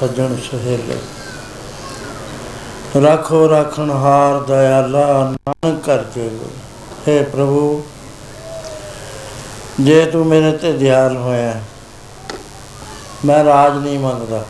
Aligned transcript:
ਸੱਜਣ 0.00 0.36
ਸਹੇਲੇ। 0.36 0.96
ਰੱਖੋ 3.02 3.46
ਰੱਖਣ 3.48 3.90
ਹਾਰ 3.90 4.40
ਦਇਆਲਾ 4.40 5.30
ਨਾਨਕ 5.30 5.84
ਕਰ 5.84 6.04
ਜੇਗੋ 6.04 6.50
हे 7.08 7.24
ਪ੍ਰਭੂ, 7.30 7.82
ਜੇ 9.80 10.04
ਤੂੰ 10.06 10.26
ਮੇਰੇ 10.26 10.52
ਤੇ 10.52 10.72
ਦਿਆਲ 10.72 11.16
ਹੋਇਆ, 11.16 11.60
ਮੈਂ 13.24 13.44
ਰਾਜ 13.44 13.76
ਨਹੀਂ 13.76 13.98
ਮੰਗਦਾ। 13.98 14.44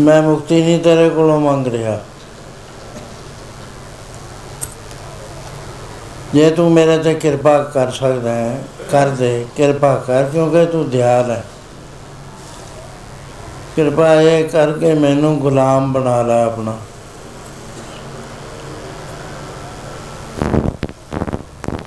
ਮੈਂ 0.00 0.22
ਮੁਕਤੀ 0.22 0.62
ਨਹੀਂ 0.62 0.78
ਤੇਰੇ 0.80 1.08
ਕੋਲੋਂ 1.10 1.40
ਮੰਗ 1.40 1.66
ਰਿਹਾ। 1.66 2.00
ਜੇ 6.34 6.50
ਤੂੰ 6.50 6.72
ਮੇਰੇ 6.72 6.98
ਤੇ 6.98 7.14
ਕਿਰਪਾ 7.14 7.58
ਕਰ 7.62 7.90
ਸਕਦਾ 7.90 8.34
ਹੈ, 8.34 8.62
ਕਰ 8.90 9.08
ਦੇ। 9.08 9.46
ਕਿਰਪਾ 9.56 9.94
ਕਰ 9.96 10.24
ਕਿਉਂਕਿ 10.24 10.64
ਤੂੰ 10.66 10.88
ਦਿਆਲ 10.90 11.30
ਹੈ। 11.30 11.44
ਕਿਰਪਾ 13.76 14.14
ਇਹ 14.14 14.48
ਕਰਕੇ 14.48 14.94
ਮੈਨੂੰ 14.94 15.38
ਗੁਲਾਮ 15.38 15.92
ਬਣਾ 15.92 16.22
ਲੈ 16.22 16.44
ਆਪਣਾ। 16.44 16.76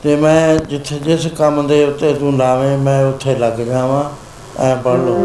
ਤੇ 0.04 0.16
ਮੈਂ 0.16 0.56
ਜਿੱਥੇ 0.56 1.00
ਜਿਸ 1.00 1.28
ਕੰਮ 1.28 1.68
ਦੇ 1.68 1.86
ਉੱਤੇ 1.86 2.14
ਤੂੰ 2.14 2.38
ਲਾਵੇਂ, 2.38 2.78
ਮੈਂ 2.78 3.06
ਉੱਥੇ 3.06 3.36
ਲੱਗ 3.36 3.54
ਜਾਵਾਂ। 3.54 4.04
ਐ 4.62 4.76
ਪੜ 4.76 4.94
ਲਓ। 4.94 5.18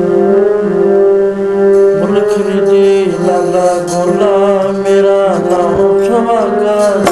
ਮੁਲਕ 2.01 2.39
ਦੀ 2.71 3.05
ਲਾਲਾ 3.07 3.75
ਗੋਲਾ 3.75 4.73
ਮੇਰਾ 4.73 5.29
ਨਾਮ 5.29 5.77
ਸੁਭਾਗਾ 6.05 7.05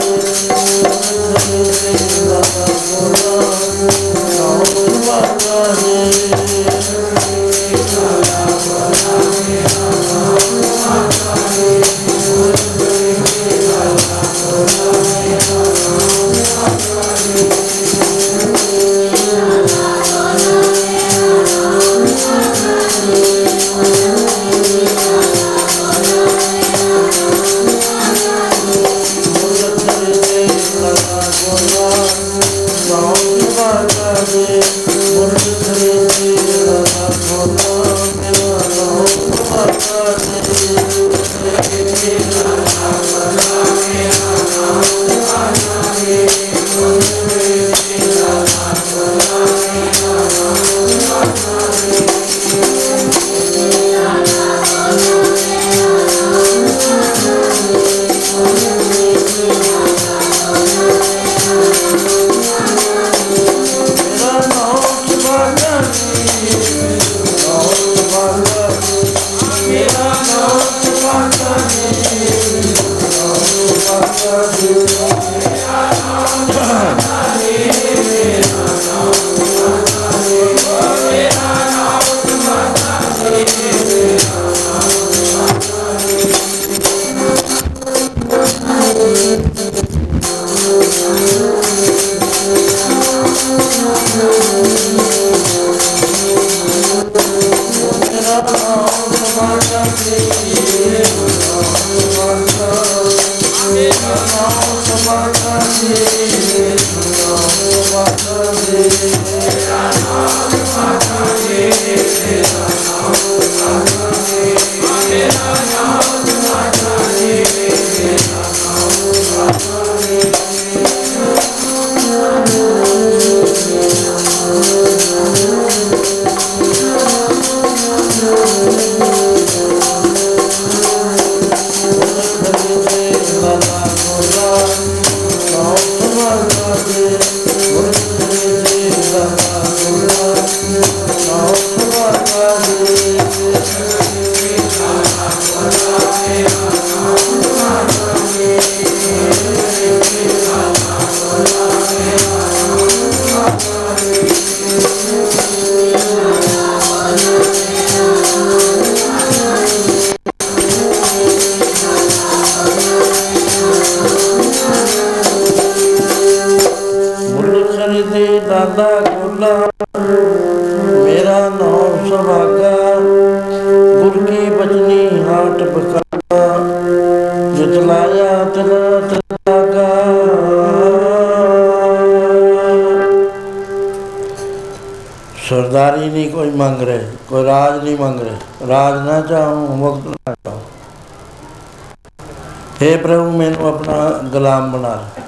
ਗੁਲਾਮ 194.43 194.73
ਬਣਾ। 194.73 194.95
ਲੈ 194.95 195.23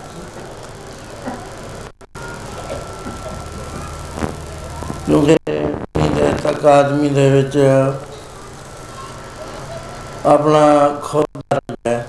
ਕਿਉਂਕਿ 5.07 5.37
ਇਹਦੇ 5.49 6.33
ਤੱਕ 6.43 6.65
ਆਦਮੀ 6.67 7.09
ਦੇ 7.09 7.29
ਵਿੱਚ 7.31 7.59
ਆਪਣਾ 10.27 10.63
ਖੁਦ 11.03 11.43
ਦਾ 11.51 11.61
ਹੈ। 11.89 12.07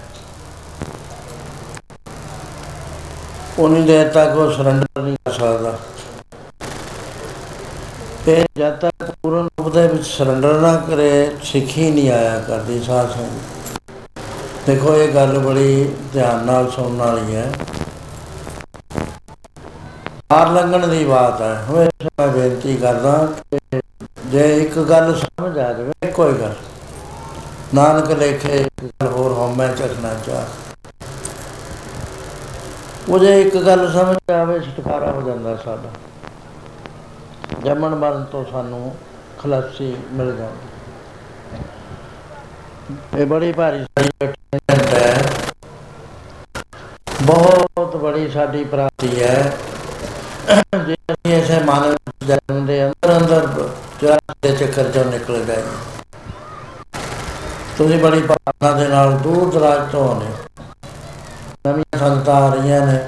ਉਨੀ 3.59 3.81
ਦੇਰ 3.81 4.09
ਤੱਕ 4.09 4.35
ਉਹ 4.35 4.51
ਸਰੈਂਡਰ 4.51 5.01
ਨਹੀਂ 5.01 5.15
ਕਰ 5.25 5.31
ਸਕਦਾ। 5.31 5.77
ਤੇ 8.25 8.45
ਜਦ 8.57 8.79
ਤੱਕ 8.79 9.11
ਪੂਰਨ 9.11 9.49
ਰੂਪ 9.59 9.73
ਦੇ 9.73 9.87
ਵਿੱਚ 9.87 10.07
ਸਰੈਂਡਰ 10.07 10.59
ਨਾ 10.61 10.75
ਕਰੇ, 10.77 11.35
ਸਿੱਖੀ 11.43 11.91
ਨਹੀਂ 11.91 12.11
ਆਇਆ 12.11 12.39
ਕਰਦੀ 12.39 12.83
ਸਾਧ 12.83 13.11
ਸੰਗਤ। 13.11 13.54
ਦੇਖੋ, 14.67 14.95
ਇਹ 14.95 15.15
ਗੱਲ 15.15 15.39
ਬੜੀ 15.39 15.95
ਧਿਆਨ 16.13 16.45
ਨਾਲ 16.45 16.71
ਸੁਣਨ 16.71 16.97
ਵਾਲੀ 16.97 17.35
ਹੈ। 17.35 17.53
ਪਾਰ 20.27 20.49
ਲੰਘਣ 20.49 20.87
ਦੀ 20.87 21.05
ਬਾਤ 21.05 21.41
ਹੈ। 21.41 21.65
ਹਮੇਸ਼ਾ 21.69 22.09
ਮੈਂ 22.19 22.27
ਬੇਨਤੀ 22.27 22.77
ਕਰਦਾ 22.77 23.27
ਕਿ 23.51 23.81
ਜੇ 24.25 24.57
ਇੱਕ 24.57 24.79
ਗੱਲ 24.79 25.15
ਸਮਝ 25.15 25.57
ਆ 25.57 25.73
ਜਾਵੇ 25.73 26.11
ਕੋਈ 26.11 26.33
ਗੱਲ। 26.33 26.53
ਨਾਨਕ 27.73 28.11
ਲੇਖੇ 28.11 28.61
ਇੱਕ 28.61 28.85
ਗੱਲ 28.85 29.07
ਹੋਰ 29.07 29.31
ਹਉਮੈ 29.31 29.67
ਚੱਕਣਾ 29.67 30.13
ਚਾਹ। 30.25 30.43
ਉਹ 33.09 33.19
ਜੇ 33.19 33.41
ਇੱਕ 33.41 33.57
ਗੱਲ 33.57 33.93
ਸਮਝ 33.93 34.31
ਆਵੇ, 34.31 34.59
ਛੁਟਕਾਰਾ 34.59 35.11
ਹੋ 35.11 35.21
ਜਾਂਦਾ 35.21 35.55
ਸਾਡਾ। 35.55 35.89
ਜੰਮਣ 37.63 37.95
ਮਰਨ 37.95 38.23
ਤੋਂ 38.23 38.45
ਸਾਨੂੰ 38.51 38.95
ਖਲਾਸੀ 39.39 39.97
ਮਿਲ 40.11 40.35
ਜਾਂਦੀ। 40.35 40.67
ਇਹ 43.21 43.25
ਬੜੀ 43.25 43.51
ਭਾਰੀ 43.51 43.83
ਸਾਡੀ 43.83 44.44
ਬਹੁਤ 48.25 48.33
ਬੜੀ 48.33 48.33
ਸਾਡੀ 48.33 48.63
ਪ੍ਰਾਪਤੀ 48.63 49.23
ਹੈ। 49.23 49.53
ਜੇ 50.87 50.95
ਅਸੀਂ 51.11 51.33
ਐਸੇ 51.33 51.59
ਮਾਨਵ 51.63 51.95
ਜਨਮ 52.27 52.65
ਦੇ 52.65 52.85
ਅੰਦਰ 52.85 53.17
ਅੰਦਰ 53.17 53.69
ਚੁਰਾਸੀ 54.01 54.33
ਦੇ 54.41 54.51
ਚੱਕਰ 54.55 54.91
ਚੋਂ 54.91 55.05
ਨਿਕਲ 55.05 55.43
ਗਏ 55.43 55.63
ਤੁਸੀਂ 57.77 57.99
ਬੜੀ 57.99 58.21
ਭਾਵਨਾ 58.21 58.71
ਦੇ 58.71 58.87
ਨਾਲ 58.87 59.11
ਦੂਰ 59.17 59.53
ਦਰਾਜ 59.53 59.91
ਤੋਂ 59.91 60.07
ਆਉਂਦੇ 60.09 60.25
ਹੋ। 60.25 60.63
ਨਵੀਆਂ 61.67 61.99
ਸੰਗਤਾਂ 61.99 62.35
ਆ 62.35 62.53
ਰਹੀਆਂ 62.53 62.85
ਨੇ। 62.87 62.99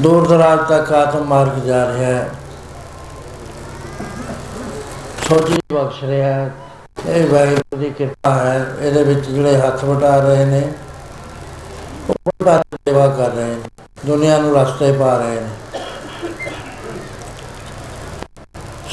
ਦੂਰ 0.00 0.28
ਦਰਾਜ 0.28 0.58
ਤੱਕ 0.68 0.92
ਆਤਮ 0.92 1.24
ਮਾਰਗ 1.24 1.62
ਜਾ 1.62 1.84
ਰਿਹਾ 1.86 2.10
ਹੈ। 2.10 2.30
ਸੋਚੀ 5.28 5.58
ਬਖਸ਼ 5.72 6.04
ਰਿਹਾ 6.04 6.32
ਹੈ। 6.32 6.50
ਇਹ 7.06 7.26
ਵਾਹਿਗੁਰੂ 7.28 7.78
ਦੀ 7.78 7.88
ਕਿਰਪਾ 7.90 8.34
ਹੈ, 8.34 8.66
ਇਹਦੇ 8.80 9.02
ਵਿੱਚ 9.04 9.26
ਜਿਹੜੇ 9.28 9.56
ਹੱਥ 9.60 9.84
ਵਟਾ 9.84 10.16
ਰਹੇ 10.18 10.44
ਨੇ, 10.44 10.60
ਉਹ 12.10 12.14
ਬਹੁਤ 12.42 12.62
ਸੇਵਾ 12.78 13.06
ਕਰ 13.08 13.30
ਰਹੇ 13.30 13.44
ਨੇ, 13.46 13.68
ਦੁਨੀਆ 14.06 14.38
ਨੂੰ 14.38 14.54
ਰਸਤੇ 14.56 14.90
ਪਾ 14.92 15.16
ਰਹੇ 15.16 15.40
ਨੇ 15.40 15.48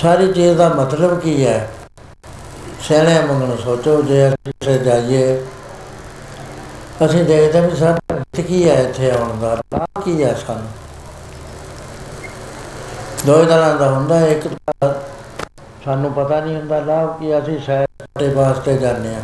ਸਾਰੀ 0.01 0.31
ਚੀਜ਼ 0.33 0.57
ਦਾ 0.57 0.67
ਮਤਲਬ 0.69 1.19
ਕੀ 1.19 1.45
ਹੈ 1.45 1.69
ਸਿਆਣੇ 2.87 3.19
ਮੰਗਣ 3.25 3.55
ਸੋਚੋ, 3.63 4.01
ਜੇ 4.01 4.27
ਅਸੀਂ 4.27 4.49
ਇੱਥੇ 4.49 4.77
ਜਾਈਏ, 4.79 5.41
ਅਸੀਂ 7.05 7.23
ਦੇਖਦੇ 7.25 7.61
ਵੀ 7.61 7.75
ਸਾਡਾ 7.75 8.15
ਹਿੱਤ 8.15 8.41
ਕੀ 8.47 8.67
ਹੈ 8.69 8.81
ਇੱਥੇ 8.81 9.11
ਆਉਣ 9.11 9.39
ਦਾ 9.41 9.53
ਲਾਭ 9.53 10.03
ਕੀ 10.03 10.23
ਹੈ 10.23 10.33
ਸਾਨੂੰ 10.45 10.67
ਦੋ 13.25 13.41
ਹੀ 13.41 13.45
ਤਰ੍ਹਾਂ 13.47 13.75
ਦਾ 13.77 13.89
ਹੁੰਦਾ 13.89 14.19
ਹੈ। 14.19 14.27
ਇੱਕ 14.27 14.47
ਤਾਂ 14.47 14.93
ਸਾਨੂੰ 15.85 16.11
ਪਤਾ 16.13 16.39
ਨਹੀਂ 16.39 16.55
ਹੁੰਦਾ 16.55 16.79
ਲਾਭ 16.79 17.17
ਕੀ 17.19 17.37
ਅਸੀਂ 17.37 17.59
ਸ਼ਾਇਦ 17.59 17.87
ਦੇ 18.19 18.27
ਵਾਸਤੇ 18.33 18.77
ਜਾਂਦੇ 18.77 19.15
ਆ 19.15 19.21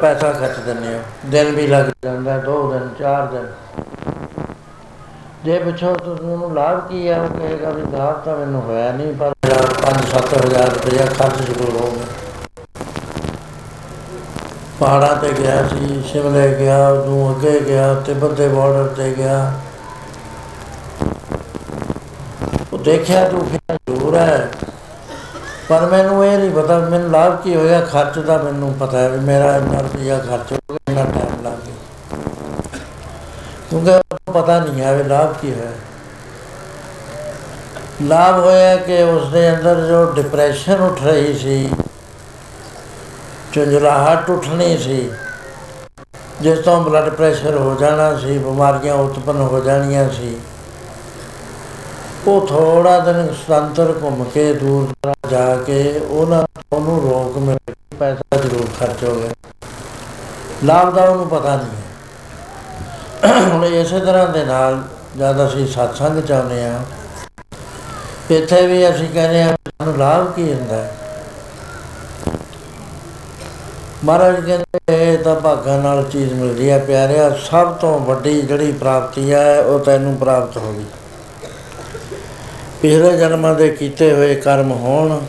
ਪੈਸਾ 0.00 0.32
ਖਰਚ 0.32 0.58
ਦਿੰਦੇ 0.66 0.94
ਆ 0.94 0.98
ਦਿਨ 1.26 1.54
ਵੀ 1.56 1.66
ਲੱਗ 1.66 1.90
ਜਾਂਦਾ, 2.04 2.36
ਦੋ 2.38 2.70
ਦਿਨ, 2.72 2.88
ਚਾਰ 2.98 3.26
ਦਿਨ। 3.26 3.46
ਜੇ 5.44 5.58
ਪੁੱਛੋ 5.58 5.94
ਤੁਹਾਨੂੰ 5.94 6.52
ਲਾਭ 6.54 6.80
ਕੀ 6.88 7.08
ਹੈ 7.08 7.20
ਉਹ 7.20 7.28
ਕਹੇਗਾ 7.28 7.70
ਵੀ 7.70 7.82
ਲਾਭ 7.92 8.20
ਤਾਂ 8.24 8.36
ਮੈਨੂੰ 8.36 8.62
ਹੋਇਆ 8.62 8.90
ਨਹੀਂ, 8.92 9.12
ਪਰ 9.12 9.32
5-7000 9.82 10.70
ਰੁਪਇਆ 10.74 11.06
ਖਰਚ 11.08 11.42
ਜ਼ਰੂਰ 11.42 11.80
ਹੋ 11.80 11.90
ਗਿਆ 11.90 12.06
ਪਹਾੜਾਂ 14.80 15.16
ਤੇ 15.16 15.32
ਗਿਆ 15.32 15.56
ਸੀ, 15.68 16.02
ਸ਼ਿਮਲੇ 16.06 16.48
ਗਿਆ, 16.58 16.88
ਉਦੋਂ 16.88 17.30
ਅੱਗੇ 17.30 17.58
ਗਿਆ, 17.66 17.92
ਤਿੱਬਤ 18.06 18.32
ਦੇ 18.36 18.48
ਬਾਰਡਰ 18.48 18.86
ਤੇ 18.96 19.12
ਗਿਆ 19.16 19.52
ਉਹ 22.71 22.71
ਦੇਖਿਆ 22.84 23.28
ਤੂੰ 23.28 23.40
ਕਿੰਨਾ 23.40 23.74
ਜ਼ਰੂਰ 23.74 24.16
ਹੈ। 24.16 24.50
ਪਰ 25.68 25.86
ਮੈਨੂੰ 25.86 26.24
ਇਹ 26.26 26.38
ਨਹੀਂ 26.38 26.50
ਪਤਾ, 26.50 26.78
ਮੈਨੂੰ 26.78 27.10
ਲਾਭ 27.10 27.36
ਕੀ 27.42 27.54
ਹੋਇਆ, 27.56 27.80
ਖਰਚ 27.80 28.18
ਦਾ 28.18 28.36
ਮੈਨੂੰ 28.38 28.72
ਪਤਾ 28.74 28.98
ਹੈ 28.98 29.08
ਵੀ 29.08 29.18
ਮੇਰਾ 29.20 29.56
ਇੰਨਾ 29.56 29.80
ਰੁਪਇਆ 29.80 30.18
ਖਰਚ 30.18 30.52
ਹੋ 30.52 30.58
ਗਿਆ, 30.70 30.78
ਇੰਨਾ 30.88 31.04
ਟਾਈਮ 31.04 31.44
ਲੱਗ 31.44 31.58
ਗਿਆ। 31.66 31.74
ਕਿਉਂਕਿ 33.70 33.90
ਉਹਨੂੰ 33.90 34.34
ਪਤਾ 34.34 34.58
ਨਹੀਂ 34.60 34.82
ਹੈ 34.82 34.94
ਵੀ 34.94 35.02
ਲਾਭ 35.02 35.32
ਕੀ 35.32 35.52
ਹੋਇਆ। 35.52 35.70
ਲਾਭ 38.02 38.38
ਹੋਇਆ 38.38 38.76
ਕਿ 38.76 39.02
ਉਸ 39.02 39.28
ਦੇ 39.28 39.48
ਅੰਦਰ 39.50 39.80
ਜੋ 39.80 40.04
ਡਿਪਰੈਸ਼ਨ 40.12 40.80
ਉੱਠ 40.80 41.02
ਰਹੀ 41.02 41.38
ਸੀ 41.38 41.70
ਝੰਜਲਾਹਟ 43.54 44.30
ਉੱਠਣੀ 44.30 44.76
ਸੀ, 44.76 45.10
ਜਿਸ 46.40 46.58
ਤੋਂ 46.58 46.80
ਬਲੱਡ 46.80 47.08
ਪ੍ਰੈਸ਼ਰ 47.08 47.56
ਹੋ 47.56 47.74
ਜਾਣਾ 47.80 48.14
ਸੀ, 48.18 48.38
ਬਿਮਾਰੀਆਂ 48.38 48.94
ਉਤਪੰਨ 48.94 49.40
ਹੋ 49.40 49.60
ਜਾਣੀਆਂ 49.60 50.08
ਸੀ 50.10 50.36
ਉਹ 52.28 52.46
ਥੋੜਾ 52.46 52.98
ਦਿਨ 52.98 53.32
ਸੁਤੰਤਰ 53.34 53.92
ਘੁੰਮ 54.02 54.24
ਕੇ 54.24 54.52
ਦੂਰ 54.52 54.86
ਦਰਾਜ 54.86 55.30
ਜਾ 55.30 55.56
ਕੇ 55.56 56.00
ਉਹਨਾਂ 56.10 56.42
ਤੋਂ 56.42 56.78
ਉਹਨੂੰ 56.78 57.00
ਰੋਕ 57.02 57.36
ਮਿਲ 57.36 57.56
ਗਈ, 57.68 57.74
ਪੈਸਾ 57.98 58.36
ਜ਼ਰੂਰ 58.36 58.66
ਖਰਚ 58.80 59.04
ਹੋ 59.04 59.14
ਗਿਆ। 59.14 59.30
ਲਾਭ 60.64 60.94
ਦਾ 60.94 61.04
ਉਹਨੂੰ 61.04 61.28
ਪਤਾ 61.28 61.56
ਨਹੀਂ 61.56 61.66
ਹੈ। 61.66 63.48
ਹੁਣ 63.48 63.64
ਇਸੇ 63.64 64.00
ਤਰ੍ਹਾਂ 64.00 64.28
ਦੇ 64.28 64.44
ਨਾਲ 64.44 64.82
ਜਦ 65.18 65.46
ਅਸੀਂ 65.46 65.66
ਸਤਸੰਗ 65.66 66.20
ਚਾਹੁੰਦੇ 66.20 66.64
ਆ 66.64 66.80
ਇੱਥੇ 68.30 68.66
ਵੀ 68.66 68.88
ਅਸੀਂ 68.90 69.08
ਕਹਿੰਦੇ 69.08 69.42
ਆ 69.42 69.46
ਸਾਨੂੰ 69.46 69.96
ਲਾਭ 69.98 70.32
ਕੀ 70.32 70.52
ਹੁੰਦਾ 70.52 70.76
ਹੈ? 70.76 70.94
ਮਹਾਰਾਜ 74.04 74.40
ਕਹਿੰਦੇ 74.46 75.12
ਇਹ 75.12 75.18
ਤਾਂ 75.18 75.34
ਭਾਗਾਂ 75.34 75.78
ਨਾਲ 75.78 76.04
ਚੀਜ਼ 76.04 76.32
ਮਿਲਦੀ 76.32 76.70
ਹੈ 76.70 76.78
ਪਿਆਰਿਆ 76.78 77.30
ਸਭ 77.50 77.72
ਤੋਂ 77.72 77.98
ਵੱਡੀ 78.00 78.40
ਜਿਹੜੀ 78.42 78.72
ਪ੍ਰਾਪਤੀ 78.72 79.32
ਹੈ 79.32 79.60
ਉਹ 79.60 79.78
ਤੈਨੂੰ 79.78 80.16
ਪ੍ਰਾਪਤ 80.16 80.56
ਹੋ 80.56 80.72
ਗਈ। 80.72 80.84
ਪਿਛਲੇ 82.82 83.16
ਜਨਮਾਂ 83.16 83.54
ਦੇ 83.54 83.68
ਕੀਤੇ 83.70 84.12
ਹੋਏ 84.12 84.34
ਕਰਮ 84.34 84.70
ਹੋਣ, 84.72 85.20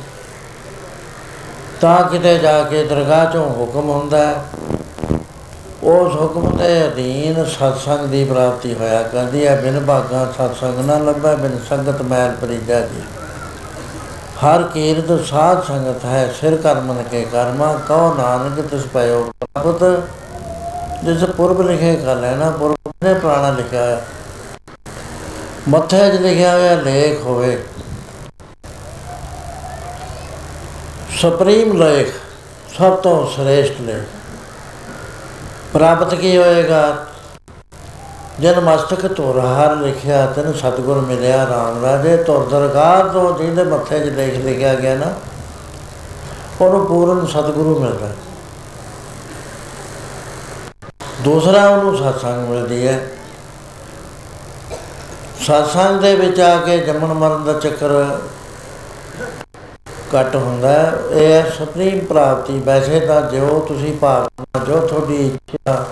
ਤਾਂ 1.81 2.03
ਕਿਤੇ 2.03 2.38
ਜਾ 2.38 2.62
ਕੇ 2.63 2.83
ਦਰਗਾਹ 2.83 3.25
ਚੋਂ 3.33 3.50
ਹੁਕਮ 3.50 3.89
ਹੁੰਦਾ 3.89 4.17
ਹੈ। 4.17 4.43
ਉਸ 5.83 6.15
ਹੁਕਮ 6.15 6.55
ਦੇ 6.57 6.86
ਅਧੀਨ 6.86 7.43
ਸਤਸੰਗ 7.45 8.05
ਦੀ 8.07 8.24
ਪ੍ਰਾਪਤੀ 8.25 8.74
ਹੋਇਆ 8.74 9.01
ਕਹਿੰਦੀ 9.03 9.45
ਹੈ। 9.48 9.55
ਬਿਨ 9.55 9.79
ਭਾਗਾਂ 9.79 10.25
ਸਤਸੰਗ 10.33 10.79
ਨਾ 10.86 10.98
ਲੱਭੈ, 11.00 11.36
ਬਿਨ 11.36 11.57
ਸੰਗਤ 11.69 12.01
ਮੈਲ 12.01 12.31
ਪਰੀਜਾ 12.41 12.79
ਜੀ। 12.81 13.01
ਹਰ 14.43 14.63
ਕੀਰਤ 14.63 15.25
ਸਾਧ 15.25 15.63
ਸੰਗਤ 15.63 16.05
ਹੈ, 16.05 16.27
ਸਿਰ 16.39 16.55
ਕਰਮਨ 16.57 17.03
ਕੇ 17.12 17.25
ਕਰਮਾ 17.31 17.74
ਕਉ 17.88 18.13
ਨਾਨਕ 18.13 18.65
ਤਿਸ 18.67 18.86
ਪਇਓ 18.93 19.24
ਪ੍ਰਭਤ। 19.55 19.83
ਜਿਸ 21.03 21.24
ਪੁਰਬ 21.27 21.62
ਲਿਖੇ 21.62 21.95
ਗੱਲ 21.95 22.24
ਹੈ 22.24 22.36
ਨਾ 22.36 22.50
ਪੁਰਬ 22.50 22.91
ਨੇ 23.03 23.13
ਪੁਰਾਣਾ 23.13 23.50
ਲਿਖਿਆ 23.51 23.86
ਹੈ 23.86 24.01
ਮੱਥੇ 25.70 25.98
'ਚ 26.10 26.20
ਲਿਖਿਆ 26.22 26.51
ਹੋਇਆ 26.53 26.75
ਲੇਖ 26.75 27.22
ਹੋਵੇ। 27.22 27.58
ਸੁਪਰੀਮ 31.12 31.72
ਲੇਖ 31.84 32.13
ਸਭ 32.77 32.96
ਤੋਂ 32.96 33.15
ਸ੍ਰੇਸ਼ਟ 33.32 33.79
ਲੇਖ 33.82 34.03
ਪ੍ਰਾਪਤ 35.74 36.15
ਕੀ 36.15 36.36
ਹੋਏਗਾ? 36.38 37.05
ਜਨ 38.39 38.60
ਮਸਤਕ 38.60 39.08
ਤੁਰ 39.08 39.39
ਹਰ 39.39 39.75
ਲਿਖਿਆ, 39.75 40.25
ਤਨ 40.25 40.53
ਸਤਗੁਰ 40.53 41.00
ਮਿਲਿਆ 41.01 41.46
ਰਾਮ 41.48 41.84
ਰਾਜੇ। 41.86 42.15
ਤੁਰ 42.17 42.46
ਦਰਗਾਹ 42.50 43.10
ਤੋਂ 43.13 43.38
ਜਿਹਦੇ 43.38 43.63
ਮੱਥੇ 43.63 44.00
'ਚ 44.00 44.10
ਲੇਖ 44.10 44.38
ਲਿਖਿਆ 44.38 44.74
ਗਿਆ 44.75 44.96
ਨਾ, 44.96 45.13
ਉਹਨੂੰ 46.62 46.86
ਪੂਰਨ 46.86 47.25
ਸਤਗੁਰੂ 47.25 47.79
ਮਿਲਦਾ। 47.79 48.10
ਦੂਸਰਾ 51.22 51.67
ਉਹਨੂੰ 51.70 51.98
ਸਤਸੰਗ 51.98 52.48
ਮਿਲਦੀ 52.50 52.88
ਹੈ। 52.88 53.01
ਸਤਸੰਗ 55.45 56.00
ਦੇ 56.01 56.13
ਵਿੱਚ 56.15 56.39
ਆ 56.39 56.55
ਕੇ 56.57 56.77
ਜੰਮਣ 56.77 57.13
ਮਰਨ 57.13 57.43
ਦਾ 57.43 57.53
ਚੱਕਰ 57.53 57.89
ਘੱਟ 60.13 60.35
ਹੁੰਦਾ 60.35 60.69
ਹੈ। 60.69 60.93
ਇਹ 61.12 61.31
ਹੈ 61.31 61.50
ਸੁਪਰੀਮ 61.57 62.00
ਪ੍ਰਾਪਤੀ। 62.05 62.59
ਵੈਸੇ 62.59 63.00
ਤਾਂ 63.00 63.21
ਜੋ 63.31 63.59
ਤੁਸੀਂ 63.67 63.93
ਭਾਵਨਾ, 63.97 64.63
ਜੋ 64.65 64.79
ਤੁਹਾਡੀ 64.88 65.25
ਇੱਛਾ, 65.25 65.85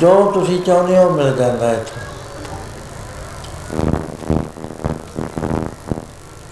ਜੋ 0.00 0.30
ਤੁਸੀਂ 0.34 0.60
ਚਾਹੁੰਦੇ 0.62 0.98
ਹੋ, 0.98 1.10
ਮਿਲ 1.10 1.34
ਜਾਂਦਾ 1.36 1.68
ਹੈ 1.68 1.72
ਇੱਥੇ। 1.74 2.00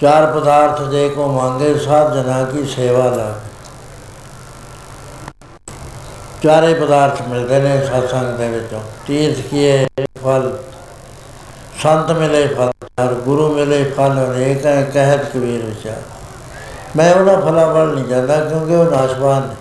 ਚਾਰ 0.00 0.26
ਪਦਾਰਥ 0.32 0.82
ਜੇ 0.90 1.08
ਕੋ 1.08 1.26
ਮੰਗੇ 1.28 1.74
ਸਾਧ 1.78 2.14
ਜਨਾ 2.14 2.42
ਕੀ 2.44 2.64
ਸੇਵਾ 2.66 3.04
ਲਾ 3.06 3.34
ਚਾਰੇ 6.42 6.74
ਪਦਾਰਥ 6.74 7.22
ਮਿਲਦੇ 7.22 7.58
ਨੇ 7.60 7.80
ਸਤਸੰਗ 7.86 8.36
ਦੇ 8.38 8.48
ਵਿੱਚੋਂ। 8.48 8.80
ਤੀਰਥ 9.06 9.40
ਕੀਏ 9.40 9.86
ਫਲ। 10.24 10.52
ਸੰਤ 11.82 12.10
ਮਿਲੇ 12.10 12.46
ਫਲ, 12.46 12.70
ਹਰ 12.84 13.14
ਗੁਰੂ 13.14 13.54
ਮਿਲੇ 13.54 13.84
ਫਲ, 13.84 14.12
ਅਨੇਕ 14.26 14.66
ਹੈ, 14.66 14.82
ਕਹਿਤ 14.82 15.24
ਕਬੀਰ 15.24 15.64
ਵਿਚਾਰ। 15.64 16.02
ਮੈਂ 16.96 17.14
ਉਹਨਾਂ 17.14 17.40
ਫਲਾਂ 17.42 17.66
ਵੱਲ 17.66 17.94
ਨਹੀਂ 17.94 18.04
ਜਾਂਦਾ 18.04 18.44
ਕਿਉਂਕਿ 18.44 18.74
ਉਹ 18.74 18.84
ਨਾਸ਼ਵਾਨ 18.84 19.42
ਨੇ। 19.42 19.54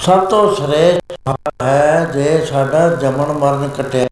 ਸਭ 0.00 0.24
ਤੋਂ 0.24 0.54
ਸ੍ਰੇਸ਼ਟ 0.54 1.12
ਫਲ 1.28 1.36
ਹੈ 1.62 2.04
ਜੇ 2.04 2.46
ਸਾਡਾ 2.46 2.88
ਜਮਨ 2.88 3.32
ਮਰਨ 3.32 3.68
ਕਟਿਆ 3.68 4.08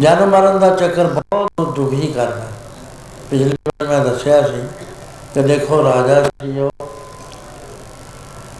ਜਨਮ 0.00 0.30
ਮਰਨ 0.30 0.58
ਦਾ 0.58 0.76
ਚੱਕਰ 0.76 1.04
ਬਹੁਤ 1.04 1.76
ਦੁਖੀ 1.76 2.12
ਕਰਦਾ। 2.12 2.46
ਪਿਛਲੀ 3.30 3.56
ਵਾਰ 3.68 3.88
ਮੈਂ 3.88 4.00
ਦੱਸਿਆ 4.00 4.42
ਸੀ 4.42 4.68
ਕਿ 5.34 5.42
ਦੇਖੋ 5.42 5.82
ਰਾਜਾ 5.84 6.22
ਸੀ 6.22 6.60
ਉਹ। 6.60 6.70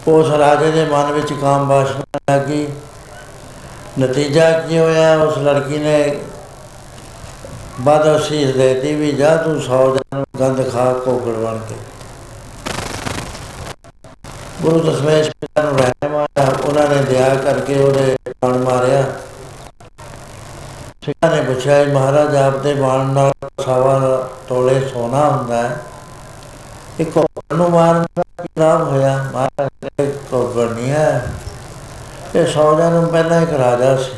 ਉਸ 0.08 0.30
ਰਾਜੇ 0.30 0.70
ਦੇ 0.70 0.84
ਮਨ 0.84 1.12
ਵਿੱਚ 1.12 1.32
ਕਾਮ 1.32 1.68
ਵਾਸਨਾ 1.68 2.36
ਲੱਗੀ 2.36 2.68
ਨਤੀਜਾ 4.00 4.60
ਕੀ 4.60 4.78
ਹੋਇਆ? 4.78 5.16
ਉਸ 5.16 5.38
ਲੜਕੀ 5.38 5.78
ਨੇ 5.78 6.18
ਬਾਦ 7.80 8.16
ਅਸੀਸ 8.16 8.54
ਦੇਤੀ 8.54 8.94
ਵੀ 8.94 9.12
ਜਾ 9.12 9.36
ਤੂੰ 9.36 9.60
ਸੌ 9.60 9.96
ਜਨ 9.96 10.24
ਗੰਦ 10.40 10.72
ਖਾ 10.72 10.92
ਕੋਕੜ 10.92 11.32
ਬਣ 11.32 11.58
ਕੇ। 11.58 11.74
ਗੁਰੂ 14.62 14.80
ਦਸ਼ਮੇਸ਼ 14.80 15.30
ਪਿਤਾ 15.30 15.62
ਨੂੰ 15.62 15.78
ਰਹਿਮ 15.78 16.16
ਆਇਆ 16.16 16.46
ਉਹਨਾਂ 16.64 16.88
ਨੇ 16.88 17.02
ਦਇਆ 17.02 17.34
ਕਰਕੇ 17.34 17.80
ਉਹਦੇ 17.80 18.16
ਬਾਣ 18.28 18.58
ਮਾਰਿਆ। 18.58 19.04
ਸਿੱਖਾਂ 21.04 21.36
ਨੇ 21.36 21.42
ਪੁੱਛਿਆ, 21.42 21.78
"ਇਹ 21.78 21.94
ਮਹਾਰਾਜ 21.94 22.36
ਆਪ 22.36 22.56
ਦੇ 22.56 22.74
ਬਾਣ 22.74 23.04
ਨਾਲ 23.04 23.32
ਸਵਾ 23.64 24.28
ਤੋਲੇ 24.48 24.88
ਸੋਨਾ 24.88 25.28
ਹੁੰਦਾ 25.28 25.62
ਹੈ। 25.62 25.80
ਇਹ 27.00 27.06
ਕੋਪਰ 27.06 27.56
ਨੂੰ 27.56 27.70
ਮਾਰਨ 27.70 28.06
ਦਾ 28.16 28.22
ਕੀ 28.42 28.48
ਲਾਭ 28.58 28.82
ਹੋਇਆ? 28.82 29.30
ਮਹਾਰਾਜ 29.34 29.68
ਕਹਿੰਦੇ 29.68 30.18
ਕੋਪਰ 30.30 30.70
ਨਹੀਂ 30.70 30.90
ਹੈ। 30.90 31.26
ਇਹ 32.38 32.46
ਸੌ 32.46 32.74
ਜਨਮ 32.78 33.06
ਪਹਿਲਾਂ 33.06 33.40
ਇੱਕ 33.42 33.52
ਰਾਜਾ 33.58 33.94
ਸੀ, 33.96 34.10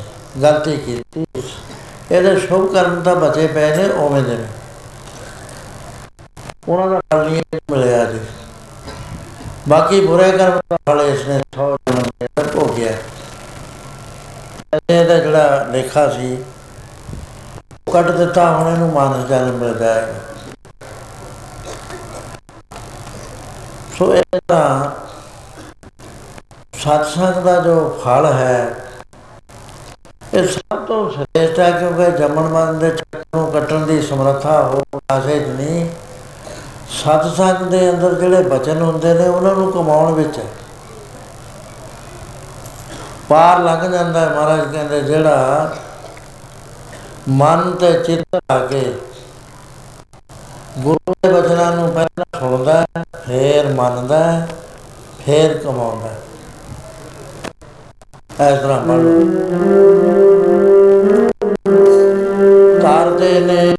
ਗਲਤੀ 0.43 0.77
ਕੀਤੀ 0.77 1.25
ਇਹਦੇ 2.11 2.35
ਸ਼ੁਭ 2.41 2.73
ਕਰਮ 2.73 3.01
ਤਾਂ 3.03 3.15
ਬਚੇ 3.17 3.47
ਪਏ 3.47 3.77
ਨੇ 3.77 3.89
ਉਵੇਂ 3.95 4.23
ਦੇ 4.23 4.37
ਨੇ। 4.37 4.47
ਉਹਨਾਂ 6.69 6.89
ਦਾ 6.89 6.99
ਫਲ 7.13 7.25
ਨਹੀਂ 7.25 7.43
ਮਿਲਿਆ 7.71 8.05
ਜੀ 8.05 8.21
ਬਾਕੀ 9.69 10.01
ਬੁਰੇ 10.07 10.31
ਕਰਮ 10.33 10.59
ਦਾ 10.71 10.77
ਫਲ 10.89 11.01
ਇਸਨੇ 11.03 11.41
ਸੌ 11.57 11.77
ਜਨਮ 11.89 12.03
ਦੇ 12.21 12.29
ਤੱਕ 12.37 12.57
ਹੋ 12.57 12.65
ਗਿਆ 12.77 12.93
ਇਹਦਾ 14.91 15.17
ਜਿਹੜਾ 15.17 15.67
ਲੇਖਾ 15.71 16.09
ਸੀ, 16.09 16.37
ਉਹ 17.87 17.93
ਕੱਟ 17.93 18.11
ਦਿੱਤਾ, 18.11 18.51
ਹੁਣ 18.53 18.73
ਇਹਨੂੰ 18.73 18.93
ਮਾਨਸ 18.93 19.29
ਜਨਮ 19.29 19.57
ਮਿਲ 19.59 19.79
ਜਾਏਗਾ 19.79 20.15
ਸੋ 23.99 24.15
ਇਹ 24.15 24.41
ਤਾਂ 24.49 24.91
ਸਤਸੰਗ 26.81 27.43
ਦਾ 27.45 27.61
ਜੋ 27.61 27.75
ਫਲ 28.05 28.27
ਹੈ 28.33 28.75
ਇਹ 30.35 30.47
ਸਭ 30.47 30.85
ਤੋਂ 30.89 30.99
ਸ੍ਰੇਸ਼ਟ 31.11 31.59
ਹੈ 31.61 31.71
ਕਿਉਂਕਿ 31.71 32.11
ਜੰਮਣ 32.19 32.49
ਮਰਨ 32.49 32.79
ਦੇ 32.79 32.91
ਚੱਕਰ 32.91 33.23
ਨੂੰ 33.35 33.51
ਕੱਟਣ 33.53 33.87
ਦੀ 33.87 34.01
ਸਮਰੱਥਾ 34.03 34.61
ਹੋ 34.65 34.83
ਆਸੇ 35.13 35.39
ਨਹੀਂ 35.41 35.85
ਸਤਸੰਗ 36.95 37.67
ਦੇ 37.71 37.89
ਅੰਦਰ 37.91 38.15
ਜਿਹੜੇ 38.15 38.43
ਬਚਨ 38.45 38.83
ਹੁੰਦੇ 38.83 39.13
ਨੇ 39.15 39.27
ਉਹਨਾਂ 39.29 39.55
ਨੂੰ 39.55 39.71
ਕਮਾਉਣ 39.73 40.13
ਵਿੱਚ 40.15 40.39
ਹੈ 40.39 40.45
ਪਾਰ 43.29 43.59
ਲੰਘ 43.61 43.91
ਜਾਂਦਾ 43.91 44.21
ਹੈ 44.21 44.29
ਮਹਾਰਾਜ 44.29 44.73
ਕਹਿੰਦੇ 44.73 45.01
ਜਿਹੜਾ 45.01 45.77
ਮਨ 47.29 47.71
ਤੇ 47.81 47.93
ਚਿੱਤ 48.05 48.41
ਆ 48.53 48.59
ਕੇ 48.67 48.81
ਗੁਰੂ 50.79 51.15
ਦੇ 51.23 51.33
ਬਚਨਾਂ 51.33 51.71
ਨੂੰ 51.73 51.89
ਪਹਿਲਾਂ 51.91 52.25
ਸੁਣਦਾ 52.41 52.73
ਹੈ, 52.75 53.03
ਫੇਰ 53.27 53.69
ਮੰਨਦਾ 53.73 54.19
ਹੈ, 54.19 54.47
ਫੇਰ 55.21 55.57
ਕਮਾਉਂਦਾ 55.59 56.09
ਹੈ। 56.09 56.19
ਇਸ 58.41 58.59
ਤਰ੍ਹਾਂ 58.59 58.81
ਪੜ੍ਹ। 58.81 59.03
ਕਰਦੇ 62.83 63.41
ਨੇ। 63.41 63.75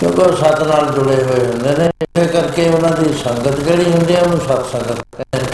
ਕਿਉਂਕਿ 0.00 0.22
ਉਹ 0.22 0.36
ਸੱਤ 0.36 0.62
ਨਾਲ 0.62 0.86
ਜੁੜੇ 0.86 1.22
ਹੋਏ 1.22 1.46
ਹੁੰਦੇ 1.46 1.76
ਨੇ 1.78 1.90
ਇਹ 2.18 2.28
ਕਰਕੇ 2.28 2.68
ਉਹਨਾਂ 2.68 2.90
ਦੀ 2.90 3.12
ਸੰਗਤ 3.12 3.60
ਜਿਹੜੀ 3.60 3.92
ਹੁੰਦੀ 3.92 4.16
ਹੈ 4.16 4.22
ਉਹਨੂੰ 4.22 4.38
ਸਤ 4.38 4.64
ਸੰਗਤ 4.72 5.00
ਕਹਿੰਦੇ 5.16 5.38
ਨੇ। 5.38 5.48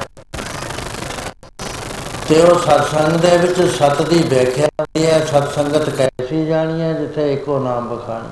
ਤੇ 2.28 2.42
ਉਹ 2.42 2.58
ਸਤਸੰਗ 2.58 3.12
ਦੇ 3.12 3.36
ਵਿੱਚ 3.36 3.60
ਸਤ 3.60 4.02
ਦੀ 4.02 4.22
ਵਿਆਖਿਆ 4.22 4.66
ਹੁੰਦੀ 4.66 5.06
ਹੈ 5.06 5.26
ਸਤ 5.26 5.52
ਸੰਗਤ 5.54 5.90
ਕੈਸੀ 5.90 6.46
ਜਾਣੀ 6.46 6.80
ਹੈ 6.80 6.92
ਜਿੱਥੇ 6.92 7.32
ਇੱਕੋ 7.32 7.58
ਨਾਮ 7.58 7.96
ਬਖਾਣੀ 7.96 8.28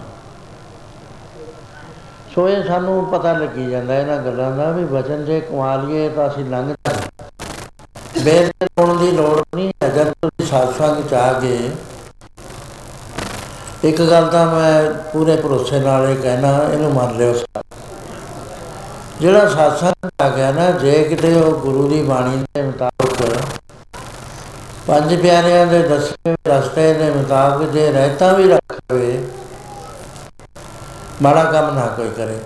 ਸੋ 2.40 2.48
ਇਹ 2.48 2.62
ਸਾਨੂੰ 2.64 3.05
ਪਤਾ 3.07 3.33
ਲੱਗੀ 3.33 3.64
ਜਾਂਦਾ, 3.70 3.94
ਇਹਨਾਂ 3.94 4.16
ਗੱਲਾਂ 4.24 4.50
ਦਾ 4.57 4.70
ਵੀ 4.72 4.85
ਵਚਨ 4.90 5.24
ਜੇ 5.24 5.40
ਕਮਾ 5.40 5.74
ਲਈਏ 5.76 6.09
ਤਾਂ 6.09 6.29
ਅਸੀਂ 6.29 6.44
ਲੰਘ 6.44 6.68
ਜਾਂਦੇ 6.68 8.22
ਬੇਰ 8.24 8.46
ਦੇ 8.46 8.66
ਲਾਉਣ 8.66 8.98
ਦੀ 8.98 9.11
ਲੋੜ 9.16 9.42
ਨਹੀਂ 9.57 9.68
ਹੈ, 9.83 9.88
ਜਦ 9.88 10.12
ਤੁਸੀਂ 10.22 10.46
ਸਤਸੰਗ 10.46 11.03
ਚ 11.11 11.14
ਆ 11.14 11.33
ਗਏ 11.40 11.70
ਇੱਕ 13.85 14.00
ਗੱਲ 14.03 14.29
ਤਾਂ 14.29 14.46
ਮੈਂ 14.46 14.83
pure 15.12 15.37
ਭਰੋਸੇ 15.42 15.81
ਨਾਲ 15.81 16.09
ਇਹ 16.11 16.16
ਕਹਿਣਾ, 16.16 16.53
ਇਹਨੂੰ 16.72 16.92
ਮੰਨ 16.94 17.16
ਲਿਓ 17.16 17.35
ਜਿਹੜਾ 19.20 19.44
satsang 19.46 20.11
ਆ 20.22 20.29
ਗਿਆ 20.29 20.50
ਨਾ, 20.53 20.70
ਜੇ 20.70 21.03
ਕਿਤੇ 21.05 21.35
ਉਹ 21.35 21.61
ਗੁਰੂ 21.61 21.88
ਦੀ 21.88 22.03
ਬਾਣੀ 22.03 22.44
ਦੇ 22.55 22.62
ਮੁਤਾਬਕ, 22.62 23.38
ਪੰਜ 24.87 25.14
ਪਿਆਰਿਆਂ 25.14 25.66
ਦੇ 25.66 25.83
ਦੱਸੇ 25.88 26.37
ਰਸਤੇ 26.48 26.92
ਦੇ 26.94 27.11
ਮੁਤਾਬਕ 27.11 27.70
ਜੇ 27.72 27.90
ਰਹਿਤਾ 27.92 28.33
ਵੀ 28.33 28.48
ਰੱਖਵੇ 28.48 28.70
ਮਾੜਾ 31.23 31.43
ਕੰਮ 31.45 31.75
ਨਾ 31.75 31.87
ਕੋਈ 31.97 32.11
ਕਰੇ। 32.11 32.39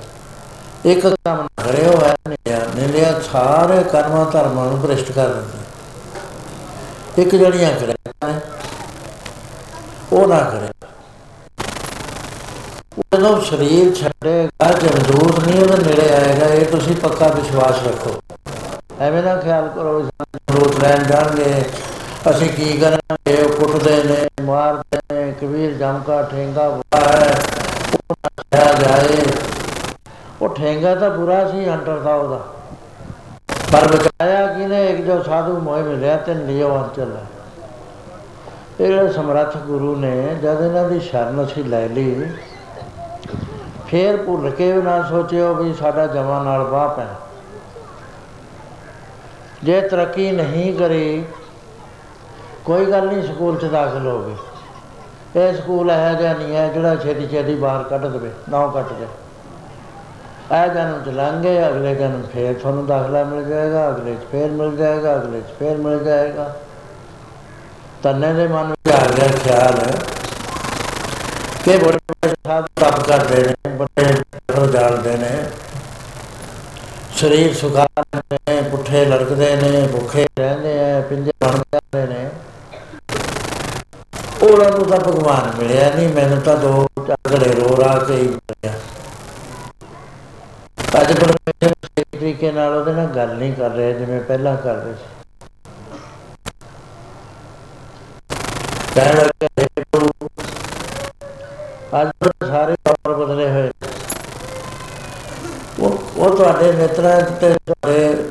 ਇੱਕ 0.85 1.07
ਕੰਮ 1.07 1.37
ਨਾ 1.37 1.65
ਕਰੇ 1.65 1.87
ਉਹ 1.87 2.05
ਹੈ 2.05 2.15
ਨਿਆ 2.29 2.61
ਨਿਆ 2.87 3.21
ਸਾਰੇ 3.23 3.83
ਕਰਮਾਂ 3.93 4.25
ਧਰਮਾਂ 4.33 4.65
ਨੂੰ 4.67 4.81
ਭ੍ਰਿਸ਼ਟ 4.81 5.13
ਕਰ 5.13 5.29
ਦਿੰਦੀ 5.29 7.23
ਇੱਕ 7.23 7.35
ਜਿਹੜੀਆਂ 7.35 7.71
ਕਰੇ 7.73 7.95
ਨੇ, 8.25 8.35
ਉਹ 10.13 10.27
ਨਾ 10.29 10.41
ਕਰੇ। 10.41 10.69
ਉਹ 12.99 13.03
ਜਦੋਂ 13.15 13.41
ਸਰੀਰ 13.43 13.95
ਛੱਡੇਗਾ 13.95 14.71
ਜਮਦੂਤ 14.73 15.39
ਨਹੀਂ 15.39 15.61
ਉਹਦੇ 15.61 15.77
ਨੇੜੇ 15.85 16.09
ਆਏਗਾ 16.15 16.47
ਇਹ 16.47 16.65
ਤੁਸੀਂ 16.67 16.97
ਪੱਕਾ 16.97 17.29
ਵਿਸ਼ਵਾਸ 17.29 17.83
ਰੱਖੋ। 17.87 18.21
ਐਵੇਂ 19.01 19.23
ਨਾ 19.23 19.35
ਖਿਆਲ 19.37 19.69
ਕਰੋ 19.69 19.99
ਵੀ 19.99 20.05
ਸਾਨੂੰ 20.05 20.27
ਜਮਦੂਤ 20.35 20.83
ਲੈਣ 20.83 21.05
ਜਾਣਗੇ। 21.05 21.65
ਅਸੀਂ 22.31 22.49
ਕੀ 22.51 22.77
ਕਰਾਂਗੇ? 22.79 23.37
ਉਹ 23.37 23.49
ਕੁੱਟਦੇ 23.51 24.03
ਨੇ 24.05 24.29
ਮਾਰਦੇ 24.45 24.99
ਨੇ 25.13 25.33
ਕਬੀਰ 25.41 25.73
ਜਮਕਾ 25.75 26.23
ਠੇਂਗਾ 26.23 26.69
ਬੁਰਾ 26.69 27.01
ਹੈ 27.11 27.35
ਉਹ 27.95 28.15
ਨਾ 28.25 28.43
ਕਿਹਾ 28.43 28.73
ਜਾਏ 28.75 29.23
ਉਹ 30.43 30.55
ਠੇਂਗਾ 30.55 30.95
ਤਾਂ 30.95 31.11
ਬੁਰਾ 31.11 31.45
ਸੀ 31.51 31.69
ਅੰਟਰ 31.71 31.99
ਦਾ 31.99 32.15
ਉਹਦਾ। 32.15 32.41
ਪਰ 33.73 33.87
ਬਚਾਇਆ 33.89 34.47
ਕਿਨੇ 34.49 34.87
ਇੱਕ 34.87 35.05
ਜੋ 35.05 35.23
ਸਾਧੂ 35.23 35.57
ਮੋਹ 35.61 35.83
ਮਿਲਿਆ 35.83 36.17
ਤੇ 36.17 36.35
ਲਿਓ 36.35 36.75
ਅੰਚਲ 36.79 37.17
ਇਹ 38.81 38.87
ਜਿਹੜੇ 38.87 39.13
ਸਮਰੱਥ 39.13 39.57
ਗੁਰੂ 39.57 39.95
ਨੇ 39.97 40.15
ਜਦ 40.43 40.61
ਇਹਨਾਂ 40.63 40.89
ਦੀ 40.89 41.01
ਸ਼ਰਨ 41.01 41.45
ਅਸੀਂ 41.45 41.65
ਲੈ 41.65 41.87
ਲਈ, 41.89 42.31
ਫੇਰ 43.87 44.17
ਭੁੱਲ 44.17 44.51
ਕੇ 44.51 44.71
ਵੀ 44.73 44.83
ਨਾ 44.83 45.01
ਸੋਚਿਓ 45.03 45.53
ਵੀ 45.55 45.73
ਸਾਡਾ 45.75 46.07
ਜਮਾ 46.07 46.43
ਨਾਲ 46.43 46.65
ਬਾਪ 46.65 46.99
ਹੈ 46.99 47.09
ਜੇ 49.65 49.81
ਤਰੱਕੀ 49.81 50.31
ਨਹੀਂ 50.33 50.73
ਕਰੀ, 50.79 51.25
ਕੋਈ 52.65 52.87
ਗੱਲ 52.87 53.07
ਨਹੀਂ, 53.07 53.23
ਸਕੂਲ 53.23 53.59
'ਚ 53.59 53.65
ਦਾਖਲ 53.65 54.07
ਹੋ 54.07 54.19
ਗਏ। 54.23 54.35
ਇਹ 55.37 55.55
ਸਕੂਲ 55.55 55.91
ਹੈ 55.91 56.13
ਜਾਂ 56.15 56.35
ਨਹੀਂ 56.35 56.57
ਹੈ 56.57 56.67
ਜਿਹੜਾ 56.75 56.95
ਛੇਤੀ 56.97 57.27
ਛੇਤੀ 57.29 57.55
ਬਾਹਰ 57.55 57.83
ਕੱਢ 57.83 58.07
ਦੇਵੇ, 58.07 58.31
ਨਾ 58.49 58.67
ਕੱਟ 58.75 58.93
ਦੇ 58.93 59.07
ਇਹ 60.53 60.69
ਜਨਮ 60.75 61.03
ਚ 61.05 61.15
ਲੰਘੇ 61.17 61.57
ਅਗਲੇ 61.69 61.95
ਜਨਮ 61.95 62.23
ਫੇਰ 62.33 62.55
ਤੁਹਾਨੂੰ 62.55 62.87
ਦਾਖਲਾ 62.87 63.23
ਮਿਲ 63.25 63.45
ਜਾਏਗਾ, 63.45 63.89
ਅਗਲੇ 63.89 64.15
ਚ 64.15 64.31
ਫੇਰ 64.33 64.51
ਮਿਲ 64.51 64.77
ਜਾਏਗਾ, 64.77 65.15
ਅਗਲੇ 65.17 65.41
ਚ 65.41 65.59
ਫੇਰ 65.59 65.77
ਮਿਲ 65.77 66.05
ਜਾਏਗਾ। 66.05 66.53
ਤੰਨੇ 68.03 68.33
ਦੇ 68.35 68.47
ਮਨ 68.49 68.71
ਵਿੱਚ 68.71 68.95
ਆ 68.95 69.07
ਗਿਆ 69.17 69.29
ਖਿਆਲ 69.45 69.81
ਕਿ 71.65 71.77
ਬੜੇ 71.79 71.99
ਬੜੇ 72.11 72.35
ਸਾਧ 72.47 72.65
ਤਪ 72.77 73.03
ਕਰਦੇ 73.03 73.43
ਨੇ, 73.43 73.55
ਬੜੇ 73.77 74.15
ਹੋ 74.59 74.67
ਜਾਣਦੇ 74.67 75.17
ਨੇ। 75.17 75.31
ਸਰੀਰ 77.17 77.55
ਸੁਕਾਉਂਦੇ 77.55 78.39
ਨੇ, 78.49 78.61
ਪੁੱਠੇ 78.71 79.05
ਲੜਕਦੇ 79.05 79.55
ਨੇ 79.57 79.87
ਭੁੱਖੇ 79.93 80.27
ਰਹਿੰਦੇ 80.39 80.79
ਆ 80.83 81.01
ਪਿੰਜੇ 81.09 81.33
ਬਣ 81.43 81.59
ਜਾਂਦੇ 81.75 82.07
ਨੇ 82.07 82.29
ਉਹਨਾਂ 84.43 84.71
ਨੂੰ 84.71 84.85
ਤਾਂ 84.87 84.99
ਭਗਵਾਨ 85.85 85.93
ਮਿਲਿਆ 85.93 85.95
ਨਹੀਂ 85.95 86.09
ਮੈਨੂੰ 86.15 86.41
ਤਾਂ 86.43 86.57
ਦੋ 86.57 86.87
ਝਗੜੇ 87.09 87.53
ਰੋ 87.53 87.77
ਰਾ 87.83 87.99
ਕੇ 87.99 88.15
ਹੀ 88.15 88.29
ਮਿਲਿਆ। 88.29 88.73
ਅੱਜ 91.01 91.13
ਪਰਮੇਸ਼ਰ 91.13 91.75
ਸਹੀ 91.85 92.19
ਤਰੀਕੇ 92.19 92.53
ਨਾਲ 92.53 92.75
ਉਹਦੇ 92.75 92.93
ਨਾਲ 92.93 93.07
ਗੱਲ 93.07 93.35
ਨਹੀਂ 93.37 93.53
ਕਰ 93.53 93.71
ਰਹੇ 93.71 93.93
ਜਿਵੇਂ 93.93 94.21
ਪਹਿਲਾਂ 94.21 94.57
ਕਰਦੇ 94.57 94.93
ਸੀ। 94.93 95.05
ਕਹਿਣ 98.95 99.17
ਲੱਗੇ 99.17 99.49
"ਹੇ 99.61 99.67
ਪ੍ਰਭੂ, 99.93 100.11
ਅੱਜ 102.01 102.11
ਤਾਂ 102.21 102.49
ਸਾਰੇ 102.49 102.77
ਤੌਰ 102.85 103.15
ਬਦਲੇ 103.15 103.51
ਹੋਏ। 103.51 103.71
ਉਹ 105.81 105.99
ਉਹ 106.17 106.37
ਤੁਹਾਡੇ 106.37 106.73
ਮਿੱਤਰਾਂ 106.73 107.23
ਤੇ 107.23 107.55
ਤੁਹਾਡੇ 107.55 108.25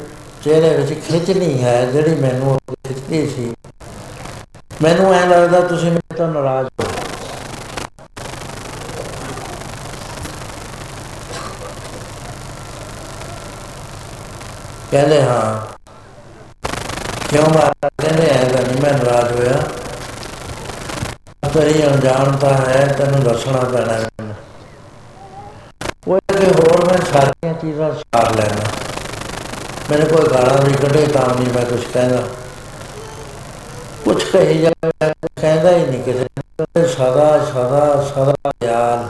ਚਿਹਰੇ 0.44 0.78
ਵਿੱਚ 0.78 1.08
ਖਿੱਚ 1.08 1.32
ਨਹੀਂ 1.32 1.64
ਹੈ 1.64 1.86
ਜਿਹੜੀ 1.86 2.16
ਮੈਨੂੰ 2.16 2.52
ਉਹ 2.52 2.76
ਖਿੱਚਦੀ 2.88 3.28
ਸੀ। 3.28 3.54
ਮੈਨੂੰ 4.82 5.14
ਐ 5.14 5.26
ਲੱਗਦਾ 5.28 5.62
ਤੁਸੀਂ 5.62 5.92
ਮੇਰੇ 5.92 6.16
ਤੋਂ 6.16 6.28
ਨਾਰਾਜ਼ 6.28 6.68
ਹੋ 6.82 6.86
ਕਹਿੰਦੇ 14.94 15.22
ਹਾਂ 15.22 15.44
ਕਿਉਂ 17.30 17.44
ਮਹਾਰਾਜ 17.46 17.92
ਕਹਿੰਦੇ 18.02 18.26
ਐ 18.26 18.44
ਤਾਂ 18.46 18.62
ਨਹੀਂ 18.62 18.82
ਮੈਂ 18.82 18.92
ਨਾਰਾਜ਼ 18.94 19.32
ਹੋਇਆ 19.32 19.62
ਤੇਰੀ 21.54 21.84
ਅਣਜਾਣਤਾ 21.84 22.50
ਹੈ 22.60 22.86
ਤੈਨੂੰ 22.98 23.24
ਦੱਸਣਾ 23.24 23.60
ਪੈਣਾ 23.72 23.94
ਹੈ 23.94 24.08
ਮੈਨੂੰ 24.20 24.36
ਉਹ 26.08 26.20
ਕਿ 26.30 26.46
ਹੋਰ 26.50 26.84
ਮੈਂ 26.86 26.98
ਸਾਰੀਆਂ 27.12 27.54
ਚੀਜ਼ਾਂ 27.54 27.92
ਸਾਰ 27.94 28.36
ਲੈਣਾ 28.36 28.70
ਮੇਰੇ 29.90 30.06
ਕੋਈ 30.06 30.30
ਗਾਲਾਂ 30.30 30.62
ਵੀ 30.62 30.74
ਕੱਢੇ 30.74 31.06
ਤਾਂ 31.08 31.28
ਨਹੀਂ 31.30 31.48
ਮੈਂ 31.54 31.66
ਕੁਝ 31.66 31.82
ਕਹਿੰਦਾ 31.94 32.22
ਕੁਝ 34.06 34.24
ਕਹੀ 34.24 34.62
ਜਾਵੇ 34.62 35.12
ਕਹਿੰਦਾ 35.42 35.72
ਹੀ 35.72 35.86
ਨਹੀਂ 35.86 36.04
ਕਿਸੇ 36.04 36.28
ਨੂੰ 36.60 36.88
ਸਦਾ 36.90 37.28
ਸਦਾ 37.46 37.86
ਸਦਾ 38.08 38.52
ਦਿਆਲ 38.62 39.08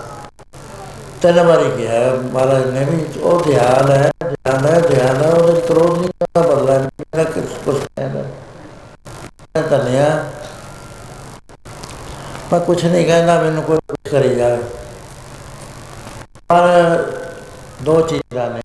ਤਿੰਨ 1.23 1.39
ਵਾਰੀ 1.43 1.69
ਕਿਹਾ 1.71 1.99
ਮਹਾਰਾਜ 2.33 2.65
ਨੇ 2.65 2.83
ਵੀ 2.85 3.19
ਉਹ 3.19 3.43
ਦਿਆਲ 3.43 3.91
ਹੈ 3.91 4.09
ਦਿਆਲ 4.23 4.65
ਹੈ 4.65 4.79
ਦਿਆਲ 4.79 5.23
ਹੈ, 5.23 5.29
ਉਹਦੇ 5.29 5.61
ਚ 5.61 5.65
ਕ੍ਰੋਧ 5.65 5.97
ਨਹੀਂ 5.99 6.09
ਦਾ 6.21 6.41
ਬਦਲਾ 6.41 6.77
ਨਹੀਂ 6.77 7.05
ਮੇਰਾ 7.15 7.23
ਕੁਝ 7.23 7.43
ਕੁਝ 7.65 7.75
ਕਹਿੰਦਾ 7.77 8.23
ਮੈਂ 9.55 9.63
ਧੰਨਿਆ 9.63 10.25
ਮੈਂ 12.53 12.59
ਕੁਝ 12.59 12.85
ਨਹੀਂ 12.85 13.05
ਕਹਿੰਦਾ, 13.05 13.41
ਮੈਨੂੰ 13.41 13.63
ਕੋਈ 13.63 13.77
ਕੁਝ 13.77 14.11
ਕਰੀ 14.11 14.35
ਜਾਵੇ। 14.35 14.57
ਪਰ 16.49 17.03
ਦੋ 17.83 18.01
ਚੀਜ਼ਾਂ 18.01 18.49
ਨੇ। 18.49 18.61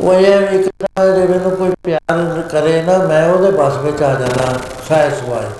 ਉਹ 0.00 0.14
ਇਹ 0.14 0.40
ਵੀ 0.40 0.58
ਕਿ 0.58 0.70
ਜੇ 1.14 1.26
ਮੈਨੂੰ 1.26 1.50
ਕੋਈ 1.50 1.70
ਪਿਆਰ 1.82 2.42
ਕਰੇ 2.42 2.82
ਨਾ, 2.82 2.98
ਮੈਂ 2.98 3.28
ਉਹਦੇ 3.28 3.50
ਬਸ 3.50 3.76
ਵਿੱਚ 3.76 4.02
ਆ 4.02 4.14
ਜਾਣਾ 4.14 4.58
ਸਾਇ 4.88 5.10
ਸਵਾਏ 5.10 5.50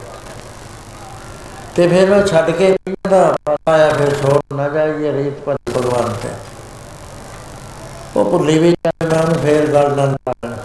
ਤੇ 1.76 1.86
ਫਿਰ 1.88 2.10
ਮੈਂ 2.10 2.26
ਛੱਡ 2.26 2.50
ਕੇ 2.50 2.76
ਦਾ 3.10 3.36
ਆਇਆ 3.68 3.88
ਫਿਰ 3.88 4.14
ਛੋੜ 4.14 4.40
ਨਾ 4.54 4.68
ਜਾਈਏ 4.68 5.12
ਰੀਤ 5.12 5.40
ਪਰ 5.46 5.56
ਭਗਵਾਨ 5.76 6.14
ਤੇ। 6.22 6.28
ਉਹ 8.16 8.30
ਭੁੱਲੀ 8.30 8.58
ਵੀ 8.58 8.70
ਜਾਏ 8.70 9.08
ਮੈਂ 9.08 9.18
ਉਹਨੂੰ 9.22 9.38
ਫੇਰ 9.38 9.66
ਗੱਲ 9.66 9.96
ਨਾ 9.96 10.04
ਲਾਣਾ 10.04 10.56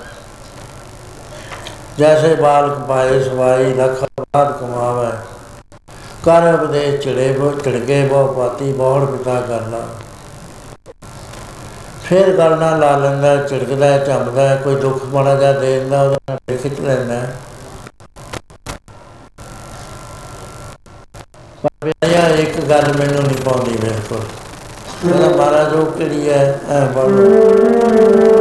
ਜੈਸੇ 2.00 2.36
ਬਾਲਕ 2.36 2.78
ਪਾਏ 2.80 3.24
ਸਵਾਈ, 3.24 3.74
ਲੱਖ 3.74 4.04
ਬਾਦ 4.20 4.52
ਕਮਾਵੇ। 4.60 5.12
ਕਰ 6.26 6.54
ਉਪਦੇਸ਼ 6.54 7.02
ਚੜੇ 7.02 7.32
ਬੋ 7.34 7.52
ਚੜਗੇ 7.52 8.02
ਬੋ 8.08 8.26
ਪਾਤੀ 8.28 8.72
ਬੋੜ 8.74 9.06
ਪਿਤਾ 9.06 9.40
ਕਰਨਾ। 9.42 9.78
ਫਿਰ 12.04 12.38
ਗੱਲ 12.38 12.58
ਨਾਲ 12.60 12.80
ਲਾ 12.80 12.98
ਲੈਂਦਾ 12.98 13.36
ਝਿੜਕਦਾ 13.36 13.98
ਝੰਮਦਾ, 13.98 14.56
ਕੋਈ 14.56 14.76
ਦੁੱਖ 14.76 15.06
ਮਾੜਾ 15.06 15.36
ਜਿਹਾ 15.36 15.52
ਦੇ 15.52 15.80
ਦਿੰਦਾ 15.80 16.02
ਉਹਦਾ 16.02 16.18
ਨਾਲ 16.30 16.58
ਖਿੱਚ 16.58 16.80
ਲੈਂਦਾ। 16.80 17.22
ਪਰ 21.64 21.90
ਵਿਆਹ 22.04 22.38
ਇੱਕ 22.38 22.60
ਗੱਲ 22.70 22.94
ਮੈਨੂੰ 23.00 23.24
ਨਹੀਂ 23.24 23.38
ਪਾਉਂਦੀ 23.38 23.78
ਬਿਲਕੁਲ 23.78 24.22
ਮੇਰਾ 25.06 25.30
ਮਹਾਰਾਜ 25.30 25.74
ਉਹ 25.74 25.86
ਕਿਹੜੀ 25.92 26.30
ਹੈ, 26.30 26.60
ਐ 26.70 26.86
ਬੋਲੋ। 26.88 28.32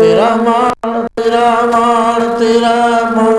ਤੇਰਾ 0.00 0.28
ਮਾਨ 0.36 1.06
ਤੇਰਾ 1.16 1.50
ਮਾਨ 1.66 2.28
ਤੇਰਾ 2.38 2.74
ਮਾਨ 3.12 3.31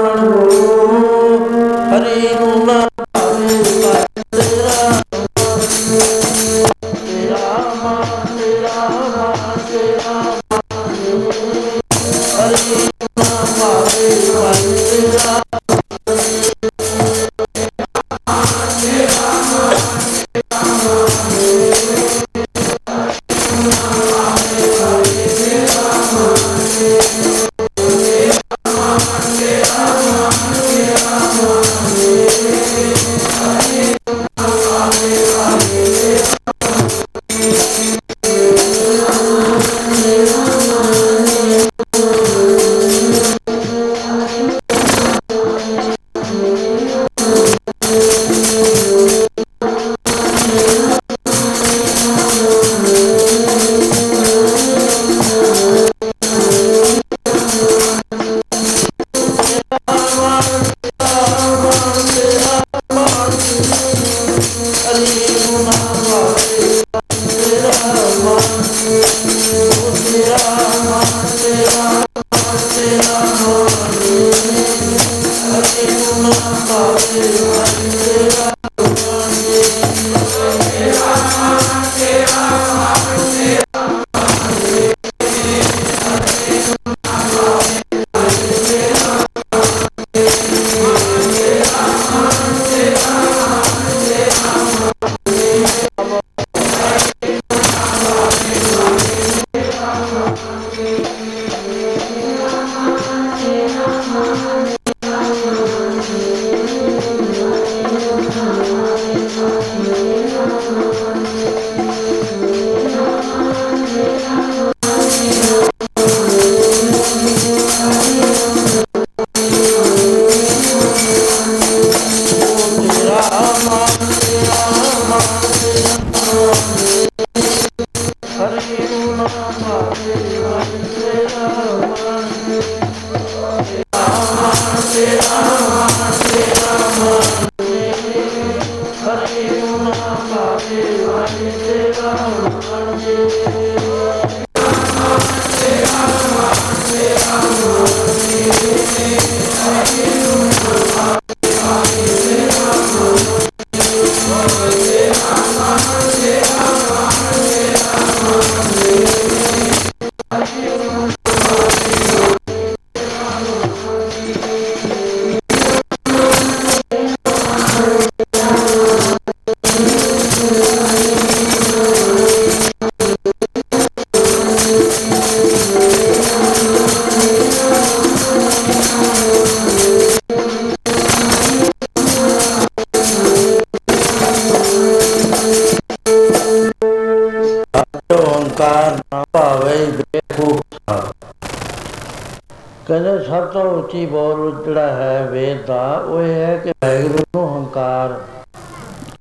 ਸਭ 193.93 193.99
ਤੋਂ 193.99 194.01
ਉੱਚੀ 194.01 194.05
ਬੋਲ 194.05 194.63
ਜਿਹੜਾ 194.65 194.87
ਹੈ 194.93 195.25
ਵੇਦ 195.31 195.65
ਦਾ, 195.65 195.81
ਉਹ 195.97 196.21
ਇਹ 196.21 196.33
ਹੈ 196.35 196.57
ਕਿ 196.57 196.71
ਵਾਹਿਗੁਰੂ 196.83 197.23
ਨੂੰ 197.35 197.41
ਹੰਕਾਰ 197.55 198.13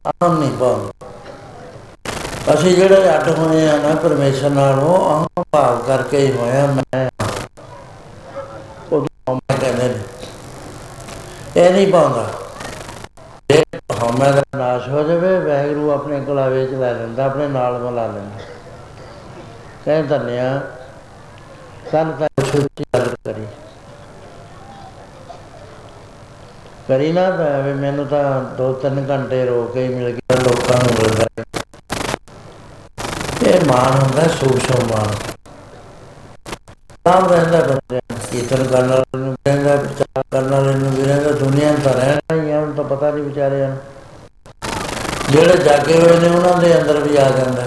ਆਮ 0.06 0.38
ਨਹੀਂ 0.38 0.50
ਪਾਉਂਦਾ 0.50 1.06
ਅਸੀਂ 2.54 2.74
ਜਿਹੜੇ 2.76 3.08
ਅੱਡ 3.14 3.28
ਹੋਏ 3.38 3.68
ਆ 3.68 3.76
ਨਾ 3.76 3.94
ਪਰਮੇਸ਼ਰ 3.94 4.50
ਨਾਲੋਂ 4.50 4.94
ਅਹੰ 5.10 5.42
ਭਾਵ 5.52 5.82
ਕਰਕੇ 5.86 6.18
ਹੀ 6.18 6.32
ਹੋਇਆ 6.32 6.66
ਮੈਂ 6.66 7.08
ਉਹ 8.92 9.06
ਮੈਂ 9.30 9.56
ਕਹਿੰਦੇ 9.58 9.88
ਨੇ। 9.88 9.98
ਇਹ 11.56 11.70
ਨਹੀਂ 11.70 11.92
ਪਾਉਂਦਾ 11.92 12.26
ਜੇ 13.50 13.62
ਹਉਮੈ 14.02 14.30
ਦਾ 14.32 14.42
ਨਾਸ਼ 14.56 14.88
ਹੋ 14.88 15.02
ਜਾਵੇ, 15.02 15.38
ਵਾਹਿਗੁਰੂ 15.38 15.90
ਆਪਣੇ 15.90 16.20
ਕਲਾਵੇ 16.20 16.66
ਚ 16.66 16.74
ਲੈ 16.74 16.92
ਲੈਂਦਾ, 16.92 17.24
ਆਪਣੇ 17.24 17.48
ਨਾਲ 17.48 17.78
ਮਿਲਾ 17.78 18.06
ਲੈਂਦਾ। 18.06 18.44
ਕਹਿ 19.84 20.02
ਧੰਨਿਆ। 20.02 20.60
ਕੱਲ 21.92 22.12
ਕਰੀ 27.02 27.12
ਨਾ 27.12 27.30
ਤਾਂ 27.30 27.62
ਵੀ 27.62 27.72
ਮੈਨੂੰ 27.72 28.06
ਤਾਂ 28.06 28.24
2-3 28.58 28.98
ਘੰਟੇ 29.10 29.44
ਰੋ 29.46 29.62
ਕੇ 29.64 29.82
ਹੀ 29.84 29.94
ਮਿਲ 29.94 30.10
ਗਿਆ 30.10 30.36
ਲੋਕਾਂ 30.36 30.76
ਨੂੰ 30.76 30.92
ਮਿਲਦਾ 30.98 31.26
ਇਹ 33.46 33.64
ਮਾਨ 33.66 33.98
ਹੁੰਦਾ 33.98 34.26
ਸੂਖਮ 34.28 34.86
ਮਾਨ 34.86 35.08
ਨਾਮ 37.06 37.26
ਰਹਿੰਦਾ 37.32 37.60
ਬੰਦੇ 37.60 37.96
ਨੂੰ, 37.96 38.18
ਕੀਰਤਨ 38.30 38.64
ਕਰਨ 38.64 38.88
ਵਾਲੇ 38.88 39.18
ਨੂੰ 39.18 39.32
ਵੀ 39.32 39.36
ਰਹਿੰਦਾ 39.46 39.76
ਪ੍ਰਚਾਰ 39.76 40.22
ਕਰਨ 40.30 40.48
ਵਾਲੇ 40.50 40.74
ਨੂੰ 40.74 40.90
ਵੀ 40.90 41.02
ਰਹਿੰਦਾ 41.02 41.32
ਦੁਨੀਆ 41.32 41.72
ਨੂੰ 41.72 41.80
ਤਾਂ 41.80 41.92
ਰਹਿਣਾ 41.92 42.42
ਹੀ 42.42 42.50
ਆ 42.50 42.60
ਉਹਨੂੰ 42.60 42.74
ਤਾਂ 42.74 42.84
ਪਤਾ 42.84 43.10
ਨਹੀਂ 43.10 43.24
ਵਿਚਾਰਿਆਂ 43.24 43.68
ਨੂੰ। 43.68 43.78
ਜਿਹੜੇ 45.30 45.56
ਜਾਗੇ 45.56 46.00
ਹੋਏ 46.00 46.20
ਨੇ 46.20 46.28
ਉਹਨਾਂ 46.28 46.56
ਦੇ 46.58 46.80
ਅੰਦਰ 46.80 47.00
ਵੀ 47.00 47.16
ਆ 47.16 47.28
ਜਾਂਦਾ। 47.30 47.66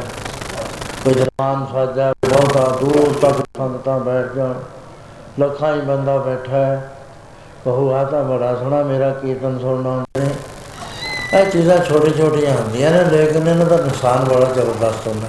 ਕੋਈ 1.04 1.14
ਦਰਬਾਨ 1.14 1.66
ਸਾਜਾ 1.74 2.14
ਬਹੁਤਾ 2.30 2.68
ਦੂਰ 2.82 3.20
ਤੱਕ 3.22 3.46
ਸੰਗਤਾਂ 3.58 4.00
ਬੈਠ 4.00 4.34
ਜਾਣ। 4.34 4.54
ਲੱਖਾਂ 5.40 5.76
ਹੀ 5.76 5.82
ਬੰਦਾ 5.82 6.18
ਬੈਠਾ 6.18 6.58
ਹੈ। 6.58 6.95
ਕਹੂ 7.66 7.94
ਆ 7.94 8.04
ਤਾਂ 8.04 8.24
ਬੜਾ 8.24 8.54
ਸੋਹਣਾ 8.56 8.82
ਮੇਰਾ 8.84 9.10
ਕੀਰਤਨ 9.12 9.58
ਸੁਣਨਾ 9.60 9.90
ਹੁੰਦੇ 9.90 10.20
ਨੇ 10.20 11.40
ਇਹ 11.40 11.46
ਚੀਜ਼ਾਂ 11.52 11.78
ਛੋਟੀ 11.78 12.12
ਛੋਟੀਆਂ 12.18 12.54
ਹੁੰਦੀਆਂ 12.56 12.92
ਨੇ 12.92 13.04
ਲੇਕਿਨ 13.04 13.48
ਇਹਨਾਂ 13.48 13.66
ਦਾ 13.66 13.78
ਨੁਕਸਾਨ 13.78 14.24
ਬੜਾ 14.24 14.52
ਜ਼ਬਰਦਸਤ 14.54 15.08
ਹੁੰਦਾ 15.08 15.28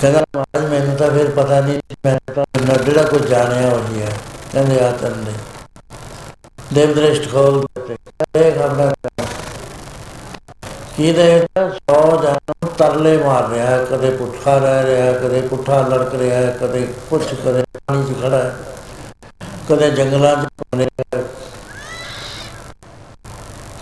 ਕਹਿੰਦਾ 0.00 0.22
ਮਹਾਰਾਜ 0.36 0.70
ਮੈਨੂੰ 0.70 0.96
ਤਾਂ 0.96 1.10
ਫਿਰ 1.10 1.30
ਪਤਾ 1.30 1.60
ਨਹੀਂ 1.60 1.80
ਮੈਂ 2.06 2.18
ਤਾਂ 2.34 2.44
ਨਾ 2.66 2.74
ਜਿਹੜਾ 2.74 3.02
ਕੁਝ 3.02 3.22
ਜਾਣਿਆ 3.22 3.68
ਉਹੀ 3.68 4.02
ਹੈ। 4.02 4.12
ਕਹਿੰਦੇ 4.52 4.80
ਆ 4.80 4.90
ਤੰਦੇ 4.92 5.32
ਦੇਵ 6.72 6.94
ਦ੍ਰਿਸ਼ਟ 6.94 7.30
ਖੋਲ 7.32 7.60
ਦਿੱਤੇ। 7.60 7.96
ਦੇਖ 8.34 8.58
ਆਪਣਾ 8.58 8.92
ਕੀ 10.96 11.12
ਦੇਖਦਾ? 11.12 11.68
ਸੌ 11.70 12.22
ਜਨ 12.22 12.66
ਤਰਲੇ 12.78 13.16
ਮਾਰ 13.16 13.48
ਰਿਹਾ 13.48 13.66
ਹੈ, 13.66 13.84
ਕਦੇ 13.90 14.10
ਪੁੱਠਾ 14.10 14.56
ਰਹਿ 14.58 14.84
ਰਿਹਾ 14.86 15.04
ਹੈ, 15.04 15.12
ਕਦੇ 15.12 15.40
ਪੁੱਠਾ 15.40 15.80
ਲੜਕ 15.88 16.14
ਰਿਹਾ 16.14 16.38
ਹੈ, 16.38 16.56
ਕਦੇ 16.60 16.86
ਕੁਛ 17.10 17.22
ਕਦੇ 17.46 17.62
ਪਾਣੀ 17.86 18.04
'ਚ 18.04 18.22
ਖੜਾ 18.22 18.36
ਹੈ। 18.36 18.54
ਕਦੇ 19.42 19.90
ਜੰਗਲਾਂ 19.90 20.36
'ਚ 20.36 20.38
ਘੁੰਮ 20.38 20.80
ਰਿਹਾ 20.80 21.18
ਹੈ। 21.18 21.24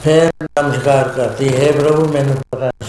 ਫਿਰ 0.05 0.33
ਨਮਸਕਾਰ 0.43 1.09
ਕਰਤੀ, 1.09 1.57
ਹੈ 1.57 1.73
ਪ੍ਰਭੂ, 1.73 2.13
ਮੈਨੂੰ 2.13 2.37
ਪਤਾ 2.51 2.67
ਨਹੀਂ। 2.67 2.89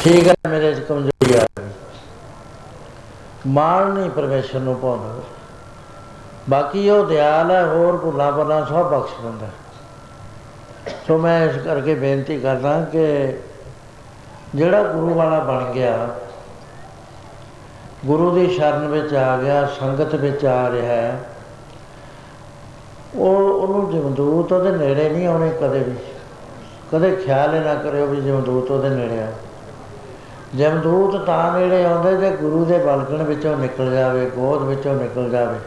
ਠੀਕ 0.00 0.28
ਹੈ, 0.28 0.34
ਮੇਰੇ 0.48 0.74
'ਚ 0.74 0.80
ਕਮਜ਼ੋਰੀ 0.80 1.34
ਆ 1.34 1.46
ਗਈ। 1.58 1.64
ਮਾਣ 3.46 3.86
ਨਹੀਂ 3.86 4.10
ਪਰਮੇਸ਼ਰ 4.10 4.60
ਨੂੰ 4.60 4.76
ਪਾਉਂਦਾ। 4.76 5.20
ਬਾਕੀ 6.50 6.90
ਉਹ 6.90 7.06
ਦਿਆਲ 7.06 7.50
ਹੈ, 7.50 7.66
ਹੋਰ 7.66 7.96
ਭੁੱਲਾਂ 7.96 8.32
ਭੱਲਾਂ 8.32 8.66
ਸਭ 8.66 8.90
ਬਖਸ਼ 8.90 9.12
ਦਿੰਦਾ। 9.22 9.46
ਸੋ 11.06 11.18
ਮੈਂ 11.18 11.48
ਇਸ 11.48 11.56
ਕਰਕੇ 11.56 11.94
ਬੇਨਤੀ 11.94 12.40
ਕਰਦਾ 12.40 12.80
ਕਿ 12.80 13.34
ਜਿਹੜਾ 14.54 14.82
ਗੁਰੂ 14.82 15.14
ਵਾਲਾ 15.14 15.38
ਬਣ 15.38 15.72
ਗਿਆ 15.72 16.08
ਗੁਰੂ 18.04 18.30
ਦੀ 18.30 18.50
ਸ਼ਰਨ 18.50 18.88
ਵਿੱਚ 18.88 19.14
ਆ 19.14 19.36
ਗਿਆ, 19.36 19.66
ਸੰਗਤ 19.66 20.14
ਵਿੱਚ 20.14 20.46
ਆ 20.46 20.70
ਰਿਹਾ 20.70 20.86
ਹੈ। 20.86 21.20
ਉਹ, 23.14 23.36
ਉਹਨੂੰ 23.36 23.90
ਜਮਦੂਤ 23.90 24.52
ਉਹਦੇ 24.52 24.70
ਨੇੜੇ 24.70 25.08
ਨਹੀਂ 25.08 25.26
ਆਉਣੇ 25.26 25.50
ਕਦੇ 25.50 25.78
ਵੀ। 25.78 25.94
ਕਦੇ 26.92 27.16
ਖਿਆਲ 27.16 27.54
ਹੀ 27.54 27.60
ਨਾ 27.60 27.74
ਕਰਿਓ 27.74 28.06
ਵੀ 28.06 28.20
ਜਮਦੂਤ 28.20 28.70
ਉਹਦੇ 28.70 28.88
ਨੇੜੇ 28.88 29.20
ਆ। 29.20 29.26
ਜਮਦੂਤ 30.54 31.26
ਤਾਂ 31.26 31.58
ਨੇੜੇ 31.58 31.84
ਆਉਂਦੇ 31.84 32.16
ਜੇ 32.16 32.30
ਗੁਰੂ 32.30 32.64
ਦੇ 32.64 32.78
ਬਲਕਣ 32.78 33.22
ਵਿੱਚੋਂ 33.22 33.56
ਨਿਕਲ 33.56 33.92
ਜਾਵੇ, 33.92 34.30
ਗੋਦ 34.30 34.62
ਵਿੱਚੋਂ 34.62 34.94
ਨਿਕਲ 34.94 35.30
ਜਾਵੇ। 35.30 35.58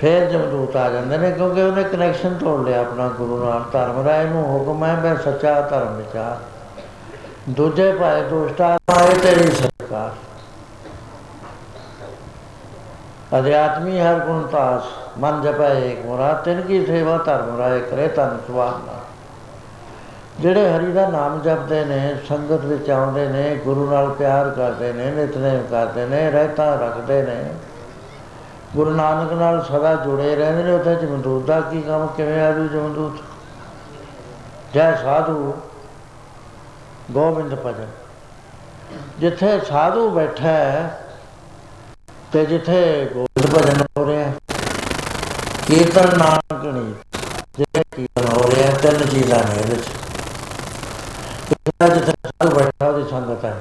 ਫਿਰ 0.00 0.30
ਜਮਦੂਤ 0.30 0.76
ਆ 0.76 0.90
ਜਾਂਦੇ 0.90 1.18
ਨੇ 1.18 1.30
ਕਿਉਂਕਿ 1.30 1.62
ਉਹਨੇ 1.62 1.84
ਕਨੈਕਸ਼ਨ 1.84 2.34
ਤੋੜ 2.34 2.68
ਲਿਆ 2.68 2.80
ਆਪਣਾ 2.80 3.08
ਗੁਰੂ 3.08 3.44
ਨਾਲ। 3.44 3.62
ਧਰਮ 3.72 4.08
ਰਾਏ 4.08 4.24
ਨੂੰ 4.24 4.44
ਹੁਕਮ 4.44 4.84
ਹੈ, 4.84 5.00
ਮੈਂ 5.02 5.16
ਸੱਚਾ 5.16 5.60
ਧਰਮ 5.60 5.96
ਵਿਚਾਰ। 5.96 6.38
ਦੂਜੇ 7.48 7.92
ਭਾਏ 7.92 8.22
ਦੁਸ਼ਟਾ 8.22 8.78
ਆਏ 8.88 9.14
ਤੇਰੀ 9.14 9.50
ਸਰਕਾਰ 9.50 10.10
ਅਧਿਆਤਮੀ 13.38 14.00
ਹਰ 14.00 14.18
ਗੁਣ 14.18 14.46
ਤਾਸ, 14.46 14.82
ਮਨ 15.18 15.42
ਜਪੈ 15.42 15.74
ਏਕ 15.74 16.06
ਮੁਰਾਦ 16.06 16.42
ਤਿਨ 16.42 16.60
ਕੀ 16.60 16.86
ਸੇਵਾ 16.86 17.18
ਧਰਮ 17.18 17.58
ਰਾਏ 17.58 17.80
ਕਰੇ 17.80 18.08
ਤਨ 18.08 18.38
ਸੁਆਨਾ 18.46 19.00
ਜਿਹੜੇ 20.40 20.72
ਹਰੀ 20.72 20.92
ਦਾ 20.92 21.08
ਨਾਮ 21.08 21.42
ਜਪਦੇ 21.42 21.84
ਨੇ, 21.84 22.16
ਸੰਗਤ 22.28 22.64
ਵਿੱਚ 22.64 22.90
ਆਉਂਦੇ 22.90 23.28
ਨੇ, 23.28 23.56
ਗੁਰੂ 23.56 23.90
ਨਾਲ 23.90 24.08
ਪਿਆਰ 24.10 24.50
ਕਰਦੇ 24.50 24.92
ਨੇ, 24.92 25.10
ਨਿਤਨੇਮ 25.10 25.62
ਕਰਦੇ 25.70 26.06
ਨੇ, 26.06 26.30
ਰਹਿਤਾ 26.30 26.74
ਰੱਖਦੇ 26.74 27.22
ਨੇ, 27.22 27.54
ਗੁਰੂ 28.76 28.90
ਨਾਨਕ 28.90 29.32
ਨਾਲ 29.32 29.62
ਸਦਾ 29.62 29.94
ਜੁੜੇ 29.94 30.36
ਰਹਿੰਦੇ 30.36 30.62
ਨੇ, 30.62 30.72
ਉੱਥੇ 30.72 30.94
ਜਮਦੂਤ 30.94 31.46
ਦਾ 31.46 31.60
ਕੀ 31.60 31.80
ਕੰਮ, 31.82 32.06
ਕਿਵੇਂ 32.06 32.42
ਆਜੂ 32.42 32.66
ਜਮਦੂਤ? 32.66 33.18
ਜੈ 34.74 34.94
ਸਾਧੂ, 34.94 35.54
ਗੋਬਿੰਦ 37.10 37.54
ਭਜਨ। 37.54 37.86
ਜਿੱਥੇ 39.18 39.60
ਸਾਧੂ 39.60 40.10
ਬੈਠਾ 40.10 40.48
ਹੈ 40.48 41.00
ਤੇ 42.34 42.44
ਜਿੱਥੇ 42.46 42.78
ਗੋਬਿੰਦ 43.14 43.46
ਭਜਨ 43.54 43.82
ਹੋ 43.98 44.04
ਰਿਹਾ 44.06 44.24
ਹੈ, 44.24 44.32
ਕੀਰਤਨ 45.66 46.16
ਨਾਨਕ 46.18 46.64
ਨਹੀਂ 46.64 46.94
ਜਿੱਥੇ 47.58 47.82
ਕੀਰਤਨ 47.96 48.26
ਹੋ 48.28 48.50
ਰਿਹਾ 48.50 48.70
ਹੈ, 48.70 48.78
ਤਿੰਨ 48.78 49.06
ਚੀਜ਼ਾਂ 49.08 49.38
ਨੇ 49.44 49.60
ਇਹਦੇ 49.60 49.76
ਚ। 49.76 49.90
ਇੱਕ 51.52 51.84
ਜਿੱਥੇ 51.94 52.12
ਸਾਧੂ 52.24 52.54
ਬੈਠਾ 52.56 52.88
ਉਹਦੀ 52.88 53.08
ਸੰਗਤ 53.10 53.44
ਹੈ। 53.44 53.54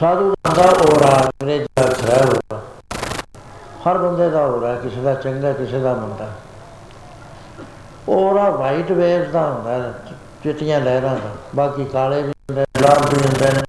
ਸਾਧੂ 0.00 0.34
ਦਾ 0.56 0.62
ਔਰਾ 0.62 1.12
ਅੰਗਰੇਜ਼ੀ 1.20 1.66
ਦਾ 1.76 1.88
ਅਖਰ 1.88 2.10
ਹੈ 2.10 2.22
ਔਰਾ 2.24 2.60
ਹਰ 3.86 3.98
ਬੰਦੇ 3.98 4.30
ਦਾ 4.30 4.44
ਔਰਾ 4.46 4.74
ਕਿਸੇ 4.74 5.00
ਦਾ 5.02 5.14
ਚੰਗਾ 5.14 5.52
ਕਿਸੇ 5.52 5.80
ਦਾ 5.80 5.94
ਮੰਦਾ। 5.94 6.30
ਔਰਾ 8.08 8.48
ਵਾਈਟ 8.50 8.92
ਵੇਵਸ 8.92 9.30
ਦਾ 9.32 9.48
ਹੁੰਦਾ 9.50 9.70
ਹੈ, 9.72 9.92
ਚਿੱਟੀਆਂ 10.42 10.80
ਲਹਿਰਾਂ 10.80 11.16
ਦਾ। 11.16 11.34
ਬਾਕੀ 11.54 11.84
ਕਾਲੇ 11.84 12.22
ਵੀ 12.22 12.28
ਹੁੰਦੇ 12.28 12.64
ਜਲਾਲ 12.78 13.08
ਵੀ 13.08 13.22
ਹੁੰਦੇ 13.22 13.52
ਨੇ। 13.52 13.67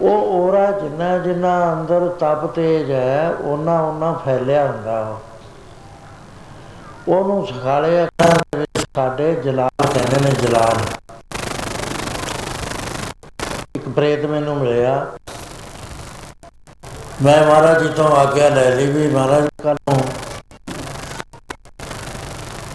ਉਹ 0.00 0.48
ਔਰਾ 0.48 0.70
ਜਿੰਨਾ 0.70 1.18
ਜਿੰਨਾ 1.18 1.72
ਅੰਦਰ 1.72 2.16
ਤਪ 2.20 2.46
ਤੇਜ 2.46 2.90
ਹੈ 2.90 3.34
ਉਹਨਾਂ 3.40 3.82
ਉਹਨਾਂ 3.82 4.14
ਫੈਲਿਆ 4.14 4.66
ਹੁੰਦਾ 4.66 5.08
ਉਹ 5.08 7.14
ਉਹਨੂੰ 7.14 7.46
ਸਖਾਲੇ 7.46 8.04
ਅੱਖਾਂ 8.04 8.28
ਦੇ 8.28 8.58
ਵਿੱਚ 8.58 8.86
ਸਾਡੇ 8.96 9.34
ਜਲਾਲ 9.34 9.86
ਕਹਿੰਦੇ 9.86 10.20
ਨੇ 10.20 10.30
ਜਲਾਲ। 10.30 10.76
ਇੱਕ 13.76 13.88
ਪ੍ਰੇਤ 13.88 14.24
ਮੈਨੂੰ 14.24 14.56
ਮਿਲਿਆ। 14.56 15.06
ਮੈਂ 17.22 17.46
ਮਹਾਰਾਜ 17.46 17.82
ਜੀ 17.82 17.88
ਤੋਂ 17.88 18.16
ਆਗਿਆ 18.16 18.48
ਲੈ 18.48 18.70
ਲਈ 18.70 18.86
ਵੀ 18.86 19.08
ਮਹਾਰਾਜ 19.08 19.48
ਕੱਲ 19.62 19.76
ਨੂੰ। 19.88 20.00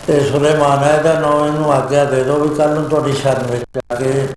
ਤੇ 0.07 0.19
ਸੁਲੇਮਾਨ 0.19 0.83
ਹੈ 0.83 1.01
ਦਾ 1.01 1.19
ਨੌ 1.19 1.45
ਇਹਨੂੰ 1.45 1.73
ਆਗਿਆ 1.73 2.05
ਦੇ 2.05 2.23
ਦਿਓ 2.23 2.39
ਵੀ 2.39 2.55
ਕੱਲ 2.55 2.69
ਨੂੰ 2.69 2.89
ਤੁਹਾਡੀ 2.89 3.13
ਸ਼ਰਨ 3.13 3.43
ਵਿੱਚ 3.43 3.63
ਆ 3.91 3.95
ਕੇ 3.95 4.27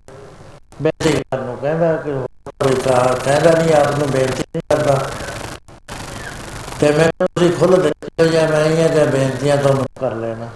ਬੇਨਤੀ 0.81 1.11
ਕਰਨ 1.11 1.43
ਨੂੰ 1.43 1.57
ਕਹਿੰਦਾ 1.57 1.95
ਕਿ 1.95 2.11
ਕੋਈ 2.63 2.75
ਕਹਾ 2.75 3.15
ਕਹਿੰਦਾ 3.25 3.51
ਨਹੀਂ, 3.51 3.73
ਆਪ 3.73 3.99
ਨੂੰ 3.99 4.11
ਬੇਨਤੀ 4.11 4.43
ਨਹੀਂ 4.55 4.61
ਕਰਦਾ। 4.69 5.09
ਤੇ 6.79 6.91
ਮੈਂ 6.91 7.09
ਤੁਸੀਂ 7.21 7.51
ਖੁੱਲ 7.51 7.81
ਦਿੱਤੀ 7.81 8.29
ਜਾਂ 8.29 8.47
ਮੈਂ 8.47 8.65
ਇਹ 8.65 8.89
ਜਾਂ 8.89 9.05
ਬੇਨਤੀਆਂ 9.05 9.57
ਤੁਹਾਨੂੰ 9.57 9.85
ਕਰ 9.99 10.15
ਲੈਣਾ। 10.15 10.49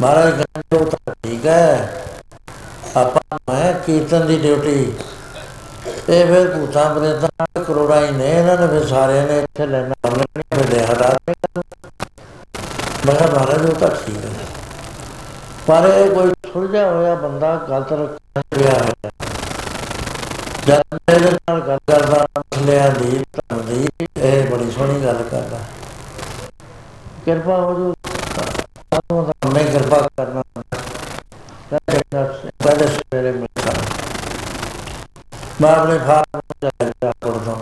ਮਹਾਰਾਜ 0.00 0.30
ਕਹਿੰਦੇ 0.30 0.76
ਉਹ 0.76 0.86
ਤਾਂ 0.86 1.14
ਠੀਕ 1.22 1.46
ਹੈ। 1.46 1.94
ਆਪਾਂ 2.96 3.38
ਮੈਂ 3.50 3.72
ਕੀਰਤਨ 3.72 4.26
ਦੀ 4.26 4.38
ਡਿਊਟੀ। 4.38 4.96
ਇਹ 6.08 6.26
ਫਿਰ 6.26 6.56
ਭੂਤਾਂ 6.56 6.94
ਪ੍ਰੇਤਾਂ 6.94 7.64
ਕਰੋੜਾਂ 7.64 8.06
ਹੀ 8.06 8.10
ਨੇ, 8.10 8.30
ਇਹਨਾਂ 8.30 8.58
ਨੇ 8.58 8.66
ਫਿਰ 8.66 8.88
ਸਾਰਿਆਂ 8.88 9.26
ਨੇ 9.26 9.38
ਇੱਥੇ 9.38 9.66
ਲੈਣਾ 9.66 10.08
ਲੈਣੀ 10.08 10.42
ਫਿਰ 10.54 10.66
ਦੇ 10.66 10.86
ਹਟਾ 10.86 11.14
ਦੇ 11.26 11.34
ਮੈਂ 13.06 13.14
ਕਿਹਾ, 13.14 13.28
ਮਹਾਰਾਜ, 13.28 13.70
ਉਹ 13.70 13.74
ਤਾਂ 13.74 13.88
ਠੀਕ 13.88 14.16
ਹੈ। 14.16 14.30
ਪਰ 15.66 15.88
ਇਹ 15.88 16.10
ਕੋਈ 16.10 16.32
ਸੁਲਝਿਆ 16.52 16.92
ਹੋਇਆ 16.92 17.14
ਬੰਦਾ 17.14 17.66
ਗਲਤ 17.70 17.92
ਰੱਖਿਆ 17.92 18.42
ਹੋਇਆ 18.42 18.84
ਹੈ। 18.84 19.10
ਜਦ 20.68 20.82
ਮੇਰੇ 21.10 21.30
ਨਾਲ 21.30 21.60
ਗੱਲ 21.60 21.78
ਕਰਦਾ 21.86 22.26
ਮਸਲਿਆਂ 22.38 22.90
ਦੀ 22.90 23.24
ਧਰਮ 23.34 23.60
ਦੀ 23.60 23.88
ਇਹ 24.22 24.50
ਬੜੀ 24.50 24.70
ਸੋਹਣੀ 24.70 25.04
ਗੱਲ 25.04 25.22
ਕਰਦਾ 25.30 25.58
ਕਿਰਪਾ 27.24 27.56
ਹੋ 27.56 27.74
ਜੋ 27.74 27.94
ਸਾਨੂੰ 28.92 29.24
ਤਾਂ 29.24 29.50
ਮੈਂ 29.50 29.64
ਕਿਰਪਾ 29.64 30.08
ਕਰਨਾ 30.16 30.42
ਕਹਿੰਦਾ 31.70 32.22
ਪਹਿਲੇ 32.64 32.86
ਸਵੇਰੇ 32.86 33.32
ਮਿਲਦਾ 33.32 33.72
ਮੈਂ 35.60 35.70
ਆਪਣੇ 35.70 35.98
ਫਾਰਮ 35.98 36.40
ਨੂੰ 36.64 36.70
ਜਾ 37.02 37.12
ਪੜਦਾ 37.20 37.56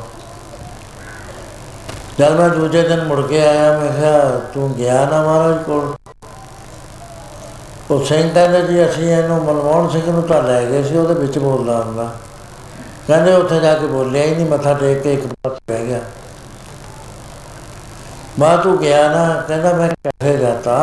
ਜਦ 2.19 2.41
ਮੈਂ 2.41 2.49
ਦੂਜੇ 2.49 2.83
ਦਿਨ 2.83 3.05
ਮੁੜ 3.05 3.27
ਕੇ 3.27 3.47
ਆਇਆ 3.47 3.79
ਮੈਂ 3.79 3.93
ਕਿਹਾ, 3.93 4.41
ਤੂੰ 4.55 4.75
ਗਿਆ 4.75 5.05
ਨਾ 5.11 5.23
ਮਹਾਰਾਜ 5.23 5.63
ਕੋਲ? 5.63 5.95
ਉਹ 7.91 8.05
ਸਿੰਘ 8.05 8.35
ਕਹਿੰਦੇ 8.35 8.63
ਜੀ, 8.63 8.85
ਅਸੀਂ 8.91 9.05
ਇਹਨੂੰ 9.05 9.45
ਮਨਮੋਹਨ 9.45 9.89
ਸਿੰਘ 9.89 10.13
ਨੂੰ 10.13 10.23
ਤਾਂ 10.23 10.43
ਲੈ 10.43 10.65
ਗਏ 10.65 10.83
ਸੀ, 10.83 10.97
ਉਹਦੇ 10.97 11.15
ਵਿੱਚ 11.15 11.39
ਬੋਲਦਾ 11.39 11.83
ਹੁੰਦਾ। 11.83 12.15
ਕਹਿੰਦੇ 13.08 13.34
ਉੱਥੇ 13.34 13.60
ਜਾ 13.60 13.74
ਕੇ 13.74 13.88
ਬੋਲਿਆ 13.88 14.24
ਹੀ 14.24 14.36
ਨਹੀਂ 14.36 14.46
ਮੱਥਾ 14.46 14.74
ਟੇਕ 14.74 15.02
ਕੇ 15.02 15.14
ਇੱਕ 15.14 15.26
ਪਾਸੇ 15.28 15.60
ਬਹਿ 15.70 15.86
ਗਿਆ 15.86 16.02
ਮਾਂ 18.40 18.58
ਤੂੰ 18.58 18.78
ਗਿਆ 18.78 19.08
ਨਾ 19.10 19.26
ਕਹਿੰਦਾ 19.48 19.74
ਮੈਂ 19.74 19.88
ਕਿੱਥੇ 19.90 20.38
ਜਾਤਾ 20.38 20.78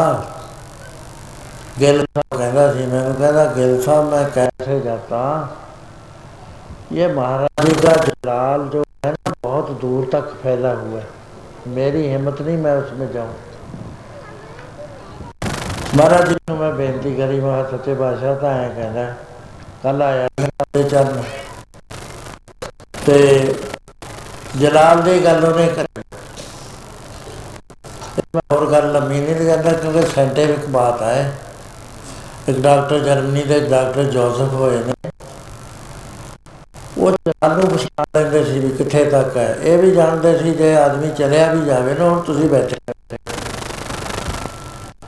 ਗਿਲ 1.81 2.05
ਸਾਹਿਬ 2.07 2.39
ਕਹਿੰਦਾ 2.39 2.73
ਸੀ 2.73 2.87
ਮੈਨੂੰ 2.87 3.15
ਕਹਿੰਦਾ 3.15 3.45
ਗਿਲ 3.55 3.81
ਸਾਹਿਬ 3.83 4.11
ਮੈਂ 4.11 4.25
कैसे 4.31 4.81
जाता 4.81 5.19
ये 6.91 7.07
महाराज 7.11 7.67
जी 7.67 7.75
का 7.77 7.93
जलाल 8.03 8.69
जो 8.69 8.83
है 9.05 9.11
ना 9.13 9.33
बहुत 9.43 9.71
दूर 9.81 10.09
तक 10.13 10.33
फैला 10.43 10.73
हुआ 10.77 11.01
है 11.01 11.75
मेरी 11.75 12.03
हिम्मत 12.07 12.41
नहीं 12.41 12.57
मैं 12.59 12.75
उसमें 12.79 13.13
जाऊं 13.13 13.35
महाराज 15.97 16.29
जी 16.29 16.37
ਨੂੰ 16.49 16.57
ਮੈਂ 16.59 16.73
ਬੇਨਤੀ 16.75 17.15
ਕਰੀ 17.15 17.41
ਮੈਂ 17.41 17.53
ਕਿਹਾ 17.53 17.71
ਸੱਚੇ 17.71 17.95
ਬਾਦਸ਼ਾਹ 17.95 18.35
ਤਾਂ 18.37 18.53
ਐ 18.57 18.69
ਕਹਿੰਦਾ 18.71 19.07
ਕੱਲ 19.83 20.03
ਆਇਆ 20.03 20.29
ਦੇ 20.75 20.83
ਚਰਨ 20.83 21.23
ਤੇ 23.06 23.56
ਜਲਾਲ 24.58 25.02
ਦੀ 25.02 25.24
ਗੱਲ 25.26 25.46
ਉਹਨੇ 25.46 25.68
ਕਰੀ 25.68 26.02
ਮੈਂ 28.36 28.42
ਹੋਰ 28.54 28.66
ਗੱਲ 28.72 28.92
ਲੰਮੀ 28.92 29.20
ਨਹੀਂ 29.20 29.46
ਕਰਦਾ 29.48 29.72
ਕਿਉਂਕਿ 29.72 30.02
ਸਾਇੰਟਿਫਿਕ 30.06 30.66
ਬਾਤ 30.70 31.02
ਹੈ 31.02 31.34
ਇੱਕ 32.50 32.60
ਡਾਕਟਰ 32.60 33.00
ਜਰਮਨੀ 33.00 33.44
ਦੇ 33.44 33.60
ਡਾਕਟਰ 33.60 34.04
ਜੋਸਫ 34.04 34.54
ਹੋਏ 34.54 34.78
ਨੇ। 34.78 34.94
ਉਹ 36.98 37.12
ਜਲਾਲ 37.12 37.58
ਨੂੰ 37.58 37.68
ਪਛਾਣ 37.70 38.06
ਲੈਂਦੇ 38.18 38.44
ਸੀ 38.44 38.60
ਵੀ 38.60 38.70
ਕਿੱਥੇ 38.70 39.04
ਤੱਕ 39.06 39.38
ਹੈ। 39.38 39.58
ਇਹ 39.64 39.78
ਵੀ 39.78 39.92
ਜਾਣਦੇ 39.92 40.38
ਸੀ 40.38 40.54
ਜੇ 40.54 40.76
ਆਦਮੀ 40.76 41.10
ਚਲਿਆ 41.18 41.52
ਵੀ 41.54 41.66
ਜਾਵੇ 41.66 41.94
ਨਾ, 41.94 42.10
ਹੁਣ 42.10 42.20
ਤੁਸੀਂ 42.22 42.50
ਬੈਠੇ 42.50 42.78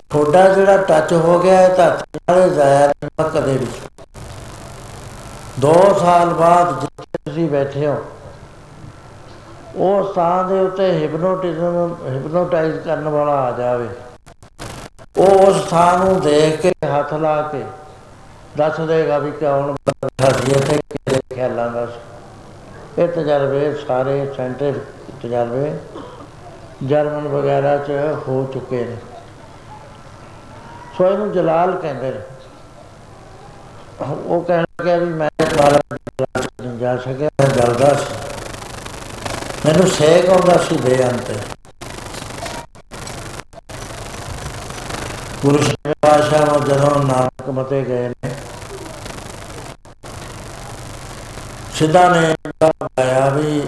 ਤੁਹਾਡਾ 0.09 0.47
ਜਿਹੜਾ 0.49 0.77
ਟੱਚ 0.77 1.13
ਹੋ 1.13 1.39
ਗਿਆ 1.39 1.57
ਹੈ 1.57 1.67
ਤਾਂ 1.69 1.89
ਨਾਲੇ 1.89 2.49
ਜ਼ਾਇਆ 2.49 2.87
ਨਹੀਂ 2.87 3.29
ਕਦੇ 3.31 3.57
ਵੀ 3.57 3.67
2 5.61 5.73
ਸਾਲ 5.99 6.33
ਬਾਅਦ 6.33 6.79
ਜਿੱਥੇ 6.79 7.17
ਤੁਸੀਂ 7.25 7.49
ਬੈਠੇ 7.49 7.85
ਹੋ। 7.87 7.95
ਉਹ 9.75 10.13
ਸਾਹ 10.13 10.43
ਦੇ 10.43 10.59
ਉੱਤੇ 10.59 10.91
ਹਿਪਨੋਟਿਜ਼ਮ 10.93 11.95
ਹਿਪਨੋਟਾਈਜ਼ 12.05 12.77
ਕਰਨ 12.79 13.07
ਵਾਲਾ 13.09 13.35
ਆ 13.41 13.51
ਜਾਵੇ। 13.51 13.87
ਉਹ 15.17 15.45
ਉਸ 15.47 15.61
ਥਾਂ 15.69 15.97
ਨੂੰ 15.99 16.19
ਦੇਖ 16.21 16.59
ਕੇ, 16.61 16.71
ਹੱਥ 16.85 17.13
ਲਾ 17.13 17.41
ਕੇ 17.41 17.63
ਦੱਸ 18.57 18.79
ਦੇਗਾ 18.79 19.17
ਵੀ 19.19 19.31
ਕੌਣ 19.31 19.71
ਬੈਠਾ 19.71 20.31
ਸੀ, 20.31 20.51
ਇੱਥੇ 20.51 20.77
ਕਿਹਦੇ 20.77 21.35
ਖਿਆਲਾਂ 21.35 21.69
ਦਾ 21.69 21.85
ਸੀ। 21.85 23.01
ਇਹ 23.01 23.07
ਤਜਰਬੇ 23.07 23.73
ਸਾਰੇ 23.87 24.33
ਸੈਂਟਰ 24.37 24.79
ਤਜਰਬੇ 25.23 25.73
ਜਰਮਨ 26.83 27.27
ਵਗੈਰਾ 27.27 27.77
ਚ 27.77 27.91
ਹੋ 28.27 28.43
ਚੁੱਕੇ 28.53 28.85
ਨੇ। 28.85 28.97
ਸੋ 30.97 31.05
ਇਹਨੂੰ 31.05 31.31
ਜਲਾਲ 31.31 31.71
ਕਹਿੰਦੇ 31.71 32.11
ਨੇ। 32.11 32.21
ਉਹ 34.01 34.41
ਕਹਿਣ 34.43 34.63
ਲੱਗਾ 34.79 34.95
ਵੀ 34.97 35.05
ਮੈਂ 35.13 35.29
ਵਾਲਾ 35.57 35.79
ਨਹੀਂ 35.91 36.77
ਜਾ 36.79 36.95
ਸਕਿਆ, 36.97 37.29
ਮੈਂ 37.41 37.47
ਜਲਦਾ 37.49 37.93
ਸੀ। 37.93 38.13
ਮੈਨੂੰ 39.65 39.87
ਸੇਕ 39.89 40.29
ਆਉਂਦਾ 40.29 40.57
ਸੀ 40.59 40.77
ਬੇਅੰਤ। 40.77 41.31
ਗੁਰੂ 45.41 45.61
ਸਾਹਿਬ 45.61 45.93
ਪਾਸ਼ਾ 46.01 46.43
ਨੂੰ 46.45 46.63
ਜਦੋਂ 46.65 47.03
ਨਾਨਕ 47.03 47.49
ਮਤੇ 47.49 47.81
ਗਏ 47.83 48.09
ਨੇ, 48.09 48.33
ਸਿੱਧਾ 51.75 52.07
ਨੇ 52.09 52.35
ਆਇਆ 52.99 53.29
ਵੀ, 53.29 53.61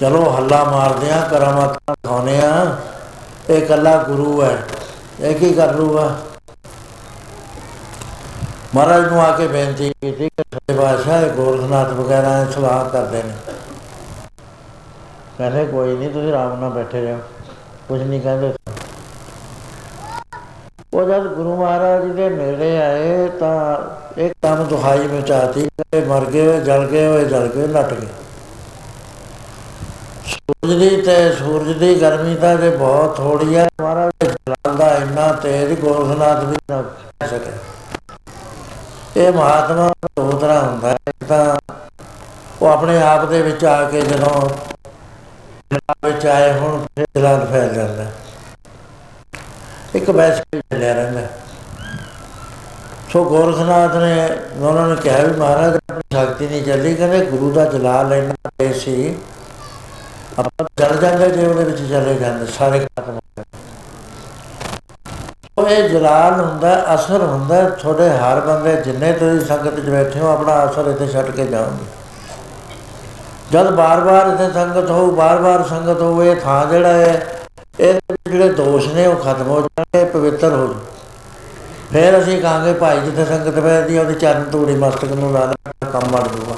ਚਲੋ 0.00 0.24
ਹੱਲਾ 0.36 0.64
ਮਾਰਦੇ 0.64 1.10
ਆ 1.10 1.20
ਕਰਾਮਾਤਾਂ 1.30 1.94
ਖਾਉਨੇ 2.06 2.40
ਆ 2.40 2.76
ਇਹ 3.50 3.66
ਕੱਲਾ 3.66 3.96
ਗੁਰੂ 4.02 4.42
ਹੈ, 4.42 4.56
ਇਹ 5.20 5.34
ਕੀ 5.34 5.52
ਕਰ 5.54 5.74
ਲੂਗਾ? 5.74 6.16
ਮਹਾਰਾਜ 8.74 9.12
ਨੂੰ 9.12 9.22
ਆ 9.22 9.36
ਕੇ 9.36 9.48
ਬੇਨਤੀ 9.48 9.92
ਕੀਤੀ 10.02 10.28
ਕਿ 10.28 10.42
ਸਾਡੇ 10.52 10.74
ਬਾਦਸ਼ਾਹ 10.74 11.22
ਗੋਰਖਨਾਥ 11.28 11.88
ਵਗੈਰਾ 11.88 12.44
ਸਲਾਹ 12.44 12.90
ਕਰਦੇ 12.90 13.22
ਨੇ। 13.22 13.32
ਕਹਿੰਦੇ 15.38 15.64
ਕੋਈ 15.66 15.96
ਨਹੀਂ 15.96 16.10
ਤੁਸੀਂ 16.10 16.32
ਆਰਾਮ 16.32 16.60
ਨਾਲ 16.60 16.70
ਬੈਠੇ 16.70 17.00
ਰਹੋ। 17.02 17.18
ਕੁਝ 17.88 18.02
ਨਹੀਂ 18.02 18.20
ਕਹਿੰਦੇ। 18.20 18.52
ਉਹ 20.94 21.04
ਜਦ 21.04 21.26
ਗੁਰੂ 21.26 21.56
ਮਹਾਰਾਜ 21.56 22.04
ਜੀ 22.04 22.10
ਦੇ 22.10 22.28
ਨੇੜੇ 22.30 22.78
ਆਏ 22.78 23.28
ਤਾਂ 23.28 23.76
ਇੱਕ 24.20 24.34
ਕੰਮ 24.42 24.64
ਦੁਹਾਈ 24.64 25.08
ਮਚਾਤੀ 25.08 25.68
ਕਿ 25.78 26.00
ਮਰ 26.00 26.24
ਗਏ 26.24 26.46
ਹੋਏ 26.46 26.60
ਜਲ 26.60 26.86
ਗਏ 26.86 27.06
ਹੋਏ 27.06 27.24
ਜਲ 27.24 27.48
ਗਏ, 27.48 27.66
ਨੱਟ 27.66 27.94
ਗਏ। 27.94 28.06
ਸੂਰਜ 30.26 30.78
ਦੀ 30.78 31.02
ਤੇ 31.02 31.32
ਸੂਰਜ 31.32 31.78
ਦੀ 31.78 32.00
ਗਰਮੀ 32.00 32.34
ਤਾਂ 32.34 32.56
ਜੇ 32.56 32.70
ਬਹੁਤ 32.70 33.16
ਥੋੜੀ 33.16 33.56
ਹੈ 33.56 33.68
ਮਹਾਰਾਜ 33.82 34.26
ਜਲਾਂਦਾ 34.26 34.94
ਇੰਨਾ 34.94 35.32
ਤੇਜ਼ 35.32 35.80
ਗੋਰਖਨਾਥ 35.80 36.44
ਵੀ 36.44 36.56
ਨਾ 36.70 36.82
ਕਹਿ 36.82 37.28
ਸਕੇ। 37.28 37.79
ਇਹ 39.16 39.32
ਮਹਾਤਮਾ 39.32 39.90
ਦੋ 40.16 40.30
ਤਰ੍ਹਾਂ 40.32 40.60
ਹੁੰਦਾ 40.62 40.90
ਹੈ, 40.90 41.12
ਤਾਂ 41.28 41.56
ਉਹ 42.62 42.66
ਆਪਣੇ 42.68 43.00
ਆਪ 43.02 43.24
ਦੇ 43.30 43.40
ਵਿੱਚ 43.42 43.64
ਆ 43.64 43.82
ਕੇ 43.90 44.00
ਜਦੋਂ 44.02 44.48
ਜਲਾਲ 45.70 46.12
ਵਿੱਚ 46.12 46.26
ਆਏ 46.26 46.52
ਹੁਣ, 46.52 46.84
ਫਿਰ 46.96 47.06
ਜਲਾਲ 47.16 47.46
ਫੈਲ 47.46 47.74
ਜਾਂਦਾ 47.74 48.04
ਇੱਕ 49.94 50.10
ਵੈਸ 50.10 50.40
ਕੇ 50.40 50.60
ਚੱਲਿਆ 50.60 50.92
ਰਹਿੰਦਾ 50.94 51.26
ਸੋ 53.12 53.24
ਗੋਰਖਨਾਥ 53.24 53.94
ਨੇ, 53.94 54.28
ਉਹਨਾਂ 54.56 54.86
ਨੇ 54.88 54.96
ਕਿਹਾ 54.96 55.18
ਵੀ 55.18 55.32
ਮਹਾਰਾਜ, 55.38 55.74
ਆਪਣੀ 55.74 56.02
ਸ਼ਕਤੀ 56.12 56.46
ਨਹੀਂ 56.46 56.62
ਚੱਲੀ, 56.64 56.94
ਕਹਿੰਦੇ 56.94 57.24
ਗੁਰੂ 57.26 57.50
ਦਾ 57.52 57.64
ਜਲਾਲ 57.64 58.12
ਇੰਨਾ 58.12 58.50
ਤੇ 58.58 58.72
ਸੀ, 58.72 59.16
ਆਪਾਂ 60.38 60.66
ਚੜ 60.78 60.92
ਜਾਂਦੇ 60.96 61.30
ਜੇ 61.30 61.46
ਉਹਦੇ 61.46 61.64
ਵਿੱਚ 61.64 61.78
ਚਲੇ 61.80 62.14
ਜਾਂਦੇ, 62.14 62.46
ਸਾਰੇ 62.58 62.78
ਖਤਮ 62.80 63.14
ਹੋ 63.14 63.20
ਜਾਂਦੇ। 63.36 63.58
ਉਹ 63.58 63.69
ਇਹ 65.68 65.88
ਜਲਾਲ 65.88 66.40
ਹੁੰਦਾ, 66.40 66.74
ਅਸਰ 66.94 67.22
ਹੁੰਦਾ, 67.22 67.62
ਤੁਹਾਡੇ 67.70 68.08
ਹਰ 68.10 68.40
ਬੰਦੇ 68.40 68.74
ਜਿੰਨੇ 68.76 69.12
ਤੁਸੀਂ 69.12 69.40
ਸੰਗਤ 69.46 69.80
'ਚ 69.80 69.90
ਬੈਠੇ 69.90 70.20
ਹੋ, 70.20 70.28
ਆਪਣਾ 70.28 70.64
ਅਸਰ 70.64 70.86
ਇੱਥੇ 70.86 71.06
ਛੱਡ 71.06 71.30
ਕੇ 71.30 71.46
ਜਾਓਗੇ। 71.46 71.84
ਜਦ 73.52 73.70
ਬਾਰ-ਬਾਰ 73.70 74.28
ਇੱਥੇ 74.28 74.50
ਸੰਗਤ 74.52 74.90
ਹੋਊ, 74.90 75.10
ਬਾਰ-ਬਾਰ 75.10 75.62
ਸੰਗਤ 75.62 76.00
ਹੋਊ, 76.00 76.22
ਇਹ 76.22 76.36
ਥਾਂ 76.36 76.64
ਜਿਹੜਾ 76.66 76.92
ਹੈ, 76.92 77.26
ਇਹ 77.80 78.00
ਜਿਹੜੇ 78.30 78.48
ਦੋਸ਼ 78.48 78.88
ਨੇ, 78.88 79.06
ਉਹ 79.06 79.16
ਖਤਮ 79.16 79.48
ਹੋ 79.48 79.60
ਜਾਣਗੇ 79.60 80.04
ਪਵਿੱਤਰ 80.04 80.52
ਹੋ 80.52 80.66
ਜਾਣਗੇ। 80.66 80.98
ਫਿਰ 81.92 82.18
ਅਸੀਂ 82.18 82.40
ਕਹਾਂਗੇ, 82.42 82.72
ਭਾਈ, 82.72 83.00
ਜਿੱਥੇ 83.00 83.24
ਸੰਗਤ 83.24 83.58
ਬੈਠਦੀ 83.58 83.96
ਆ, 83.96 84.00
ਉਹਦੇ 84.00 84.14
ਚਰਨ 84.14 84.44
ਧੂੜੀ 84.50 84.76
ਮਸਤਕ 84.76 85.12
ਨੂੰ 85.12 85.32
ਲਾ 85.32 85.46
ਦੇ 85.46 85.90
ਕੰਮ 85.92 86.10
ਬਣ 86.10 86.28
ਜੂਗਾ 86.28 86.54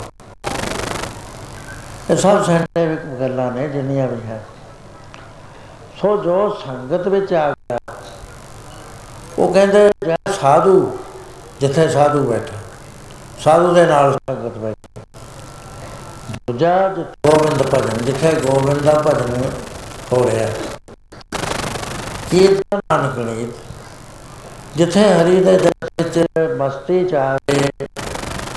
ਇਹ 2.10 2.16
ਸਭ 2.16 2.42
ਸਾਇੰਟਿਫਿਕ 2.44 3.04
ਗੱਲਾਂ 3.20 3.50
ਨੇ, 3.52 3.68
ਜਿੰਨੀਆਂ 3.68 4.08
ਵੀ 4.08 4.20
ਹੈ। 4.28 4.40
ਸੋ 6.00 6.16
ਜੋ 6.16 6.48
ਸੰਗਤ 6.66 7.08
ਵਿੱਚ 7.08 7.32
ਆ 7.34 7.48
ਗਿਆ 7.50 7.78
ਉਹ 9.38 9.52
ਕਹਿੰਦੇ 9.52 9.90
ਜੈ 10.06 10.16
ਸਾਧੂ, 10.40 10.98
ਜਿੱਥੇ 11.60 11.88
ਸਾਧੂ 11.88 12.22
ਬੈਠਾ। 12.24 12.56
ਸਾਧੂ 13.44 13.72
ਦੇ 13.74 13.86
ਨਾਲ 13.86 14.12
ਸੰਗਤ 14.12 14.58
ਬੈਠੀ। 14.58 15.00
ਦੂਜਾ, 16.46 16.88
ਜਿੱਥੇ 16.88 17.30
ਗੋਬਿੰਦ 17.30 17.62
ਭਜਨ, 17.62 18.04
ਜਿੱਥੇ 18.04 18.32
ਗੋਬਿੰਦ 18.40 18.82
ਦਾ 18.82 18.92
ਭਜਨ 19.06 19.50
ਹੋ 20.12 20.24
ਰਿਹਾ। 20.24 20.48
ਕੀਰਤਨ 22.30 22.80
ਅਨਗਣਿਤ 22.94 24.76
ਜਿੱਥੇ 24.76 25.00
ਹਰੀ 25.14 25.40
ਦੇ 25.44 25.56
ਦਰ 25.58 25.72
ਵਿੱਚ 26.00 26.26
ਮਸਤੀ 26.58 27.04
ਚ 27.04 27.14
ਆ 27.14 27.36
ਕੇ 27.48 27.70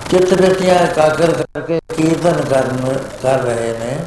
ਚਿੱਤ 0.10 0.34
ਬਿਰਤੀਆਂ 0.34 0.76
ਇਕਾਗਰ 0.88 1.32
ਕਰਕੇ 1.34 1.80
ਕੀਰਤਨ 1.96 2.42
ਕਰਨ 2.50 2.98
ਕਰ 3.22 3.40
ਰਹੇ 3.40 3.72
ਨੇ। 3.80 3.98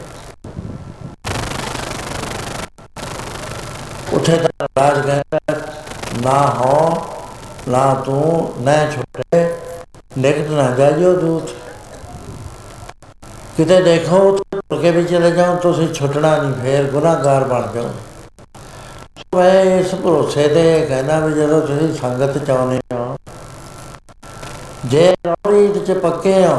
ਉੱਥੇ 4.12 4.36
ਤਾਂ 4.36 4.66
ਰਾਜ 4.78 5.00
ਕਹਿੰਦਾ 5.06 5.38
ਨਾ 6.22 6.40
ਹੋ, 6.56 7.02
ਨਾ 7.68 7.94
ਤੂੰ, 7.94 8.52
ਨਾ 8.60 8.72
ਛੁੱਟੇ। 8.90 9.46
ਨਿਕਟ 10.18 10.50
ਨਾ 10.50 10.70
ਜਾਇਓ 10.70 11.12
ਦੂਤ। 11.16 11.50
ਕਿਤੇ 13.56 13.80
ਦੇਖੋ, 13.82 14.16
ਉੱਥੇ 14.16 14.76
ਕੇ 14.78 14.90
ਵੀ 14.90 15.04
ਚਲੇ 15.04 15.30
ਜਾਓ, 15.30 15.56
ਤੁਸੀਂ 15.56 15.88
ਛੁੱਟਣਾ 15.94 16.36
ਨਹੀਂ, 16.36 16.52
ਫੇਰ 16.54 16.84
ਗੁਨਾਹਗਾਰ 16.84 17.44
ਬਣ 17.44 17.66
ਜਾਓ। 17.74 17.90
ਮੈਂ 19.34 19.62
ਇਸ 19.62 19.94
ਭਰੋਸੇ 19.94 20.46
ਤੇ 20.48 20.86
ਕਹਿੰਦਾ 20.86 21.18
ਵੀ 21.20 21.32
ਜਦੋਂ 21.34 21.60
ਤੁਸੀਂ 21.60 21.92
ਸੰਗਤ 21.94 22.38
ਚ 22.38 22.50
ਆਉਂਦੇ 22.50 22.78
ਹੋ, 22.92 23.16
ਜੇ 24.86 25.14
ਰੌੜੀ 25.26 25.80
ਚ 25.80 25.92
ਪੱਕੇ 25.92 26.34
ਹੋ, 26.46 26.56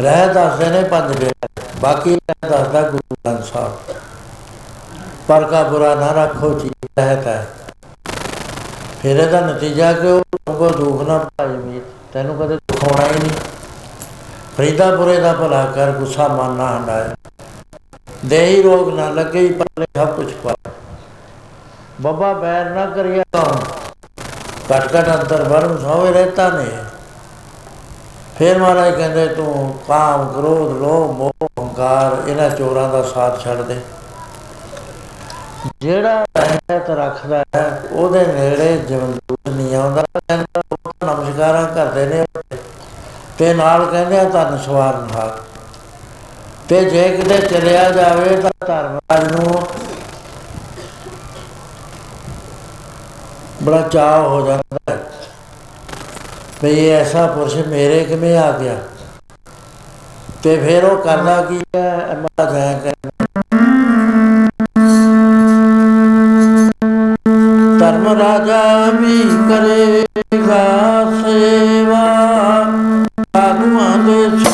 ਰਹਿ 0.00 0.32
ਦੱਸਦੇ 0.34 0.70
ਨੇ 0.70 0.82
ਪੰਜ 0.88 1.16
ਬੇਟੇ 1.18 1.48
ਬਾਕੀ 1.80 2.16
ਰਹਿ 2.16 2.50
ਦੱਸਦਾ 2.50 2.80
ਗੁਰੂ 2.82 3.16
ਗ੍ਰੰਥ 3.16 3.44
ਸਾਹਿਬ। 3.44 3.76
ਪਰ 5.28 5.44
ਕਾ 5.44 5.62
ਬੁਰਾ 5.62 5.94
ਨਾ 5.94 6.10
ਰੱਖੋ 6.14 6.52
ਜੀ 6.58 6.70
ਰਹਤਾ 6.98 7.30
ਹੈ। 7.30 7.46
ਫਿਰ 9.02 9.16
ਇਹਦਾ 9.16 9.40
ਨਤੀਜਾ 9.40 9.92
ਕਿ 9.92 10.06
ਉਹ 10.08 10.54
ਕੋ 10.58 10.68
ਦੁੱਖ 10.70 11.02
ਨਾ 11.08 11.18
ਭਾਈ 11.18 11.48
ਮੀਤ 11.48 11.82
ਤੈਨੂੰ 12.12 12.36
ਕਦੇ 12.36 12.56
ਦੁੱਖ 12.56 12.82
ਹੋਣਾ 12.84 13.06
ਹੀ 13.06 13.18
ਨਹੀਂ। 13.18 13.30
ਫਰੀਦਾਪੁਰੇ 14.56 15.16
ਦਾ 15.20 15.32
ਭਲਾ 15.32 15.64
ਕਰ, 15.74 15.90
ਗੁੱਸਾ 15.92 16.28
ਮਨ 16.28 16.56
ਨਾ 16.56 16.66
ਹੰਡਾਏ। 16.68 17.14
ਦੇਹੀ 18.24 18.62
ਰੋਗ 18.62 18.88
ਨਾ 18.94 19.08
ਲੱਗੇ 19.10 19.40
ਹੀ 19.40 19.52
ਪਰਲੇ 19.52 19.86
ਸਭ 19.96 20.14
ਕੁਛ 20.16 20.32
ਪਾ 20.44 20.54
ਬੱਬਾ 22.00 22.32
ਬੈਰ 22.32 22.70
ਨਾ 22.70 22.86
ਕਰਿਆ 22.86 23.22
ਕੌਣ 23.32 23.56
ਘਟ 24.72 24.86
ਘਟ 24.94 25.08
ਅੰਤਰ 25.08 25.42
ਵਰਮ 25.42 25.76
ਸੋਵੇ 25.78 26.12
ਰਹਿਤਾ 26.12 26.48
ਨੇ। 26.48 26.66
ਫਿਰ 28.38 28.58
ਮਹਾਰਾਜ 28.58 28.94
ਕਹਿੰਦੇ, 28.94 29.26
ਤੂੰ 29.26 29.78
ਕਾਮ, 29.88 30.26
ਕ੍ਰੋਧ, 30.32 30.72
ਲੋਭ, 30.72 31.10
ਮੋਹ, 31.12 31.46
ਹੰਕਾਰ, 31.60 32.16
ਇਹਨਾਂ 32.28 32.50
ਚੋਰਾਂ 32.50 32.88
ਦਾ 32.88 33.02
ਸਾਥ 33.04 33.40
ਛੱਡ 33.44 33.62
ਦੇ। 33.62 33.80
ਜਿਹੜਾ 35.80 36.24
ਰਹਿਤ 36.36 36.90
ਰੱਖਦਾ 36.90 37.44
ਹੈ, 37.56 37.82
ਉਹਦੇ 37.92 38.26
ਨੇੜੇ 38.26 38.76
ਜਮਦੂਤ 38.88 39.48
ਨਹੀਂ 39.48 39.76
ਆਉਂਦਾ। 39.76 40.02
ਕਹਿੰਦਾ 40.02 40.62
ਉਹ 40.72 41.06
ਨਮਸਕਾਰਾਂ 41.06 41.66
ਕਰਦੇ 41.74 42.06
ਨੇ 42.06 42.24
ਤੇ 43.38 43.54
ਨਾਲ 43.54 43.86
ਕਹਿੰਦੇ 43.86 44.18
ਆ 44.18 44.24
ਧੰਨ 44.24 44.58
ਸਵਾਰਨ 44.58 45.08
ਹਾਰ 45.14 45.38
ਤੇ 46.68 46.84
ਜੇ 46.84 47.08
ਕਿਤੇ 47.08 47.38
ਚਲਿਆ 47.38 47.90
ਜਾਵੇ 47.90 48.36
ਤਾਂ 48.36 48.50
ਧਰਮਰਾਜ 48.66 49.32
ਨੂੰ 49.32 49.66
ਬੜਾ 53.62 53.80
ਚਾਹ 53.82 54.20
ਹੋ 54.20 54.46
ਜਾਂਦਾ 54.46 54.78
ਹੈ। 54.90 54.98
ਵੀ 56.62 56.70
ਇਹ 56.70 56.94
ਐਸਾ 56.94 57.26
ਪੁਰਸ਼ 57.26 57.56
ਮੇਰੇ 57.56 58.04
ਕਿਵੇਂ 58.04 58.38
ਆ 58.38 58.50
ਗਿਆ? 58.52 58.76
ਤੇ 60.42 60.56
ਫਿਰ 60.56 60.84
ਉਹ 60.84 60.98
ਕਰਦਾ 60.98 61.42
ਕੀ 61.42 61.60
ਹੈ? 61.76 62.18
ਮਾ 62.20 62.44
ਜਾਇਆ 62.44 62.78
ਧਰਮ 67.88 68.06
ਰਾਜਾ 68.18 68.62
ਵੀ 68.92 69.18
ਕਰੇਗਾ 69.48 70.64
ਸੇਵਾ। 71.20 72.02
ਸਾਧੂਆਂ 73.36 73.98
ਦੇ 73.98 74.47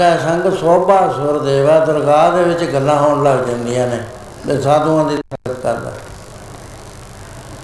ਕੈ 0.00 0.16
ਸੰਗ 0.18 0.52
ਸੋਭਾ 0.56 0.96
ਸੁਰ 1.12 1.38
ਦੇਵਾ, 1.38 1.78
ਦਰਗਾਹ 1.78 2.30
ਦੇ 2.32 2.42
ਵਿੱਚ 2.44 2.62
ਗੱਲਾਂ 2.72 2.96
ਹੋਣ 2.98 3.22
ਲੱਗ 3.24 3.44
ਜਾਂਦੀਆਂ 3.46 3.86
ਨੇ 3.86 3.98
ਤੇ 4.46 4.60
ਸਾਧੂਆਂ 4.62 5.04
ਦੀ 5.04 5.16
ਸੰਗਤ 5.16 5.60
ਕਰਦਾ। 5.62 5.92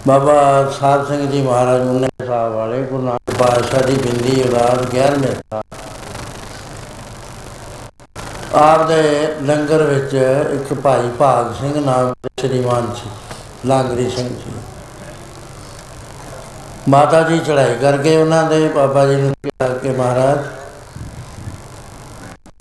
ਬਾਬਾ 0.07 0.71
ਸਾਹਿਬ 0.71 1.07
ਸਿੰਘ 1.09 1.27
ਜੀ 1.27 1.41
ਮਹਾਰਾਜ 1.43 1.83
ਨੇ 1.83 2.09
ਸਾਹਿਬ 2.27 2.53
ਵਾਲੇ, 2.53 2.83
ਗੁਰੂ 2.83 3.03
ਨਾਨਕ 3.03 3.39
ਪਾਤਸ਼ਾਹ 3.39 3.83
ਦੀ 3.83 3.95
ਬਿੰਦੀ 3.97 4.43
ਉਦਾਸ 4.43 4.83
11ਵੇਂ 4.95 5.33
ਸਾਲ 5.33 5.63
ਆਪ 8.55 8.87
ਦੇ 8.89 9.03
ਲੰਗਰ 9.43 9.83
ਵਿੱਚ 9.85 10.15
ਇੱਕ 10.15 10.75
ਭਾਈ 10.75 11.09
ਭਾਗ 11.19 11.53
ਸਿੰਘ 11.61 11.75
ਨਾਮ 11.77 12.13
ਦੇ 12.13 12.31
ਸ਼੍ਰੀਮਾਨ 12.41 12.93
ਸੀ, 12.97 13.11
ਲਾਂਗਰੀ 13.67 14.09
ਸਿੰਘ 14.11 14.29
ਸੀ 14.29 14.53
ਮਾਤਾ 16.89 17.23
ਜੀ 17.23 17.39
ਚੜਾਈ 17.39 17.75
ਕਰਕੇ 17.81 18.17
ਉਹਨਾਂ 18.17 18.43
ਦੇ 18.51 18.69
ਬਾਬਾ 18.69 19.07
ਜੀ 19.07 19.17
ਨੂੰ 19.17 19.35
ਕਿਹਾ 19.43 19.69
ਕਿ 19.75 19.91
ਮਹਾਰਾਜ 19.91 20.39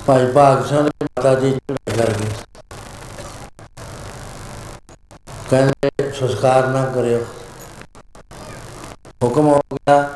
ਭਾਈ 0.06 0.32
ਭਾਗ 0.32 0.66
ਸਿੰਘ 0.66 0.82
ਦੀ 0.82 0.90
ਮਾਤਾ 1.04 1.36
ਜੀ 1.36 1.52
ਚੜਾਈ 1.52 1.98
ਕਰਕੇ। 1.98 2.26
ਕਹਿੰਦੇ, 5.50 6.12
ਸੰਸਕਾਰ 6.12 6.68
ਨਾ 6.68 6.86
ਕਰਿਓ। 6.86 7.26
ਹੁਕਮ 9.24 9.48
ਹੋ 9.48 9.60
ਗਿਆ। 9.74 10.14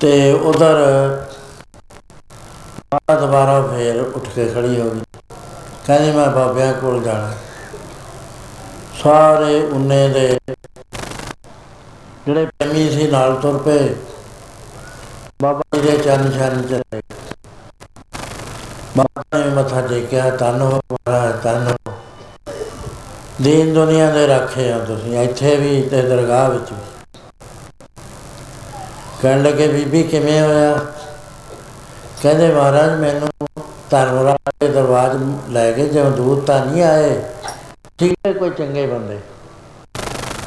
ਤੇ 0.00 0.32
ਉਧਰ 0.32 0.76
ਮਾਤਾ 2.94 3.20
ਦੁਬਾਰਾ 3.20 3.62
ਫੇਰ 3.62 4.00
ਉੱਠ 4.00 4.28
ਕੇ 4.28 4.46
ਖੜੀ 4.46 4.80
ਹੋ 4.80 4.90
ਗਈ। 4.90 5.00
ਕਹਿੰਦੀ, 5.86 6.12
ਮੈਂ 6.12 6.30
ਬਾਬਿਆਂ 6.30 6.74
ਕੋਲ 6.74 7.02
ਜਾਣਾ। 7.02 7.32
ਸਾਰੇ 9.02 9.66
ਉਨੇ 9.66 10.08
ਦੇ 10.08 10.38
ਜਿਹੜੇ 12.26 12.46
ਪ੍ਰੇਮੀ 12.46 12.90
ਸੀ 12.90 13.10
ਨਾਲ 13.10 13.34
ਤੁਰ 13.34 13.58
ਪਏ। 13.58 13.96
ਬਾਬਾ 15.42 15.62
ਜੀ 15.74 15.80
ਦੇ 15.80 15.98
ਚਰਨ 15.98 16.30
ਚਰਨ 16.30 16.62
ਚਲੇ 16.62 17.00
ਬਾਬਾ 18.96 19.38
ਨੇ 19.38 19.44
ਮੱਥਾ 19.44 19.80
ਟੇਕਿਆ, 19.80 20.30
ਧੰਨ 20.30 20.60
ਹੋ 20.60 20.80
ਮਹਾਰਾਜ, 20.92 21.42
ਧੰਨ 21.42 21.72
ਹੋ। 21.72 21.92
ਦੀਨ 23.42 23.74
ਦੁਨੀਆ 23.74 24.10
ਦੇ 24.10 24.26
ਰੱਖੇ 24.26 24.72
ਆ 24.72 24.78
ਤੁਸੀਂ, 24.78 25.18
ਇੱਥੇ 25.18 25.56
ਵੀ 25.56 25.82
ਤੇ 25.82 26.02
ਦਰਗਾਹ 26.02 26.50
ਵਿੱਚ 26.50 26.72
ਵੀ। 26.72 26.78
ਕਹਿਣ 29.22 29.42
ਲੱਗੇ, 29.42 29.68
ਬੀਬੀ 29.68 30.02
ਕਿਵੇਂ 30.02 30.42
ਹੋਇਆ? 30.42 30.78
ਕਹਿੰਦੇ, 32.22 32.54
ਮਹਾਰਾਜ, 32.54 33.00
ਮੈਨੂੰ 33.00 33.28
ਧਰਮਰਾਜ 33.90 34.52
ਦੇ 34.60 34.68
ਦਰਬਾਰ 34.68 35.18
ਲੈ 35.50 35.72
ਕੇ 35.72 35.88
ਜਿਵੇਂ 35.88 36.10
ਦੂਤ 36.10 36.46
ਤਾਂ 36.46 36.66
ਨਹੀਂ 36.66 36.82
ਆਏ। 36.82 37.22
ਠੀਕ 37.98 38.14
ਹੈ, 38.26 38.32
ਕੋਈ 38.32 38.50
ਚੰਗੇ 38.50 38.86
ਬੰਦੇ। 38.86 39.20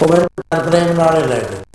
ਉਹ 0.02 0.08
ਮੈਨੂੰ 0.08 0.28
ਪਿਆਰ 0.36 0.70
ਪ੍ਰੇਮ 0.70 0.92
ਨਾਲੇ 0.94 1.28
ਲੈ 1.28 1.40
ਗਏ। 1.40 1.69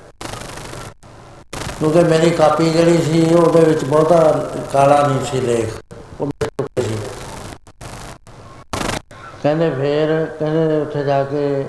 ਕਿਉਂਕਿ 1.79 1.99
ਮੇਰੀ 1.99 2.31
ਕਾਪੀ 2.31 2.71
ਜਿਹੜੀ 2.71 3.03
ਸੀ, 3.03 3.35
ਉਹਦੇ 3.35 3.61
ਵਿੱਚ 3.61 3.85
ਬਹੁਤਾ 3.85 4.51
ਕਾਲਾ 4.73 5.07
ਨਹੀਂ 5.07 5.25
ਸੀ 5.25 5.41
ਲੇਖ। 5.41 5.95
ਉਹ 6.21 6.27
ਮੇਰੇ 6.27 6.51
ਕੋਲ 6.59 6.85
ਸੀ। 6.85 6.99
ਕਹਿੰਦੇ 9.43 9.71
ਫੇਰ, 9.71 10.27
ਕਹਿੰਦੇ 10.39 10.81
ਉੱਥੇ 10.81 11.05
ਜਾ 11.05 11.25
ਕੇ 11.25 11.67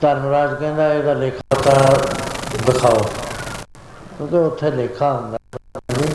ਧਰਮਰਾਜ 0.00 0.54
ਕਹਿੰਦਾ 0.54 0.94
ਇਹਦਾ 0.94 1.12
ਲੇਖਾ 1.12 1.62
ਤਾਂ 1.62 1.96
ਦਿਖਾਓ। 2.66 2.98
ਕਿਉਂਕਿ 4.18 4.36
ਉੱਥੇ 4.36 4.70
ਲੇਖਾ 4.70 5.12
ਹੁੰਦਾ 5.12 5.38
ਜੀ 5.98 6.08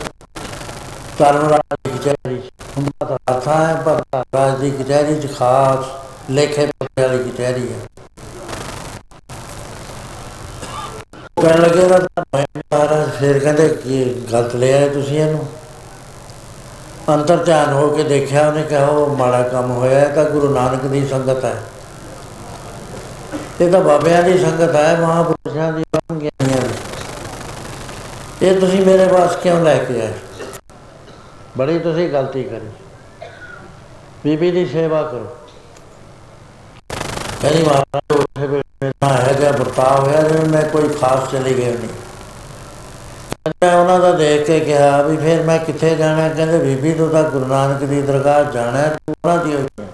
ਧਰਮਰਾਜ 1.18 1.76
ਦੀ 1.84 1.98
ਕਚਹਿਰੀ 1.98 2.38
'ਚ। 2.38 2.50
ਹੁੰਦਾ 2.78 3.06
ਤਾਂ 3.06 3.34
ਅਰਥਾਂ 3.34 3.66
ਹੈ, 3.66 3.74
ਪਰ 3.74 4.02
ਧਰਮਰਾਜ 4.12 4.60
ਦੀ 4.60 4.70
ਕਚਹਿਰੀ 4.70 5.20
'ਚ 5.20 5.38
ਖਾਸ 5.38 5.84
ਲੇਖੇ 6.30 6.66
ਪੱਤੇ 6.66 7.02
ਵਾਲੀ 7.02 7.30
ਕਚਹਿਰੀ 7.30 7.72
ਹੈ। 7.72 7.78
ਕਹਿਣ 11.42 11.60
ਲੱਗੇ 11.60 11.86
ਨਾ 11.86 11.98
ਮਹਾਰਾਜ 12.34 13.10
ਫਿਰ 13.20 13.38
ਕਹਿੰਦੇ 13.38 13.68
ਕੀ 13.68 14.14
ਗਲਤ 14.32 14.54
ਲਿਆ 14.54 14.78
ਹੈ 14.78 14.88
ਤੁਸੀਂ 14.88 15.18
ਇਹਨੂੰ? 15.18 15.46
ਅੰਤਰ 17.08 17.36
ਧਿਆਨ 17.36 17.72
ਹੋ 17.72 17.88
ਕੇ 17.90 18.02
ਦੇਖਿਆ, 18.02 18.48
ਉਹਨੇ 18.48 18.62
ਕਿਹਾ 18.62 18.86
ਉਹ 18.86 19.16
ਮਾੜਾ 19.16 19.42
ਕੰਮ 19.42 19.70
ਹੋਇਆ, 19.70 20.02
ਇਹ 20.02 20.14
ਤਾਂ 20.14 20.24
ਗੁਰੂ 20.24 20.54
ਨਾਨਕ 20.54 20.82
ਦੀ 20.82 21.06
ਸੰਗਤ 21.08 21.44
ਹੈ। 21.44 21.62
ਇਹ 23.60 23.72
ਤਾਂ 23.72 23.80
ਬਾਬਿਆਂ 23.80 24.22
ਦੀ 24.22 24.38
ਸੰਗਤ 24.38 24.74
ਹੈ, 24.76 24.96
ਮਹਾਂਪੁਰਸ਼ਾਂ 25.00 25.72
ਦੀ 25.72 25.84
ਗਿਆਨੀਆਂ 26.22 26.60
ਦੀ 26.60 26.74
ਇਹ 28.46 28.60
ਤੁਸੀਂ 28.60 28.86
ਮੇਰੇ 28.86 29.06
ਪਾਸ 29.06 29.36
ਕਿਉਂ 29.36 29.64
ਲੈ 29.64 29.78
ਕੇ 29.78 30.00
ਆਏ? 30.00 30.12
ਬੜੀ 31.58 31.78
ਤੁਸੀਂ 31.78 32.08
ਗਲਤੀ 32.08 32.42
ਕਰੀ। 32.44 32.68
ਬੀਬੀ 34.24 34.50
ਦੀ 34.50 34.66
ਸੇਵਾ 34.66 35.02
ਕਰੋ। 35.02 35.37
ਕਹਿੰਦੀ 37.40 37.62
ਮਹਾਰਾਜ 37.62 38.12
ਉੱਥੇ 38.12 38.46
ਬੈਠਾ 38.46 39.08
ਹੈਗਾ 39.08 39.50
ਵਰਤਾਅ 39.50 39.98
ਹੋਇਆ 40.00 40.22
ਜਿਵੇਂ 40.22 40.46
ਮੈਂ 40.46 40.62
ਕੋਈ 40.70 40.88
ਖਾਸ 41.00 41.30
ਚਲੀ 41.32 41.56
ਗਈ 41.56 41.64
ਨਹੀਂ। 41.66 41.88
ਮੈਂ 43.62 43.74
ਉਹਨਾਂ 43.76 43.98
ਦਾ 44.00 44.10
ਦੇਖ 44.12 44.46
ਕੇ 44.46 44.58
ਕਿਹਾ 44.60 45.02
ਵੀ 45.02 45.16
ਫਿਰ 45.16 45.42
ਮੈਂ 45.42 45.58
ਕਿੱਥੇ 45.58 45.94
ਜਾਣਾ? 45.96 46.28
ਕਹਿੰਦੇ 46.28 46.58
ਬੀਬੀ 46.58 46.92
ਤੂੰ 46.94 47.08
ਤਾਂ 47.10 47.22
ਗੁਰੂ 47.22 47.46
ਨਾਨਕ 47.46 47.84
ਦੀ 47.84 48.00
ਦਰਗਾਹ 48.02 48.42
ਜਾਣਾ 48.52 48.78
ਹੈ, 48.78 48.88
ਤੂੰ 48.88 49.14
ਉਹਨਾਂ 49.14 49.44
ਦੀ 49.44 49.54
ਹੋਈ 49.54 49.66
ਹੈ। 49.80 49.86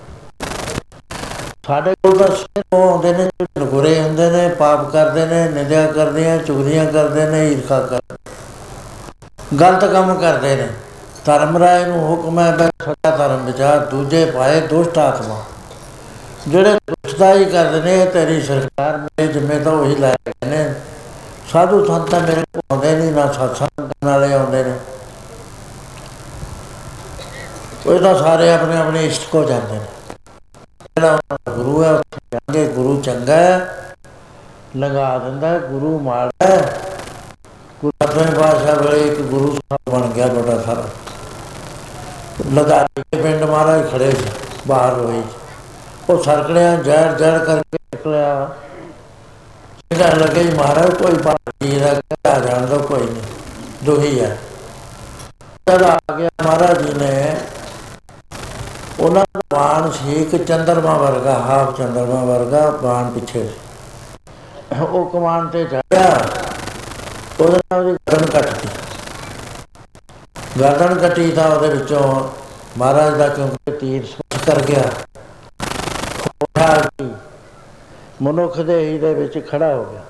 ਸਾਡੇ 1.66 1.95
ਕੋਲ 2.03 2.16
ਤਾਂ 2.18 2.28
ਸਿਰ 2.28 2.62
ਉਹ 2.72 2.88
ਆਉਂਦੇ 2.88 3.12
ਨੇ 3.12 3.24
ਜਿਹੜੇ 3.24 3.61
ਨਗੁਰੇ 3.61 4.01
ਹੁੰਦੇ 4.01 4.30
ਨੇ 4.30 4.49
ਪਾਪ 4.55 4.90
ਕਰਦੇ 4.92 5.26
ਨੇ 5.26 5.49
ਨਿੰਦਿਆ 5.51 5.86
ਕਰਦੇ 5.92 6.30
ਆ 6.30 6.36
ਚੁਗਲੀਆਂ 6.38 6.84
ਕਰਦੇ 6.86 7.26
ਨੇ 7.26 7.47
ਈਰਖਾ 7.53 7.80
ਕਰਦੇ 7.80 9.57
ਗਲਤ 9.61 9.84
ਕੰਮ 9.84 10.14
ਕਰਦੇ 10.20 10.55
ਨੇ। 10.57 10.68
ਧਰਮ 11.24 11.57
ਰਾਏ 11.59 11.84
ਨੂੰ 11.84 12.01
ਹੁਕਮ 12.09 12.38
ਹੈ 12.40 12.51
ਬੈ 12.57 12.68
ਸੱਚਾ 12.84 13.16
ਧਰਮ 13.16 13.45
ਵਿਚਾਰ 13.47 13.78
ਦੂਜੇ 13.86 14.24
ਪਾਏ 14.30 14.61
ਦੁਸ਼ਟ 14.66 14.99
ਆਤਮਾ। 14.99 15.42
ਜਿਹੜੇ 16.49 16.78
ਦੁਸ਼ਟਾਈ 17.14 17.44
ਕਰਦੇ 17.44 17.80
ਨੇ 17.80 18.02
ਇਹ 18.02 18.06
ਤੇਰੀ 18.06 18.40
ਸਰਕਾਰ 18.42 18.96
ਮੇਰੇ 18.98 19.26
ਜਿੰਮੇ 19.32 19.58
ਤਾਂ 19.58 19.72
ਉਹੀ 19.72 19.96
ਲੈ 19.96 20.14
ਗਏ 20.28 20.48
ਨੇ। 20.50 20.74
ਸਾਧੂ 21.52 21.84
ਸੰਤ 21.84 22.10
ਤਾਂ 22.10 22.20
ਮੇਰੇ 22.20 22.40
ਕੋਲ 22.54 22.62
ਆਉਂਦੇ 22.72 22.94
ਨਹੀਂ 22.96 23.12
ਨਾ 23.12 23.26
ਸਤਸੰਗ 23.32 23.78
ਕਰਨ 23.78 24.08
ਵਾਲੇ 24.08 24.32
ਆਉਂਦੇ 24.34 24.62
ਨੇ। 24.64 24.72
ਉਹ 27.86 28.00
ਤਾਂ 28.00 28.14
ਸਾਰੇ 28.18 28.52
ਆਪਣੇ 28.52 28.76
ਆਪਣੇ 28.76 29.04
ਇਸ਼ਟ 29.06 29.28
ਕੋ 29.30 29.44
ਜਾਂਦੇ 29.44 29.72
ਨੇ। 29.72 29.84
ਜਿਹੜਾ 30.80 31.12
ਉਹਨਾਂ 31.12 31.38
ਦਾ 31.46 31.52
ਗੁਰੂ 31.52 31.84
ਹੈ 31.84 31.92
ਉੱਥੇ 31.92 32.20
ਜਾਂਦੇ 32.32 32.66
ਗੁਰੂ 32.72 33.00
ਚੰਗਾ 33.02 33.36
ਹੈ 33.36 33.68
ਲਗਾ 34.76 35.18
ਦਿੰਦਾ 35.18 35.48
ਹੈ, 35.48 35.58
ਗੁਰੂ 35.58 35.98
ਮਾੜਾ 35.98 36.30
ਹੈ। 36.42 36.80
ਗੁਰੂ 37.80 37.92
ਆਪਣੇ 38.02 38.38
ਬਾਦਸ਼ਾਹ 38.38 38.76
ਵੇਲੇ 38.76 39.00
ਇੱਕ 39.08 39.20
ਗੁਰੂ 39.20 39.54
ਸਾਹਿਬ 39.54 39.94
ਬਣ 39.94 40.08
ਗਿਆ 40.08 40.26
ਬੜਾ 40.26 40.62
ਸਾਰਾ 40.62 40.84
ਲਦਾਰੀ 42.54 43.02
ਦੇ 43.02 43.22
ਪਿੰਡ 43.22 43.42
ਮਹਾਰਾਜ 43.42 43.90
ਖੜੇ 43.92 44.10
ਸੀ 44.10 44.26
ਬਾਹਰ 44.66 44.92
ਹੋਈ 44.92 45.22
ਉਹ 46.11 46.22
ਸਰਕੜਿਆਂ 46.22 46.76
ਜੜ 46.76 47.18
ਜੜ 47.18 47.38
ਕਰਕੇ 47.38 47.78
ਨਿਕਲਿਆ 47.94 48.55
ਇਹਦਾ 49.92 50.09
ਲੱਗੇ 50.09 50.44
ਜੀ 50.44 50.50
ਮਹਾਰਾਜ, 50.50 50.94
ਕੋਈ 50.94 51.12
ਬਾਣੀ 51.12 51.78
ਦਾ 51.80 51.94
ਕਹਿਆ 51.94 52.38
ਜਾਣ 52.40 52.66
ਦਾ, 52.66 52.76
ਕੋਈ 52.76 53.02
ਨਹੀਂ। 53.02 53.22
ਦੁਹੀ 53.84 54.20
ਹੈ 54.20 54.38
ਜਦ 55.70 55.82
ਆ 55.82 55.98
ਗਿਆ 56.18 56.28
ਮਹਾਰਾਜ 56.44 56.82
ਜੀ 56.82 56.94
ਨੇ, 56.94 57.36
ਉਹਨਾਂ 59.00 59.24
ਦਾ 59.34 59.40
ਬਾਣ 59.50 59.90
ਸੀ 59.90 60.12
ਇੱਕ 60.12 60.44
ਚੰਦਰਮਾ 60.44 60.96
ਵਰਗਾ 60.96 61.34
ਹਾਫ 61.38 61.76
ਚੰਦਰਮਾ 61.78 62.24
ਵਰਗਾ 62.24 62.70
ਬਾਣ 62.70 63.11
ਪਿੱਛੇ। 63.11 63.48
ਸੀ। 63.48 64.80
ਉਹ 64.80 65.11
ਕਮਾਨ 65.11 65.48
ਤੇ 65.48 65.64
ਚੜਿਆ 65.64 66.28
ਉਹਦੇ 67.40 67.57
ਨਾਲ 67.57 67.80
ਉਹਦੀ 67.80 67.92
ਗਰਦਨ 67.92 68.26
ਕੱਟਤੀ 68.26 68.68
ਗਰਦਨ 70.61 70.98
ਕੱਟੀ 70.98 71.30
ਤਾਂ 71.30 71.50
ਉਹਦੇ 71.50 71.68
ਵਿੱਚੋਂ 71.68 72.28
ਮਹਾਰਾਜ 72.78 73.14
ਦਾ 73.14 73.28
ਕਿਉਂਕਿ 73.28 73.72
ਤੀਰ 73.72 74.05
ਸਪਰਸ਼ 74.05 74.44
ਕਰ 74.44 74.62
ਗਿਆ। 74.62 74.82
ਹੋਇਆ 76.68 76.82
ਕੀ 76.98 77.10
ਮਨੁੱਖ 78.22 78.60
ਦੇ 78.60 78.88
ਹੀ 78.88 78.98
ਦੇ 78.98 79.14
ਵਿੱਚ 79.14 79.50
ਖੜਾ 79.50 79.74
ਹੋ 79.74 79.84
ਗਿਆ। 79.84 80.00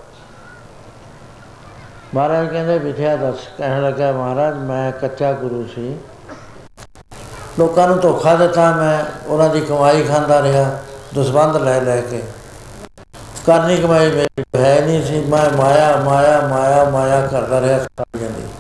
ਮਹਾਰਾਜ 2.14 2.48
ਕਹਿੰਦੇ, 2.48 2.78
ਵਿਥਿਆ 2.78 3.16
ਦੱਸ। 3.16 3.36
ਕਹਿਣ 3.58 3.82
ਲੱਗਾ, 3.82 4.12
ਮਹਾਰਾਜ, 4.12 4.54
ਮੈਂ 4.54 4.92
ਕੱਚਾ 4.92 5.32
ਗੁਰੂ 5.32 5.68
ਸੀ। 5.74 5.96
ਲੋਕਾਂ 7.58 7.88
ਨੂੰ 7.88 8.00
ਧੋਖਾ 8.00 8.34
ਦਿੱਤਾ 8.34 8.72
ਮੈਂ। 8.72 9.04
ਉਹਨਾਂ 9.26 9.48
ਦੀ 9.48 9.60
ਕਮਾਈ 9.60 10.02
ਖਾਂਦਾ 10.02 10.42
ਰਿਹਾ। 10.42 10.78
ਦਸਵੰਦ 11.14 11.56
ਲੈ 11.56 11.80
ਲੈ 11.80 12.00
ਕੇ। 12.00 12.22
ਕਰਨੀ 13.46 13.76
ਕਮਾਈ 13.76 14.12
ਮੇਰੀ 14.12 14.44
ਹੈ 14.56 14.80
ਨਹੀਂ 14.80 15.02
ਸੀ। 15.02 15.20
ਮੈਂ 15.20 15.56
ਮਾਇਆ 15.56 15.96
ਮਾਇਆ 15.96 16.40
ਮਾਇਆ 16.40 16.84
ਮਾਇਆ 16.84 17.26
ਕਰਦਾ 17.26 17.60
ਰਿਹਾ 17.60 17.78
ਸਾਰੀ 17.78 18.18
ਜ਼ਿੰਦਗੀ। 18.18 18.53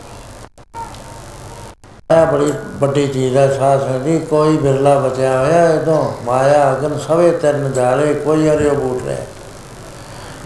ਇਹ 2.12 2.26
ਬੜੀ 2.26 2.52
ਵੱਡੀ 2.66 3.08
ਚੀਜ਼ 3.08 3.36
ਹੈ 3.36 3.58
ਸਾਧ 3.58 3.80
ਸੰਗਤ 3.80 4.04
ਜੀ 4.04 4.18
ਕੋਈ 4.18 4.56
ਬਿਰਲਾ 4.56 4.98
ਬਚਿਆ 4.98 5.38
ਹੋਇਆ 5.38 5.68
ਇਦੋਂ 5.68 6.12
ਮਾਇਆ, 6.24 6.72
ਅਗਨ 6.72 6.98
ਸਵੇ 6.98 7.30
ਤਰਨ 7.30 7.72
ਜਾਲੇ, 7.72 8.14
ਕੋਈ 8.14 8.48
ਹਰਿਓ 8.48 8.74
ਬੂਟ 8.74 9.06
ਰਿਹਾ 9.06 9.20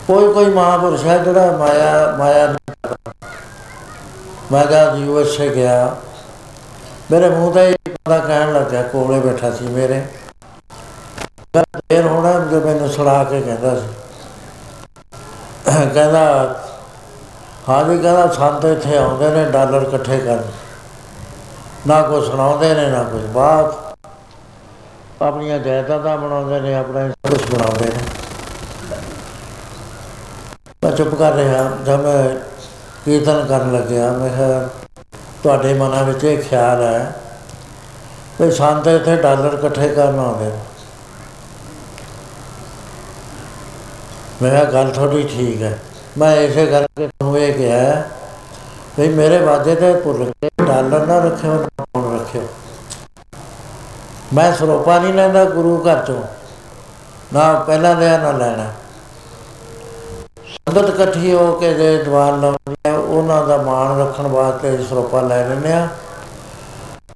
ਕੋਈ 0.07 0.33
ਕੋਈ 0.33 0.45
ਮਹਾਂਪੁਰਸ਼ 0.45 1.05
ਹੈ 1.05 1.19
ਜਿਹੜਾ 1.19 1.57
ਮਾਇਆ 1.57 2.17
ਮਾਇਆ 2.19 2.47
ਨਹੀਂ 2.47 2.75
ਕਰਦਾ। 2.83 3.13
ਮੈਂ 4.53 4.67
ਜਦ 4.67 4.99
ਯੂਐਸਏ 4.99 5.49
ਗਿਆ। 5.55 5.97
ਮੇਰੇ 7.11 7.29
ਮੂੰਹ 7.29 7.53
ਤੇ 7.53 7.71
ਇੱਕ 7.71 7.89
ਬੰਦਾ 7.89 8.19
ਕਹਿਣ 8.19 8.53
ਲੱਗਾ 8.53 8.83
ਕੋਲੇ 8.83 9.21
ਬੈਠਾ 9.21 9.51
ਸੀ 9.51 9.67
ਮੇਰੇ। 9.67 10.03
ਕਹਿੰਦਾ 11.53 11.81
ਦੇਰ 11.91 12.07
ਹੋਣਾ 12.07 12.33
ਜੋ 12.33 12.61
ਮੈਨੂੰ 12.61 12.89
ਸੁਣਾ 12.89 13.25
ਕੇ 13.25 13.41
ਕਹਿੰਦਾ 13.41 13.81
ਸੀ। 13.81 13.87
ਕਹਿੰਦਾ, 15.95 16.55
ਹਾਂ 17.69 17.85
ਜੀ, 17.85 17.99
ਕਹਿੰਦਾ, 17.99 18.27
ਸੰਤ 18.27 18.65
ਇੱਥੇ 18.65 18.99
ਆਉਂਦੇ 18.99 19.29
ਨੇ, 19.29 19.45
ਡਾਲਰ 19.45 19.83
ਇਕੱਠੇ 19.83 20.19
ਕਰਨ। 20.19 20.43
ਨਾ 21.87 22.03
ਕੁਛ 22.03 22.25
ਸੁਣਾਉਂਦੇ 22.25 22.75
ਨੇ, 22.75 22.87
ਨਾ 22.91 23.03
ਕੁਛ 23.03 23.23
ਬਾਤ। 23.23 23.97
ਆਪਣੀਆਂ 25.23 25.59
ਜਾਇਦਾਦਾਂ 25.59 26.19
ਬਣਾਉਂਦੇ 26.19 26.61
ਨੇ, 26.61 26.75
ਆਪਣਾ 26.75 27.09
ਸਭ 27.09 27.31
ਕੁਛ 27.31 27.51
ਬਣਾਉਂਦੇ 27.51 27.87
ਨੇ। 27.87 28.03
ਮੈਂ 30.85 30.93
ਚੁੱਪ 30.93 31.15
ਕਰ 31.15 31.33
ਰਿਹਾ, 31.33 31.77
ਜਦ 31.85 32.01
ਮੈਂ 32.01 32.37
ਕੀਰਤਨ 33.05 33.47
ਕਰਨ 33.47 33.73
ਲੱਗਿਆ, 33.73 34.11
ਮੈਂ 34.13 34.29
ਕਿਹਾ, 34.29 34.69
ਤੁਹਾਡੇ 35.43 35.75
ਮਨਾਂ 35.75 36.05
ਵਿੱਚ 36.05 36.25
ਇਹ 36.25 36.43
ਖਿਆਲ 36.43 36.83
ਹੈ 36.83 37.15
ਵੀ 38.41 38.51
ਸੰਤ 38.51 38.87
ਇੱਥੇ 38.87 39.17
ਡਾਲਰ 39.17 39.55
ਇਕੱਠੇ 39.55 39.89
ਕਰਨ 39.89 40.19
ਆਉਂਦੇ 40.19 40.45
ਨੇ? 40.45 40.59
ਮੈਂ 44.43 44.51
ਕਿਹਾ, 44.51 44.65
ਗੱਲ 44.65 44.91
ਤੁਹਾਡੀ 44.91 45.23
ਠੀਕ 45.23 45.63
ਹੈ। 45.63 45.79
ਮੈਂ 46.19 46.37
ਇਸੇ 46.37 46.67
ਕਰਕੇ 46.67 47.07
ਤੁਹਾਨੂੰ 47.07 47.39
ਇਹ 47.39 47.55
ਕਿਹਾ 47.55 48.03
ਵੀ 48.99 49.09
ਮੇਰੇ 49.09 49.39
ਵਾਦੇ 49.39 49.75
ਤੇ 49.75 49.93
ਭੁੱਲ 49.95 50.25
ਕੇ 50.25 50.49
ਡਾਲਰ 50.67 51.07
ਨਾ 51.07 51.19
ਰੱਖਿਓ 51.19 51.53
ਨਾ 51.53 51.85
ਫੋਨ 51.85 52.21
ਰੱਖਿਓ। 52.21 52.43
ਮੈਂ 54.35 54.53
ਸਰੋਪਾ 54.53 54.99
ਨਹੀਂ 54.99 55.15
ਲੈਂਦਾ 55.15 55.45
ਗੁਰੂ 55.45 55.85
ਘਰ 55.87 56.05
ਚੋਂ। 56.07 56.23
ਨਾ 57.33 57.53
ਪਹਿਲਾਂ 57.55 57.95
ਲਿਆ, 57.95 58.19
ਨਾ 58.19 58.33
ਲੈਣਾ। 58.33 58.65
ਸੰਗਤ 60.47 60.89
ਇਕੱਠੀ 60.89 61.35
ਹੋ 61.35 61.53
ਕੇ 61.53 61.75
ਜੇ 61.75 62.03
ਦੀਵਾਨ 62.05 62.41
ਲਾਉਂਦੀ 62.41 62.75
ਹੈ 62.87 62.93
ਉਹਨਾਂ 62.93 63.47
ਦਾ 63.47 63.57
ਮਾਣ 63.57 64.01
ਰੱਖਣ 64.01 64.27
ਵਾਸਤੇ 64.27 64.77
ਸਰੋਪਾ 64.89 65.21
ਲੈ 65.21 65.49
ਲੈਂਦੇ 65.49 65.73
ਆ 65.73 65.89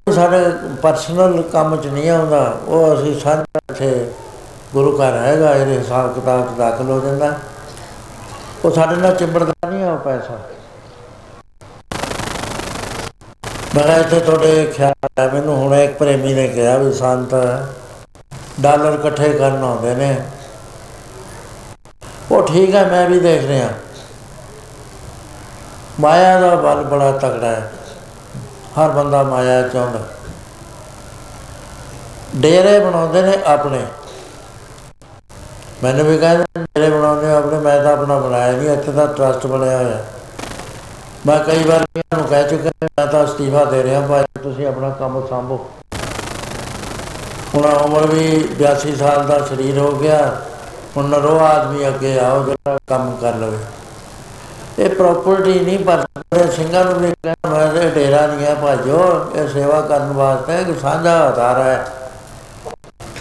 ਉਹ 0.08 0.12
ਸਾਡੇ 0.12 0.44
ਪਰਸਨਲ 0.82 1.42
ਕੰਮ 1.42 1.76
'ਚ 1.76 1.86
ਨਹੀਂ 1.86 2.10
ਆਉਂਦਾ, 2.10 2.56
ਉਹ 2.66 2.94
ਅਸੀਂ 2.94 3.20
ਸਾਂਝਾ 3.20 3.60
ਇੱਥੇ 3.70 4.12
ਗੁਰੂ 4.74 4.98
ਘਰ 4.98 5.16
ਹੈਗਾ, 5.16 5.54
ਇਹਦੇ 5.54 5.78
ਹਿਸਾਬ 5.78 6.14
ਕਿਤਾਬ 6.14 6.46
'ਚ 6.46 6.58
ਦਾਖਲ 6.58 6.90
ਹੋ 6.90 7.00
ਜਾਂਦਾ। 7.00 7.34
ਉਹ 8.64 8.70
ਸਾਡੇ 8.70 8.96
ਨਾਲ 8.96 9.16
ਚਿੰਬੜਦਾ 9.16 9.68
ਨਹੀਂ 9.68 9.84
ਆ 9.84 9.92
ਉਹ 9.92 9.98
ਪੈਸਾ। 9.98 10.38
ਮੈਂ 13.76 14.00
ਇੱਥੇ 14.00 14.20
ਤੁਹਾਡੇ 14.20 14.72
ਖਿਆਲ 14.76 14.92
ਹੈ, 15.18 15.30
ਮੈਨੂੰ 15.34 15.56
ਹੁਣ 15.56 15.74
ਇੱਕ 15.74 15.98
ਪ੍ਰੇਮੀ 15.98 16.34
ਨੇ 16.34 16.48
ਕਿਹਾ 16.48 16.76
ਵੀ 16.76 16.92
ਸੰਤ 16.92 17.34
ਡਾਲਰ 18.60 18.92
ਇਕੱਠੇ 18.92 19.32
ਕਰਨ 19.32 19.64
ਆਉਂਦੇ 19.64 19.94
ਨੇ। 19.94 20.16
ਉਹ 22.32 22.46
ਠੀਕ 22.46 22.74
ਹੈ, 22.74 22.86
ਮੈਂ 22.86 23.10
ਵੀ 23.10 23.20
ਦੇਖ 23.20 23.44
ਰਿਹਾ। 23.44 23.68
ਮਾਇਆ 26.00 26.40
ਦਾ 26.40 26.54
ਬਲ 26.54 26.84
ਬੜਾ 26.84 27.12
ਤਕੜਾ 27.12 27.46
ਹੈ। 27.46 27.72
ਹਰ 28.78 28.88
ਬੰਦਾ 28.88 29.22
ਮਾਇਆ 29.22 29.68
ਚਾਹੁੰਦਾ। 29.68 30.00
ਡੇਰੇ 32.36 32.78
ਬਣਾਉਂਦੇ 32.78 33.22
ਨੇ 33.22 33.32
ਆਪਣੇ। 33.46 33.86
ਮੈਨੂੰ 35.82 36.06
ਵੀ 36.06 36.18
ਕਹਿੰਦੇ 36.18 36.44
ਨੇ, 36.58 36.66
ਡੇਰੇ 36.74 36.90
ਬਣਾਉਂਦੇ 36.90 37.30
ਆ 37.30 37.36
ਆਪਣੇ, 37.36 37.58
ਮੈਂ 37.58 37.84
ਤਾਂ 37.84 37.92
ਆਪਣਾ 37.92 38.18
ਬਣਾਇਆ 38.18 38.52
ਨਹੀਂ, 38.52 38.70
ਇੱਥੇ 38.70 38.92
ਤਾਂ 38.92 39.06
ਟਰਸਟ 39.06 39.46
ਬਣਿਆ 39.46 39.78
ਹੋਇਆ। 39.78 40.04
ਮੈਂ 41.26 41.38
ਕਈ 41.38 41.64
ਵਾਰ 41.64 41.84
ਇਹਨਾਂ 41.96 42.18
ਨੂੰ 42.18 42.26
ਕਹਿ 42.28 42.48
ਚੁੱਕਾ 42.48 42.70
ਮੈਂ 42.82 43.06
ਤਾਂ 43.06 43.24
ਅਸਤੀਫਾ 43.24 43.64
ਦੇ 43.64 43.82
ਰਿਹਾ, 43.82 44.00
ਭਾਈ 44.00 44.24
ਤੁਸੀਂ 44.42 44.66
ਆਪਣਾ 44.66 44.88
ਕੰਮ 44.90 45.20
ਸੰਭੋ। 45.26 45.58
ਹੁਣ 47.54 47.66
ਉਮਰ 47.66 48.06
ਵੀ 48.06 48.24
82 48.62 48.94
ਸਾਲ 48.96 49.26
ਦਾ 49.26 49.38
ਸਰੀਰ 49.46 49.78
ਹੋ 49.78 49.90
ਗਿਆ, 49.92 50.18
ਹੁਣ 50.96 51.08
ਨਰੋ 51.08 51.38
ਆਦਮੀ 51.38 51.86
ਅੱਗੇ 51.88 52.18
ਆਓ 52.18 52.42
ਜਿਹੜਾ 52.44 52.78
ਕੰਮ 52.88 53.14
ਕਰ 53.20 53.34
ਲਵੇ। 53.34 53.58
ਇਹ 54.78 54.90
ਪ੍ਰਾਪਰਟੀ 54.90 55.58
ਨਹੀਂ 55.60 55.78
ਪਰ 55.78 56.04
ਮੇਰੇ 56.34 56.50
ਸਿੰਘਾਂ 56.50 56.84
ਨੂੰ 56.84 56.94
ਵੀ 56.94 57.12
ਕਹਿੰਦਾ 57.24 57.50
ਮੈਂ 57.50 57.72
ਤੇ 57.72 57.88
ਡੇਰਾ 57.90 58.26
ਨਹੀਂ 58.26 58.46
ਹੈ 58.46 58.54
ਭਾਜੋ 58.54 59.00
ਇਹ 59.34 59.48
ਸੇਵਾ 59.48 59.80
ਕਰਨ 59.80 60.12
ਵਾਸਤੇ 60.12 60.60
ਇੱਕ 60.62 60.78
ਸਾਂਝਾ 60.80 61.18
ਆਧਾਰ 61.20 61.60
ਹੈ। 61.60 61.86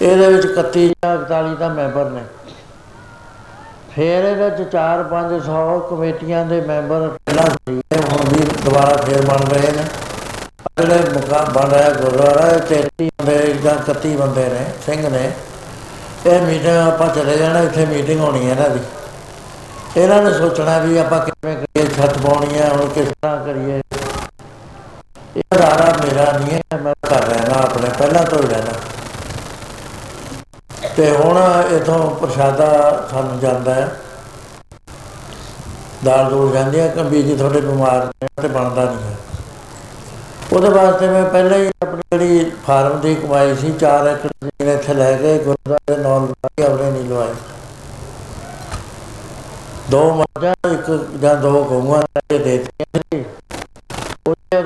ਇਹਦੇ 0.02 0.28
ਵਿੱਚ 0.28 0.47
31 0.47 0.88
ਜਾਂ 0.88 1.18
41 1.18 1.56
ਤਾਂ 1.56 1.70
ਮੈਂਬਰ 1.70 2.10
ਨੇ। 2.10 2.22
ਫੇਰ 3.96 4.24
ਇਹਦੇ 4.24 4.50
ਵਿੱਚ 4.50 4.70
4-500 4.72 5.80
ਕਮੇਟੀਆਂ 5.80 6.46
ਦੇ 6.46 6.62
ਮੈਂਬਰ 6.62 7.08
ਪਹਿਲਾਂ 7.08 7.46
ਸੀਗੇ 7.50 8.02
ਹੁਣ 8.02 8.30
ਵੀ 8.30 8.46
ਦੁਬਾਰਾ 8.64 8.96
ਫੇਰ 8.96 9.22
ਬਣ 9.22 9.38
ਰਹੇ 9.38 9.72
ਨੇ। 9.72 9.84
ਜਿਹੜੇ 10.78 11.10
ਮੁਕਾਮ 11.14 11.52
ਬਣ 11.54 11.70
ਰਿਹਾ 11.70 11.89
ਗੁਰਦੁਆਰਾ, 11.89 12.48
ਇਹ 12.48 12.60
33 12.60 13.10
ਬੰਦੇ, 13.20 13.54
ਜਾਂ 13.54 13.76
31 13.76 14.16
ਬੰਦੇ 14.18 14.44
ਨੇ, 14.50 14.66
ਸਿੰਘ 14.86 15.10
ਨੇ। 15.10 15.32
ਇਹ 16.26 16.42
ਮੀਟਿੰਗ 16.42 16.78
ਆਪਾਂ 16.78 17.08
ਚਲੇ 17.08 17.38
ਜਾਣਾ, 17.38 17.60
ਇੱਥੇ 17.60 17.86
ਮੀਟਿੰਗ 17.86 18.20
ਹੋਣੀ 18.20 18.46
ਹੈ 18.46 18.52
ਇਹਨਾਂ 18.52 18.70
ਦੀ। 18.70 18.80
ਇਹਨਾਂ 19.98 20.22
ਨੇ 20.22 20.32
ਸੋਚਣਾ 20.34 20.78
ਵੀ 20.78 20.98
ਆਪਾਂ 20.98 21.20
ਕਿਵੇਂ 21.20 21.56
ਕਰੀਏ, 21.56 21.88
ਛੱਤ 21.88 22.18
ਪਾਉਣੀ 22.18 22.60
ਹੈ, 22.60 22.70
ਹੁਣ 22.70 22.88
ਕਿਸ 22.88 23.08
ਤਰ੍ਹਾਂ 23.08 23.46
ਕਰੀਏ। 23.46 23.82
ਇਹ 25.38 25.42
ਅਦਾਰਾ 25.56 25.98
ਮੇਰਾ 26.06 26.32
ਨਹੀਂ 26.32 26.52
ਹੈ, 26.52 26.78
ਮੈਂ 26.78 26.94
ਕਰ 27.10 27.26
ਰਹਿਣਾ 27.28 27.62
ਆਪਣੇ, 27.64 27.89
ਪਹਿਲਾਂ 27.98 28.24
ਤੋਂ 28.24 28.44
ਹੀ 28.44 28.48
ਰਹਿਣਾ। 28.48 28.74
ਤੇ 30.98 31.12
ਹੁਣ 31.12 31.39
ਇਥੋਂ 31.76 32.12
ਪ੍ਰਸ਼ਾਦਾ 32.12 32.68
ਸਾਨੂੰ 33.12 33.39
ਜਾਂਦਾ 33.39 33.74
ਹੈ। 33.74 33.96
ਦਾਲ 36.06 36.30
ਦੂਲ 36.30 36.52
ਜਾਂਦੀ 36.52 36.80
ਹੈ 36.80 36.88
ਕਿ 36.88 37.04
ਵੀ 37.04 37.24
ਜੀ 37.24 37.36
ਤੁਹਾਡੇ 37.36 37.62
ਬਿਮਾਰ 37.62 38.06
ਨੇ 38.06 38.28
ਤੇ 38.42 38.48
ਬਣਦਾ 38.48 38.84
ਨਹੀਂ 38.84 39.04
ਹੈ। 39.04 39.16
ਉਹਦੇ 40.54 40.70
ਵਾਸਤੇ 40.70 41.08
ਮੈਂ 41.08 41.24
ਪਹਿਲਾਂ 41.26 41.58
ਹੀ 41.58 41.68
ਆਪਣੀ 41.82 42.02
ਜਿਹੜੀ 42.12 42.52
ਫਾਰਮ 42.68 43.00
ਦੀ 43.00 43.16
ਕਮਾਈ 43.16 43.56
ਸੀ 43.56 43.74
4 43.80 44.08
ਏਕੜ 44.08 44.30
ਜ਼ਮੀਨ 44.44 44.74
ਇੱਥੇ 44.74 44.94
ਲੈ 44.94 45.18
ਕੇ 45.18 45.38
ਗੁਰਦੁਆਰੇ 45.38 45.96
ਦੇ 45.96 46.04
ਨਾਲ 46.04 46.22
ਲਵਾਈ 46.22 46.64
ਆਪਣੇ 46.64 46.92
ਨਹੀਂ 46.92 47.04
ਲਵਾਈ। 47.04 47.30
ਦੋ 49.89 50.14
ਮੱਝਾਂ, 50.14 50.54
ਇੱਕ 50.72 51.08
ਜਾਂ 51.22 51.36
ਦੋ 51.36 51.64
ਗਊਆਂ 51.64 52.02
ਲੈ 52.02 52.22
ਕੇ 52.30 52.38
ਦੇ 52.38 52.58
ਦਿੱਤੀਆਂ 52.58 53.02
ਸੀ। 53.02 53.26
ਉਹਦੇ 54.28 54.62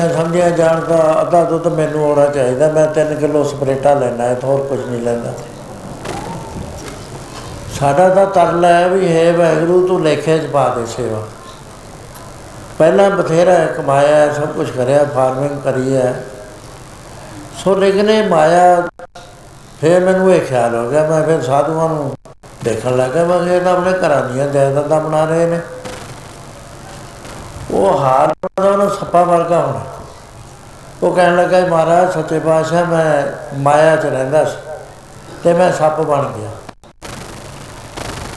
ਘਰੇ 0.00 0.08
ਤੇ 0.08 0.18
ਵੀ 0.18 0.24
ਮੇਰੀਆਂ 0.24 0.24
ਸਮਝਿਆ 0.24 0.50
ਜਾਣ 0.50 0.80
ਦਾ 0.80 1.22
ਅੱਧਾ 1.22 1.44
ਦੁੱਧ 1.44 1.66
ਮੈਨੂੰ 1.66 2.04
ਆਉਣਾ 2.04 2.26
ਚਾਹੀਦਾ 2.26 2.68
ਮੈਂ 2.68 2.86
3 2.86 3.14
ਕਿਲੋ 3.14 3.44
ਸਪਰੇਟਾ 3.44 3.94
ਲੈਣਾ 3.94 4.24
ਹੈ 4.24 4.36
ਹੋਰ 4.44 4.60
ਕੁਝ 4.60 4.80
ਨਹੀਂ 4.80 5.02
ਲੈਂਦਾ। 5.02 5.32
ਸਾਡਾ 7.80 8.08
ਤਾਂ 8.08 8.26
ਤਰਲਾ 8.26 8.68
ਹੈ 8.68 8.88
ਵੀ 8.88 9.12
ਹੈ 9.12 9.32
ਵਾਹਿਗੁਰੂ 9.32 9.88
ਤੂੰ 9.88 10.02
ਲੇਖੇ 10.02 10.38
'ਚ 10.38 10.46
ਪਾ 10.46 10.68
ਦੇ 10.68 10.86
ਸੇਵਾ। 10.86 11.22
ਪਹਿਲਾਂ 12.78 13.10
ਬਥੇਰਾ 13.10 13.66
ਕਮਾਇਆ 13.66 14.16
ਹੈ, 14.16 14.32
ਸਭ 14.32 14.46
ਕੁਝ 14.46 14.70
ਕਰਿਆ 14.70 15.04
ਫਾਰਮਿੰਗ 15.04 15.60
ਕਰੀ 15.60 15.96
ਹੈ। 15.96 16.24
ਸੋ 17.64 17.74
ਲੇਕਿਨ 17.74 18.10
ਇਹ 18.10 18.28
ਮਾਇਆ 18.28 18.82
ਫਿਰ 19.80 20.00
ਮੈਨੂੰ 20.00 20.34
ਇਹ 20.34 20.40
ਖਿਆਲ 20.40 20.74
ਹੋ 20.74 20.90
ਗਿਆ 20.90 21.06
ਮੈਂ 21.08 21.22
ਫਿਰ 21.22 21.42
ਸਾਧੂਆਂ 21.42 21.88
ਨੂੰ 21.88 22.16
ਦੇਖਣ 22.64 22.96
ਲੱਗਾ 22.96 23.24
ਮੈਂ 23.24 23.38
ਕਿਹਾ 23.40 23.56
ਇਹ 23.56 23.60
ਤਾਂ 23.60 23.72
ਆਪਣੇ 23.72 23.92
ਘਰਾਂ 23.92 24.22
ਦੀਆਂ 24.22 24.46
ਜਾਇਦਾਦਾਂ 24.46 25.00
ਬਣਾ 25.00 25.24
ਰਹੇ 25.24 25.46
ਨੇ। 25.46 25.60
ਉਹ 27.72 27.98
ਹਾਲ 27.98 28.32
ਦਾ 28.60 28.70
ਉਹਨੂੰ 28.70 28.90
ਸੱਪਾ 28.90 29.22
ਵਰਗਾ 29.22 29.60
ਹੋਣਾ। 29.60 29.84
ਉਹ 31.02 31.14
ਕਹਿਣ 31.14 31.36
ਲੱਗਾ 31.36 31.60
ਮਹਾਰਾਜ, 31.60 32.12
ਸੱਚੇ 32.12 32.38
ਪਾਤਸ਼ਾਹ, 32.38 32.84
ਮੈਂ 32.84 33.22
ਮਾਇਆ 33.58 33.96
'ਚ 33.96 34.06
ਰਹਿੰਦਾ 34.06 34.44
ਸੀ 34.44 34.56
ਤੇ 35.44 35.52
ਮੈਂ 35.52 35.72
ਸੱਪ 35.72 36.00
ਬਣ 36.00 36.22
ਗਿਆ। 36.22 36.50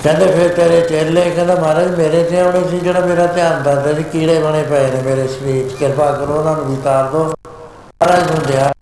ਕਹਿੰਦੇ 0.03 0.25
ਫਿਰ 0.31 0.53
ਤੇਰੇ 0.53 0.81
ਚੇਲੇ, 0.81 1.29
ਕਹਿੰਦਾ 1.29 1.55
ਮਹਾਰਾਜ, 1.55 1.87
ਮੇਰੇ 1.87 2.23
ਤੇ 2.23 2.39
ਆਉਣੇ 2.39 2.69
ਸੀ, 2.69 2.79
ਜਿਹੜਾ 2.79 2.99
ਮੇਰਾ 2.99 3.25
ਧਿਆਨ 3.25 3.63
ਦੱਸਦਾ 3.63 3.93
ਸੀ, 3.93 4.03
ਕੀੜੇ 4.03 4.39
ਬਣੇ 4.39 4.63
ਪਏ 4.63 4.91
ਨੇ 4.91 5.01
ਮੇਰੇ 5.01 5.27
ਸਰੀਰ 5.27 5.69
'ਚ, 5.69 5.73
ਕਿਰਪਾ 5.73 6.11
ਕਰੋ 6.11 6.33
ਉਹਨਾਂ 6.33 6.55
ਨੂੰ 6.55 6.65
ਵਿਤਾਰ 6.65 7.03
ਦਿਓ। 7.03 7.23
ਮਹਾਰਾਜ 7.23 8.31
ਨੂੰ 8.31 8.39
ਦਿਆ। 8.47 8.73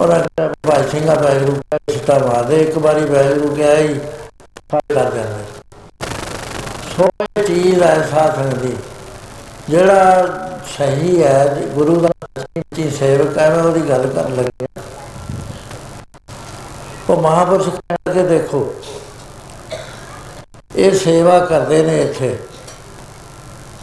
ਔਰ 0.00 0.16
ਅਗਰ 0.16 0.54
ਭਾਈ 0.68 0.82
ਸਿੰਘਾ 0.90 1.14
ਵਾਹਿਗੁਰੂ 1.14 1.52
ਦਾ 1.52 1.78
ਸਿੱਟਾ 1.92 2.18
ਮਾਰਦੇ 2.18 2.56
ਇੱਕ 2.56 2.78
ਵਾਰੀ 2.78 3.04
ਵਾਹਿਗੁਰੂ 3.04 3.54
ਕਿਹਾ 3.54 3.74
ਹੀ 3.74 4.00
ਫੜ 4.72 4.80
ਕਰ 4.94 5.10
ਜਾਂਦੇ। 5.10 5.44
ਸੋ 6.96 7.08
ਇਹ 7.38 7.44
ਚੀਜ਼ 7.44 7.82
ਹੈ 7.82 8.08
ਸਾਥ 8.10 8.38
ਦੀ। 8.38 8.76
ਜਿਹੜਾ 9.70 10.26
ਸਹੀ 10.78 11.22
ਹੈ 11.22 11.54
ਜੀ, 11.54 11.66
ਗੁਰੂ 11.66 12.00
ਦਾ 12.00 12.08
ਸੱਚੀ 12.38 12.90
ਸੇਵਕ 12.90 13.38
ਹੈ 13.38 13.48
ਮੈਂ 13.50 13.62
ਉਹਦੀ 13.64 13.80
ਗੱਲ 13.80 14.06
ਕਰਨ 14.06 14.34
ਲੱਗਿਆ। 14.36 14.82
ਉਹ 17.10 17.22
ਮਹਾਪੁਰਸ਼ 17.22 17.68
ਕਹਿ 17.68 18.12
ਕੇ 18.14 18.22
ਦੇਖੋ 18.22 18.74
ਇਹ 20.76 20.92
ਸੇਵਾ 20.92 21.38
ਕਰਦੇ 21.38 21.82
ਨੇ 21.82 22.00
ਇੱਥੇ। 22.02 22.36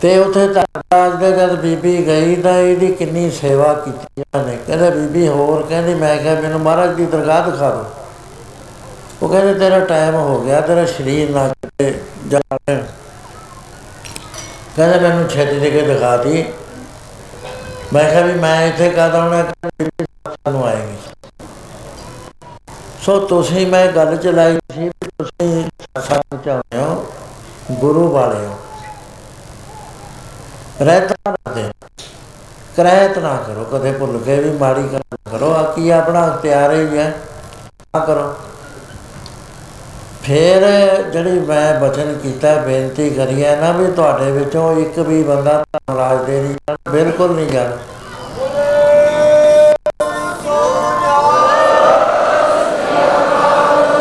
ਤੇ 0.02 0.18
ਉਥੇ 0.18 0.48
ਧਰਮਰਾਜ 0.48 1.16
ਦੇ 1.16 1.32
ਜਦ 1.32 1.56
ਬੀਬੀ 1.56 2.08
ਗਈ 2.08 2.36
ਤਾਂ 2.36 2.58
ਇਹਦੀ 2.58 2.88
ਕਿੰਨੀ 2.92 3.32
ਸੇਵਾ 3.32 3.74
ਕੀਤੀ 3.74 4.24
ਨੇ। 4.46 4.58
ਕਹਿੰਦੇ 4.68 4.90
ਬੀਬੀ 4.90 5.28
ਹੋਰ 5.28 5.62
ਕਹਿੰਦੀ 5.62 5.94
ਮੈਂ 5.94 6.18
ਕਿਹਾ 6.18 6.40
ਮੈਨੂੰ 6.42 6.60
ਮਹਾਰਾਜ 6.60 6.96
ਦੀ 6.96 7.06
ਦਰਗਾਹ 7.06 7.52
ਦਿਖਾ 7.52 7.70
ਦਿਓ। 7.72 7.86
ਉਹ 9.22 9.30
ਕਹਿੰਦੇ 9.30 9.54
ਤੇਰਾ 9.54 9.80
ਟਾਈਮ 9.80 10.16
ਹੋ 10.16 10.40
ਗਿਆ 10.42 10.62
ਤੇਰਾ 10.62 10.86
ਸਰੀਰ 10.86 11.30
ਨਾ 11.30 11.48
ਕਿਤੇ 11.48 11.94
ਜਾਣੇ। 12.28 12.84
ਕਹਿੰਦੇ 14.82 15.00
ਮੈਨੂੰ 15.00 15.28
ਛੇਤੀ 15.30 15.60
ਦੇ 15.60 15.70
ਕੇ 15.72 15.82
ਦਿਖਾ 15.82 16.16
ਦੀ। 16.18 16.44
ਮੈਂ 17.94 18.04
ਕਿਹਾ 18.10 18.22
ਵੀ 18.22 18.34
ਮੈਂ 18.34 18.68
ਇੱਥੇ 18.68 18.90
ਕਾਹਦਾ 18.90 19.22
ਹੋਣਾ 19.22 19.44
ਸਾਨੂੰ 20.28 20.64
ਆਏਗੀ। 20.66 20.98
ਸੋ 23.02 23.20
ਤੁਸੀਂ 23.28 23.66
ਮੈਂ 23.68 23.86
ਗੱਲ 23.88 24.16
ਚਲਾਈ 24.18 24.58
ਸੀ 24.74 24.84
ਵੀ 24.84 25.08
ਤੁਸੀਂ 25.10 25.64
ਸਤਸੰਗ 25.64 26.40
ਚਾਹੁੰਦੇ 26.46 26.78
ਹੋ, 26.78 27.06
ਗੁਰੂ 27.72 28.08
ਵਾਲੇ 28.12 28.46
ਹੋ। 28.46 28.58
ਰਹਿਤਾ 30.82 31.16
ਨਾ 31.28 31.54
ਦੇ 31.54 31.70
ਕਰਾਇਤ 32.78 33.18
ਨਾ 33.18 33.36
ਕਰੋ। 33.48 33.64
ਕਦੇ 33.64 33.92
ਭੁੱਲ 33.92 34.20
ਕੇ 34.26 34.40
ਵੀ 34.40 34.52
ਮਾੜੀ 34.58 34.84
ਗੱਲ 34.84 35.02
ਨਾ 35.14 35.32
ਕਰੋ। 35.32 35.52
ਆ 35.54 35.64
ਕੀ 35.72 35.90
ਆਪਣਾ 35.90 36.28
ਅਖਤਿਆਰ 36.28 36.74
ਹੀ 36.74 36.98
ਹੈ 36.98 37.10
ਨਾ 37.96 38.06
ਕਰੋ। 38.06 38.34
ਫਿਰ 40.24 40.64
ਜਿਹੜੀ 41.14 41.40
ਮੈਂ 41.40 41.80
ਬਚਨ 41.80 42.14
ਕੀਤਾ 42.24 42.54
ਬੇਨਤੀ 42.66 43.10
ਕਰੀ 43.10 43.44
ਹੈ 43.44 43.56
ਨਾ 43.62 43.72
ਵੀ 43.72 43.92
ਤੁਹਾਡੇ 43.92 44.32
ਵਿੱਚੋਂ 44.32 44.72
ਇੱਕ 44.82 45.00
ਵੀ 45.00 45.22
ਬੰਦਾ 45.24 45.64
ਧਰਮਰਾਜ 45.74 46.26
ਦੇ 46.26 46.42
ਨਹੀਂ 46.42 46.54
ਜਾਣਾ, 46.54 46.92
ਬਿਲਕੁਲ 46.92 47.36
ਨਹੀਂ 47.36 47.48
ਜਾਣਾ। 47.48 47.78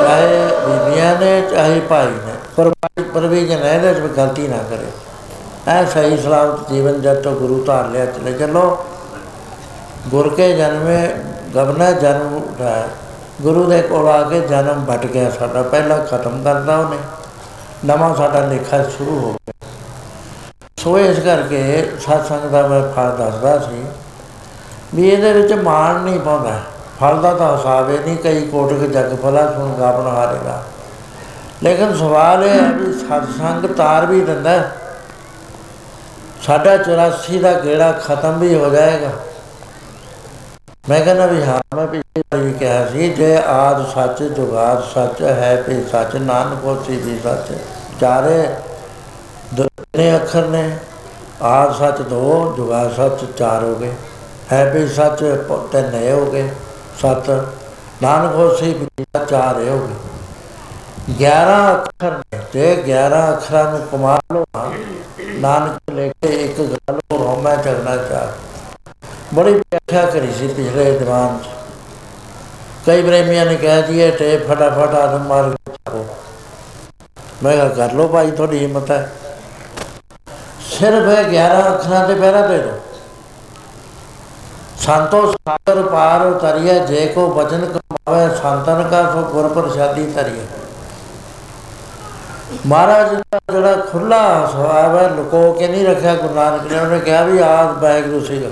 ਚਾਹੇ 0.00 0.46
ਬੀਬੀਆਂ 0.66 1.14
ਨੇ 1.20 1.40
ਚਾਹੇ 1.50 1.80
ਭਾਈ 1.80 2.06
ਨੇ 2.06 2.34
ਪਰ 2.56 2.70
ਪਰਵੀਜਨ 3.14 3.62
ਹੈ 3.62 3.74
ਇਹਦੇ 3.74 3.92
ਵਿੱਚ 3.92 4.14
ਗਲਤੀ 4.16 4.48
ਨਾ 4.48 4.62
ਕਰੇ। 4.70 4.86
ਐ 5.68 5.84
ਸਹੀ 5.84 6.16
ਸਲਾਮਤ 6.16 6.70
ਜੀਵਨ 6.72 7.00
ਜਦ 7.02 7.22
ਤੋਂ 7.22 7.32
ਗੁਰੂ 7.36 7.62
ਧਾਰ 7.64 7.88
ਲਿਆ 7.88 8.06
ਚਲੇ 8.06 8.32
ਚਲੋ। 8.32 8.78
ਗੁਰ 10.08 10.34
ਕੇ 10.34 10.52
ਜਨਮੇ 10.56 11.06
ਗਵਨਾ 11.54 11.90
ਜਨਮ 11.92 12.36
ਉਠਾਇਆ 12.36 12.88
ਗੁਰੂ 13.40 13.64
ਦੇ 13.64 13.82
ਕੋਲ 13.82 14.08
ਆ 14.08 14.22
ਕੇ 14.22 14.40
ਜਨਮ 14.40 14.84
ਭਟ 14.90 15.06
ਗਿਆ 15.06 15.30
ਸਾਡਾ, 15.30 15.62
ਪਹਿਲਾ 15.62 15.96
ਖਤਮ 15.96 16.42
ਕਰਦਾ 16.44 16.76
ਉਹਨੇ, 16.76 16.98
ਨਵਾਂ 17.84 18.14
ਸਾਡਾ 18.14 18.40
ਲੇਖਾ 18.40 18.82
ਸ਼ੁਰੂ 18.82 19.18
ਹੋ 19.18 19.32
ਗਿਆ। 19.32 19.68
ਸੋ 20.76 20.98
ਇਸ 20.98 21.18
ਕਰਕੇ 21.18 21.90
ਸਤਸੰਗ 22.00 22.50
ਦਾ 22.50 22.66
ਮੈਂ 22.66 22.82
ਫਲ 22.82 23.16
ਦੱਸਦਾ 23.18 23.58
ਸੀ 23.58 23.84
ਵੀ 24.94 25.08
ਇਹਦੇ 25.08 25.32
ਵਿੱਚ 25.32 25.52
ਮਾਣ 25.52 25.94
ਨਹੀਂ 25.94 26.20
ਪਾਉਂਦਾ। 26.20 26.52
ਫਲ 27.00 27.22
ਦਾ 27.22 27.34
ਤਾਂ 27.34 27.58
ਹਿਸਾਬ 27.58 27.90
ਇਹ 27.90 28.00
ਨਹੀਂ, 28.00 28.16
ਕਈ 28.16 28.46
ਕੋਟਕ 28.46 28.76
ਜਗ 28.76 29.16
ਫਲਾ 29.22 29.52
ਸੁਣ 29.52 29.74
ਗਾਪਨ 29.74 30.06
ਹਾਰੇਗਾ 30.06 30.62
ਲੇਕਿਨ 31.62 31.96
ਸਵਾਲ 31.96 32.44
ਇਹ 32.44 32.50
ਹੈ 32.50 32.72
ਵੀ 32.72 32.92
ਸਤਸੰਗ 32.92 33.66
ਤਾਰ 33.66 34.06
ਵੀ 34.06 34.20
ਦਿੰਦਾ। 34.20 34.50
ਹੈ। 34.50 34.72
ਸਾਡਾ 36.42 36.76
84 36.76 37.38
ਦਾ 37.38 37.52
ਗੇੜਾ 37.52 37.92
ਖਤਮ 37.92 38.38
ਵੀ 38.38 38.54
ਹੋ 38.54 38.68
ਜਾਏਗਾ। 38.68 39.10
ਮੈਂ 40.88 41.00
ਕਹਿੰਦਾ 41.00 41.26
ਵੀ 41.26 41.42
ਹਾਂ, 41.42 41.76
ਮੈਂ 41.76 41.86
ਪਿਛਲੀ 41.86 42.22
ਵਾਰੀ 42.34 42.52
ਕਿਹਾ 42.52 42.86
ਸੀ, 42.86 43.08
ਜੇ 43.08 43.38
ਆਦ 43.46 43.86
ਸੱਚ, 43.86 44.22
ਜੁਗਾਦ 44.22 44.84
ਸੱਚ 44.84 45.22
ਹੈ 45.22 45.64
ਵੀ 45.68 45.84
ਸੱਚ, 45.84 46.16
ਨਾਨਕ 46.16 46.64
ਹੋਸੀ 46.64 46.96
ਵੀ 46.96 47.18
ਸੱਚ 47.18 47.58
ਚਾਰੇ 48.00 48.48
ਦੋਨੇ 49.54 50.16
ਅੱਖਰ 50.16 50.46
ਨੇ, 50.46 50.78
ਆਦ 51.42 51.74
ਸੱਚ 51.74 52.02
ਦੋ, 52.02 52.54
ਜੁਗਾਦ 52.56 52.96
ਸੱਚ 52.96 53.38
ਚਾਰ 53.38 53.62
ਹੋ 53.62 53.74
ਗਏ। 53.74 53.92
ਹੈ 54.52 54.70
ਵੀ 54.70 54.88
ਸੱਚ 54.88 55.44
ਪ- 55.48 55.72
ਤਿੰਨ 55.72 55.94
ਇਹ 55.94 56.12
ਹੋ 56.12 56.30
ਗਏ, 56.30 56.50
ਸੱਤ। 57.02 57.30
ਨਾਨਕ 58.02 58.34
ਹੋਸੀ 58.34 58.74
ਵੀ 58.74 59.04
ਸੱਚ 59.04 59.30
ਚਾਰ 59.30 59.60
ਇਹ 59.60 59.70
ਹੋ 59.70 59.88
ਗਏ। 59.88 59.94
11 61.18 61.74
ਅੱਖਰ 61.74 62.12
ਨੇ, 62.12 62.38
ਜੇ 62.52 62.82
11 62.86 63.30
ਅੱਖਰਾਂ 63.30 63.70
ਨੂੰ 63.70 63.80
ਕਮਾ 63.92 64.20
ਲਓ 64.32 64.44
ਨਾ 64.56 64.70
ਨਾਨਕ 65.30 65.92
ਲੈ 65.92 66.08
ਕੇ 66.08 66.28
ਇੱਕ 66.28 66.60
ਗੱਲ 66.60 67.00
ਹੋਰ 67.12 67.20
ਹੋ 67.20 67.40
ਮੈਂ 67.40 67.56
ਚੱਲਣਾ 67.56 67.96
ਚਾਹ। 67.96 68.26
ਬੜੀ 69.34 69.52
ਵਿਆਖਿਆ 69.52 70.06
ਕਰੀ 70.06 70.32
ਸੀ 70.32 70.48
ਪਿਛਲੇ 70.48 70.98
ਦੀਵਾਨ 70.98 71.38
ਚ। 71.38 71.46
ਕਈ 72.86 73.02
ਪ੍ਰੇਮੀਆਂ 73.02 73.46
ਨੇ 73.46 73.56
ਕਹਿ 73.56 73.82
ਦਿਏ 73.82 74.10
ਤੇ 74.10 74.36
ਫਟਾਫਟ 74.36 74.94
ਆਦਮ 74.94 75.26
ਮਾਰ 75.26 75.50
ਕੇ 75.50 75.72
ਚਾਹੋ 75.72 76.06
ਮੈਂ 77.42 77.52
ਕਿਹਾ, 77.52 77.68
ਕਰ 77.68 77.92
ਲਓ 77.92 78.08
ਭਾਈ, 78.08 78.30
ਤੁਹਾਡੀ 78.30 78.58
ਹਿੰਮਤ 78.58 78.90
ਹੈ। 78.90 79.12
ਸਿਰਫ 80.70 81.08
ਇਹ 81.18 81.24
11 81.24 81.74
ਅੱਖਰਾਂ 81.74 82.08
ਤੇ 82.08 82.14
ਪਹਿਰਾ 82.14 82.46
ਦੇ 82.46 82.58
ਦਿਓ। 82.58 82.80
ਸੰਤੋ 84.78 85.32
ਸਾਗਰ 85.32 85.82
ਪਾਰ 85.82 86.26
ਉਤਰਿਆ 86.26 86.78
ਜੇ 86.86 87.06
ਕੋ 87.06 87.26
ਬਚਨ 87.26 87.66
ਕਮਾਵੇ, 87.66 88.34
ਸੰਤਨ 88.34 88.88
ਕਾ 88.88 89.02
ਸੋ 89.02 89.22
ਗੁਰ 89.22 89.48
ਪ੍ਰਸਾਦੀ 89.48 90.06
ਤਰੀਏ 90.06 90.46
ਮਹਾਰਾਜ 92.66 93.14
ਦਾ 93.14 93.38
ਜਿਹੜਾ 93.52 93.76
ਖੁੱਲਾ 93.76 94.48
ਸੁਭਾਅ 94.52 94.96
ਹੈ, 94.96 95.08
ਲੁਕੋ 95.08 95.52
ਕੇ 95.52 95.68
ਨਹੀਂ 95.68 95.86
ਰੱਖਿਆ 95.86 96.14
ਗੁਰੂ 96.14 96.34
ਨਾਨਕ 96.34 96.72
ਨੇ, 96.72 96.78
ਉਹਨੇ 96.80 96.98
ਕਿਹਾ 97.00 97.22
ਵੀ 97.22 97.38
ਆਦ 97.38 97.78
ਬੈਗਰੂ 97.78 98.20
ਸੀਗਾ। 98.20 98.48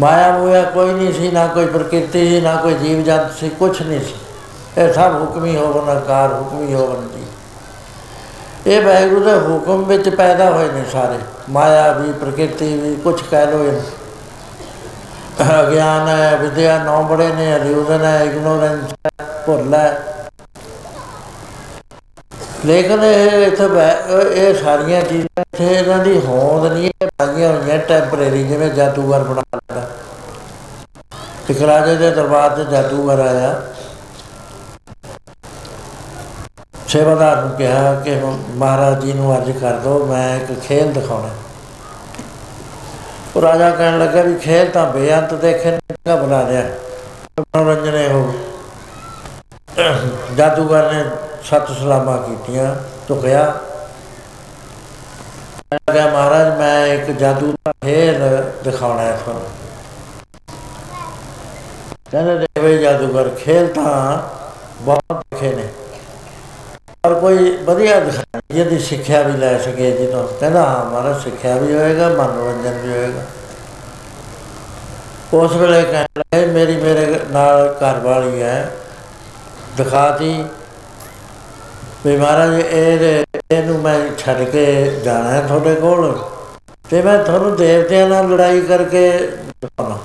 ਮਾਇਆ 0.00 0.38
ਮੋਇਆ 0.38 0.62
ਕੋਈ 0.62 0.92
ਨਹੀਂ 0.92 1.12
ਸੀ, 1.14 1.30
ਨਾ 1.30 1.46
ਕੋਈ 1.46 1.66
ਪ੍ਰਕਿਰਤੀ 1.66 2.28
ਸੀ, 2.28 2.40
ਨਾ 2.40 2.56
ਕੋਈ 2.56 2.74
ਜੀਵ 2.74 3.02
ਜੰਤ 3.02 3.38
ਸੀ, 3.40 3.48
ਕੁਛ 3.48 3.82
ਨਹੀਂ 3.82 4.00
ਸੀ। 4.00 4.14
ਇਹ 4.78 4.92
ਸਭ 4.92 5.14
ਹੁਕਮੀ 5.20 5.56
ਹੋਵਨ 5.56 6.00
ਕਾਰ 6.00 6.32
ਹੁਕਮੀ 6.32 6.74
ਹੋਵਨ 6.74 7.08
ਜੀ 7.08 7.24
ਇਹ 8.66 8.82
ਵਾਹਿਗੁਰੂ 8.82 9.24
ਦੇ 9.24 9.32
ਹੁਕਮ 9.32 9.84
ਵਿੱਚ 9.84 10.08
ਪੈਦਾ 10.08 10.50
ਹੋਏ 10.50 10.68
ਨੇ 10.68 10.84
ਸਾਰੇ। 10.92 11.18
ਮਾਇਆ 11.50 11.92
ਵੀ, 11.92 12.12
ਪ੍ਰਕਿਰਤੀ 12.12 12.76
ਵੀ, 12.76 12.96
ਕੁਛ 12.96 13.22
ਕਹਿ 13.30 13.46
ਲੋ 13.46 13.64
ਇਹ 13.64 13.80
ਅਗਿਆਨ 15.62 16.08
ਹੈ, 16.08 16.36
ਵਿਦਿਆ 16.36 16.84
ਨੌ 16.84 17.02
ਬੜੇ 17.02 17.28
ਨੇ 17.28 17.56
ਅਲਿਊਜ਼ਨ 17.56 18.04
ਹੈ, 18.04 18.24
ਇਗਨੋਰੈਂਸ 18.24 18.92
ਹੈ, 18.92 19.26
ਭੁੱਲ 19.46 19.74
ਹੈ। 19.74 20.02
ਲੇਕਿਨ 22.66 23.04
ਇਹ 23.04 23.46
ਇੱਥੇ 23.46 23.68
ਬੈ- 23.68 24.22
ਇਹ 24.22 24.54
ਸਾਰੀਆਂ 24.54 25.02
ਚੀਜ਼ਾਂ 25.02 25.40
ਇੱਥੇ 25.40 25.74
ਇਹਨਾਂ 25.74 25.98
ਦੀ 25.98 26.20
ਹੋਂਦ 26.26 26.72
ਨਹੀਂ 26.72 26.90
ਹੈ 27.02 27.08
ਪਾਈਆਂ 27.18 27.52
ਹੋਈਆਂ 27.52 27.78
ਟੈਂਪਰੇਰੀ 27.78 28.44
ਜਿਵੇਂ 28.44 28.70
ਜਾਦੂਗਰ 28.70 29.22
ਬਣਾ 29.22 29.58
ਇੱਕ 31.50 31.62
ਰਾਜੇ 31.62 31.94
ਦੇ 31.96 32.10
ਦਰਬਾਰ 32.10 32.56
'ਚ 32.56 32.68
ਜਾਦੂਗਰ 32.68 33.18
ਆਇਆ 33.20 33.62
ਸੇਵਾਦਾਰ 36.88 37.36
ਨੂੰ 37.36 37.50
ਕਿਹਾ 37.56 37.94
ਕਿ 37.94 38.14
ਮਹਾਰਾਜ 38.50 39.00
ਜੀ 39.00 39.12
ਨੂੰ 39.12 39.36
ਅੱਜ 39.36 39.50
ਕਰ 39.50 39.72
ਦਿਓ, 39.72 40.04
ਮੈਂ 40.06 40.36
ਇੱਕ 40.36 40.60
ਖੇਲ 40.60 40.92
ਦਿਖਾਉਣਾ। 40.92 41.28
ਉਹ 43.36 43.42
ਰਾਜਾ 43.42 43.70
ਕਹਿਣ 43.70 43.98
ਲੱਗਾ 43.98 44.22
ਵੀ 44.22 44.34
ਖੇਲ 44.34 44.70
ਤਾਂ 44.70 44.86
ਬੇਅੰਤ 44.92 45.34
ਦੇਖੇ 45.34 45.70
ਨੇ 45.70 46.16
ਬਣਾ 46.16 46.42
ਲਿਆ। 46.42 46.62
ਮਨੋਰੰਜਨ 47.40 47.94
ਇਹ। 47.94 48.08
ਹੋ 48.08 48.32
ਜਾਦੂਗਰ 50.36 50.92
ਨੇ 50.92 51.04
ਸੱਤ 51.44 51.72
ਸਲਾਮਾਂ 51.72 52.18
ਕੀਤੀਆਂ, 52.18 52.74
ਝੁਕਿਆ। 53.08 53.44
ਕਿਹਾ, 55.92 56.06
ਮਹਾਰਾਜ, 56.06 56.58
ਮੈਂ 56.58 56.86
ਇੱਕ 56.86 57.10
ਜਾਦੂ 57.10 57.52
ਦਾ 57.52 57.72
ਖੇਲ 57.84 58.20
ਦਿਖਾਉਣਾ 58.64 59.02
ਹੈ 59.02 59.18
ਤੁਹਾਨੂੰ। 59.24 59.63
ਕਹਿੰਦੇ 62.14 62.34
ਦੇਵੇ 62.38 62.76
ਜਾਦੂਗਰ 62.78 63.28
ਖੇਲ 63.38 63.66
ਤਾਂ 63.74 64.18
ਬਹੁਤ 64.80 65.12
ਦੇਖੇ 65.12 65.48
ਨੇ। 65.54 65.66
ਪਰ 67.02 67.14
ਕੋਈ 67.14 67.50
ਵਧੀਆ 67.64 67.98
ਦਿਖਾਇਆ 68.00 68.40
ਜਿਹਦੀ 68.54 68.78
ਸਿੱਖਿਆ 68.78 69.22
ਵੀ 69.22 69.32
ਲੈ 69.38 69.56
ਸਕੇ, 69.58 69.90
ਜਿਹਨੂੰ 69.90 70.26
ਕਹਿੰਦਾ 70.40 70.62
ਹਾਂ 70.62 70.84
ਮਹਾਰਾਜ 70.90 71.22
ਸਿੱਖਿਆ 71.22 71.56
ਵੀ 71.56 71.74
ਹੋਏਗਾ, 71.74 72.08
ਮਨੋਰੰਜਨ 72.08 72.78
ਵੀ 72.82 72.92
ਹੋਏਗਾ। 72.92 73.22
ਉਸ 75.32 75.56
ਵੇਲੇ 75.56 75.82
ਕਹਿਣ 75.82 76.06
ਲੱਗੇ, 76.18 76.46
ਮੇਰੀ 76.46 76.76
ਮੇਰੇ 76.76 77.18
ਨਾਲ 77.30 77.68
ਘਰ 77.82 77.98
ਵਾਲੀ 78.04 78.42
ਹੈ, 78.42 78.70
ਦਿਖਾਤੀ 79.76 80.44
ਵੀ 82.06 82.16
ਮਹਾਰਾਜ 82.16 82.58
ਇਹ 82.60 83.24
ਇਹਨੂੰ 83.50 83.78
ਮੈਂ 83.82 83.98
ਛੱਡ 84.18 84.42
ਕੇ 84.44 84.64
ਜਾਣਾ 85.04 85.30
ਹੈ 85.30 85.40
ਤੁਹਾਡੇ 85.40 85.74
ਕੋਲ 85.74 86.18
ਤੇ 86.90 87.02
ਮੈਂ 87.02 87.18
ਤੁਹਾਨੂੰ 87.24 87.56
ਦੇਵਤਿਆਂ 87.56 88.08
ਨਾਲ 88.08 88.28
ਲੜਾਈ 88.30 88.60
ਕਰਕੇ 88.62 89.08
ਦਿਖਾਉਣਾ 89.60 89.98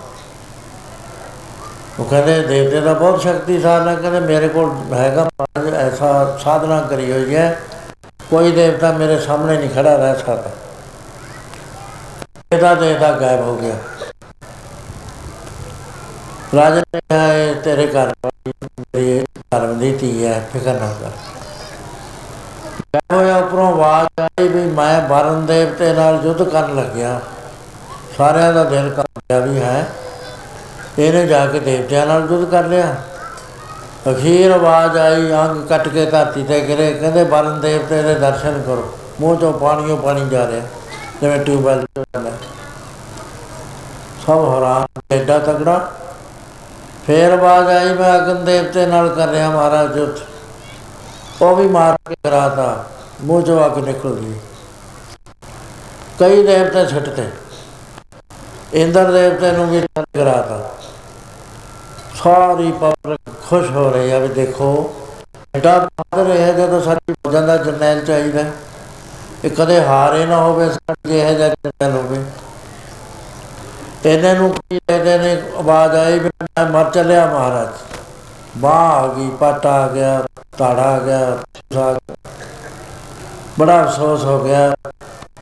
ਉਹ 1.99 2.05
ਕਹਿੰਦੇ 2.05 2.41
ਦੇਵਤੇ 2.41 2.81
ਦਾ 2.81 2.93
ਬਹੁਤ 2.93 3.21
ਸ਼ਕਤੀਸ਼ਾਲੀ 3.21 3.89
ਹੈ। 3.89 3.95
ਕਹਿੰਦੇ 3.95 4.19
ਮੇਰੇ 4.19 4.47
ਕੋਲ 4.47 4.93
ਹੈਗਾ 4.93 5.23
ਮਹਾਰਾਜ 5.23 5.73
ਐਸਾ 5.73 6.37
ਸਾਧਨਾ 6.43 6.81
ਕਰੀ 6.81 7.11
ਹੋਈ 7.11 7.35
ਹੈ। 7.35 7.59
ਕੋਈ 8.29 8.51
ਦੇਵਤਾ 8.51 8.91
ਮੇਰੇ 8.91 9.19
ਸਾਹਮਣੇ 9.19 9.57
ਨਹੀਂ 9.57 9.69
ਖੜਾ 9.69 9.95
ਰਹਿ 9.95 10.15
ਸਕਦਾ। 10.15 10.51
ਇਹਦਾ 12.53 12.73
ਦੇਵਤਾ 12.75 13.11
ਗਾਇਬ 13.11 13.39
ਹੋ 13.39 13.55
ਗਿਆ। 13.55 13.75
ਰਾਜਾ 16.55 16.75
ਨੇ 16.75 16.99
ਕਿਹਾ, 16.99 17.33
ਇਹ 17.33 17.55
ਤੇਰੇ 17.55 17.87
ਘਰ 17.87 18.13
ਵਾਲੀ 18.25 18.53
ਮੇਰੀ 18.79 19.25
ਧਰਮ 19.51 19.79
ਦੀ 19.79 19.91
ਧੀ 19.95 20.25
ਹੈ, 20.25 20.49
ਫਿਕਰ 20.53 20.73
ਨਾ 20.73 20.93
ਕਰ। 21.01 21.11
ਗਾਇਬ 22.95 23.13
ਹੋਇਆ 23.13 23.37
ਉੱਪਰੋਂ 23.37 23.67
ਆਵਾਜ਼ 23.67 24.21
ਆਈ 24.21 24.47
ਵੀ 24.47 24.61
ਮੈਂ 24.71 25.01
ਵਰਨ 25.07 25.45
ਦੇਵਤੇ 25.45 25.93
ਨਾਲ 25.93 26.19
ਯੁੱਧ 26.23 26.43
ਕਰਨ 26.43 26.75
ਲੱਗਿਆ। 26.75 27.21
ਸਾਰਿਆਂ 28.17 28.53
ਦਾ 28.53 28.63
ਦਿਲ 28.63 28.89
ਕਰ 28.89 29.39
ਵੀ 29.39 29.59
ਹੈ। 29.61 29.87
ਇਹਨੇ 30.97 31.25
ਜਾ 31.27 31.45
ਕੇ 31.45 31.59
ਦੇਵਤਿਆਂ 31.59 32.05
ਨਾਲ 32.05 32.27
ਯੁੱਧ 32.31 32.49
ਕਰ 32.51 32.65
ਲਿਆ। 32.65 32.95
ਅਖੀਰ 34.11 34.51
ਆਵਾਜ਼ 34.51 34.97
ਆਈ, 34.97 35.31
ਅੰਗ 35.33 35.67
ਕੱਟ 35.67 35.87
ਕੇ 35.87 36.05
ਧਰਤੀ 36.05 36.43
ਤੇ 36.43 36.59
ਗਿਰੇ। 36.61 36.91
ਕਹਿੰਦੇ 36.93 37.23
ਵਰਨ 37.23 37.59
ਦੇਵਤੇ 37.61 38.01
ਦੇ 38.03 38.13
ਦਰਸ਼ਨ 38.15 38.61
ਕਰੋ। 38.61 38.97
ਮੂੰਹ 39.21 39.37
ਚੋਂ 39.37 39.53
ਪਾਣੀਓ 39.53 39.95
ਪਾਣੀ 39.95 40.29
ਜਾ 40.29 40.47
ਰਿਹਾ। 40.47 40.61
ਜਿਵੇਂ 41.21 41.39
ਟਿਊਬਵੈਲ 41.39 41.85
ਤੋਂ 41.95 42.03
ਜਾਂਦਾ 42.13 42.31
ਸਭ 44.25 44.53
ਹੈਰਾਨ 44.53 45.01
ਐਡਾ 45.11 45.37
ਤਗੜਾ 45.39 45.91
ਫੇਰ 47.07 47.31
ਆਵਾਜ਼ 47.31 47.67
ਆਈ, 47.67 47.93
ਮੈਂ 47.93 48.15
ਅਗਨ 48.17 48.45
ਦੇਵਤੇ 48.45 48.85
ਨਾਲ 48.85 49.09
ਕਰ 49.09 49.27
ਰਿਹਾ 49.27 49.49
ਮਹਾਰਾਜ 49.49 49.97
ਯੁੱਧ। 49.97 50.19
ਉਹ 51.41 51.55
ਵੀ 51.55 51.67
ਮਾਰ 51.67 51.97
ਕੇ 52.09 52.15
ਕਰਾਤਾ। 52.23 52.85
ਮੂੰਹ 53.21 53.41
ਚੋਂ 53.41 53.65
ਅੱਗ 53.65 53.77
ਨਿਕਲ 53.77 54.15
ਗਈ। 54.15 54.33
ਕਈ 56.19 56.43
ਦੇਵਤੇ 56.43 56.85
ਛੱਡਤੇ 56.85 57.23
ਇੰਦਰ 58.73 59.11
ਦੇਵਤੇ 59.11 59.51
ਨੂੰ 59.51 59.67
ਵੀ 59.67 59.81
ਕਰਾਤਾ 59.95 60.59
ਸਾਰੀ 62.23 62.71
ਪਬਲਿਕ 62.71 63.19
ਖੁਸ਼ 63.49 63.69
ਹੋ 63.71 63.89
ਰਹੀ 63.89 64.11
ਹੈ 64.11 64.19
ਵੀ 64.19 64.27
ਦੇਖੋ, 64.27 64.69
ਐਡਾ 65.55 65.77
ਬਹਾਦਰ 65.79 66.29
ਹੈ 66.39 66.51
ਜਦੋਂ 66.53 66.81
ਸਾਡੀ 66.81 67.13
ਫੌਜਾਂ 67.13 67.41
ਦਾ 67.41 67.55
ਜਰਨੈਲ 67.57 68.03
ਚਾਹੀਦਾ 68.05 68.43
ਹੈ। 68.43 68.51
ਇਹ 69.45 69.49
ਕਦੇ 69.49 69.79
ਹਾਰੇ 69.85 70.25
ਨਾ 70.25 70.37
ਹੋਵੇ 70.41 70.69
ਸਾਡੇ 70.69 71.19
ਇਹ 71.19 71.35
ਜਿਹਾ 71.37 71.47
ਜਰਨੈਲ 71.49 71.95
ਹੋਵੇ 71.97 72.19
ਇਹਨਾਂ 74.05 74.33
ਨੂੰ 74.35 74.49
ਕੀ 74.51 74.79
ਕਹਿੰਦੇ 74.87 75.17
ਨੇ 75.17 75.31
ਆਵਾਜ਼ 75.59 75.95
ਆਈ 75.95 76.19
ਵੀ 76.19 76.29
ਮੈਂ 76.39 76.65
ਮਰ 76.65 76.89
ਚੱਲਿਆ 76.89 77.25
ਮਹਾਰਾਜ 77.25 77.67
ਬਾਹ 78.57 78.91
ਆ 78.93 79.07
ਗਈ, 79.07 79.29
ਪੱਟ 79.39 79.65
ਆ 79.65 79.87
ਗਿਆ 79.87 80.21
ਤਾੜਾ 80.57 80.81
ਆ 80.83 80.99
ਗਿਆ 80.99 81.17
ਆ 81.19 81.91
ਗਿਆ। 81.93 82.15
ਬੜਾ 83.59 83.81
ਅਫਸੋਸ 83.83 84.23
ਹੋ 84.23 84.39
ਗਿਆ 84.43 84.73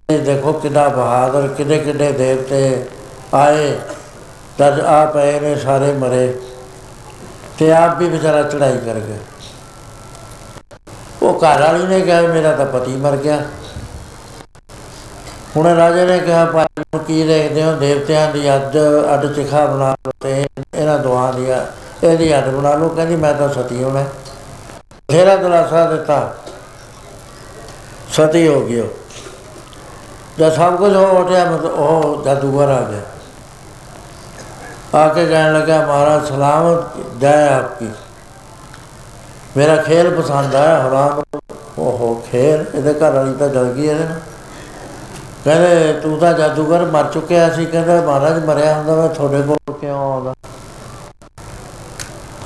ਇਹ 0.09 0.19
ਦੇਖੋ 0.19 0.53
ਕਿੰਨਾ 0.53 0.87
ਬਹਾਦਰ 0.89 1.47
ਕਿੰਨੇ 1.47 1.77
ਕਿੰਨੇ 1.79 2.11
ਦੇਵਤੇ 2.11 2.85
ਆਏ, 3.33 3.71
ਤਦ 4.57 4.79
ਆ 4.79 5.05
ਪਏ 5.05 5.39
ਨੇ 5.39 5.55
ਸਾਰੇ 5.55 5.91
ਮਰੇ 5.93 6.27
ਤੇ 7.59 7.71
ਆਪ 7.71 7.97
ਵੀ 7.97 8.07
ਵਿਚਾਰਾ 8.09 8.41
ਚੜਾਈ 8.43 8.77
ਕਰ 8.77 8.99
ਗਿਆ। 8.99 9.17
ਉਹ 11.21 11.39
ਘਰ 11.39 11.61
ਵਾਲੀ 11.61 11.87
ਨੇ 11.87 11.99
ਕਿਹਾ, 12.01 12.21
ਮੇਰਾ 12.21 12.51
ਤਾਂ 12.51 12.65
ਪਤੀ 12.65 12.95
ਮਰ 12.95 13.15
ਗਿਆ। 13.17 13.37
ਹੁਣ 15.55 15.67
ਰਾਜੇ 15.75 16.05
ਨੇ 16.05 16.19
ਕਿਹਾ, 16.19 16.45
ਭਾਈ 16.45 16.65
ਨੂੰ 16.79 17.03
ਕੀ 17.05 17.23
ਦੇਖਦੇ 17.23 17.63
ਹੋ? 17.63 17.71
ਦੇਵਤਿਆਂ 17.71 18.31
ਦੀ 18.31 18.55
ਅੱਡ 18.55 18.77
ਅੱਡ 19.13 19.25
ਚਿਖਾ 19.33 19.65
ਬਣਾ 19.65 19.89
ਲਓ 19.91 20.11
ਤੇ 20.21 20.45
ਇਹਨਾਂ 20.75 20.97
ਦੋਹਾਂ 20.99 21.33
ਦੀ 21.33 21.47
ਇਹਦੀ 22.03 22.37
ਅੱਡ 22.37 22.47
ਬਣਾ 22.47 22.73
ਲਓ। 22.73 22.89
ਕਹਿੰਦੀ, 22.89 23.15
ਮੈਂ 23.15 23.33
ਤਾਂ 23.33 23.49
ਸਤੀ 23.49 23.83
ਹੋਣਾ। 23.83 24.03
ਫੇਰਾ 25.11 25.35
ਦਲਾਸਾ 25.35 25.85
ਦਿੱਤਾ। 25.91 26.35
ਸਤੀ 28.13 28.47
ਹੋ 28.47 28.61
ਗਿਓ 28.61 28.87
ਜਦ 30.39 30.53
ਸਭ 30.53 30.75
ਕੁਝ 30.75 30.95
ਹੋ 30.95 31.05
ਉਠਿਆ, 31.19 31.45
ਮਤਲਬ 31.45 31.71
ਉਹ 31.71 32.23
ਜਾਦੂਗਰ 32.25 32.69
ਆ 32.69 32.81
ਗਿਆ। 32.81 33.01
आके 34.96 35.26
कहने 35.26 35.52
लगा 35.52 35.80
महाराज 35.86 36.28
सलामत 36.28 36.96
जाए 37.20 37.48
आपकी 37.50 37.90
मेरा 39.56 39.76
खेल 39.84 40.10
पसंद 40.16 40.54
आया 40.56 40.76
हराम 40.80 41.22
ਖੇਰ 42.22 42.64
ਇਹਦੇ 42.74 42.92
ਘਰ 42.92 43.12
ਵਾਲੀ 43.12 43.32
ਤਾਂ 43.34 43.48
ਜਲ 43.48 43.72
ਗਈ 43.72 43.86
ਇਹਦੇ 43.86 44.04
ਨਾਲ 44.04 44.20
ਕਹਿੰਦੇ 45.44 45.92
ਤੂੰ 46.00 46.18
ਤਾਂ 46.18 46.32
ਜਾਦੂਗਰ 46.32 46.84
ਮਰ 46.84 47.04
ਚੁੱਕਿਆ 47.04 47.48
ਸੀ 47.50 47.64
ਕਹਿੰਦਾ 47.66 48.00
ਮਹਾਰਾਜ 48.00 48.44
ਮਰਿਆ 48.44 48.74
ਹੁੰਦਾ 48.74 48.94
ਮੈਂ 48.96 49.08
ਤੁਹਾਡੇ 49.08 49.42
ਕੋਲ 49.42 49.74
ਕਿਉਂ 49.80 49.96
ਆਉਂਦਾ 49.96 50.34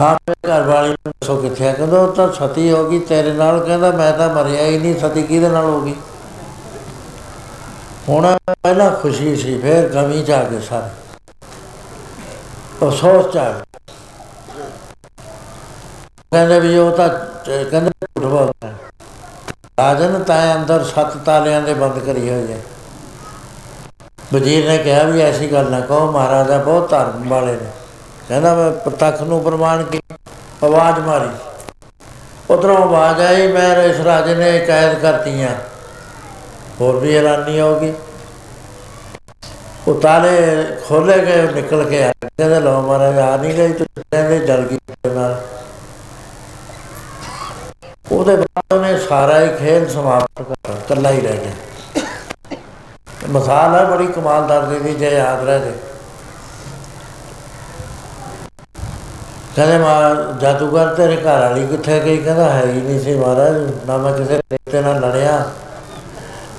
ਹਾਂ 0.00 0.12
ਮੇਰੇ 0.20 0.48
ਘਰ 0.48 0.62
ਵਾਲੀ 0.62 0.88
ਨੂੰ 0.88 1.12
ਦੱਸੋ 1.12 1.36
ਕਿੱਥੇ 1.36 1.68
ਆ 1.68 1.72
ਕਹਿੰਦਾ 1.72 2.00
ਉਹ 2.00 2.12
ਤਾਂ 2.12 2.28
ਸਤੀ 2.32 2.70
ਹੋ 2.72 2.84
ਗਈ 2.90 2.98
ਤੇਰੇ 2.98 3.32
ਨਾਲ 3.32 3.60
ਕਹਿੰਦਾ 3.60 3.90
ਮੈਂ 3.92 4.12
ਤਾਂ 4.12 4.28
ਮਰਿਆ 4.34 4.66
ਹੀ 4.66 4.78
ਨਹੀਂ 4.78 4.94
ਸਤੀ 4.98 5.22
ਕਿਹਦੇ 5.22 5.48
ਨਾਲ 5.48 5.64
ਹੋ 5.64 5.80
ਗਈ 5.80 5.94
ਹੁਣ 8.08 8.26
ਪਹਿਲਾਂ 8.46 8.90
ਖੁਸ਼ੀ 8.92 9.34
ਸੀ 9.36 9.58
ਫਿਰ 9.58 9.88
ਗਮੀ 9.88 10.22
ਚ 10.22 10.30
ਆ 10.30 10.42
ਗਏ 10.42 10.60
ਸਾਰੇ 10.60 10.90
ਉਹ 12.81 12.91
ਸੋਚ। 12.91 13.33
ਚ 13.33 13.37
ਆ 13.37 13.51
ਗਏ 13.51 13.79
ਕਹਿੰਦੇ 16.31 16.59
ਵੀ 16.59 16.77
ਉਹ 16.77 16.91
ਤਾਂ 16.91 17.09
ਚ- 17.45 17.67
ਕਹਿੰਦੇ 17.71 17.89
ਝੂਠ 17.89 18.23
ਬੋਲਦਾ। 18.23 18.67
ਹੈ। 18.67 18.73
ਰਾਜਨ 19.79 20.23
ਤਾਂ 20.23 20.55
ਅੰਦਰ 20.55 20.83
ਸੱਤ 20.83 21.17
ਤਾਲਿਆਂ 21.17 21.61
ਦੇ 21.61 21.73
ਬੰਦ 21.73 21.99
ਕਰੀ 21.99 22.29
ਹੋਈ 22.29 22.51
ਹੈ। 22.51 22.61
ਵਜ਼ੀਰ 24.33 24.67
ਨੇ 24.67 24.77
ਕਿਹਾ 24.77 25.03
ਵੀ 25.03 25.21
ਐਸੀ 25.21 25.51
ਗੱਲ 25.51 25.71
ਨਾ 25.71 25.79
ਕਹੋ, 25.79 26.11
ਮਹਾਰਾਜਾ 26.11 26.57
ਬਹੁਤ 26.57 26.89
ਧਰਮ 26.89 27.29
ਵਾਲੇ 27.29 27.51
ਨੇ। 27.51 27.71
ਕਹਿੰਦਾ 28.29 28.55
ਮੈਂ 28.55 28.71
ਪ੍ਰਤੱਖ 28.71 29.21
ਨੂੰ 29.21 29.43
ਪ੍ਰਮਾਣ 29.43 29.83
ਕੀ 29.83 29.99
ਆਵਾਜ਼ 30.63 30.99
ਮਾਰੀ। 30.99 31.29
ਉਧਰੋਂ 32.49 32.77
ਆਵਾਜ਼ 32.77 33.21
ਆਈ, 33.21 33.51
ਮੈਂ 33.51 33.83
ਇਸ 33.83 33.99
ਰਾਜੇ 33.99 34.35
ਨੇ 34.35 34.59
ਕੈਦ 34.59 34.99
ਕਰਤੀਆਂ। 34.99 35.55
ਹੋਰ 36.81 36.95
ਵੀ 36.97 37.17
ਹੈਰਾਨੀ 37.17 37.61
ਹੋਗੀ 37.61 37.93
ਉਹ 39.87 39.99
ਤਾਲੇ 40.01 40.31
ਖੋਲੇ 40.87 41.17
ਗਏ 41.25 41.45
ਉਹ 41.45 41.51
ਨਿਕਲ 41.51 41.83
ਕੇ 41.83 42.03
ਆ 42.03 42.11
ਕਹਿੰਦੇ 42.23 42.59
ਲੋ 42.59 42.81
ਮਹਾਰਾਜ, 42.81 43.17
ਆ 43.19 43.35
ਨਹੀਂ 43.37 43.53
ਗਈ 43.53 43.73
ਤੇ 43.73 43.85
ਕਹਿੰਦੇ, 43.85 44.39
ਜਲ 44.39 44.61
ਗਈ 44.61 44.77
ਤੇਰੇ 44.87 45.13
ਨਾਲ। 45.15 45.41
ਉਹਦੇ 48.11 48.35
ਬਾਅਦ 48.35 48.73
ਉਹਨੇ 48.73 48.97
ਸਾਰਾ 48.99 49.39
ਹੀ 49.41 49.47
ਖੇਲ 49.59 49.87
ਸਮਾਪਤ 49.89 50.41
ਕਰ 50.41 50.73
ਇਕੱਲਾ 50.73 51.11
ਹੀ 51.11 51.21
ਰਹਿ 51.21 51.37
ਗਿਆ। 51.37 51.51
ਮਿਸਾਲ 53.29 53.75
ਹੈ, 53.75 53.83
ਬੜੀ 53.85 54.07
ਕਮਾਲਦਾਰ 54.07 54.65
ਦੀ 54.65 54.77
ਵੀ 54.79 54.93
ਜੇ 54.95 55.09
ਯਾਦ 55.09 55.43
ਰਹੇ 55.45 55.59
ਤੇ 55.59 55.71
ਕਹਿੰਦੇ 59.55 59.77
ਮਾ 59.77 59.91
ਜਾਦੂਗਰ 60.41 60.93
ਤੇਰੇ 60.95 61.15
ਘਰ 61.15 61.39
ਵਾਲੀ 61.39 61.65
ਕਿੱਥੇ 61.67 61.99
ਗਈ? 61.99 62.17
ਕਹਿੰਦਾ, 62.17 62.49
ਹੈ 62.49 62.65
ਹੀ 62.65 62.81
ਨਹੀਂ 62.81 62.99
ਸੀ 62.99 63.15
ਮਹਾਰਾਜ, 63.15 63.55
ਨਾ 63.87 63.97
ਮੈਂ 63.97 64.13
ਕਿਸੇ 64.13 64.39
ਦੇਵਤੇ 64.49 64.81
ਨਾਲ 64.81 64.99
ਲੜਿਆ। 65.01 65.43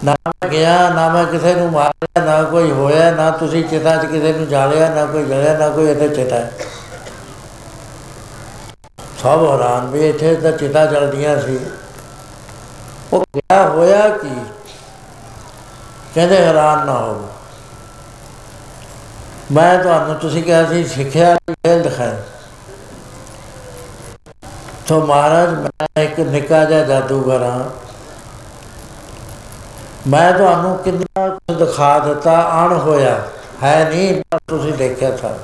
ਨਾ 0.03 0.15
ਮੈਂ 0.27 0.49
ਗਿਆ, 0.51 0.89
ਨਾ 0.91 1.09
ਮੈਂ 1.09 1.25
ਕਿਸੇ 1.25 1.55
ਨੂੰ 1.55 1.71
ਮਾਰਿਆ, 1.73 2.25
ਨਾ 2.25 2.43
ਕੋਈ 2.43 2.71
ਹੋਇਆ, 2.71 3.11
ਨਾ 3.11 3.31
ਤੁਸੀਂ 3.31 3.65
ਚਿਤਾ 3.65 3.97
'ਚ 3.97 4.07
ਕਿਸੇ 4.07 4.33
ਨੂੰ 4.33 4.47
ਜਾਲਿਆ, 4.49 4.89
ਨਾ 4.89 5.05
ਕੋਈ 5.07 5.25
ਜਲਿਆ, 5.25 5.57
ਨਾ 5.59 5.69
ਕੋਈ 5.69 5.91
ਇੱਥੇ 5.91 6.09
ਚਿਤਾ। 6.09 6.37
ਹੈ। 6.37 6.51
ਸਭ 9.23 9.45
ਹੈਰਾਨ 9.45 9.87
ਵੀ 9.87 10.09
ਇੱਥੇ 10.09 10.35
ਤਾਂ 10.37 10.53
ਚਿਤਾ 10.53 10.85
ਜਲਦੀਆਂ 10.87 11.39
ਸੀ। 11.41 11.59
ਉਹ 13.13 13.25
ਗਿਆ 13.37 13.63
ਹੋਇਆ 13.69 14.09
ਕੀ? 14.09 14.31
ਕਹਿੰਦੇ 16.15 16.37
ਹੈਰਾਨ 16.39 16.87
ਨਾ 16.87 16.99
ਹੋ 16.99 17.29
ਮੈਂ 19.53 19.79
ਤੁਹਾਨੂੰ 19.79 20.15
ਤੁਸੀਂ 20.15 20.43
ਕਿਹਾ 20.43 20.65
ਸੀ, 20.65 20.85
ਸਿੱਖਿਆ 20.85 21.35
ਦੀ 21.37 21.55
ਖੇਲ 21.55 21.83
ਦਿਖਾਏ 21.83 22.17
ਤੋ 24.89 25.01
ਮਹਾਰਾਜ, 25.01 25.51
ਮੈਂ 25.55 26.03
ਇੱਕ 26.05 26.19
ਨਿੱਕਾ 26.21 26.65
ਜਿਹਾ 26.65 26.83
ਜਾਦੂਗਰ 26.85 27.43
ਹਾਂ। 27.43 27.65
ਮੈਂ 30.09 30.33
ਤੁਹਾਨੂੰ 30.33 30.79
ਕਿੰਨਾ 30.79 31.29
ਕੁ 31.29 31.55
ਦਿਖਾ 31.55 31.99
ਦਿੱਤਾ, 31.99 32.65
ਅਣ 32.65 32.73
ਹੋਇਆ। 32.73 33.21
ਹੈ 33.63 33.89
ਨਹੀਂ 33.89 34.23
ਪਰ 34.31 34.39
ਤੁਸੀਂ 34.49 34.73
ਦੇਖਿਆ 34.73 35.11
ਥਾ 35.11 35.39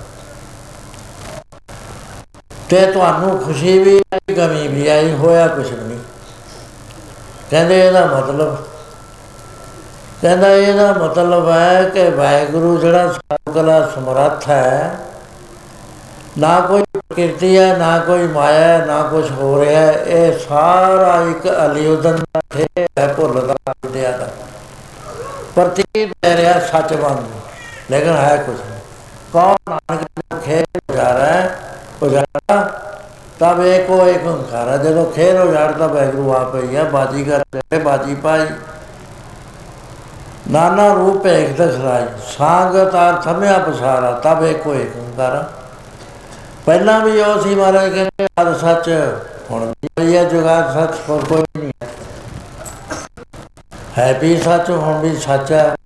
ਤੇ 2.71 2.87
ਤੁਹਾਨੂੰ 2.87 3.39
ਖੁਸ਼ੀ 3.39 3.79
ਵੀ 3.79 3.99
ਆਈ, 4.15 4.35
ਗਮੀ 4.35 4.69
ਵੀ 4.69 4.89
ਆਈ, 4.89 5.13
ਹੋਇਆ 5.13 5.47
ਕੁਛ 5.49 5.71
ਵੀ 5.73 5.89
ਨਹੀਂ। 5.89 5.99
ਕਹਿੰਦੇ 7.51 7.87
ਇਹਦਾ 7.87 8.07
ਮਤਲਬ, 8.07 8.57
ਕਹਿੰਦਾ 10.23 10.49
ਇਹਦਾ 10.49 10.93
ਮਤਲਬ 10.93 11.49
ਹੈ 11.49 11.85
ਕਿ 11.85 12.09
ਵਾਹਿਗੁਰੂ 12.11 12.79
ਜਿਹੜਾ 12.79 13.13
ਸਰਕਲਾ 13.13 13.87
ਸਮਰੱਥ 13.95 14.49
ਹੈ 14.49 14.99
ਨਾ 16.39 16.59
ਕੋਈ 16.61 16.83
ਪ੍ਰਕਿਰਤੀ 16.93 17.57
ਹੈ, 17.59 17.77
ਨਾ 17.77 17.99
ਕੋਈ 17.99 18.27
ਮਾਇਆ 18.27 18.59
ਹੈ, 18.59 18.85
ਨਾ 18.87 19.03
ਕੁਝ 19.03 19.31
ਹੋ 19.31 19.61
ਰਿਹਾ 19.61 19.81
ਹੈ 19.81 19.93
ਇਹ 20.07 20.39
ਸਾਰਾ 20.39 21.15
ਇੱਕ 21.31 21.47
ਅਲਿਉਦਨ 21.65 22.17
ਦਾ 22.35 22.41
ਖੇਡ 22.55 22.99
ਹੈ 22.99 23.07
ਭੁੱਲਦਾ 23.15 23.55
ਦਿਆ 23.93 24.11
ਦਾ 24.13 24.29
ਪ੍ਰਤੀਤ 25.57 26.13
ਹੈ 26.25 26.37
ਰਿਹਾ 26.37 26.59
ਸੱਚ 26.73 26.95
ਬਣ 26.95 27.17
ਲੇਕਿਨ 27.91 28.17
ਹੈ 28.17 28.37
ਕੁਝ 28.37 28.55
ਨਹੀਂ 28.57 28.81
ਕੌਣ 29.33 29.57
ਨਾਨਕ 29.69 30.03
ਦਾ 30.17 30.39
ਖੇਡ 30.39 30.95
ਜਾ 30.95 31.13
ਰਿਹਾ 31.15 31.27
ਹੈ 31.27 31.57
ਉਜਾੜਾ 32.03 32.63
ਤਬ 33.41 33.61
ਏਕੋ 33.63 33.97
ਏਕ 34.09 34.27
ਓੰਕਾਰ 34.27 34.69
ਹੈ। 34.69 34.77
ਜਦੋਂ 34.79 35.05
ਖੇਡ 35.13 35.37
ਉਜਾੜਦਾ 35.37 35.87
ਵਾਹਿਗੁਰੂ 35.87 36.33
ਆਪ 36.35 36.55
ਹੀ 36.55 36.77
ਹੈ 36.77 36.85
ਬਾਜੀ 36.85 37.25
ਕਰਦੇ 37.25 37.79
ਬਾਜੀ 37.79 38.15
ਪਾਈ 38.15 38.47
ਨਾਨਾ 40.51 40.89
ਰੂਪ 40.95 41.27
ਏਕ 41.27 41.57
ਦਖਰਾਈ 41.57 42.07
ਸਾਗਤ 42.29 42.95
ਅਰਥ 42.95 43.25
ਥਮਿਆ 43.25 43.59
ਪਸਾਰਾ, 43.59 44.11
ਤਬ 44.25 44.45
ਏਕੋ 44.45 44.75
ਏਕ 44.75 44.97
ਓੰਕਾਰ 44.99 45.35
ਹੈ। 45.37 45.47
ਪਹਿਲਾਂ 46.69 47.01
ਵੀ 47.01 47.21
ਉਹ 47.21 47.41
ਸੀ 47.43 47.55
ਮਹਾਰਾਜ 47.55 47.95
ਕਹਿੰਦੇ 47.95 48.27
ਆਦ 48.39 48.57
ਸੱਚ 48.57 49.13
ਹੁਣ 49.51 49.73
ਵੀ 50.01 50.17
ਇਹ 50.17 50.27
ਜੁਗਾਦ 50.27 50.75
ਸੱਚ 50.75 50.99
ਹੋਰ 51.09 51.25
ਕੋਈ 51.25 51.45
ਨਹੀਂ 51.57 51.73
ਹੈ। 51.83 51.89
ਹੈ 53.99 54.19
ਵੀ 54.19 54.37
ਸੱਚ, 54.37 54.71
ਹੁਣ 54.71 55.01
ਵੀ 55.01 55.17
ਸੱਚ 55.17 55.53
ਹੈ। 55.53 55.77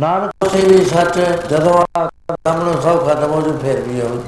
ਨਾਨਕ 0.00 0.48
ਸੀ 0.48 0.66
ਵੀ 0.68 0.84
ਸੱਚ, 0.84 1.18
ਜਦੋਂ 1.50 2.00
ਆਦਮ 2.00 2.62
ਨੂੰ 2.62 2.82
ਸਭ 2.82 3.08
ਖਤਮ 3.08 3.30
ਹੋ 3.30 3.42
ਜੂ, 3.42 3.58
ਫਿਰ 3.62 3.80
ਵੀ 3.80 4.00
ਹੋ 4.00 4.24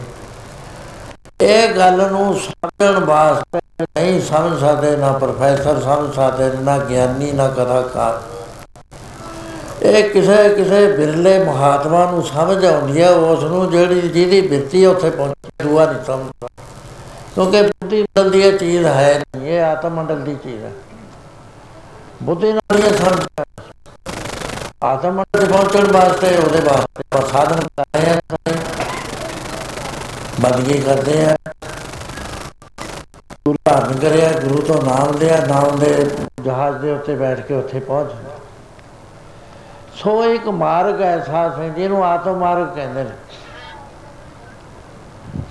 ਇਹ 1.40 1.74
ਗੱਲ 1.74 2.10
ਨੂੰ 2.10 2.34
ਸਮਝਣ 2.34 3.04
ਵਾਸਤੇ 3.04 3.58
ਨਹੀਂ 3.82 4.22
ਸਮਝ 4.22 4.60
ਸਕਦੇ, 4.60 4.96
ਨਾ 4.96 5.12
ਪ੍ਰੋਫੈਸਰ 5.12 5.80
ਸਮਝ 5.80 6.14
ਸਕਦੇ, 6.14 6.50
ਨਾ 6.62 6.78
ਗਿਆਨੀ, 6.78 7.32
ਨਾ 7.32 7.48
ਕਥਾਕਾਰ 7.48 8.22
ਇਹ 9.82 10.08
ਕਿਸੇ 10.10 10.48
ਕਿਸੇ 10.54 10.86
ਬਿਰਲੇ 10.92 11.38
ਮਹਾਤਮਾ 11.44 12.04
ਨੂੰ 12.10 12.22
ਸਮਝ 12.26 12.64
ਆਉਂਦੀ 12.64 13.02
ਹੈ 13.02 13.10
ਉਸ 13.10 13.42
ਨੂੰ 13.42 13.70
ਜਿਹੜੀ, 13.70 14.00
ਜਿਹਦੀ 14.00 14.40
ਬਿਰਤੀ 14.40 14.84
ਉੱਥੇ 14.86 15.10
ਪਹੁੰਚੀ 15.10 15.50
ਦੂਆ 15.62 15.84
ਨਹੀਂ 15.86 16.04
ਸਮਝਦਾ 16.04 16.48
ਕਿਉਂਕਿ 17.34 17.62
ਬੁੱਧੀ 17.62 18.00
ਮੰਡਲ 18.02 18.30
ਦੀ 18.30 18.40
ਇਹ 18.40 18.58
ਚੀਜ਼ 18.58 18.86
ਹੈ 18.86 19.18
ਨਹੀਂ, 19.18 19.48
ਇਹ 19.48 19.62
ਆਤਮ 19.62 19.94
ਮੰਡਲ 19.94 20.20
ਦੀ 20.20 20.34
ਚੀਜ਼ 20.44 20.64
ਹੈ। 20.64 20.70
ਬੁੱਧੀ 22.22 22.52
ਨਾਲ 22.52 22.78
ਇਹ 22.78 22.96
ਸਮਝ 22.96 23.26
ਆਤਮ 24.84 25.14
ਮੰਡਲ 25.14 25.46
'ਚ 25.46 25.50
ਪਹੁੰਚਣ 25.50 25.92
ਵਾਸਤੇ 25.92 26.36
ਉਹਦੇ 26.36 26.60
ਵਾਸਤੇ 26.60 27.02
ਆਪਾਂ 27.04 27.22
ਸਾਧਨ 27.28 27.60
ਕਰ 27.76 27.84
ਰਹੇ 27.94 28.10
ਹਾਂ 28.10 28.56
ਬੰਦਗੀ 30.40 30.78
ਕਰਦੇ 30.80 31.24
ਆ। 31.24 31.36
ਗੁਰੂ 33.46 33.56
ਧਾਰਨ 33.64 33.98
ਕਰਿਆ, 33.98 34.32
ਗੁਰੂ 34.40 34.62
ਤੋਂ 34.62 34.82
ਨਾਮ 34.82 35.16
ਲਿਆ, 35.18 35.40
ਨਾਮ 35.46 35.78
ਦੇ 35.78 35.94
ਜਹਾਜ਼ 36.44 36.76
ਦੇ 36.76 36.90
ਉੱਤੇ 36.92 37.14
ਬੈਠ 37.16 37.40
ਕੇ 37.40 37.54
ਉੱਥੇ 37.54 37.80
ਪਹੁੰਚ 37.80 38.08
ਗਏ। 38.08 38.37
ਸੋ 39.98 40.24
ਇੱਕ 40.24 40.48
ਮਾਰਗ 40.48 41.00
ਐਸਾ 41.02 41.48
ਹੈ 41.50 41.68
ਜਿਹਨੂੰ 41.68 42.04
ਆਤਮ 42.04 42.36
ਮਾਰਗ 42.38 42.66
ਕਹਿੰਦੇ 42.74 43.02
ਨੇ। 43.04 43.10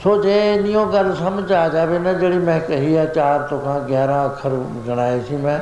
ਸੋ 0.03 0.21
ਜੇ 0.21 0.57
ਨਿਉ 0.61 0.85
ਗੱਲ 0.91 1.13
ਸਮਝ 1.15 1.51
ਆ 1.53 1.67
ਜਾਵੇ 1.69 1.99
ਨਾ, 1.99 2.13
ਜਿਹੜੀ 2.13 2.37
ਮੈਂ 2.37 2.59
ਕਹੀ 2.59 2.95
ਆ, 2.95 3.05
ਚਾਰ 3.05 3.41
ਤੁਕਾਂ 3.49 3.79
11 3.81 4.25
ਅੱਖਰ 4.25 4.49
ਗਣਾਏ 4.87 5.19
ਸੀ 5.19 5.35
ਮੈਂ, 5.35 5.59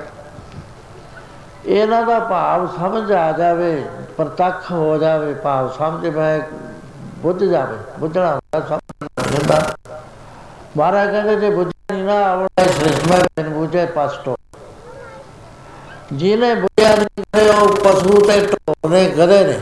ਇਹਨਾਂ 1.65 2.01
ਦਾ 2.03 2.19
ਭਾਵ 2.19 2.67
ਸਮਝ 2.77 3.11
ਆ 3.11 3.31
ਜਾਵੇ, 3.31 3.83
ਪ੍ਰਤੱਖ 4.17 4.71
ਹੋ 4.71 4.97
ਜਾਵੇ 4.97 5.33
ਭਾਵ, 5.33 5.69
ਸਮਝ 5.77 6.07
ਮੈਂ 6.07 6.39
ਬੁੱਝ 7.21 7.43
ਜਾਵੇ, 7.43 7.77
ਬੁੱਝਣਾ 7.99 8.31
ਹੁੰਦਾ, 8.31 8.59
ਸਮਝ 8.67 9.35
ਹੁੰਦਾ। 9.35 9.61
ਮਹਾਰਾਜ 10.77 11.11
ਕਹਿੰਦੇ, 11.11 11.35
ਜੇ 11.35 11.49
ਬੁੱਝਿਆ 11.49 11.93
ਨਹੀਂ 11.93 12.03
ਨਾ 12.03 12.21
ਆਵੜਾ 12.23 12.71
ਸ੍ਰਿਸ਼ਮਾ 12.71 13.17
ਬਿਨ 13.37 13.49
ਬੁਝੇ 13.49 13.85
ਪਸਟੋ 13.85 14.35
ਜਿਹਨੇ 16.13 16.55
ਬੁਝਿਆ 16.55 16.95
ਨਹੀਂ 16.95 17.23
ਕਰੇ 17.33 17.49
ਉਹ 17.49 17.69
ਪਸ਼ੂ 17.69 18.25
ਤੇ 18.27 18.47
ਢੋਲੇ 18.47 19.09
ਗਧੇ 19.09 19.47
ਨੇ। 19.47 19.59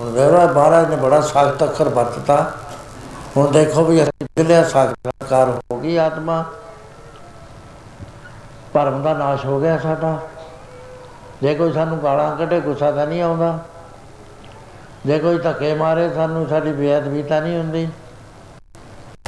ਹੁਣ 0.00 0.12
ਦੇਵਾ 0.12 0.46
ਮਹਾਰਾਜ 0.46 0.90
ਨੇ 0.90 0.96
ਬੜਾ 0.96 1.20
ਸਖਤ 1.20 1.64
ਅੱਖਰ 1.64 1.88
ਵਰਤਤਾ। 1.88 2.52
ਹੁਣ 3.36 3.50
ਦੇਖੋ 3.50 3.84
ਵੀ 3.84 4.02
ਅਸੀਂ 4.02 4.26
ਜਿਲਿਆ 4.36 4.64
ਸਾਖਰਕਾਰ 4.64 5.48
ਹੋ 5.48 5.80
ਗਈ 5.80 5.96
ਆਤਮਾ। 5.96 6.44
ਭਰਮ 8.72 9.02
ਦਾ 9.02 9.14
ਨਾਸ਼ 9.14 9.46
ਹੋ 9.46 9.60
ਗਿਆ 9.60 9.78
ਸਾਡਾ। 9.78 10.18
ਜੇ 11.42 11.54
ਕੋਈ 11.54 11.72
ਸਾਨੂੰ 11.72 12.02
ਗਾਲਾਂ 12.02 12.36
ਕੱਢੇ, 12.36 12.60
ਗੁੱਸਾ 12.60 12.90
ਤਾਂ 12.90 13.06
ਨਹੀਂ 13.06 13.22
ਆਉਂਦਾ। 13.22 13.58
ਜੇ 15.06 15.18
ਕੋਈ 15.18 15.38
ਧੱਕੇ 15.38 15.74
ਮਾਰੇ, 15.74 16.10
ਸਾਨੂੰ 16.14 16.48
ਸਾਡੀ 16.48 16.72
ਬੇਅਦਬੀ 16.72 17.22
ਤਾਂ 17.22 17.42
ਨਹੀਂ 17.42 17.58
ਹੁੰਦੀ। 17.58 17.88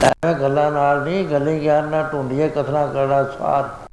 ਐਵੇਂ 0.05 0.34
ਗੱਲਾਂ 0.34 0.72
ਨਾਲ 0.72 1.03
ਨਹੀਂ, 1.03 1.24
ਗੱਲੀ 1.24 1.61
ਗਿਆਨ 1.61 1.88
ਨਾਲ 1.88 2.05
ਢੂੰਡੀਏ, 2.05 2.49
ਕਥਨਾ 2.49 2.86
ਕਰਨਾ 2.86 3.24
ਸਾਰ 3.24 3.86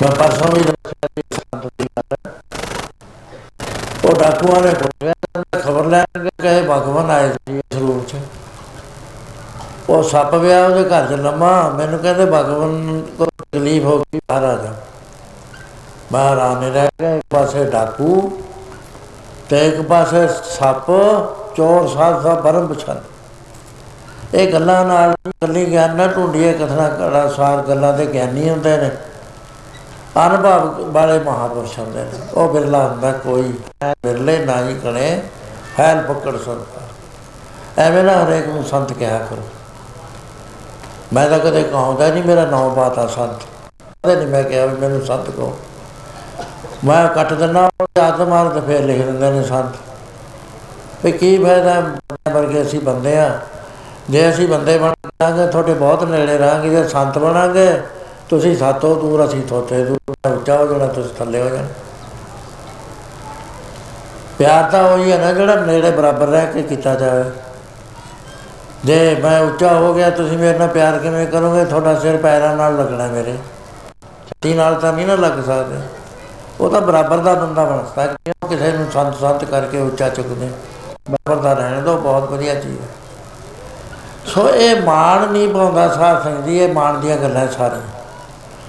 ਮੈਂ 0.00 0.10
ਪਰਸੋਂ 0.10 0.48
ਵੀ 0.48 0.60
ਦੱਸਿਆ 0.60 1.08
ਸੀ 1.08 1.22
ਸੰਤ 1.34 1.64
ਦੀ 1.78 1.86
ਗੱਲ 1.88 2.30
ਉਹ 4.04 4.14
ਡਾਕੂਆਂ 4.14 4.60
ਨੇ 4.62 4.72
ਬੋਲਿਆ 4.74 5.14
ਖਬਰ 5.54 5.86
ਲੈਣ 5.86 6.04
ਕੇ 6.18 6.30
ਕਹੇ 6.38 6.60
ਭਗਵਾਨ 6.62 7.10
ਆਏ 7.10 7.30
ਸੀ 7.30 7.56
ਇਸ 7.56 7.78
ਰੂਪ 7.78 8.06
ਚ 8.06 8.20
ਉਹ 9.88 10.02
ਸੱਪ 10.04 10.34
ਵਿਆ 10.34 10.64
ਉਹਦੇ 10.66 10.84
ਘਰ 10.84 11.06
ਚ 11.06 11.18
ਲੰਮਾ 11.20 11.50
ਮੈਨੂੰ 11.70 11.98
ਕਹਿੰਦੇ 11.98 12.26
ਭਗਵਾਨ 12.26 13.02
ਕੋ 13.18 13.26
ਤਕਲੀਫ 13.26 13.84
ਹੋ 13.84 13.98
ਗਈ 13.98 14.20
ਬਾਹਰ 14.28 14.44
ਆ 14.44 14.54
ਜਾ 14.54 14.72
ਬਾਹਰ 16.12 16.38
ਆਨੇ 16.40 16.70
ਰਹਿ 16.70 16.88
ਗਏ 17.00 17.16
ਇੱਕ 17.16 17.24
ਪਾਸੇ 17.30 17.64
ਡਾਕੂ 17.70 18.30
ਤੇ 19.50 19.66
ਇੱਕ 19.68 19.80
ਪਾਸੇ 19.88 20.26
ਸੱਪ 20.50 20.90
ਚੋਰ 21.56 21.88
ਸਾਧ 21.88 22.22
ਦਾ 22.22 22.34
ਬਰਮ 22.40 22.66
ਬਛਨ 22.66 23.00
ਇਹ 24.34 24.52
ਗੱਲਾਂ 24.52 24.84
ਨਾਲ 24.84 25.14
ਗੱਲੀ 25.42 25.66
ਗਿਆਨ 25.66 25.96
ਨਾਲ 25.96 26.08
ਢੂੰਡੀਏ 26.08 26.52
ਕਥਨਾ 26.54 26.88
ਕੜਾ 26.90 27.28
ਸਾਰ 27.28 27.66
ਗੱਲਾਂ 27.68 27.92
ਦੇ 27.92 28.06
ਗਿਆਨੀ 28.06 28.48
ਹੁੰਦੇ 28.50 28.76
ਨੇ 28.76 28.90
ਅਨੁਭਵ 30.26 30.90
ਵਾਲੇ 30.92 31.18
ਮਹਾਪੁਰਸ਼ 31.18 31.78
ਹੁੰਦੇ 31.78 32.00
ਨੇ। 32.00 32.10
ਉਹ 32.34 32.48
ਬਿਰਲਾ 32.48 32.88
ਹੁੰਦਾ, 32.88 33.12
ਕੋਈ 33.12 33.54
ਬਿਰਲੇ 33.84 34.44
ਨਾ 34.44 34.60
ਹੀ 34.60 34.74
ਕਣੇ 34.74 35.22
ਫੈਲ 35.76 36.02
ਪਕੜ 36.02 36.36
ਸੰਤ 36.36 37.78
ਐਵੇਂ 37.78 38.04
ਨਾ 38.04 38.24
ਹਰੇਕ 38.24 38.48
ਨੂੰ 38.48 38.64
ਸੰਤ 38.64 38.92
ਕਿਹਾ 38.92 39.18
ਕਰੋ। 39.18 39.42
ਮੈਂ 41.12 41.30
ਤਾਂ 41.30 41.38
ਕਦੇ 41.38 41.62
ਕਹਾਉਂਦਾ 41.62 42.08
ਨਹੀਂ, 42.08 42.24
ਮੇਰਾ 42.24 42.44
ਨਾਮ 42.44 42.74
ਬਾਤਾ 42.74 43.06
ਸੰਤ। 43.06 43.42
ਕਦੇ 44.04 44.16
ਨਹੀਂ 44.16 44.26
ਮੈਂ 44.26 44.42
ਕਿਹਾ 44.42 44.66
ਵੀ 44.66 44.76
ਮੈਨੂੰ 44.76 45.06
ਸੰਤ 45.06 45.30
ਕਹੋ। 45.30 45.58
ਮੈਂ 46.84 47.08
ਕੱਟ 47.08 47.32
ਦਿੰਦਾ 47.32 47.70
ਆਦ 48.00 48.20
ਮਾਰ 48.20 48.48
ਤੇ 48.48 48.60
ਫੇਰ 48.60 48.84
ਲਿਖ 48.84 49.02
ਦਿੰਦੇ 49.02 49.30
ਨੇ 49.30 49.42
ਸੰਤ। 49.42 49.76
ਵੀ 51.04 51.12
ਕੀ 51.12 51.44
ਫਾਇਦਾ 51.44 51.80
ਬੰਦਿਆਂ 51.80 52.34
ਵਰਗੇ 52.34 52.62
ਅਸੀਂ 52.62 52.80
ਬੰਦੇ 52.80 53.18
ਆ। 53.18 53.40
ਜੇ 54.10 54.30
ਅਸੀਂ 54.30 54.48
ਬੰਦੇ 54.48 54.78
ਬਣ 54.78 54.92
ਜਾਾਂਗੇ 55.20 55.46
ਤੁਹਾਡੇ 55.46 55.74
ਬਹੁਤ 55.74 56.04
ਨੇੜੇ 56.04 56.38
ਰਹਾਂਗੇ, 56.38 56.70
ਜੇ 56.70 56.88
ਸੰਤ 56.88 57.18
ਬਣਾਂਗੇ 57.18 57.82
ਤੁਸੀਂ 58.30 58.56
ਸਾਤੋਂ 58.56 58.96
ਦੂਰ, 58.96 59.24
ਅਸੀਂ 59.24 59.42
ਥੋਤੇ 59.42 59.84
ਦੂਰ 59.84 60.32
ਉੱਚਾ 60.32 60.56
ਹੋ 60.56 60.66
ਜਾਣਾ, 60.66 60.86
ਤੁਸੀਂ 60.86 61.14
ਥੱਲੇ 61.18 61.42
ਹੋ 61.42 61.48
ਜਾਣਾ। 61.48 61.68
ਪਿਆਰ 64.38 64.70
ਤਾਂ 64.70 64.82
ਉਹੀ 64.88 65.12
ਹੈ 65.12 65.18
ਨਾ 65.18 65.32
ਜਿਹੜਾ 65.32 65.54
ਨੇੜੇ 65.54 65.90
ਬਰਾਬਰ 65.90 66.28
ਰਹਿ 66.28 66.46
ਕੇ 66.46 66.62
ਕੀਤਾ 66.62 66.94
ਜਾਵੇ। 66.94 67.24
ਜੇ 68.84 69.16
ਮੈਂ 69.22 69.40
ਉੱਚਾ 69.40 69.72
ਹੋ 69.74 69.94
ਗਿਆ, 69.94 70.10
ਤੁਸੀਂ 70.10 70.38
ਮੇਰੇ 70.38 70.58
ਨਾਲ 70.58 70.68
ਪਿਆਰ 70.68 70.98
ਕਿਵੇਂ 70.98 71.26
ਕਰੋਗੇ? 71.26 71.64
ਤੁਹਾਡਾ 71.64 71.94
ਸਿਰ 71.94 72.16
ਪੈਰਾਂ 72.16 72.56
ਨਾਲ 72.56 72.76
ਲੱਗਣਾ 72.76 73.06
ਮੇਰੇ। 73.06 73.36
ਛੱਤੀ 74.28 74.54
ਨਾਲ 74.54 74.74
ਤਾਂ 74.74 74.92
ਨਹੀਂ 74.92 75.06
ਨਾ 75.06 75.14
ਲੱਗ 75.14 75.42
ਸਕਦੇ। 75.42 75.80
ਉਹ 76.60 76.70
ਤਾਂ 76.70 76.80
ਬਰਾਬਰ 76.80 77.18
ਦਾ 77.18 77.34
ਬੰਦਾ 77.34 77.64
ਬਣ 77.64 77.78
ਸਕਦਾ 77.78 78.06
ਕਿਉਂ 78.06 78.48
ਕਿਸੇ 78.48 78.72
ਨੂੰ 78.72 78.90
ਸੰਤ 78.90 79.14
ਸੰਤ 79.14 79.44
ਕਰਕੇ 79.44 79.80
ਉੱਚਾ 79.80 80.08
ਚੁੱਕਦੇ 80.08 80.50
ਬਰਾਬਰ 81.10 81.42
ਦਾ 81.42 81.52
ਰਹਿਣ 81.52 81.82
ਦੋ, 81.82 81.96
ਬਹੁਤ 81.96 82.30
ਵਧੀਆ 82.30 82.54
ਚੀਜ਼ 82.54 82.80
ਹੈ। 82.80 82.88
ਸੋ 84.26 84.48
ਇਹ 84.48 84.82
ਮਾਣ 84.82 85.26
ਨਹੀਂ 85.32 85.48
ਪਾਉਂਦਾ 85.48 85.88
ਸਾਧ 85.88 86.22
ਸੰਗਤ 86.22 86.44
ਜੀ 86.44 86.58
ਇਹ 86.58 86.72
ਮਾਣ 86.74 86.98
ਦੀਆਂ 87.00 87.16
ਗੱਲਾਂ 87.16 87.46
ਸਾਰੀਆਂ। 87.48 87.97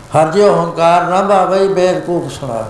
ਹਰ 0.09 0.31
ਜਿਉ 0.31 0.53
ਹੰਕਾਰ 0.55 1.03
ਨਾ 1.09 1.21
ਭਾਵੇ 1.23 1.67
ਬੇਵਕੂਫ 1.69 2.31
ਸੁਣਾ। 2.33 2.63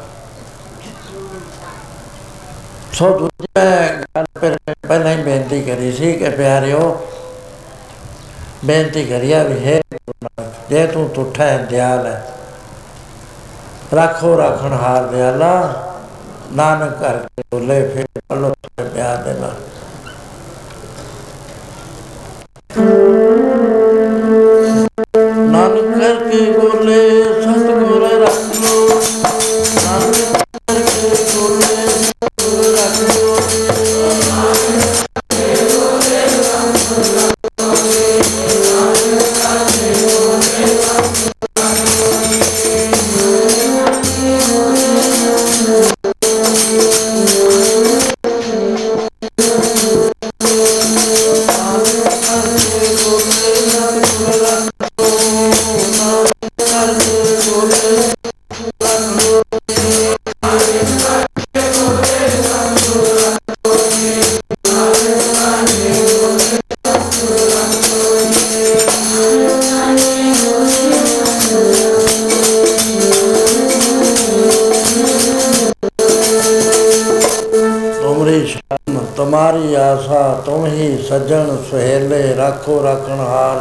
ਸੋ 2.93 3.09
ਦੂਜੇ 3.17 3.61
ਗੱਲ 4.15 4.25
ਪਰ 4.41 4.55
ਪਹਿਲਾਂ 4.87 5.11
ਹੀ 5.11 5.21
ਬੇਨਤੀ 5.23 5.61
ਕਰੀ 5.63 5.91
ਸੀ 5.91 6.11
ਕਿ 6.13 6.29
ਪਿਆਰਿਓ, 6.29 6.79
ਬੇਨਤੀ 8.65 9.03
ਕਰਿਆ 9.05 9.43
ਵੀ 9.43 9.65
ਹੈ 9.65 9.79
ਜੇ 10.69 10.85
ਤੂੰ 10.87 11.07
ਤੁਠਾ 11.09 11.43
ਹੈ 11.43 11.57
ਦਿਆਲ 11.69 12.05
ਹੈ, 12.07 12.21
ਰੱਖੋ 13.93 14.35
ਰੱਖਣ 14.37 14.73
ਹਾਰ 14.73 15.07
ਦਿਆਲਾ, 15.07 15.73
ਨਾਨਕ 16.53 17.01
ਘਰ 17.01 17.17
ਕੇ 17.17 17.43
ਬੋਲੇ 17.51 17.81
ਫਿਰ 17.87 18.05
ਪਲੋ 18.29 18.53
ਪਿਆਰ 18.83 19.17
ਦੇ 19.17 19.33
ਨਾਲ। 19.33 19.55
ਨਾਨਕ 25.51 25.97
ਕਰਕੇ 25.99 26.51
ਬੋਲੇ 26.51 27.23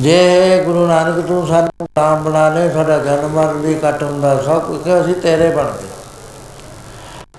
ਜੇ 0.00 0.62
ਗੁਰੂ 0.64 0.86
ਨਾਨਕ 0.86 1.26
ਤੂੰ 1.26 1.46
ਸਾਨੂੰ 1.46 1.70
ਗੁਲਾਮ 1.80 2.22
ਬਣਾ 2.22 2.48
ਲੈ, 2.48 2.68
ਸਾਡਾ 2.68 2.98
ਜਨਮ 2.98 3.28
ਮਰਨ 3.28 3.56
ਵੀ 3.56 3.74
ਕੱਟ 3.74 4.02
ਹੁੰਦਾ, 4.02 4.42
ਸਭ 4.42 4.60
ਕੁਝ 4.60 4.80
ਅਸੀਂ 5.00 5.14
ਤੇਰੇ 5.14 5.50
ਬਣ 5.50 5.64
ਗਏ? 5.64 5.88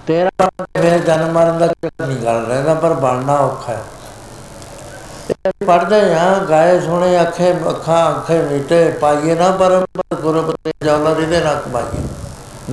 ਤੇਰਾ 0.08 0.30
ਬਣ 0.42 0.66
ਕੇ 0.76 0.82
ਫਿਰ 0.82 1.00
ਜਨਮ 1.00 1.32
ਮਰਨ 1.32 1.58
ਦਾ 1.60 1.68
ਚੱਕਰ 1.68 2.08
ਨਹੀਂ 2.08 2.18
ਗੱਲ 2.18 2.46
ਰਹਿੰਦਾ, 2.46 2.74
ਪਰ 2.74 2.94
ਬਣਨਾ 2.94 3.38
ਔਖਾ 3.38 3.74
ਹੈ। 3.74 3.82
ਇਹ 5.30 5.66
ਪੜਦੇ 5.68 6.14
ਆ, 6.14 6.38
ਗਾਏ 6.50 6.80
ਸੋਹਣੇ 6.80 7.22
ਅੱਖੇ, 7.22 7.52
ਅੱਖਾਂ, 7.70 8.12
ਅੱਖੇ 8.12 8.42
ਮੀਟੇ, 8.42 8.92
ਪਾਈਏ 9.02 9.36
ਨਾ 9.36 9.52
ਪਰ 9.52 9.86
ਗੁਰਬਤੇ 10.22 10.72
ਜੌਲਾ 10.86 11.14
ਦੇ 11.14 11.40
ਨੱਕ 11.40 11.68
ਪਾਈਏ 11.68 12.04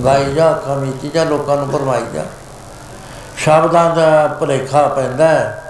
ਗਾਈ 0.05 0.33
ਜਾ, 0.33 0.51
ਅੱਖਾਂ 0.51 0.75
ਮੀਚੀ 0.75 1.09
ਜਾ, 1.09 1.23
ਲੋਕਾਂ 1.23 1.57
ਨੂੰ 1.57 1.67
ਪਰਵਾਈ 1.67 2.01
ਜਾ। 2.13 2.23
ਸ਼ਬਦਾਂ 3.39 3.95
ਦਾ 3.95 4.27
ਭੁਲੇਖਾ 4.27 4.87
ਪੈਂਦਾ 4.87 5.27
ਹੈ। 5.27 5.63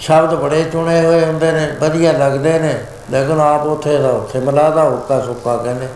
ਸ਼ਬਦ 0.00 0.34
ਬੜੇ 0.34 0.64
ਚੁਣੇ 0.64 1.00
ਹੋਏ 1.06 1.24
ਹੁੰਦੇ 1.24 1.52
ਨੇ, 1.52 1.66
ਵਧੀਆ 1.80 2.12
ਲੱਗਦੇ 2.12 2.58
ਨੇ, 2.58 2.74
ਲੇਕਿਨ 3.10 3.40
ਆਪ 3.40 3.66
ਉੱਥੇ 3.66 3.98
ਦਾ 3.98 4.08
ਉੱਥੇ 4.08 4.40
ਮਲਾਦਾ 4.40 4.84
ਹੁੱਕਾ 4.84 5.20
ਸੁੱਕਾ 5.20 5.56
ਕਹਿੰਦੇ। 5.56 5.88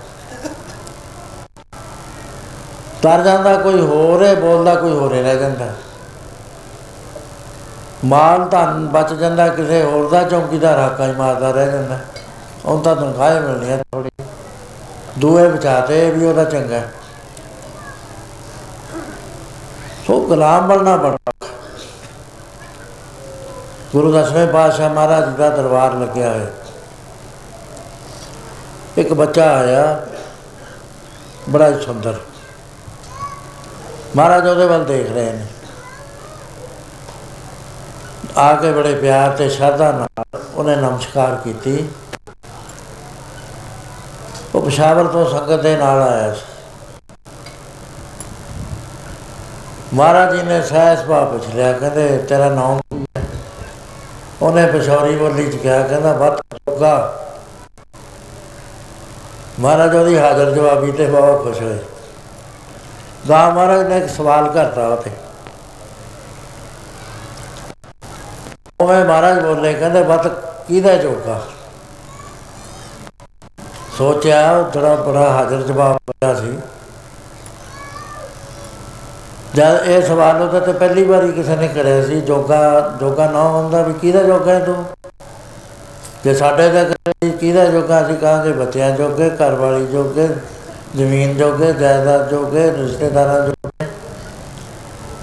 ਤਰ 3.03 3.23
ਜਾਂਦਾ 3.23 3.57
ਕੋਈ 3.57 3.81
ਹੋਰ 3.81 4.23
ਹੈ 4.25 4.35
ਬੋਲਦਾ 4.35 4.75
ਕੋਈ 4.75 4.93
ਹੋਰ 4.93 5.15
ਹੀ 5.15 5.23
ਰਹਿ 5.23 5.39
ਜਾਂਦਾ। 5.39 5.67
ਮਾਲ 8.05 8.49
ਧਨ 8.49 8.87
ਬਚ 8.87 9.13
ਜਾਂਦਾ, 9.13 9.49
ਕਿਸੇ 9.49 9.83
ਹੋਰ 9.83 10.09
ਦਾ 10.11 10.23
ਚੌਕੀਦਾਰ 10.23 10.79
ਹਾਕਾ 10.79 11.07
ਹੀ 11.07 11.13
ਮਾਰਦਾ 11.13 11.51
ਰਹਿ 11.51 11.71
ਜਾਂਦਾ। 11.71 11.99
ਉਹ 12.65 12.83
ਤਾਂ 12.83 12.97
ਤਨਖਾਹ 12.97 13.35
ਹੀ 13.35 13.41
ਮਿਲਣੀ 13.41 13.71
ਹੈ 13.71 13.83
ਥੋੜੀ 13.93 14.11
ਦੂਏ 15.19 15.49
ਬਚਾਤੇ 15.49 16.11
ਵੀ 16.11 16.27
ਉਹਦਾ 16.27 16.45
ਚੰਗਾ 16.45 16.81
ਸੋ 20.07 20.27
ਗੁਲਾਮ 20.27 20.69
ਬਣਨਾ 20.69 20.97
ਬੜਾ 20.97 21.15
ਔਖਾ। 21.15 21.47
ਗੁਰੂ 23.93 24.13
ਦਸਵੇਂ 24.13 24.47
ਪਾਤਸ਼ਾਹ 24.47 24.91
ਮਹਾਰਾਜ 24.91 25.29
ਜੀ 25.29 25.37
ਦਾ 25.37 25.49
ਦਰਬਾਰ 25.49 25.95
ਲੱਗਿਆ 25.95 26.31
ਹੋਇਆ। 26.31 26.47
ਇੱਕ 28.99 29.13
ਬੱਚਾ 29.13 29.53
ਆਇਆ, 29.55 30.07
ਬੜਾ 31.51 31.69
ਹੀ 31.69 31.81
ਸੁੰਦਰ। 31.81 32.21
ਮਹਾਰਾਜ 34.17 34.49
ਉਹਦੇ 34.49 34.67
ਵੱਲ 34.67 34.85
ਦੇਖ 34.85 35.11
ਰਹੇ 35.11 35.33
ਨੇ। 35.33 35.47
ਆ 38.37 38.55
ਕੇ 38.55 38.73
ਬੜੇ 38.73 38.95
ਪਿਆਰ 38.95 39.31
ਤੇ 39.31 39.49
ਸ਼ਰਧਾ 39.49 39.93
ਨਾਲ 39.93 40.25
ਉਹਨੇ 40.55 40.77
ਨਮਸਕਾਰ 40.77 41.35
ਕੀਤੀ। 41.35 41.89
ਉਹ 44.55 44.63
ਪਸ਼ਾਵਰ 44.63 45.07
ਤੋਂ 45.07 45.31
ਸੰਗਤ 45.31 45.63
ਦੇ 45.63 45.77
ਨਾਲ 45.77 46.03
ਆਇਆ 46.03 46.35
ਸੀ। 46.35 46.52
ਮਹਾਰਾਜ 49.95 50.35
ਜੀ 50.37 50.43
ਨੇ 50.43 50.61
ਸਹਿਜ 50.63 51.01
ਭਾਅ 51.07 51.25
ਪੁੱਛ 51.25 51.47
ਲਿਆ, 51.55 51.73
ਕਹਿੰਦੇ 51.73 52.19
ਤੇਰਾ 52.29 52.49
ਨਾਮ 52.49 52.79
ਕੀ 52.91 53.05
ਹੈ? 53.17 53.23
ਉਹਨੇ 54.43 54.67
ਪਸ਼ੌਰੀ 54.67 55.17
ਬੋਲੀ 55.17 55.51
ਚ 55.51 55.57
ਕਿਹਾ, 55.57 55.81
ਕਹਿੰਦਾ 55.83 56.13
ਵੱਤ 56.13 56.41
ਚੁੱਕਾ 56.55 57.19
ਮਹਾਰਾਜ 59.61 59.95
ਉਹਦੀ 59.97 60.19
ਹਾਜ਼ਰ 60.19 60.51
ਜਵਾਬੀ 60.51 60.93
ਤੇ 60.93 61.07
ਬਹੁਤ 61.07 61.43
ਖੁਸ਼ 61.45 61.61
ਹੋਏ। 61.63 61.79
ਗਾ 63.29 63.49
ਮਹਾਰਾਜ 63.51 63.87
ਨੇ 63.89 63.99
ਇੱਕ 63.99 64.09
ਸਵਾਲ 64.11 64.49
ਕਰਤਾ 64.49 64.89
ਉਹ 64.89 64.97
ਤੇ 64.97 65.11
ਉਹਵੇਂ 68.81 69.05
ਮਹਾਰਾਜ 69.05 69.39
ਬੋਲੇ, 69.41 69.75
ਕਹਿੰਦੇ 69.75 70.03
ਵੱਤ 70.03 70.27
ਕਿਹਦਾ 70.69 70.97
ਚੁੱਕਾ 70.97 71.41
ਸੋਚਿਆ 73.99 74.51
ਉਹ 74.53 74.71
ਜਿਹੜਾ 74.71 74.95
ਬੜਾ 74.97 75.31
ਹਾਜ਼ਰ 75.31 75.63
ਜਵਾਬ 75.63 75.97
ਦਿੱਤਾ 76.07 76.35
ਸੀ। 76.35 76.59
ਜਦ 79.55 79.83
ਇਹ 79.87 80.03
ਸਵਾਲ 80.03 80.43
ਉਹਦੇ 80.43 80.61
ਤੇ 80.61 80.73
ਪਹਿਲੀ 80.73 81.05
ਵਾਰੀ 81.05 81.33
ਕਿਸੇ 81.33 81.57
ਨੇ 81.57 81.69
ਕਰਿਆ 81.69 82.07
ਸੀ, 82.07 82.21
ਜੋਗਾ 82.21 82.93
ਜੋਗਾ 83.01 83.31
ਨਾ 83.31 83.43
ਹੁੰਦਾ 83.43 83.83
ਵੀ 83.83 83.93
ਕਿਹਦਾ 83.93 84.23
ਜੋਗਾ 84.23 84.53
ਹੈ 84.53 84.59
ਤੂੰ? 84.59 84.85
ਜੇ 86.25 86.35
ਸਾਡੇ 86.35 86.69
ਦਾ 86.69 86.85
ਕਰੇ 86.85 87.31
ਕਿਹਦਾ 87.31 87.65
ਜੋਗਾ? 87.65 88.07
ਅਸੀਂ 88.07 88.17
ਕਹਾਂਗੇ 88.17 88.53
ਬੱਚਿਆਂ 88.53 88.91
ਜੋਗੇ, 88.91 89.31
ਘਰ 89.31 89.55
ਵਾਲੀ 89.55 89.87
ਜੋਗੇ, 89.87 90.29
ਜ਼ਮੀਨ 90.97 91.37
ਜੋਗੇ, 91.37 91.73
ਜਾਇਦਾਦ 91.73 92.31
ਜੋਗੇ, 92.31 92.71
ਰਿਸ਼ਤੇਦਾਰਾਂ 92.71 93.47
ਜੋਗੇ। 93.47 93.87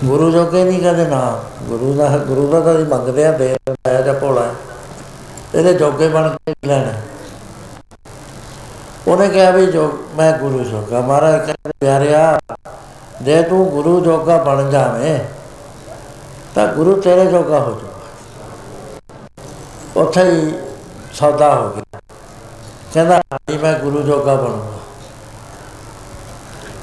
ਗੁਰੂ 0.03 0.32
ਜੋਗੇ 0.32 0.63
ਨਹੀਂ 0.63 0.82
ਕਹਿੰਦੇ 0.82 1.05
ਨਾ। 1.05 1.39
ਗੁਰੂ 1.63 1.93
ਦਾ 1.93 2.07
ਗੁਰੂ 2.07 2.47
ਦਾ 2.47 2.59
ਤਾਂ 2.59 2.75
ਅਸੀਂ 2.75 2.86
ਮੰਗਦੇ 2.86 3.25
ਆ 3.25 3.32
ਦੇ 3.32 3.47
ਦਿੰਦਾ 3.47 4.01
ਜਾਂ 4.01 4.13
ਭੋਲਾ 4.13 4.41
ਹੈ। 4.41 4.51
ਇਹਦੇ 5.55 5.73
ਜੋਗੇ 5.73 6.07
ਬਣ 6.07 6.30
ਕੇ 6.30 6.53
ਕੀ 6.53 6.67
ਲੈਣਾ? 6.67 6.91
ਉਹਨੇ 9.07 9.30
ਕਿਹਾ 9.30 9.51
ਵੀ 9.51 9.65
ਜੋ, 9.65 9.99
ਮੈਂ 10.17 10.39
ਗੁਰੂ 10.39 10.63
ਜੋਗਾ। 10.63 11.01
ਮਹਾਰਾਜ 11.01 11.36
ਕਹਿੰਦੇ, 11.36 11.71
ਪਿਆਰਿਆ 11.80 12.39
ਜੇ 13.22 13.43
ਤੂੰ 13.43 13.70
ਗੁਰੂ 13.70 13.99
ਜੋਗਾ 13.99 14.38
ਬਣ 14.38 14.70
ਜਾਵੇਂ, 14.70 15.20
ਤਾਂ 16.55 16.67
ਗੁਰੂ 16.67 17.01
ਤੇਰੇ 17.01 17.26
ਜੋਗਾ 17.26 17.59
ਹੋ 17.59 17.82
ਜਾਊਗਾ। 17.82 17.99
ਉੱਥੇ 19.95 20.24
ਹੀ 20.24 20.53
ਸੌਦਾ 21.13 21.55
ਹੋ 21.55 21.70
ਗਿਆ। 21.70 21.99
ਕਹਿੰਦਾ, 22.93 23.15
ਹਾਂਜੀ, 23.15 23.57
ਮੈਂ 23.57 23.80
ਗੁਰੂ 23.80 24.01
ਜੋਗਾ 24.01 24.36
ਬਣੂੰਗਾ। 24.36 24.80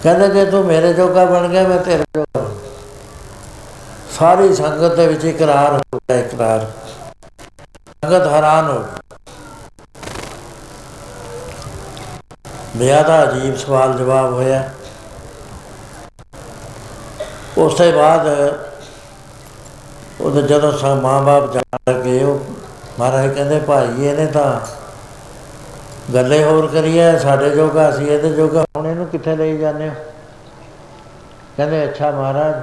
ਕਹਿੰਦਾ, 0.02 0.28
ਜੇ 0.28 0.44
ਤੂੰ 0.44 0.64
ਮੇਰੇ 0.64 0.92
ਜੋਗਾ 0.92 1.24
ਬਣ 1.24 1.48
ਗਿਆ, 1.48 1.68
ਮੈਂ 1.68 1.78
ਤੇਰੇ 1.78 2.04
ਜੋਗਾ 2.14 2.40
ਬਣੂੰਗਾ। 2.40 2.70
ਸਾਰੀ 4.18 4.54
ਸੰਗਤ 4.54 4.94
ਦੇ 4.94 5.06
ਵਿੱਚ 5.06 5.24
ਇਕਰਾਰ 5.24 5.72
ਹੋ 5.72 5.98
ਗਿਆ, 5.98 6.16
ਇਕਰਾਰ। 6.16 6.70
ਸੰਗਤ 8.04 8.26
ਹੈਰਾਨ 8.26 8.70
ਹੋ 8.70 8.78
ਗਈ। 8.78 9.00
ਵਿਆਹ 12.76 13.04
ਦਾ 13.04 13.24
ਅਜੀਬ 13.24 13.56
ਸਵਾਲ 13.56 13.98
ਜਵਾਬ 13.98 14.32
ਹੋਇਆ। 14.32 14.70
ਉਸ 17.58 17.74
ਤੋਂ 17.74 17.92
ਬਾਅਦ 17.92 18.26
ਉਹਦੇ 20.20 20.42
ਜਦੋਂ 20.42 20.72
ਸਾ 20.72 20.94
ਮਾਂ-ਬਾਪ 20.94 21.52
ਜਾਣ 21.52 21.78
ਲੱਗੇ, 21.90 22.24
ਉਹ 22.24 22.40
ਮਹਾਰਾਜ 22.98 23.34
ਕਹਿੰਦੇ, 23.34 23.58
ਭਾਈ, 23.58 24.06
ਇਹਨੇ 24.06 24.26
ਤਾਂ 24.26 24.60
ਗੱਲੇ 26.14 26.44
ਹੋਰ 26.44 26.66
ਕਰੀਏ, 26.66 27.18
ਸਾਡੇ 27.18 27.50
ਜੋਗਾ 27.50 27.90
ਸੀ, 27.90 28.04
ਇਹਦੇ 28.04 28.30
ਜੋਗਾ, 28.30 28.64
ਹੁਣ 28.76 28.86
ਇਹਨੂੰ 28.86 29.06
ਕਿੱਥੇ 29.06 29.36
ਲਈ 29.36 29.58
ਜਾਂਦੇ 29.58 29.88
ਹੋ? 29.88 29.94
ਕਹਿੰਦੇ, 31.56 31.84
ਅੱਛਾ 31.84 32.10
ਮਹਾਰਾਜ, 32.10 32.54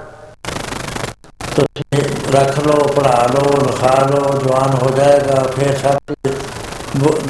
ਤੁਸੀਂ 1.56 2.04
ਰੱਖ 2.34 2.60
ਲਓ 2.60 2.88
ਪੜਾ 2.88 3.28
ਲਓ, 3.34 3.62
ਲਿਖਾ 3.66 3.96
ਲਓ, 4.12 4.40
ਜਵਾਨ 4.40 4.74
ਹੋ 4.74 4.90
ਜਾਏਗਾ, 4.90 5.44
ਫਿਰ 5.56 5.78
ਸਭ 5.78 5.98
ਕੁਝ 6.08 6.32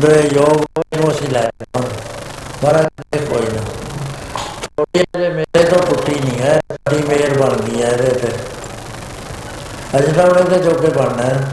ਦੇ 0.01 0.29
ਯੋਗ 0.33 0.65
ਨੂੰ 0.97 1.11
ਅਸੀਂ 1.11 1.29
ਲੈ 1.29 1.41
ਜਾਵਾਂਗੇ 1.41 1.95
ਮਹਾਰਾਜ 2.63 2.85
ਕਹਿੰਦੇ, 2.85 3.25
ਕੋਈ 3.25 3.55
ਨਾ। 3.55 3.61
ਛੋਟੀ 4.77 4.99
ਜਿਹੇ 4.99 5.29
ਮੇਰੇ 5.29 5.33
ਤੋਂ 5.33 5.33
ਟੁੱਟੀ 5.33 5.42
ਨਹੀਂ 6.23 6.41
ਹੈ 6.41 6.61
ਬੜੀ 6.71 7.03
ਮਿਹਰ 7.07 7.37
ਬਣ 7.37 7.55
ਗਈ 7.55 7.83
ਹੈ 7.83 7.87
ਇਹਦੇ 7.87 8.07
ਤੇ। 8.07 8.27
ਅਜੇ 9.97 10.11
ਤਾਂ 10.11 10.23
ਉਹਨੇ 10.23 10.43
ਤੇ 10.43 10.59
ਜੋਗੇ 10.59 10.87
ਬਣਨਾ 10.87 11.23
ਹੈ। 11.23 11.51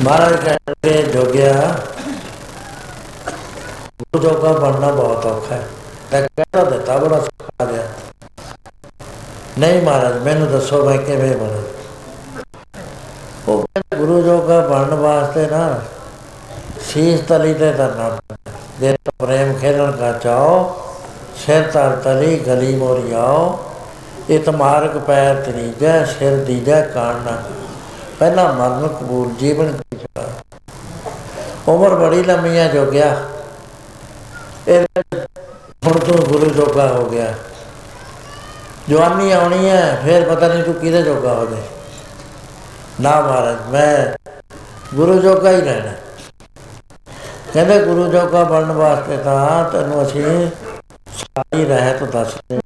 ਮਹਾਰਾਜ 0.00 0.36
ਕਹਿੰਦੇ, 0.36 1.02
ਜੋਗਿਆ, 1.02 1.78
ਗੁਰੂ 4.00 4.22
ਜੋਗਾ 4.22 4.52
ਬਣਨਾ 4.52 4.88
ਬਹੁਤ 4.88 5.26
ਔਖਾ 5.26 5.54
ਹੈ। 5.54 5.68
ਤਾਂ 6.10 6.22
ਕਹਿੰਦਾ 6.22 6.70
ਦਿੱਤਾ, 6.70 6.96
ਬੜਾ 6.96 7.20
ਸੁਖਾ 7.20 7.64
ਗਿਆ। 7.64 7.88
ਨਹੀਂ 9.58 9.82
ਮਹਾਰਾਜ, 9.82 10.22
ਮੈਨੂੰ 10.22 10.52
ਦੱਸੋ 10.52 10.84
ਮੈਂ 10.84 10.98
ਕਿਵੇਂ 10.98 11.36
ਬਣਾ? 11.36 11.62
ਉਹ 13.48 13.62
ਕਹਿੰਦਾ, 13.62 13.96
ਗੁਰੂ 13.96 14.22
ਜੋਗਾ 14.22 14.60
ਬਣਨ 14.60 14.94
ਵਾਸਤੇ 14.94 15.46
ਨਾ 15.46 15.80
ਸੀਸ 16.86 17.20
ਤਲੀ 17.20 17.54
ਤੇ 17.54 17.72
ਧਰਨਾ 17.72 18.08
ਪੈਂਦਾ। 18.08 18.52
ਜੇ 18.80 18.96
ਤਾਂ 19.04 19.26
ਪ੍ਰੇਮ 19.26 19.58
ਖੇਲਣ 19.58 19.92
ਕਾ 19.92 20.12
ਚਾਓ 20.12 20.80
ਸਿਰ 21.36 21.62
ਤਰ 21.62 21.96
ਤਲੀ, 21.96 22.38
ਗਲੀ 22.38 22.74
ਮੋਰੀਆਓ 22.76 23.70
ਇਤ 24.30 24.48
ਮਾਰਗ 24.48 24.96
ਪੈਰ 24.98 25.42
ਤਰੀਜੈ 25.42 26.04
ਸਿਰ 26.04 26.36
ਦੀਜੈ 26.44 26.80
ਕਾਣ 26.82 27.14
ਨਾ 27.14 27.42
ਪਹਿਲਾ 28.18 28.52
ਮਰਨ 28.52 28.88
ਕਬੂਲ 28.88 29.30
ਜੀਵਨ 29.30 29.72
ਕੀ 29.72 29.98
ਛੜਾ 29.98 30.28
ਉਮਰ 31.68 31.94
ਬੜੀ 31.94 32.22
ਲੰਮੀ 32.22 32.56
ਹੈ 32.58 32.68
ਜੋ 32.68 32.84
ਗਿਆ 32.86 33.16
ਇਹ 34.68 34.86
ਹੁਣ 35.86 35.98
ਤੂੰ 35.98 36.16
ਗੁਰੂ 36.16 36.50
ਜੋਗਾ 36.50 36.86
ਹੋ 36.88 37.04
ਗਿਆ। 37.04 37.32
ਜਵਾਨੀ 38.88 39.32
ਆਉਣੀ 39.32 39.68
ਹੈ, 39.68 40.00
ਫਿਰ 40.04 40.34
ਪਤਾ 40.34 40.48
ਨਹੀਂ 40.48 40.62
ਤੂੰ 40.62 40.74
ਕਿਹਦੇ 40.74 41.02
ਜੋਗਾ 41.02 41.34
ਹੋ 41.34 41.46
ਜਾਏ। 41.46 41.62
ਨਾ 43.00 43.20
ਮਹਾਰਾਜ, 43.20 43.56
ਮੈਂ 43.70 44.06
ਗੁਰੂ 44.94 45.18
ਜੋਗਾ 45.20 45.50
ਹੀ 45.50 45.60
ਰਹਿਣਾ। 45.60 45.92
ਕਹਿੰਦੇ 47.52 47.78
ਗੁਰੂ 47.78 48.06
ਜੋਗਾ 48.06 48.44
ਬਣਨ 48.44 48.72
ਵਾਸਤੇ 48.72 49.16
ਤਾਂ 49.16 49.70
ਤੈਨੂੰ 49.70 50.02
ਅਸੀਂ 50.02 50.50
ਸਾਰੀ 51.14 51.64
ਰਹਿਤ 51.64 52.02
ਦੱਸਦੇ 52.04 52.58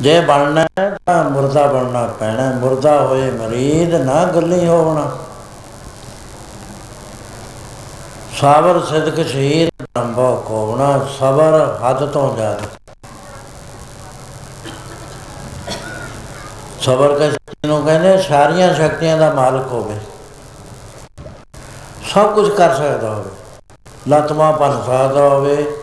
ਜੇ 0.00 0.20
ਬਣਨਾ 0.20 0.66
ਹੈ 0.78 0.98
ਤਾਂ 1.06 1.30
ਮੁਰਦਾ 1.30 1.66
ਬਣਨਾ 1.66 2.06
ਪੈਣਾ 2.06 2.42
ਹੈ। 2.42 2.54
ਮੁਰਦਾ 2.54 3.00
ਹੋਏ 3.00 3.30
ਮਰੀਦ, 3.30 3.94
ਨਾ 3.94 4.24
ਗੱਲੀ 4.24 4.66
ਹੋਣਾ 4.66 5.18
ਸਾਬਰ 8.40 8.80
ਸਿਦਕ 8.80 9.28
ਸ਼ਹੀਦ 9.28 9.82
ਨੰਬੋ 9.98 10.44
ਕੋਣਾ 10.46 11.06
ਸਬਰ 11.20 11.78
ਹੱਦ 11.88 12.06
ਤੋਂ 12.06 12.36
ਜ਼ਿਆਦਾ। 12.36 12.60
ਸਬਰ 16.80 17.18
ਕੇ 17.18 17.30
ਸ਼ਕਤੀ 17.30 17.68
ਨੂੰ 17.68 17.82
ਕਹਿੰਦੇ 17.82 18.22
ਸਾਰੀਆਂ 18.22 18.74
ਸ਼ਕਤੀਆਂ 18.74 19.16
ਦਾ 19.16 19.32
ਮਾਲਕ 19.32 19.66
ਹੋਵੇ। 19.66 20.00
ਸਭ 22.14 22.34
ਕੁਝ 22.34 22.50
ਕਰ 22.50 22.74
ਸਕਦਾ 22.74 23.10
ਹੋਵੇ। 23.10 23.30
ਲਤਮਾ 24.08 24.50
ਬਣ 24.50 24.72
ਸਕਦਾ 24.72 25.28
ਹੋਵੇ। 25.28 25.79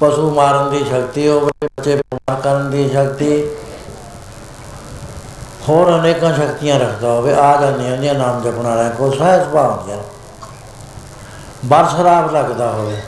ਪਸ਼ੂ 0.00 0.34
ਮਾਰਨ 0.34 0.70
ਦੀ 0.70 0.84
ਸ਼ਕਤੀ 0.84 1.28
ਹੋਵੇ 1.28 1.50
ਬੱਚੇ 1.64 1.96
ਬਿਮਾਰ 1.96 2.40
ਕਰਨ 2.40 2.70
ਦੀ 2.70 2.88
ਸ਼ਕਤੀ। 2.88 3.50
ਹੋਰ 5.68 5.98
ਅਨੇਕਾਂ 5.98 6.34
ਸ਼ਕਤੀਆਂ 6.34 6.80
ਰੱਖਦਾ 6.80 7.08
ਹੋਵੇ, 7.08 7.34
ਆ 7.34 7.60
ਜਾਂਦੀਆਂ 7.60 7.90
ਹੁੰਦੀਆਂ, 7.90 8.14
ਨਾਮ 8.14 8.42
ਜਪਣ 8.42 8.62
ਵਾਲਿਆਂ 8.62 8.90
ਕੋਲ 8.90 9.18
ਸਹਿਜ 9.18 9.44
ਸੁਭਾਅ 9.44 9.68
ਹੁੰਦੀਆਂ 9.68 9.96
ਨੇ। 9.96 10.02
ਬਰਸਰਾਬ 11.64 12.32
ਲੱਗਦਾ 12.32 12.70
ਹੋਵੇ। 12.72 13.00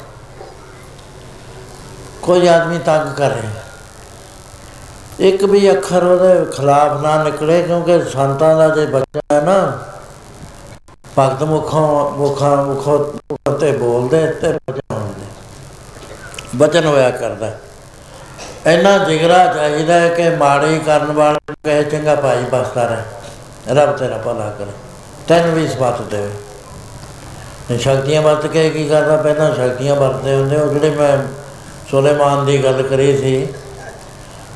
ਕੋਈ 2.23 2.49
ਆਦਮੀ 2.49 2.79
ਤੰਗ 2.79 3.15
ਕਰ। 3.15 3.31
ਰਿਹਾ 3.31 3.51
ਇੱਕ 5.19 5.45
ਵੀ 5.45 5.71
ਅੱਖਰ 5.71 6.03
ਉਹਦੇ 6.03 6.53
ਖਿਲਾਫ 6.53 7.01
ਨਾ 7.01 7.23
ਨਿਕਲੇ, 7.23 7.63
ਕਿਉਂਕਿ 7.63 8.03
ਸੰਤਾਂ 8.05 8.57
ਦਾ 8.57 8.69
ਜੇ 8.69 8.87
ਬੱਚਾ 8.87 9.21
ਹੈ 9.33 9.41
ਨਾ, 9.41 9.79
ਭਗਤ 11.19 11.43
ਮੁਖੋਂ, 11.43 12.11
ਮੁਖਾਂ, 12.11 12.57
ਮੁਖੋਂ 12.57 12.99
ਮੁਖੋਂ 12.99 13.59
ਤੇ 13.59 13.73
ਬੋਲਦੇ 13.73 14.27
ਤੇ 14.27 14.53
ਬਚਨ 16.57 16.67
ਹੁੰਦੇ 16.67 16.79
ਬਚਨ 16.79 16.87
ਹੋਇਆ 16.87 17.11
ਕਰਦਾ। 17.11 17.51
ਇੰਨਾ 18.67 18.99
ਜਿਗਰਾ 18.99 19.53
ਚਾਹੀਦਾ 19.53 20.01
ਹੈ 20.01 20.09
ਕਿ 20.09 20.31
ਮਾੜੀ 20.31 20.79
ਕਰਨ 20.79 21.13
ਵਾਲੇ 21.13 21.39
ਨੂੰ 21.51 21.57
ਕਹੇ, 21.65 21.83
ਚੰਗਾ 21.83 22.15
ਭਾਈ 22.15 22.37
ਬਸਦਾ 22.37 22.87
ਰਹਿ 22.87 23.03
ਰੱਬ 23.75 23.97
ਤੇਰਾ 23.97 24.17
ਭਲਾ 24.17 24.55
ਕਰੇ। 24.59 24.71
ਤੈਨੂੰ 25.29 25.55
ਵੀ 25.55 25.69
ਸਵਾਤ 25.69 26.03
ਦੇਵੇ। 26.03 26.31
ਇਹ 27.71 27.79
ਸ਼ਕਤੀਆਂ 27.79 28.23
ਵਰਤ 28.23 28.47
ਕੇ 28.47 28.71
ਕੀ 28.71 28.89
ਕਰਦਾ? 28.89 29.17
ਪਹਿਲਾਂ 29.17 29.55
ਸ਼ਕਤੀਆਂ 29.55 29.95
ਵਰਤਦੇ 29.95 30.35
ਹੁੰਦੇ 30.35 30.57
ਉਹ 30.57 30.73
ਜਿਹੜੇ 30.73 30.91
ਮੈਂ 30.91 31.19
ਸੁਲੇਮਾਨ 31.91 32.47
ਦੀ 32.47 32.65
ਗੱਲ 32.65 32.83
ਕਰੀ 32.83 33.19
ਸੀ, 33.19 33.47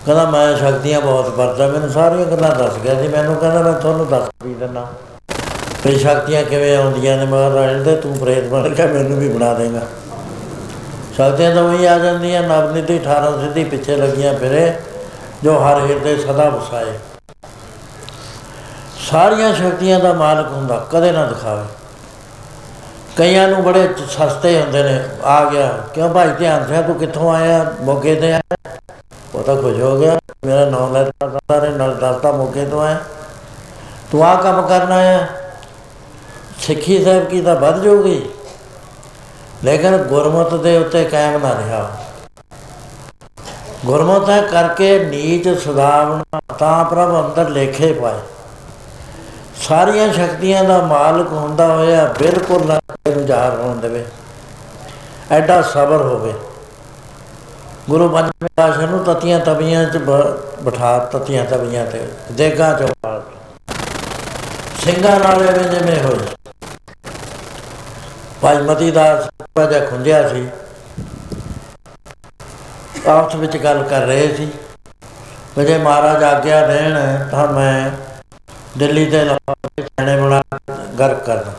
ਕਹਿੰਦਾ, 0.06 0.30
ਮੈਂ 0.30 0.56
ਸ਼ਕਤੀਆਂ 0.56 1.00
ਬਹੁਤ 1.00 1.28
ਵਰਤਦਾ। 1.28 1.66
ਮੈਨੂੰ 1.66 1.88
ਸਾਰੀਆਂ 1.88 2.26
ਗੱਲਾਂ 2.26 2.56
ਦੱਸ 2.56 2.76
ਗਿਆ 2.76 3.02
ਸੀ। 3.02 3.08
ਮੈਨੂੰ 3.08 3.36
ਕਹਿੰਦਾ, 3.36 3.62
ਮੈਂ 3.62 3.72
ਤੁਹਾਨੂੰ 3.72 4.08
ਦੱਸ 4.08 4.28
ਵੀ 4.44 4.54
ਦਿੰਦਾ। 4.54 4.90
ਵੀ 5.86 5.98
ਸ਼ਕਤੀਆਂ 5.98 6.44
ਕਿਵੇਂ 6.44 6.76
ਆਉਂਦੀਆਂ 6.76 7.18
ਨੇ 7.18 7.24
ਮਹਾਰਾਜ 7.24 7.82
ਦੇ? 7.82 7.96
ਤੂੰ 7.96 8.18
ਪ੍ਰੇਤ 8.18 8.44
ਬਣ 8.44 8.74
ਕੇ 8.74 8.86
ਮੈਨੂੰ 8.86 9.18
ਵੀ 9.18 9.28
ਬਣਾ 9.28 9.54
ਦੇਗਾ। 9.54 9.80
ਸ਼ਕਤੀਆਂ 11.16 11.54
ਤਾਂ 11.54 11.62
ਉਹੀ 11.62 11.84
ਆ 11.84 11.98
ਜਾਂਦੀਆਂ, 11.98 12.42
ਨਵਨੀਤੀ 12.42 12.98
18 12.98 13.40
ਸਿੱਧੀ 13.40 13.64
ਪਿੱਛੇ 13.64 13.96
ਲੱਗੀਆਂ 13.96 14.34
ਫਿਰੇ, 14.34 14.76
ਜੋ 15.42 15.58
ਹਰ 15.58 15.86
ਹਿਰਦੇ 15.86 16.16
ਸਦਾ 16.16 16.48
ਵਸਾਏ। 16.48 16.98
ਸਾਰੀਆਂ 19.10 19.54
ਸ਼ਕਤੀਆਂ 19.54 20.00
ਦਾ 20.00 20.12
ਮਾਲਕ 20.12 20.52
ਹੁੰਦਾ, 20.52 20.86
ਕਦੇ 20.90 21.12
ਨਾ 21.12 21.26
ਦਿਖਾਵੇ। 21.26 21.64
ਕਈਆਂ 23.16 23.48
ਨੂੰ 23.48 23.64
ਬੜੇ 23.64 23.86
ਚ- 23.86 24.10
ਸਸਤੇ 24.10 24.60
ਹੁੰਦੇ 24.60 24.82
ਨੇ, 24.82 25.04
ਆ 25.24 25.44
ਗਿਆ, 25.44 25.78
ਕਿਉਂ 25.94 26.14
ਭਾਈ 26.14 26.28
ਧਿਆਨ 26.38 26.66
ਸਿਆ 26.66 26.82
ਤੂੰ 26.82 26.96
ਕਿੱਥੋਂ 26.96 27.34
ਆਇਆ, 27.34 27.72
ਮੋਗੇ 27.80 28.14
ਤੇ 28.14 28.32
ਆਇਆ? 28.32 28.56
ਉਹ 29.34 29.42
ਤਾਂ 29.42 29.56
ਖੁਸ਼ 29.56 29.80
ਹੋ 29.80 29.98
ਗਿਆ, 30.00 30.18
ਮੇਰਾ 30.44 30.70
ਨਾਮ 30.70 30.92
ਲੈਤਾ 30.92 31.30
ਸਾਰੇ 31.30 31.68
ਨਾਲ 31.68 31.96
ਦੱਸਤਾ 31.96 32.32
ਮੋਗੇ 32.32 32.64
ਤੋਂ 32.64 32.82
ਆਇਆ। 32.82 32.98
ਤੂੰ 34.12 34.26
ਆ 34.26 34.34
ਕੰਮ 34.34 34.62
ਕਰਨਾ 34.62 34.94
ਆਇਆ? 34.94 35.26
ਸਿੱਖੀ 36.60 37.04
ਸਾਹਿਬ 37.04 37.24
ਕੀ 37.24 37.40
ਤਾਂ 37.40 37.56
ਵੱਧ 37.56 37.82
ਜਾਊਗੀ? 37.82 38.30
ਲੇਕਿਨ 39.64 39.96
ਗੁਰਮਤ 39.96 40.54
ਦੇ 40.54 40.78
ਉੱਤੇ 40.78 41.04
ਕਾਇਮ 41.04 41.46
ਨਾ 41.46 41.54
ਰਿਹਾ। 41.54 41.90
ਗੁਰਮਤ 43.86 44.30
ਹੈ 44.30 44.42
ਕਰਕੇ 44.42 45.04
ਨੀਚ 45.04 45.48
ਸੁਧਾਵਣਾ 45.48 46.40
ਤਾਂ 46.58 46.84
ਪ੍ਰਭ 46.84 47.24
ਅੰਦਰ 47.24 47.48
ਲੇਖੇ 47.48 47.92
ਪਾਏ। 47.92 48.18
ਸਾਰੀਆਂ 49.68 50.12
ਸ਼ਕਤੀਆਂ 50.12 50.64
ਦਾ 50.64 50.78
ਮਾਲਕ 50.78 51.32
ਹੁੰਦਾ 51.32 51.74
ਹੋਇਆ 51.74 52.14
ਬਿਲਕੁਲ 52.18 52.66
ਨਾ 52.66 52.80
ਨੂੰ 53.08 53.26
ਜ਼ਾਹਰ 53.26 53.60
ਹੋਣ 53.60 53.76
ਦੇਵੇ। 53.76 54.04
ਐਡਾ 55.30 55.62
ਸਬਰ 55.62 55.96
ਹੋਵੇ। 55.96 56.34
ਗੁਰੂ 57.90 58.08
ਪੰਜਵੇਂ 58.08 58.48
ਪਾਤਸ਼ਾਹ 58.56 58.86
ਨੂੰ 58.86 59.04
ਤਤੀਆਂ 59.04 59.40
ਤਵੀਆਂ 59.40 59.84
ਚ 59.84 59.96
ਬ- 59.96 60.38
ਬਿਠਾ, 60.62 60.98
ਤਤੀਆਂ 60.98 61.44
ਤਵੀਆਂ 61.44 61.86
ਤੇ 61.86 62.08
ਦੇਗਾ 62.32 62.72
ਚ 62.72 62.82
ਬਾਲ 62.82 63.22
ਸਿੰਘਾਂ 64.84 65.20
ਨਾਲ 65.20 65.48
ਐਵੇਂ 65.48 65.64
ਜਿਵੇਂ 65.64 66.02
ਹੋਏ। 66.02 66.43
ਭਾਈ 68.44 68.56
ਮਤੀ 68.62 68.90
ਦਾਸ 68.90 69.28
ਵਜਾ 69.58 69.78
ਖੁੰਝਿਆ 69.84 70.28
ਸੀ। 70.28 70.48
ਆਪਸ 73.08 73.34
ਵਿੱਚ 73.34 73.56
ਗੱਲ 73.56 73.82
ਕਰ 73.82 74.00
ਰਹੇ 74.00 74.26
ਸੀ। 74.36 74.48
ਵੀ 75.56 75.64
ਜੇ 75.66 75.78
ਮਹਾਰਾਜ 75.78 76.24
ਆਗਿਆ 76.24 76.66
ਦੇਣ 76.66 76.98
ਤਾਂ 77.30 77.46
ਮੈਂ 77.52 77.90
ਦਿੱਲੀ 78.78 79.04
ਦੇ 79.10 79.24
ਲਾਹੌਰ 79.24 79.56
ਦੇ 79.76 79.82
ਛਾਣੇ 79.82 80.16
ਬਣਾ 80.20 80.42
ਗਰਕ 80.98 81.24
ਕਰਨਾ। 81.26 81.52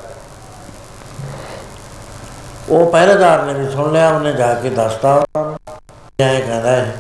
ਉਹ 2.70 2.92
ਪਹਿਰੇਦਾਰ 2.92 3.44
ਨੇ 3.44 3.54
ਵੀ 3.54 3.70
ਸੁਣ 3.72 3.92
ਲਿਆ 3.94 4.10
ਉਹਨੇ 4.10 4.34
ਜਾ 4.34 4.54
ਕੇ 4.54 4.70
ਦੱਸਤਾ। 4.70 5.16
ਉਹਨਾਂ 5.16 5.44
ਨੂੰ 5.44 5.58
ਐਂ 6.20 6.40
ਕਹਿੰਦਾ 6.42 6.72
ਹੈ 6.72 6.96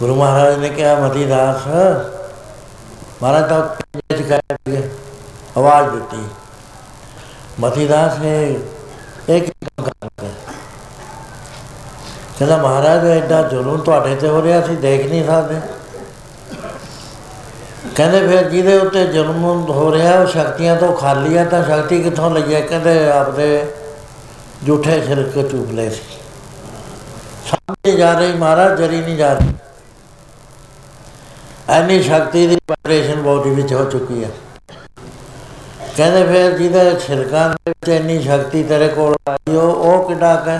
ਗੁਰੂ 0.00 0.14
ਮਹਾਰਾਜ 0.14 0.58
ਨੇ 0.58 0.68
ਕਿਹਾ 0.70 0.94
ਮਤੀ 0.96 1.24
ਦਾਸ 1.26 1.66
ਮਹਾਰਾਜ 3.22 3.48
ਤਾਂ 3.48 3.62
ਪਿੰਜਰੇ 3.62 4.18
'ਚ 4.18 4.28
ਗਏ 4.28 4.40
ਸੀਗੇ, 4.54 4.88
ਆਵਾਜ਼ 5.58 5.88
ਦਿੱਤੀ। 5.90 6.26
ਮਤੀ 7.60 7.86
ਦਾਸ 7.86 8.18
ਨੇ 8.18 8.58
ਇੱਕ 9.28 9.46
ਕੰਮ 9.46 9.84
ਕਰ 9.84 10.08
ਕਹਿੰਦਾ, 12.38 12.56
ਮਹਾਰਾਜ 12.56 13.04
ਐਡਾ 13.06 13.42
ਜ਼ੁਲਮ 13.42 13.80
ਤੁਹਾਡੇ 13.80 14.14
ਤੇ 14.16 14.28
ਹੋ 14.28 14.42
ਰਿਹਾ 14.42 14.60
ਸੀ 14.60 14.76
ਦੇਖ 14.76 15.06
ਨਹੀਂ 15.06 15.24
ਸਕਦੇ। 15.24 15.60
ਕਹਿੰਦੇ, 17.96 18.20
ਫਿਰ 18.26 18.48
ਜਿਹਦੇ 18.48 18.76
ਉੱਤੇ 18.78 19.04
ਜ਼ੁਲਮ 19.06 19.44
ਹੋ 19.70 19.90
ਰਿਹਾ, 19.92 20.18
ਉਹ 20.20 20.26
ਸ਼ਕਤੀਆਂ 20.26 20.76
ਤੋਂ 20.76 20.92
ਖਾਲੀ 20.96 21.36
ਆ, 21.36 21.44
ਤਾਂ 21.44 21.62
ਸ਼ਕਤੀ 21.64 22.02
ਕਿੱਥੋਂ 22.02 22.30
ਲਈਏ 22.30 22.60
ਕਹਿੰਦੇ, 22.60 23.10
ਆਪਦੇ 23.10 23.72
ਝੂਠੇ 24.66 25.00
ਛਿਲਕੇ 25.00 25.42
ਚੂਪ 25.42 25.72
ਲਏ 25.72 25.90
ਸੀ। 25.90 26.18
ਸਾਹਮਣੇ 27.46 27.96
ਜਾ 27.96 28.12
ਰਹੀ 28.12 28.32
ਮਹਾਰਾਜ, 28.32 28.78
ਜਰੀ 28.78 29.00
ਨਹੀਂ 29.00 29.16
ਜਾ 29.16 29.32
ਰਹੀ। 29.32 29.54
ਐਨੀ 31.68 32.02
ਸ਼ਕਤੀ 32.02 32.46
ਦੀ 32.46 32.56
ਵਾਈਬ੍ਰੇਸ਼ਨ 32.70 33.22
ਬਾਡੀ 33.22 33.50
ਵਿੱਚ 33.50 33.72
ਹੋ 33.72 33.84
ਚੁੱਕੀ 33.84 34.24
ਹੈ। 34.24 34.30
ਕਹਿੰਦੇ 35.98 36.24
ਫਿਰ 36.26 36.58
ਜਿਹਦੇ 36.58 36.96
ਛਿਲਕਾਂ 37.00 37.48
ਦੇ 37.48 37.56
ਵਿੱਚ 37.68 37.88
ਇੰਨੀ 37.88 38.22
ਸ਼ਕਤੀ 38.22 38.62
ਤੇਰੇ 38.64 38.88
ਕੋਲ 38.88 39.16
ਆਈ 39.30 39.56
ਉਹ 39.56 39.62
ਉਹ 39.62 40.08
ਕਿੱਡਾ 40.08 40.36
ਕਹ 40.36 40.50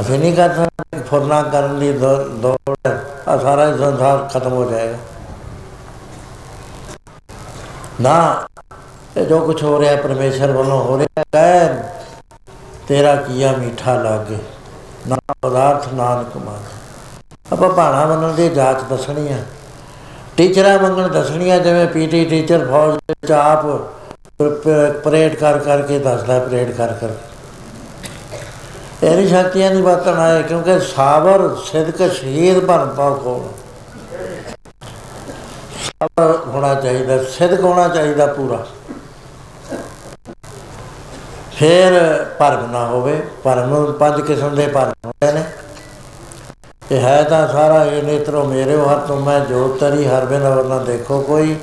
ਅਸੀਂ 0.00 0.18
ਨਹੀਂ 0.18 0.36
ਕਰ 0.36 0.54
ਸਕਦੇ 0.54 1.02
ਫੁਰਨਾ 1.02 1.42
ਕਰਨ 1.42 1.78
ਦੀ 1.78 1.92
ਦੌ- 1.92 2.28
ਦੌੜ 2.28 2.74
ਆ 3.28 3.38
ਸਾਰਾ 3.38 3.72
ਹੀ 3.72 3.78
ਸੰਸਾਰ 3.78 4.28
ਖਤਮ 4.34 4.52
ਹੋ 4.52 4.70
ਜਾਏਗਾ। 4.70 4.96
ਨਾ, 8.00 8.46
ਇਹ 9.16 9.26
ਜੋ 9.26 9.40
ਕੁਝ 9.40 9.62
ਹੋ 9.62 9.80
ਰਿਹਾ 9.80 9.96
ਪਰਮੇਸ਼ਰ 9.96 10.52
ਵੱਲੋਂ 10.52 10.80
ਹੋ 10.84 10.98
ਰਿਹਾ 10.98 11.24
ਹੈ, 11.36 11.94
ਤੇਰਾ 12.88 13.16
ਕੀਆ 13.16 13.52
ਮਿੱਠਾ 13.52 13.94
ਲਾਗੇ, 13.94 14.38
ਨਾ 15.08 15.16
ਪਦਾਰਥ 15.42 15.88
ਨਾਨਕ 15.92 16.36
ਮਾਨ 16.36 16.62
ਆਪਾਂ 17.52 17.68
ਭਾਣਾ 17.68 18.06
ਮੰਨਣ 18.06 18.32
ਦੀ 18.32 18.48
ਜਾਂਚ 18.48 18.78
ਦੱਸਣੀ 18.90 19.32
ਆ 19.32 19.36
ਟੀਚਰਾਂ 20.36 20.78
ਮੰਗਣ 20.78 21.08
ਦੱਸਣੀਆਂ, 21.08 21.60
ਜਿਵੇਂ 21.60 21.86
ਪੀਟੀ 21.86 22.24
ਟੀਚਰ 22.24 22.66
ਫੌਜ 22.70 22.94
ਦੇ 22.94 23.00
ਵਿੱਚ 23.08 23.32
ਆਪ 23.32 23.66
ਪ- 23.66 24.42
ਪ- 24.42 25.00
ਪਰੇਡ 25.04 25.34
ਕਰ 25.34 25.58
ਕਰਕੇ 25.58 25.98
ਦੱਸਦਾ, 25.98 26.38
ਪਰੇਡ 26.38 26.70
ਕਰ 26.70 26.86
ਕਰ। 26.86 27.08
ਇਹਦੀ 29.02 29.28
ਸ਼ਕਤੀਆਂ 29.28 29.70
ਦੀ 29.70 29.82
ਵਰਤਣ 29.82 30.18
ਆਏ 30.18 30.42
ਕਿਉਂਕਿ 30.42 30.78
ਸਾਬਰ 30.78 31.56
ਸਿਦਕ, 31.72 32.12
ਸ਼ਹੀਦ 32.12 32.64
ਬਣ 32.64 32.86
ਪਾਓ 32.86 33.14
ਕੋਲ 33.14 33.58
ਸਾਬਰ 35.84 36.38
ਹੋਣਾ 36.46 36.74
ਚਾਹੀਦਾ, 36.74 37.24
ਸਿਦਕ 37.24 37.60
ਹੋਣਾ 37.60 37.88
ਚਾਹੀਦਾ 37.88 38.26
ਪੂਰਾ। 38.26 38.66
ਫਿਰ 41.58 42.24
ਭਰਮ 42.38 42.72
ਨਾ 42.72 42.86
ਹੋਵੇ, 42.86 43.26
ਭਰਮ 43.44 43.70
ਨੂੰ 43.70 43.94
ਪੰਜ 43.94 44.20
ਕਿਸਮ 44.20 44.56
ਦੇ 44.56 44.66
ਭਰਮ 44.66 44.92
ਹੁੰਦੇ 45.04 45.32
ਨੇ। 45.32 45.44
ਇਹ 46.90 47.00
ਹੈ 47.00 47.22
ਤਾਂ 47.22 47.48
ਸਾਰਾ 47.48 47.84
ਇਹ 47.84 48.02
ਨੇਤਰੋ 48.02 48.44
ਮੇਰੇ 48.44 48.86
ਹਰ 48.86 48.96
ਤੋਂ 48.96 49.20
ਮੈਂ 49.20 49.40
ਜੋਤ 49.40 49.80
ਤਰੀ, 49.80 50.06
ਹਰ 50.06 50.26
ਬਿਨ 50.26 50.40
ਵਰਨਾ 50.40 50.78
ਦੇਖੋ 50.78 51.20
ਕੋਈ। 51.20 51.56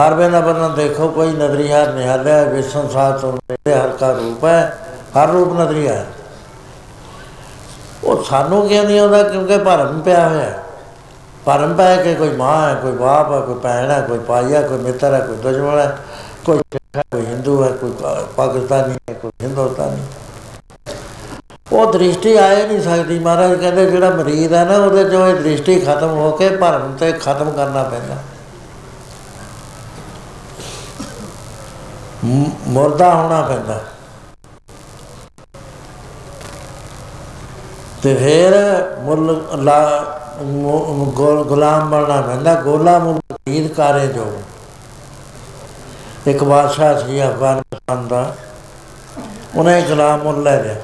ਹਰ 0.00 0.14
ਬਿਨ 0.14 0.38
ਵਰਨਾ 0.40 0.68
ਦੇਖੋ 0.68 1.08
ਕੋਈ 1.08 1.32
ਨਦਰੀ 1.32 1.72
ਹਰ 1.72 1.92
ਨਿਹਾਲਿਆ 1.92 2.44
ਵਿਸ਼ਨ 2.44 2.88
ਸਾਥ 2.88 3.20
ਤੋਂ 3.20 3.32
ਮੇਰੇ 3.32 3.74
ਹਰ 3.74 3.88
ਕਾ 3.88 4.12
ਰੂਪ 4.12 4.44
ਹੈ, 4.44 4.78
ਹਰ 5.02 5.28
ਰੂਪ 5.28 5.60
ਨਦਰੀ 5.60 5.88
ਹੈ। 5.88 6.06
ਉਹ 8.04 8.24
ਸਾਨੂੰ 8.24 8.68
ਕਿਉਂ 8.68 8.84
ਨਹੀਂ 8.84 9.00
ਆਉਂਦਾ? 9.00 9.22
ਕਿਉਂਕਿ 9.22 9.58
ਭਰਮ 9.58 10.00
ਪਿਆ 10.00 10.28
ਹੋਇਆ 10.28 10.40
ਹੈ। 10.40 10.62
ਭਰਮ 11.44 11.74
ਪਿਆ 11.74 11.96
ਕਿ 11.96 12.14
ਕੋਈ 12.14 12.36
ਮਾਂ 12.36 12.68
ਹੈ, 12.68 12.74
ਕੋਈ 12.74 12.92
ਬਾਪ 12.92 13.32
ਹੈ, 13.32 13.40
ਕੋਈ 13.40 13.54
ਭੈਣ 13.54 13.90
ਹੈ, 13.90 14.00
ਕੋਈ 14.00 14.18
ਭਾਈ 14.18 14.54
ਹੈ, 14.54 14.62
ਕੋਈ 14.62 14.78
ਮਿੱਤਰ 14.78 15.14
ਹੈ, 15.14 15.18
ਕੋਈ 15.18 15.36
ਦੁਸ਼ਮਣ 15.36 15.78
ਹੈ, 15.78 15.96
ਕੋਈ 16.44 16.58
ਸਿੱਖ 16.58 16.96
ਹੈ, 16.96 17.02
ਕੋਈ 17.12 17.26
ਹਿੰਦੂ 17.26 17.64
ਹੈ, 17.64 17.70
ਕੋਈ 17.70 17.90
ਪਾ- 17.90 18.34
ਪਾਕਿਸਤਾਨੀ 18.36 18.94
ਹੈ, 18.94 19.14
ਕੋਈ 19.14 19.30
ਹਿੰਦੁਸਤਾਨੀ। 19.42 20.02
ਉਹ 21.72 21.92
ਦ੍ਰਿਸ਼ਟੀ 21.92 22.36
ਆਏ 22.36 22.66
ਨਹੀਂ 22.66 22.82
ਸਕਦੀ 22.82 23.18
ਮਹਾਰਾਜ, 23.18 23.54
ਕਹਿੰਦੇ 23.54 23.86
ਜਿਹੜਾ 23.86 24.10
ਮਰੀਜ਼ 24.10 24.54
ਹੈ 24.54 24.64
ਨਾ, 24.64 24.76
ਉਹਦੇ 24.76 25.10
ਚੋਂ 25.10 25.28
ਇਹ 25.28 25.34
ਦ੍ਰਿਸ਼ਟੀ 25.34 25.80
ਖਤਮ 25.80 26.08
ਹੋ 26.08 26.30
ਕੇ 26.30 26.48
ਭਰਮ 26.48 26.96
ਤੇ 27.00 27.12
ਖਤਮ 27.12 27.50
ਕਰਨਾ 27.50 27.82
ਪੈਂਦਾ। 27.82 28.14
ਮ- 32.24 32.50
ਮੁਰਦਾ 32.66 33.14
ਹੋਣਾ 33.14 33.42
ਪੈਂਦਾ। 33.42 33.84
ਤੇ 38.02 38.14
ਫਿਰ 38.14 38.52
ਮੁੱਲ 39.00 39.48
ਲਾ, 39.54 40.04
ਮੁ- 40.42 41.12
ਗੁਲ- 41.12 41.44
ਗੁਲਾਮ 41.44 41.90
ਬਣਨਾ 41.90 42.20
ਪੈਂਦਾ, 42.20 42.54
ਗੋਲਾ 42.54 42.98
ਮੁੱਲ 42.98 43.18
ਖਰੀਦ 43.18 43.72
ਕਾਰੇ 43.72 44.06
ਜੋ। 44.06 44.42
ਇੱਕ 46.26 46.44
ਬਾਦਸ਼ਾਹ 46.44 47.06
ਸੀ 47.06 47.28
ਅਫਗਾਨਿਸਤਾਨ 47.28 48.08
ਦਾ, 48.08 48.36
ਉਹਨੇ 49.56 49.82
ਗੁਲਾਮ 49.82 50.22
ਮੁੱਲ 50.22 50.42
ਲੈ 50.42 50.62
ਲਿਆ। 50.62 50.74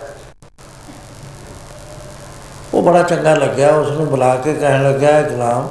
ਉਹ 2.74 2.82
ਬੜਾ 2.82 3.02
ਚੰਗਾ 3.02 3.34
ਲੱਗਿਆ 3.34 3.74
ਉਸ 3.74 3.90
ਨੂੰ 3.90 4.06
ਬੁਲਾ 4.06 4.34
ਕੇ 4.34 4.54
ਕਹਿਣ 4.54 4.92
ਲੱਗਾ 4.92 5.18
"ਇਹ 5.18 5.24
ਗੁਲਾਮ 5.24 5.68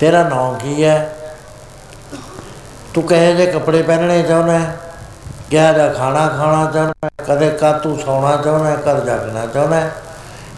ਤੇਰਾ 0.00 0.22
ਨਾਮ 0.22 0.54
ਕੀ 0.54 0.84
ਹੈ? 0.84 1.16
ਤੂੰ 2.94 3.02
ਕਹੇ 3.02 3.34
ਜੇ 3.34 3.46
ਕੱਪੜੇ 3.46 3.82
ਪਹਿਨਣੇ 3.82 4.22
ਚਾਹੁੰਦਾ 4.22 4.58
ਹੈ? 4.58 4.76
ਕਿਹਾ 5.50 5.72
ਜਾ 5.72 5.88
ਖਾਣਾ 5.88 6.28
ਖਾਣਾ 6.28 6.70
ਚਾਹੁੰਦਾ 6.70 6.94
ਹੈ? 7.04 7.10
ਕਦੇ 7.26 7.50
ਕਦ 7.50 7.78
ਤੂੰ 7.78 7.98
ਸੌਣਾ 7.98 8.36
ਚਾਹੁੰਦਾ 8.36 8.70
ਹੈ, 8.70 8.76
ਕਦ 8.76 9.04
ਜਾਗਣਾ 9.04 9.46
ਚਾਹੁੰਦਾ 9.46 9.76
ਹੈ? 9.76 9.92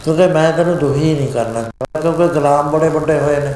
ਕਿਉਂਕਿ 0.05 0.27
ਮੈਂ 0.27 0.53
ਤੈਨੂੰ 0.53 0.79
ਦੁਖੀ 0.79 1.15
ਨਹੀਂ 1.15 1.33
ਕਰਨਾ 1.33 1.63
ਚਾਹੁੰਦਾ 1.63 2.01
ਕਿਉਂਕਿ 2.01 2.35
ਗੁਲਾਮ 2.35 2.71
ਬੜੇ 2.71 2.89
ਵੱਡੇ 2.89 3.21
ਹੋਏ 3.21 3.37
ਨੇ। 3.37 3.55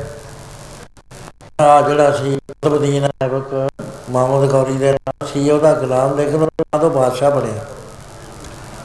ਆ 1.61 1.81
ਜਿਹੜਾ 1.83 2.11
ਸੀ 2.11 2.41
ਬਦੀਨ 2.69 3.09
ਐਬਕ 3.23 3.69
ਮਾਮੂਦ 4.11 4.51
ਗੌਰੀ 4.51 4.73
ਦੇ 4.73 4.93
ਨਾਲ 4.93 5.27
ਸੀ 5.27 5.51
ਉਹਦਾ 5.51 5.73
ਗੁਲਾਮ 5.73 6.17
ਲੇਕਿਨ 6.17 6.35
ਉਹ 6.35 6.47
ਬਾਅਦ 6.47 6.85
ਉਹ 6.85 6.91
ਬਾਦਸ਼ਾਹ 6.91 7.31
ਬਣਿਆ। 7.31 7.65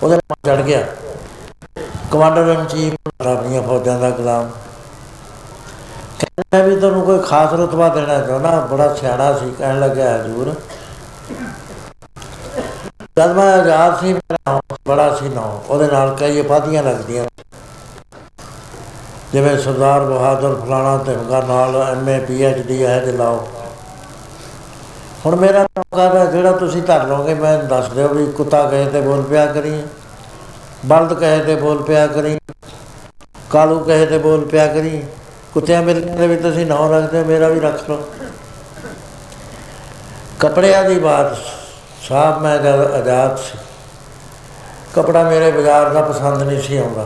ਉਹਦੇ 0.04 0.16
ਨਾਲ 0.16 0.36
ਚੜ 0.46 0.64
ਗਿਆ। 0.64 0.88
ਕਮਾਂਡਰ 2.12 2.48
ਇਨ 2.48 2.66
ਚੀਫ 2.66 2.94
ਆਪਣੀਆਂ 3.28 3.62
ਫੌਜਾਂ 3.62 4.00
ਦਾ 4.00 4.10
ਗੁਲਾਮ। 4.10 4.50
ਕਹਿੰਦਾ 6.20 6.64
ਵੀ 6.64 6.76
ਤੁਹਾਨੂੰ 6.76 7.02
ਕੋਈ 7.02 7.20
ਖਾਸ 7.20 7.54
ਰਤਬਾ 7.54 7.90
ਦੇਣਾ 7.90 8.20
ਚਾਹੁੰਦਾ? 8.20 8.60
ਬੜਾ 8.72 8.94
ਸਿਆਣਾ 8.94 9.32
ਸੀ, 9.34 9.54
ਕਹਿਣ 9.60 9.80
ਲੱਗਾ 9.80 10.16
ਹਜ਼ੂਰ। 10.16 10.54
ਜਦ 13.18 13.32
ਮੈਂ 13.32 13.52
ਆਜ਼ਾਦ 13.54 14.00
ਸੀ, 14.00 14.14
ਮੇਰਾ 14.14 14.38
ਨਾਮ 14.48 14.60
ਬੜਾ 14.88 15.16
ਸੀ 15.16 15.30
ਨਾ। 15.30 15.42
ਉਹਦੇ 15.42 15.88
ਨਾਲ 15.88 16.16
ਕਈ 16.16 16.40
ਉਪਾਧੀਆਂ 16.40 16.84
ਲੱਗਦੀਆਂ। 16.84 17.26
ਜਿਵੇਂ 19.34 19.58
ਸਰਦਾਰ 19.58 20.02
ਬਹਾਦਰ 20.02 20.56
ਫਲਾਣਾ 20.56 20.98
ਧਮਕਾ 20.98 21.42
ਨਾਲ 21.42 21.76
ਐਮਏ 21.82 22.20
ਪੀਐਚਡੀ 22.20 22.86
ਹੈ 22.86 23.00
ਤੇ 23.00 23.12
ਲਾਓ। 23.12 23.48
ਹੁਣ 25.26 25.36
ਮੇਰਾ 25.36 25.64
ਮੌਕਾ 25.78 26.08
ਦਾ 26.14 26.26
ਜਿਹੜਾ 26.26 26.52
ਤੁਸੀਂ 26.52 26.82
ਧਰ 26.82 27.08
ਲਓਗੇ, 27.08 27.34
ਮੈਂ 27.34 27.58
ਦੱਸ 27.64 27.88
ਦਿਓ 27.88 28.08
ਵੀ 28.08 28.26
ਕੁੱਤਾ 28.26 28.64
ਕਹੇ 28.70 28.86
ਤੇ 28.86 29.02
ਬੋਲ 29.02 29.22
ਪਿਆ 29.22 29.46
ਕਰੀ 29.46 29.84
ਬਲਦ 30.86 31.14
ਕਹੇ 31.14 31.40
ਤੇ 31.40 31.56
ਬੋਲ 31.56 31.84
ਪਿਆ 31.84 32.08
ਕਰੀ 32.08 32.40
ਕਾਲੂ 33.52 33.80
ਕਹੇ 33.80 34.06
ਤੇ 34.06 34.18
ਬੋਲ 34.18 34.46
ਪਿਆ 34.46 34.68
ਕਰੀ 34.68 35.04
ਕੁੱਤਿਆਂ 35.54 35.82
ਮਿਲਣ 35.82 36.16
ਦੇ 36.16 36.28
ਵੀ 36.28 36.36
ਤੁਸੀਂ 36.36 36.66
ਨਾਂ 36.66 36.90
ਰੱਖਦੇ 36.90 37.20
ਹੋ, 37.20 37.26
ਮੇਰਾ 37.26 37.48
ਵੀ 37.48 37.60
ਰੱਖ 37.60 37.90
ਲਓ। 37.90 38.04
ਕਪੜਿਆਂ 40.40 40.84
ਦੀ 40.84 41.00
ਬਾਤ 41.00 41.38
ਸਾਹਬ 42.10 42.42
ਮੈਂ 42.42 42.58
ਜਦ 42.58 42.92
ਆਜ਼ਾਦ 42.92 43.38
ਸੀ। 43.38 43.58
ਕਪੜਾ 44.96 45.24
ਮੇਰੇ 45.24 45.52
ਬਾਜ਼ਾਰ 45.52 45.90
ਦਾ 45.90 46.02
ਪਸੰਦ 46.02 46.44
ਨਹੀਂ 46.44 46.62
ਸੀ 46.62 46.78
ਆਉਂਦਾ। 46.78 47.06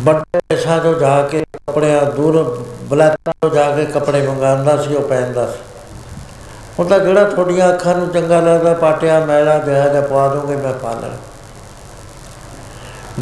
ਵੱਡੇ 0.00 0.40
ਦੇਸ਼ਾਂ 0.50 0.78
ਤੋਂ 0.78 0.94
ਜਾ 0.94 1.22
ਕੇ 1.22 1.44
ਕੱਪੜਿਆਂ 1.52 2.02
ਦੂਰ 2.02 2.64
ਬਲੈਤਾਂ 2.82 3.32
ਤੋਂ 3.42 3.50
ਜਾ 3.50 3.76
ਕੇ 3.76 3.84
ਕੱਪੜੇ 3.84 4.26
ਮੰਗਾਉਂਦਾ 4.26 4.82
ਸੀ 4.82 4.94
ਉਹ 4.94 5.08
ਪਹਿਨਦਾ 5.08 5.46
ਸੀ। 5.46 5.58
ਹੁਣ 6.78 6.88
ਤਾਂ 6.88 6.98
ਜਿਹੜਾ 6.98 7.24
ਤੁਹਾਡੀਆਂ 7.24 7.68
ਅੱਖਾਂ 7.68 7.94
ਨੂੰ 7.94 8.08
ਚੰਗਾ 8.08 8.40
ਲੱਗਦਾ 8.40 8.74
ਪਾਟਿਆ 8.74 9.20
ਮੈਲਾ 9.20 9.58
ਜਿਹਾ 9.58 9.88
ਜਿਹਾ 9.88 10.02
ਪਵਾ 10.02 10.28
ਦੋਗੇ 10.28 10.56
ਮੈਂ 10.56 10.72
ਪਾ 10.72 10.92
ਲੈਣਾ। 10.92 11.16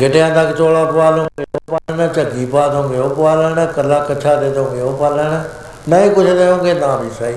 ਗਿੱਟਿਆਂ 0.00 0.30
ਦਾ 0.30 0.52
ਚੋਲਾ 0.52 0.84
ਪਵਾ 0.84 1.10
ਲਓਗੇ, 1.10 1.44
ਉਹ 1.54 1.60
ਪਾ 1.66 1.78
ਲੈਣਾ, 1.90 2.06
ਝੱਗੀ 2.06 2.46
ਪਾ 2.46 2.68
ਦੋਗੇ, 2.68 2.98
ਉਹ 2.98 3.10
ਪਵਾ 3.10 3.34
ਲੈਣਾ, 3.34 3.64
ਕੱਲਾ 3.66 3.98
ਕੱਛਾ 3.98 4.34
ਦੇ 4.34 4.50
ਦੋਗੇ, 4.50 4.80
ਉਹ 4.80 4.96
ਪਾ 4.96 5.08
ਲੈਣਾ। 5.08 5.44
ਨਹੀਂ 5.88 6.10
ਕੁਝ 6.10 6.26
ਦੇਵੋਗੇ, 6.30 6.74
ਨਾ 6.74 6.96
ਵੀ 6.96 7.10
ਸਹੀ। 7.10 7.36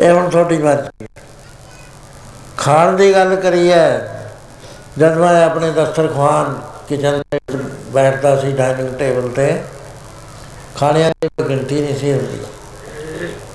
ਇਹ 0.00 0.10
ਹੁਣ 0.12 0.30
ਤੁਹਾਡੀ 0.30 0.58
ਮਰਜ਼ੀ 0.58 1.04
ਹੈ। 1.04 1.22
ਖਾਣ 2.58 2.92
ਦੀ 2.92 3.14
ਗੱਲ 3.14 3.36
ਕਰੀ 3.36 3.72
ਹੈ, 3.72 4.16
ਜਦ 4.98 5.16
ਮੈਂ 5.16 5.44
ਆਪਣੇ 5.44 5.70
ਦਸਤਰਖਵਾਨ 5.70 6.60
ਕਿਚਨ 6.88 7.22
ਤੇ 7.30 7.38
ਬੈਠਦਾ 7.90 8.36
ਸੀ 8.36 8.52
ਡਾਈਨਿੰਗ 8.52 8.94
ਟੇਬਲ 8.94 9.28
ਤੇ, 9.28 9.62
ਖਾਣਿਆਂ 10.76 11.10
ਦੀ 11.10 11.28
ਕੋਈ 11.28 11.48
ਗਿਣਤੀ 11.48 11.80
ਨਹੀਂ 11.80 11.98
ਸੀ 11.98 12.12
ਹੁੰਦੀ। 12.12 12.40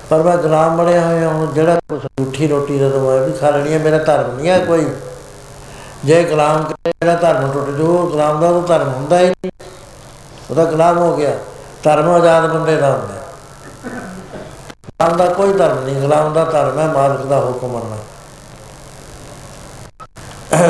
ਪਰ 0.09 0.23
ਮੈਂ 0.23 0.37
ਗੁਲਾਮ 0.37 0.77
ਬਣਿਆ 0.77 1.05
ਹੋਇਆ 1.05 1.29
ਹੁਣ 1.29 1.53
ਜਿਹੜਾ 1.53 1.79
ਕੁਛ 1.89 2.05
ਰੂਠੀ 2.05 2.47
ਰੋਟੀ 2.47 2.79
ਦਾ 2.79 2.87
ਮੈਂ 2.87 3.21
ਵੀ 3.21 3.33
ਖਾ 3.33 3.49
ਲੈਣੀ 3.49 3.73
ਹੈ, 3.73 3.79
ਮੇਰਾ 3.79 3.97
ਧਰਮ 3.97 4.35
ਨਹੀਂ 4.35 4.49
ਹੈ 4.49 4.59
ਕੋਈ। 4.59 4.85
ਜੇ 6.05 6.23
ਗੁਲਾਮ 6.23 6.63
ਕਰੇ 6.63 6.93
ਮੇਰਾ 7.03 7.15
ਧਰਮ 7.15 7.51
ਟੁੱਟ 7.51 7.69
ਜੂ 7.69 8.09
ਗੁਲਾਮ 8.11 8.41
ਦਾ 8.41 8.51
ਤਾਂ 8.51 8.61
ਧਰਮ 8.61 8.93
ਹੁੰਦਾ 8.93 9.19
ਹੀ 9.19 9.25
ਨਹੀਂ। 9.25 9.51
ਉਹਦਾ 10.49 10.65
ਗੁਲਾਮ 10.65 10.97
ਹੋ 10.97 11.15
ਗਿਆ। 11.17 11.31
ਧਰਮ 11.83 12.09
ਆਜ਼ਾਦ 12.09 12.53
ਬੰਦੇ 12.53 12.75
ਦਾ 12.75 12.91
ਹੁੰਦਾ 12.91 13.13
ਹੈ। 13.13 13.23
ਗੁਲਾਮ 14.85 15.17
ਦਾ 15.17 15.25
ਕੋਈ 15.25 15.53
ਧਰਮ 15.53 15.79
ਨਹੀਂ। 15.79 15.95
ਗੁਲਾਮ 15.95 16.33
ਦਾ 16.33 16.43
ਧਰਮ 16.45 16.79
ਹੈ, 16.79 16.85
ਮਾਲਕ 16.87 17.25
ਦਾ 17.25 17.39
ਹੁਕਮ 17.39 17.67
ਮੰਨਣਾ। 17.67 17.97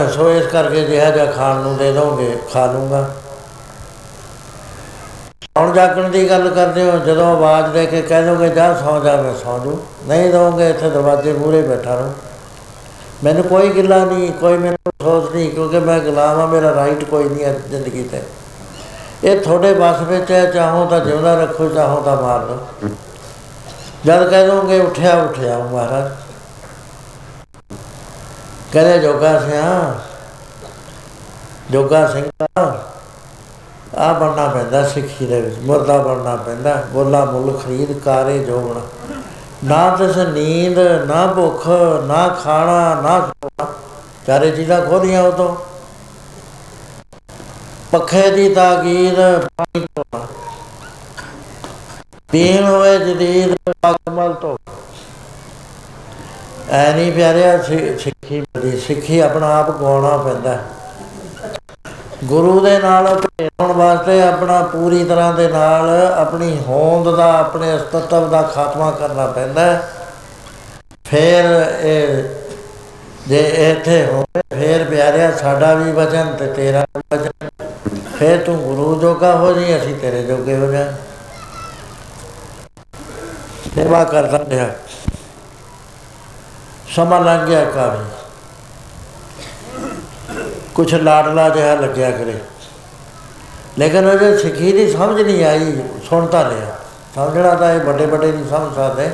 ਸੋ 0.08 0.32
ਇਸ 0.32 0.48
ਕਰਕੇ 0.48 0.84
ਜਿਹੜਾ 0.84 1.12
ਜਿਹਾ 1.12 1.26
ਖਾਣ 1.26 1.56
ਨੂੰ 1.56 1.78
ਦੇ 1.78 1.94
ਦੋਗੇ, 1.94 2.40
ਖਾ 2.54 2.66
ਲੂੰਗਾ। 2.66 3.10
ਹੁਣ 5.58 5.74
ਜਾਗਣ 5.74 6.10
ਦੀ 6.10 6.30
ਗੱਲ 6.30 6.50
ਕਰਦੇ 6.50 6.92
ਹੋ, 6.92 6.98
ਜਦੋਂ 6.98 7.36
ਆਵਾਜ਼ 7.38 7.74
ਦੇ 7.74 7.86
ਕੇ 7.86 8.02
ਕਹਿ 8.02 8.24
ਦੋਗੇ, 8.24 8.50
ਜਾ 8.50 8.74
ਸੌ 8.74 9.00
ਜਾ, 9.00 9.16
ਮੈਂ 9.16 9.36
ਸੌ 9.36 9.60
ਜੂ। 9.60 9.84
ਨਹੀਂ 10.08 10.34
ਦੋਗੇ 10.34 10.70
ਇੱਥੇ 10.70 10.90
ਦਰਵਾਜ਼ੇ 10.90 11.34
ਮੂਹਰੇ 11.34 11.62
ਬੈਠਾ 11.62 11.96
ਰਹੂੰ। 11.96 12.14
ਮੈਨੂੰ 13.26 13.44
ਕੋਈ 13.44 13.70
ਗਿੱਲਾ 13.70 13.98
ਨਹੀਂ, 14.06 14.32
ਕੋਈ 14.32 14.58
ਮੈਨੂੰ 14.58 14.92
ਸੋਚ 15.04 15.32
ਨਹੀਂ, 15.36 15.50
ਕਿਉਂਕਿ 15.52 15.80
ਮੈਂ 15.80 16.00
ਗੁਲਾਮ 16.00 16.40
ਆ 16.40 16.46
ਮੇਰਾ 16.46 16.74
ਰਾਈਟ 16.76 17.04
ਕੋਈ 17.04 17.24
ਨਹੀਂ 17.24 17.44
ਹੈ 17.46 17.54
ਜ਼ਿੰਦਗੀ 17.70 18.04
ਤੇ। 18.04 18.22
ਇਹ 19.24 19.40
ਤੁਹਾਡੇ 19.42 19.74
ਬਸ 19.74 20.02
ਵਿੱਚ 20.02 20.32
ਹੈ, 20.32 20.46
ਚਾਹੋ 20.52 20.86
ਤਾਂ 20.86 21.00
ਜਿਉਂਦਾ 21.00 21.34
ਰੱਖੋ, 21.42 21.68
ਚਾਹੋ 21.70 22.02
ਤਾਂ 22.02 22.16
ਮਾਰ 22.22 22.46
ਲਓ। 22.46 22.90
ਜਦ 24.06 24.30
ਕਹਿ 24.30 24.48
ਦੋਗੇ, 24.48 24.80
ਉੱਠਿਆ 24.80 25.14
ਉੱਠਿਆ 25.22 25.58
ਮਹਾਰਾਜ। 25.60 26.12
ਕਹਿੰਦੇ 28.74 29.00
ਜੋਗਾ 29.00 29.40
ਸਿਆ, 29.40 29.96
ਜੋਗਾ 31.72 32.06
ਸਿੰਘ 32.08 32.26
ਆ 33.98 34.12
ਬਣਨਾ 34.14 34.48
ਪੈਂਦਾ 34.48 34.88
ਸਿੱਖੀ 34.88 35.26
ਦੇ 35.26 35.42
ਵਿੱਚ, 35.42 35.56
ਮੁਰਦਾ 35.60 35.98
ਬਣਨਾ 35.98 36.36
ਪੈਂਦਾ, 36.36 36.76
ਬੋਲਾ 36.94 37.26
ਮੁੱਲ 37.26 37.58
ਖਰੀਦ, 37.58 38.00
ਕਾਰੇ 38.00 38.38
ਜੋਗਣਾ। 38.40 38.82
ਨਾ 39.64 39.90
ਤਿਸ 39.90 40.18
ਨੀਂਦ, 40.18 40.80
ਨਾ 40.80 41.28
ਭੁੱਖ, 41.28 41.68
ਨਾ 42.08 42.28
ਖਾਣਾ, 42.28 43.02
ਨਾ 43.02 43.20
ਸੋਣਾ। 43.20 43.74
ਚਾਰੇ 44.28 44.52
ਚੀਜ਼ਾਂ 44.52 44.86
ਖੋਲੀਆਂ 44.86 45.24
ਉਹ 45.24 45.32
ਤੋਂ 45.32 45.56
ਪੱਖੇ 47.92 48.32
ਦੀ 48.32 48.54
ਤਾਕੀਦ, 48.54 49.16
ਪਾਣੀ 49.58 49.88
ਤੋਂ 49.96 50.20
ਪੀਣ 52.32 52.66
ਹੋਏ 52.66 53.00
ਜਦੀਦ 53.00 53.56
ਅਕਮਲ 53.92 54.34
ਤੋਂ 54.34 54.58
ਐ 56.70 56.94
ਨਹੀਂ 56.94 57.12
ਪਿਆਰਿਆ, 57.12 57.62
ਸਿ- 57.62 58.00
ਸਿੱਖੀ 58.00 58.44
ਦੀ 58.62 58.80
ਸਿੱਖੀ 58.80 59.20
ਆਪਣਾ 59.20 59.60
ਆਪ 59.60 59.82
ਗਾਉਣਾ 59.82 60.18
ਪੈਂਦਾ। 60.18 60.60
ਗੁਰੂ 62.24 62.60
ਦੇ 62.60 62.78
ਨਾਲ 62.80 63.08
ਭੇਟਣ 63.16 63.72
ਵਾਸਤੇ 63.72 64.22
ਆਪਣਾ 64.22 64.62
ਪੂਰੀ 64.62 65.04
ਤਰ੍ਹਾਂ 65.06 65.34
ਦੇ 65.34 65.48
ਨਾਲ 65.48 65.90
ਆਪਣੀ 66.18 66.58
ਹੋਂਦ 66.68 67.16
ਦਾ, 67.16 67.32
ਆਪਣੇ 67.40 67.76
ਅਸਤਤਵ 67.76 68.30
ਦਾ 68.30 68.42
ਖਾਤਮਾ 68.42 68.92
ਕਰਨਾ 68.92 69.26
ਪੈਂਦਾ 69.28 69.62
ਹੈ। 69.62 69.90
ਫਿਰ 71.06 71.46
ਇਹ 71.82 72.24
ਜੇ 73.28 73.40
ਇੱਥੇ 73.72 74.06
ਹੋਵੇ, 74.06 74.42
ਫਿਰ 74.54 74.84
ਪਿਆਰਿਆ, 74.84 75.32
ਸਾਡਾ 75.32 75.74
ਵੀ 75.74 75.92
ਵਚਨ 75.92 76.36
ਤੇ 76.40 76.48
ਤੇਰਾ 76.48 76.86
ਵੀ 76.96 77.02
ਵਚਨ। 77.14 77.50
ਫਿਰ 78.20 78.44
ਤੂੰ 78.44 78.58
ਗੁਰੂ 78.58 79.00
ਜੋਗਾ 79.02 79.36
ਹੋ 79.36 79.54
ਜੀ 79.54 79.76
ਅਸੀਂ 79.78 79.96
ਤੇਰੇ 79.96 80.24
ਜੋਗੇ 80.24 80.58
ਹੋ 80.58 80.72
ਜਾ 80.72 80.92
ਸੇਵਾ 83.76 84.04
ਕਰਦਾ 84.04 84.40
ਰਿਹਾ 84.50 84.70
ਸਮਾਂ 86.96 87.22
ਲੰਘ 87.22 87.46
ਗਿਆ 87.46 87.66
ਕਾਫੀ। 87.66 88.25
ਕੁਛ 90.76 90.94
ਲਾਡਲਾ 90.94 91.50
ਜਿਹਾ 91.50 91.74
ਲੱਗਿਆ 91.76 92.12
ਕਰੇ। 92.12 92.34
ਲੇਕਿਨ 93.80 94.06
ਉਹ 94.06 94.38
ਸਿੱਖੀ 94.38 94.72
ਦੀ 94.72 94.92
ਸਮਝ 94.92 95.22
ਨਹੀਂ 95.22 95.44
ਆਈ 95.46 95.76
ਸੁਣਤਾ 96.10 96.42
ਲਿਆ। 96.48 96.76
ਸਮਝਣਾ 97.16 97.54
ਤਾਂ 97.56 97.74
ਇਹ 97.74 97.80
ਵੱਡੇ 97.80 98.06
ਵੱਡੇ 98.06 98.32
ਨਹੀਂ 98.32 98.50
ਸਮਝ 98.50 98.76
ਸਕਦੇ। 98.76 99.10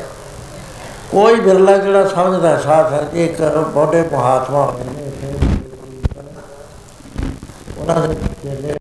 ਕੋਈ 1.11 1.39
ਬਿਰਲਾ 1.39 1.77
ਜਿਹੜਾ 1.77 2.07
ਸਮਝਦਾ 2.07 2.57
ਸਾਥ 2.57 2.93
ਹੈ 2.93 3.05
ਇੱਕ 3.13 3.41
ਬਹੁਤੇ 3.73 4.03
ਮਹਾਤਮਾ 4.13 4.65
ਹੋਏ 4.65 4.83
ਨੇ 4.83 5.11
ਉਹਨਾਂ 7.77 8.07
ਦੇ 8.07 8.15
ਜਿਹੜੇ 8.43 8.77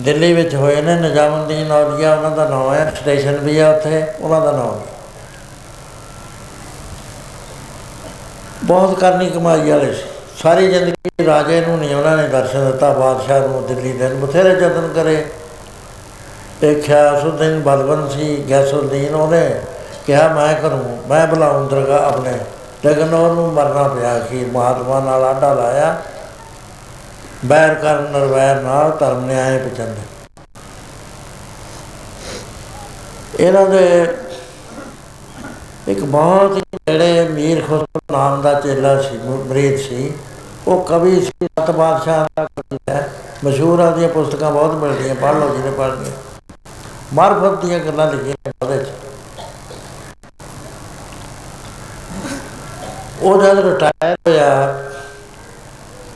ਦਿੱਲੀ 0.00 0.32
ਵਿੱਚ 0.32 0.54
ਹੋਏ 0.54 0.80
ਨੇ, 0.82 0.94
ਨਿਜ਼ਾਮੁਦੀਨ 1.00 1.72
ਔਲੀਆ, 1.72 2.14
ਉਹਨਾਂ 2.14 2.30
ਦਾ 2.30 2.48
ਨਾਮ 2.48 2.72
ਹੈ, 2.74 2.92
ਸਟੇਸ਼ਨ 3.00 3.36
ਵੀ 3.36 3.58
ਹੈ 3.60 3.68
ਉੱਥੇ, 3.76 4.02
ਉਹਨਾਂ 4.20 4.40
ਦਾ 4.40 4.52
ਨਾਮ 4.52 4.78
ਹੈ। 4.78 4.86
ਬਹੁਤ 8.64 8.98
ਕਰਨੀ 9.00 9.30
ਕਮਾਈ 9.30 9.70
ਵਾਲੇ 9.70 9.92
ਸੀ। 9.92 10.13
ਸਾਰੀ 10.42 10.68
ਜ਼ਿੰਦਗੀ 10.68 11.26
ਰਾਜੇ 11.26 11.60
ਨੂੰ 11.60 11.78
ਨਹੀਂ 11.78 11.94
ਉਹਨਾਂ 11.94 12.16
ਨੇ 12.16 12.26
ਦਰਸ਼ਨ 12.28 12.64
ਦਿੱਤਾ, 12.66 12.92
ਬਾਦਸ਼ਾਹ 12.92 13.40
ਨੂੰ 13.40 13.66
ਦਿੱਲੀ 13.66 13.92
ਦੇ 13.92 14.08
ਬਥੇਰੇ 14.14 14.50
ਯਤਨ 14.50 14.88
ਕਰੇ। 14.94 15.24
ਦੇਖਿਆ 16.60 17.20
ਸੁਦਨ 17.20 17.60
ਬਲਵਨ 17.60 18.08
ਸੀ 18.08 18.36
ਗੈਸੁਦੀਨ 18.50 19.14
ਉਹਨੇ 19.14 19.60
ਕਿਹਾ, 20.06 20.28
ਮੈਂ 20.28 20.54
ਕਰੂੰ, 20.54 20.98
ਮੈਂ 21.08 21.26
ਬੁਲਾਉਂ 21.26 21.68
ਦਰਗਾ 21.68 21.98
ਆਪਣੇ। 22.06 22.32
ਲੇਕਿਨ 22.84 23.14
ਉਹਨੂੰ 23.14 23.52
ਮਰਨਾ 23.52 23.82
ਪਿਆ 23.88 24.18
ਕਿ 24.20 24.44
ਮਹਾਤਮਾ 24.44 25.00
ਨਾਲ 25.00 25.24
ਆਡਾ 25.24 25.52
ਲਾਇਆ। 25.54 25.96
ਬੈਰ 27.44 27.74
ਕਰਨ 27.74 28.10
ਨਰਵੈਰ 28.12 28.60
ਨਾਲ 28.60 28.90
ਧਰਮ 28.90 29.24
ਨੇ 29.24 29.40
ਆਏ 29.40 29.58
ਪਚੰਦ 29.58 29.96
ਇਹਨਾਂ 33.40 33.66
ਦੇ 33.66 34.06
ਇੱਕ 35.88 36.00
ਬਹੁਤ 36.00 36.56
ਹੀ 36.56 36.62
ਜਿਹੜੇ 36.88 37.28
ਮੀਰ 37.28 37.60
ਖੁਸਰੋ 37.60 38.00
ਨਾਮ 38.12 38.42
ਦਾ 38.42 38.52
ਚੇਲਾ 38.60 39.00
ਸੀ 39.02 39.18
ਮਰੀਦ 39.48 39.78
ਸੀ, 39.78 40.12
ਉਹ 40.68 40.84
ਕਵੀ 40.84 41.20
ਸੀ, 41.20 41.46
ਸਤ 41.46 41.70
ਬਾਦਸ਼ਾਹ 41.70 42.24
ਦਾ 42.36 42.44
ਕਵੀ 42.44 42.78
ਹੈ। 42.90 43.10
ਮਸ਼ਹੂਰ 43.44 43.80
ਆ 43.80 43.90
ਦੀਆਂ 43.90 44.08
ਪੁਸਤਕਾਂ 44.08 44.50
ਬਹੁਤ 44.50 44.74
ਮਿਲਦੀਆਂ, 44.74 45.14
ਪੜ੍ਹ 45.14 45.38
ਲਓ 45.38 45.54
ਜਿਹਨੇ 45.54 45.70
ਪੜ੍ਹਨੀਆਂ 45.70 46.12
ਮਾਰਫਤ 47.14 47.64
ਦੀਆਂ 47.64 47.78
ਗੱਲਾਂ 47.78 48.06
ਲਿਖੀਆਂ 48.12 48.52
ਉਹਦੇ 48.62 48.78
ਚ। 48.78 48.88
ਉਹ 53.22 53.42
ਜਦ 53.42 53.58
ਰਿਟਾਇਰ 53.58 54.16
ਹੋਇਆ, 54.28 54.80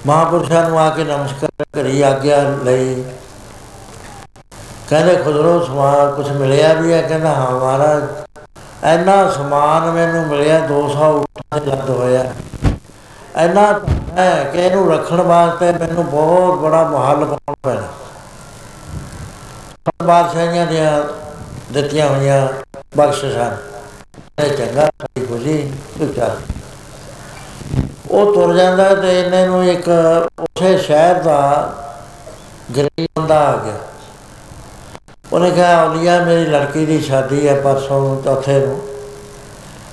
ਮਹਾਪੁਰਸ਼ਾਂ 0.07 0.69
ਨੂੰ 0.71 0.81
ਆ 0.81 0.89
ਕੇ 0.91 1.05
ਨਮਸਕਾਰ 1.05 1.65
ਕਰੀ, 1.75 2.03
ਆਗਿਆ 2.03 2.43
ਲਈ। 2.65 3.05
ਕਹਿੰਦੇ 4.91 5.17
ਖੁਦਰੋ 5.17 5.61
ਸਮਾਨ 5.65 6.15
ਕੁਝ 6.15 6.31
ਮਿਲਿਆ 6.31 6.73
ਵੀ 6.73 6.93
ਹੈ? 6.93 7.03
ਕਹਿੰਦਾ, 7.03 7.35
ਹਾਂ 7.35 7.51
ਮਹਾਰਾਜ 8.85 9.01
ਇੰਨਾ 9.01 9.31
ਸਮਾਨ 9.31 9.91
ਮੈਨੂੰ 9.91 10.27
ਮਿਲਿਆ 10.27 10.59
200 10.61 11.13
ਉੱਠਾਂ 11.21 11.61
ਤੇ 11.61 11.67
ਲੱਦ 11.67 11.91
ਹੋਇਆ। 11.91 12.25
ਇੰਨਾ 13.37 13.81
ਹੈ 14.17 14.45
ਕਿ 14.45 14.59
ਇਹਨੂੰ 14.59 14.93
ਰੱਖਣ 14.93 15.21
ਵਾਸਤੇ 15.21 15.73
ਮੈਨੂੰ 15.73 16.07
ਬਹੁਤ 16.07 16.59
ਬੜਾ 16.59 16.83
ਮਹੱਲ 16.85 17.25
ਪਾਉਣਾ 17.25 17.55
ਪੈਣਾ। 17.63 17.83
ਸਭ 19.87 20.07
ਬਾਦਸ਼ਾਹੀਆਂ 20.07 20.67
ਦੀਆਂ 20.67 21.03
ਦਿੱਤੀਆਂ 21.73 22.09
ਹੋਈਆਂ 22.09 22.49
ਬਖਸ਼ਿਸ਼ਾਂ। 22.97 23.51
ਇਹ 24.45 24.57
ਚੰਗਾ 24.57 24.83
ਸਾਡੀ 24.83 25.27
ਖੁਸ਼ੀ 25.27 25.73
ਵਿਚਾਰ 25.99 26.37
ਉਹ 28.11 28.35
ਤੁਰ 28.35 28.57
ਜਾਂਦਾ 28.57 28.95
ਤੇ 28.95 29.21
ਇਹਨੇ 29.21 29.47
ਨੂੰ 29.47 29.65
ਇੱਕ 29.65 29.89
ਉਸੇ 30.41 30.79
ਸ਼ਹਿਰ 30.79 31.15
ਦਾ 31.15 31.73
ਗਰੀਬ 32.77 33.07
ਬੰਦਾ 33.17 33.39
ਆ 33.39 33.57
ਗਿਆ। 33.57 33.75
ਉਹਨੇ 35.33 35.51
ਕਿਹਾ 35.51 35.85
ਔਲੀਆ 35.85 36.19
ਮੇਰੀ 36.21 36.45
ਲੜਕੀ 36.47 36.85
ਦੀ 36.87 37.01
ਸ਼ਾਦੀ 37.01 37.49
ਹੈ 37.49 37.55
ਪਰਸੋਂ 37.55 38.01
ਨੂੰ 38.01 38.23
ਚੌਥੇ 38.23 38.59
ਨੂੰ। 38.61 38.81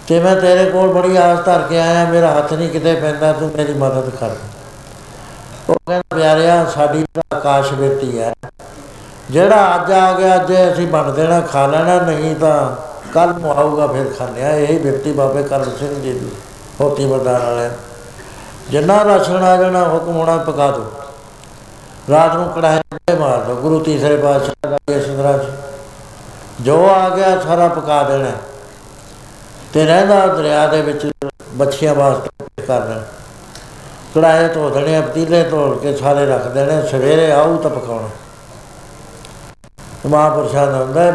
ਤੇ 0.08 0.20
ਮੈਂ 0.20 0.36
ਤੇਰੇ 0.36 0.66
ਕੋਲ 0.72 0.94
ਬੜੀ 0.94 1.16
ਆਸ 1.18 1.40
ਧਰ 1.46 1.62
ਕੇ 1.62 1.80
ਆਇਆ, 1.80 2.06
ਮੇਰਾ 2.06 2.32
ਹੱਥ 2.32 2.54
ਨਹੀਂ 2.54 2.70
ਕਿਤੇ 2.70 2.94
ਪੈਂਦਾ, 2.96 3.32
ਤੂੰ 3.34 3.52
ਮੇਰੀ 3.58 3.74
ਮਦਦ 3.74 4.10
ਕਰ। 4.10 4.36
ਉਹ 5.70 5.76
ਕਹਿੰਦਾ, 5.76 6.16
ਪਿਆਰਿਆ, 6.16 6.66
ਸਾਡੀ 6.66 7.06
ਤਾਂ 7.14 7.24
ਆਕਾਸ਼ 7.38 7.74
ਬੇਟੀ 7.74 8.20
ਹੈ 8.20 8.34
ਜਿਹੜਾ 9.32 9.76
ਅੱਜ 9.76 9.92
ਆ 9.92 10.12
ਗਿਆ, 10.14 10.36
ਅੱਜ 10.36 10.54
ਅਸੀਂ 10.74 10.88
ਬਣ 10.88 11.12
ਦੇਣਾ, 11.12 11.40
ਖਾ 11.42 11.66
ਲੈਣਾ, 11.68 12.00
ਨਹੀਂ 12.00 12.36
ਤਾਂ 12.36 12.76
ਕੱਲ 13.14 13.34
ਨੂੰ 13.40 13.52
ਆਊਗਾ, 13.52 13.88
ਫਿਰ 13.88 14.06
ਖਾਣਿਆ 14.20 14.56
ਇਹ 14.56 14.80
ਬੇਟੀ 14.80 15.12
ਬਾਬੇ 15.12 15.44
ਕਰਮ 15.44 15.72
ਸਿੰਘ 15.80 15.94
ਜੀ 16.02 16.14
ਦੀ 16.14 16.30
ਹੋਤੀ 16.82 17.06
ਮਰਦਾਨ 17.06 17.42
ਵਾਲੇ 17.42 17.70
ਜਿੰਨਾ 18.70 19.04
ਰਾਸ਼ਨ 19.04 19.44
ਆ 19.44 19.56
ਜਾਣਾ 19.58 19.84
ਹੁਕਮ 19.88 20.16
ਹੋਣਾ, 20.16 20.38
ਪਕਾ 20.38 20.72
ਦੋ। 20.72 20.92
ਰਾਤ 22.12 22.36
ਨੂੰ 22.36 22.48
ਕੜਾਹੇ 22.54 22.82
ਤੇ 23.08 23.14
ਮਾਰ 23.20 23.44
ਦੋ 23.44 23.56
ਗੁਰੂ 23.56 23.80
ਤੀਸਰੇ 23.84 24.18
ਪਾਤਸ਼ਾਹ 24.18 24.70
ਦਾ 24.72 24.78
ਇਹ 24.90 25.02
ਸੁੰਦਰਾ 25.02 25.38
ਜੋ 26.62 26.76
ਆ 26.90 27.10
ਗਿਆ 27.10 27.40
ਸਾਰਾ 27.40 27.68
ਪਕਾ 27.68 28.02
ਦੇਣਾ। 28.04 28.32
ਤੇ 29.74 29.86
ਰਹਿੰਦਾ 29.86 30.26
ਦਰਿਆ 30.28 30.66
ਦੇ 30.68 30.82
ਵਿੱਚ 30.82 31.10
ਬੱਚੀਆਂ 31.54 31.96
ਵਾਸਤੇ 31.96 32.66
ਕਰ 32.68 32.80
ਦੇਣਾ। 32.80 33.04
ਕੜਾਹੇ 34.16 34.48
ਧੋ 34.48 34.70
ਦੇਣੇ 34.70 35.02
ਪਤੀਲੇ 35.02 35.44
ਧੋ 35.44 35.70
ਕੇ 35.82 35.96
ਸਾਰੇ 35.98 36.26
ਰੱਖ 36.26 36.48
ਦੇਣੇ, 36.48 36.82
ਸਵੇਰੇ 36.82 37.32
ਆਊ 37.32 37.58
ਤਾਂ 37.58 37.70
ਪਕਾਉਣਾ। 37.70 38.10
ਮਹਾਂਪੁਰਸ਼ਾਂ 40.06 40.68
ਦਾ 40.68 40.78
ਹੁੰਦਾ 40.78 41.12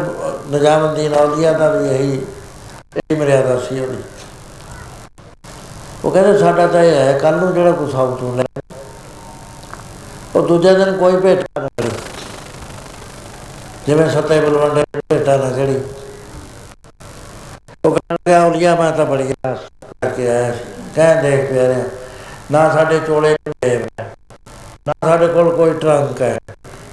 ਨਜਾਮੁਦੀਨ 0.51 1.13
ਔਲੀਆ 1.13 1.51
ਦਾ 1.53 1.69
ਵੀ 1.69 1.89
ਇਹੀ, 1.89 2.21
ਇਹ 3.11 3.17
ਮਰਿਆਦਾ 3.17 3.59
ਸੀ 3.59 3.79
ਉਹਦੀ। 3.79 4.03
ਉਹ 6.05 6.11
ਕਹਿੰਦੇ 6.11 6.37
ਸਾਡਾ 6.39 6.67
ਤਾਂ 6.67 6.83
ਇਹ 6.83 6.95
ਹੈ 6.95 7.17
ਕੱਲ 7.19 7.35
ਨੂੰ 7.35 7.53
ਜਿਹੜਾ 7.53 7.71
ਕੁਛ 7.71 7.95
ਆਉ 7.95 8.15
ਤੂੰ 8.15 8.35
ਲੈ 8.37 8.43
ਉਹ 10.35 10.47
ਦੂਜੇ 10.47 10.73
ਦਿਨ 10.75 10.97
ਕੋਈ 10.97 11.15
ਭੇਟਾ 11.21 11.61
ਨਾ 11.61 11.67
ਕਰੀ। 11.77 11.89
ਜਿਵੇਂ 13.87 14.09
ਸੱਤੇ 14.09 14.39
ਬਲਵੰਡੇ 14.39 14.83
ਭੇਟਾ 15.09 15.35
ਨਾ 15.37 15.49
ਚੜੀ 15.51 15.79
ਉਹ 17.85 17.91
ਕਹਿੰਦਾ 17.91 18.43
ਔਲੀਆ 18.45 18.75
ਮੈਂ 18.75 18.91
ਤਾਂ 18.91 19.05
ਬੜੀ 19.05 19.33
ਆਸ 19.47 19.59
ਕਰਕੇ 20.01 20.29
ਆਇਆ 20.29 20.51
ਸੀ। 20.53 20.59
ਕਹਿ 20.95 21.21
ਦੇਖ 21.21 21.49
ਪਿਆਰੇ 21.49 21.83
ਨਾ 22.51 22.67
ਸਾਡੇ 22.73 22.99
ਚੋਲੇ 23.07 23.35
ਜੇਬ 23.45 23.81
ਹੈ, 23.99 24.09
ਨਾ 24.87 24.93
ਸਾਡੇ 25.01 25.27
ਕੋਲ 25.27 25.49
ਕੋਈ 25.55 25.73
ਟਰੰਕ 25.73 26.21
ਹੈ। 26.21 26.37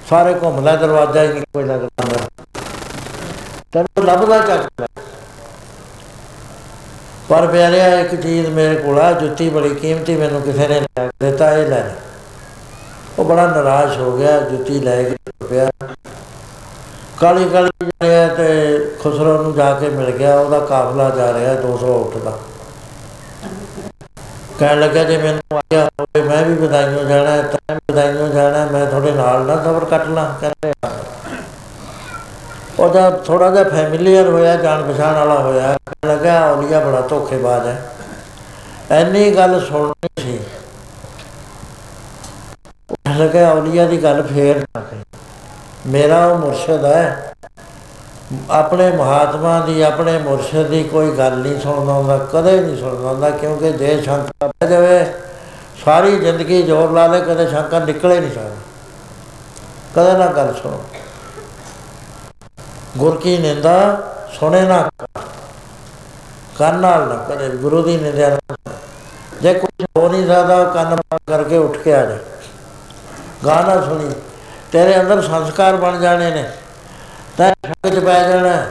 ਸਾਰੇ 0.09 0.33
ਘੁੰਮ 0.41 0.63
ਲੈ, 0.65 0.75
ਦਰਵਾਜ਼ਾ 0.75 1.23
ਹੀ 1.23 1.27
ਨਹੀਂ 1.27 1.43
ਕੋਈ 1.53 1.63
ਲੱਗਦਾ 1.63 2.27
ਤੈਨੂੰ 3.73 4.05
ਲੱਭਦਾ 4.05 4.39
ਚੱਕ 4.39 4.81
ਲੈ। 4.81 4.87
ਪਰ 7.29 7.47
ਪਿਆਰਿਆ, 7.47 7.87
ਇੱਕ 7.99 8.15
ਚੀਜ਼ 8.15 8.47
ਮੇਰੇ 8.49 8.75
ਕੋਲ 8.75 8.99
ਆ, 8.99 9.11
ਜੁੱਤੀ 9.13 9.49
ਬੜੀ 9.49 9.73
ਕੀਮਤੀ 9.75 10.15
ਮੈਨੂੰ 10.15 10.41
ਕਿਸੇ 10.41 10.67
ਨੇ 10.67 10.79
ਲੈ 10.79 11.05
ਕੇ 11.07 11.09
ਦਿੱਤਾ, 11.21 11.51
ਇਹ 11.51 11.67
ਲੈ। 11.67 11.83
ਉਹ 13.19 13.25
ਬੜਾ 13.25 13.47
ਨਾਰਾਜ਼ 13.47 13.97
ਹੋ 13.97 14.17
ਗਿਆ 14.17 14.39
ਜੁੱਤੀ 14.39 14.79
ਲੈ 14.79 15.03
ਕੇ 15.03 15.15
ਪਿਆ। 15.49 15.69
ਕਾਲੀ 17.21 17.49
ਕਾਲੀ 17.49 17.69
ਜਿਹੜਾ 17.81 18.27
ਤੇ 18.27 18.79
ਖੁਸਰੋ 19.03 19.43
ਨੂੰ 19.43 19.53
ਜਾ 19.53 19.73
ਕੇ 19.73 19.89
ਮਿਲ 19.89 20.11
ਗਿਆ 20.11 20.39
ਉਹਦਾ 20.39 20.59
ਕਾਫਲਾ 20.59 21.09
ਜਾ 21.09 21.33
ਰਿਹਾ 21.33 21.53
200 21.53 21.87
ਉੱਠ 21.87 22.17
ਦਾ। 22.17 22.37
ਕਹਿਣ 24.59 24.79
ਲੱਗਾ 24.79 25.03
ਜੇ 25.03 25.17
ਮੈਨੂੰ 25.17 25.57
ਆਇਆ 25.57 25.85
ਹੋਵੇ 25.85 26.21
ਮੈਂ 26.21 26.45
ਵੀ 26.45 26.53
ਵਧਾਈਆਂ 26.53 27.03
ਜਾਣਾ 27.03 27.31
ਹੈ, 27.31 27.41
ਤੈਂ 27.41 27.75
ਵੀ 27.75 27.93
ਵਧਾਈਆਂ 27.93 28.29
ਜਾਣਾ 28.29 28.57
ਹੈ, 28.57 28.65
ਮੈਂ 28.71 28.85
ਤੁਹਾਡੇ 28.85 29.11
ਨਾਲ 29.11 29.45
ਨਾ 29.45 29.55
ਸਬਰ 29.55 29.85
ਕੱਟ 29.85 30.07
ਲਾਂ 30.07 30.33
ਕਹਿੰਦੇ 30.41 30.73
ਹਾਂ। 30.85 30.91
ਉਹਦਾ 32.79 33.09
ਥੋੜਾ 33.09 33.49
ਜਿਹਾ 33.49 33.63
ਫੈਮਿਲੀਅਰ 33.63 34.29
ਹੋਇਆ 34.29 34.55
ਜਾਣ 34.55 34.93
ਪਛਾਣ 34.93 35.13
ਵਾਲਾ 35.15 35.39
ਹੋਇਆ 35.39 35.77
ਕਹਿਣ 35.87 36.15
ਲੱਗਾ 36.15 36.51
ਔਲੀਆ 36.51 36.79
ਬੜਾ 36.79 37.01
ਧੋਖੇਬਾਜ਼ 37.01 37.67
ਹੈ। 37.67 37.91
ਐਨੀ 38.91 39.35
ਗੱਲ 39.35 39.59
ਸੁਣਨੀ 39.59 40.23
ਸੀ। 40.23 40.31
ਕਹਿਣ 40.31 40.58
ਲੱਗਾ 43.15 43.51
ਔਲੀਆ 43.51 43.85
ਦੀ 43.85 44.03
ਗੱਲ 44.03 44.23
ਫੇਰ 44.23 44.57
ਨਾ 44.57 44.81
ਕਹੀ। 44.81 44.99
ਮੇਰਾ 45.87 46.25
ਉਹ 46.25 46.37
ਮੁਰਸ਼ਿਦ 46.37 46.85
ਹੈ। 46.85 47.33
ਆਪਣੇ 48.49 48.91
ਮਹਾਤਮਾ 48.91 49.59
ਦੀ, 49.59 49.81
ਆਪਣੇ 49.81 50.17
ਮੁਰਸ਼ਿਦ 50.17 50.67
ਦੀ 50.67 50.83
ਕੋਈ 50.83 51.17
ਗੱਲ 51.17 51.37
ਨਹੀਂ 51.37 51.61
ਸੁਣਦਾ 51.61 51.93
ਹੁੰਦਾ, 51.93 52.17
ਕਦੇ 52.17 52.61
ਨਹੀਂ 52.61 52.77
ਸੁਣਦਾ 52.77 53.09
ਹੁੰਦਾ, 53.09 53.29
ਕਿਉਂਕਿ 53.29 53.71
ਜੇ 53.71 54.01
ਸ਼ੰਕਾ 54.01 54.47
ਪੈ 54.47 54.67
ਜਾਵੇ, 54.67 55.13
ਸਾਰੀ 55.85 56.19
ਜ਼ਿੰਦਗੀ 56.19 56.63
ਜ਼ੋਰ 56.63 56.91
ਲਾ 56.91 57.07
ਲੇ, 57.07 57.21
ਕਦੇ 57.21 57.47
ਸ਼ੰਕਾ 57.47 57.79
ਨਿਕਲੇ 57.79 58.19
ਨਹੀਂ 58.19 58.31
ਸਕਦਾ। 58.31 58.55
ਕਦੇ 59.95 60.17
ਨਾ 60.17 60.25
ਗੱਲ 60.25 60.53
ਸੁਣੋ। 60.63 60.83
ਗੁਰ 62.97 63.17
ਕੀ 63.17 63.37
ਨਿੰਦਾ, 63.37 64.01
ਸੁਣੇ 64.39 64.61
ਨਾ 64.61 64.89
ਕਰ। 64.99 65.21
ਕੰਨ 66.57 66.75
ਨਾਲ 66.75 67.07
ਨਾ 67.07 67.15
ਕਰੇ, 67.15 67.49
ਗੁਰੂ 67.49 67.81
ਦੀ 67.81 67.97
ਨਿੰਦਿਆ 67.97 68.29
ਨਾ 68.29 68.35
ਕਰੋ। 68.35 68.71
ਜੇ 69.41 69.53
ਕੁਝ 69.53 69.85
ਹੋ 69.97 70.09
ਨਹੀਂ 70.09 70.27
ਸਕਦਾ 70.27 70.63
ਕੰਨ 70.63 70.95
ਬੰਦ 70.95 71.19
ਕਰਕੇ 71.27 71.57
ਉੱਠ 71.57 71.77
ਕੇ 71.77 71.93
ਆ 71.93 72.05
ਜਾ 72.05 72.17
ਗਾਣਾ 73.45 73.81
ਸੁਣੀ। 73.81 74.13
ਤੇਰੇ 74.71 75.01
ਅੰਦਰ 75.01 75.21
ਸੰਸਕਾਰ 75.21 75.75
ਬਣ 75.75 75.99
ਜਾਣੇ 75.99 76.31
ਨੇ। 76.31 76.51
ਤਾਂ 77.37 77.53
ਸ਼ੱਕ 77.65 77.95
ਚ 77.95 77.99
ਪੈ 77.99 78.27
ਜਾਣਾ। 78.27 78.65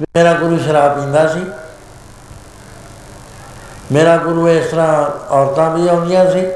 ਵੀ 0.00 0.06
ਮੇਰਾ 0.16 0.32
ਗੁਰੂ 0.32 0.58
ਸ਼ਰਾਬ 0.58 1.00
ਪੀਂਦਾ 1.00 1.28
ਸੀ। 1.28 1.46
ਮੇਰਾ 3.92 4.16
ਗੁਰੂ 4.16 4.48
ਇਸ 4.48 4.66
ਤਰ੍ਹਾਂ 4.66 5.10
ਔਰਤਾਂ 5.30 5.70
ਵੀ 5.70 5.88
ਆਉਂਦੀਆਂ 5.88 6.30
ਸੀ। 6.30 6.46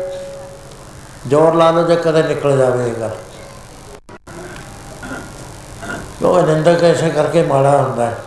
ਜ਼ੋਰ 1.28 1.54
ਲਾ 1.54 1.70
ਲਓ 1.70 1.82
ਜੇ 1.82 1.96
ਕਦੇ 1.96 2.22
ਨਿਕਲ 2.22 2.58
ਜਾਵੇ 2.58 2.86
ਇਹ 2.86 2.92
ਗੱਲ। 2.92 3.10
ਉਹ 6.26 6.42
ਨਿੰਦਕ 6.42 6.84
ਐਸੇ 6.84 7.10
ਕਰਕੇ 7.10 7.42
ਮਾੜਾ 7.42 7.82
ਹੁੰਦਾ। 7.82 8.06
ਹੈ 8.06 8.18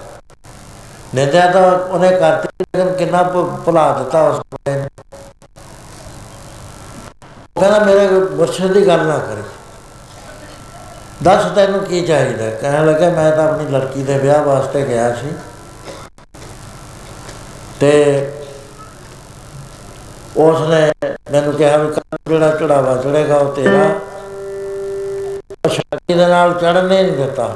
ਨਿੰਦਿਆ 1.16 1.52
ਤਾਂ 1.52 1.72
ਉਹਨੇ 1.72 2.10
ਕਰਤੀ, 2.10 2.66
ਲੇਕਿਨ 2.76 2.96
ਕਿੰਨਾ 2.96 3.24
ਭੁ- 3.24 3.58
ਭੁਲਾ 3.58 3.94
ਦਿੱਤਾ 3.94 4.22
ਉਸ 4.22 4.38
ਬੰਦੇ 4.38 4.80
ਨੇ 4.80 4.88
ਉਹ 5.00 5.07
ਕਹਿੰਦਾ 7.60 7.80
ਮੇਰੇ 7.80 8.08
ਮੁਰਸ਼ਿਦ 8.08 8.74
ਦੀ 8.74 8.88
ਗੱਲ 8.88 9.06
ਨਾ 9.06 9.18
ਕਰੀ। 9.18 9.42
ਦੱਸ 11.24 11.46
ਤੈਨੂੰ 11.56 11.80
ਕੀ 11.80 12.06
ਚਾਹੀਦਾ? 12.06 12.50
ਕਹਿਣ 12.50 12.86
ਲੱਗਾ, 12.86 13.10
ਮੈਂ 13.10 13.32
ਤਾਂ 13.32 13.50
ਆਪਣੀ 13.50 13.68
ਲੜਕੀ 13.68 14.04
ਦੇ 14.04 14.18
ਵਿਆਹ 14.18 14.44
ਵਾਸਤੇ 14.44 14.86
ਗਿਆ 14.86 15.16
ਸੀ। 15.16 15.32
ਤੇ 17.80 18.32
ਉਸ 20.38 20.62
ਨੇ 20.62 20.92
ਮੈਨੂੰ 21.32 21.54
ਕਿਹਾ 21.54 21.78
ਵੀ 21.78 21.94
ਕੱਲ੍ਹ 21.94 22.18
ਜਿਹੜਾ 22.28 22.50
ਚੜਾਵਾ 22.50 22.96
ਚੜੇਗਾ 22.96 23.36
ਉਹ 23.36 23.54
ਤੇਰਾ। 23.54 23.84
ਉਹ 25.66 25.70
ਸ਼ਾਦੀ 25.70 26.14
ਦੇ 26.14 26.26
ਨਾਲ 26.26 26.54
ਚੜਨੇ 26.54 27.04
ਨਹੀਂ 27.04 27.14
ਦਿੱਤਾ। 27.14 27.56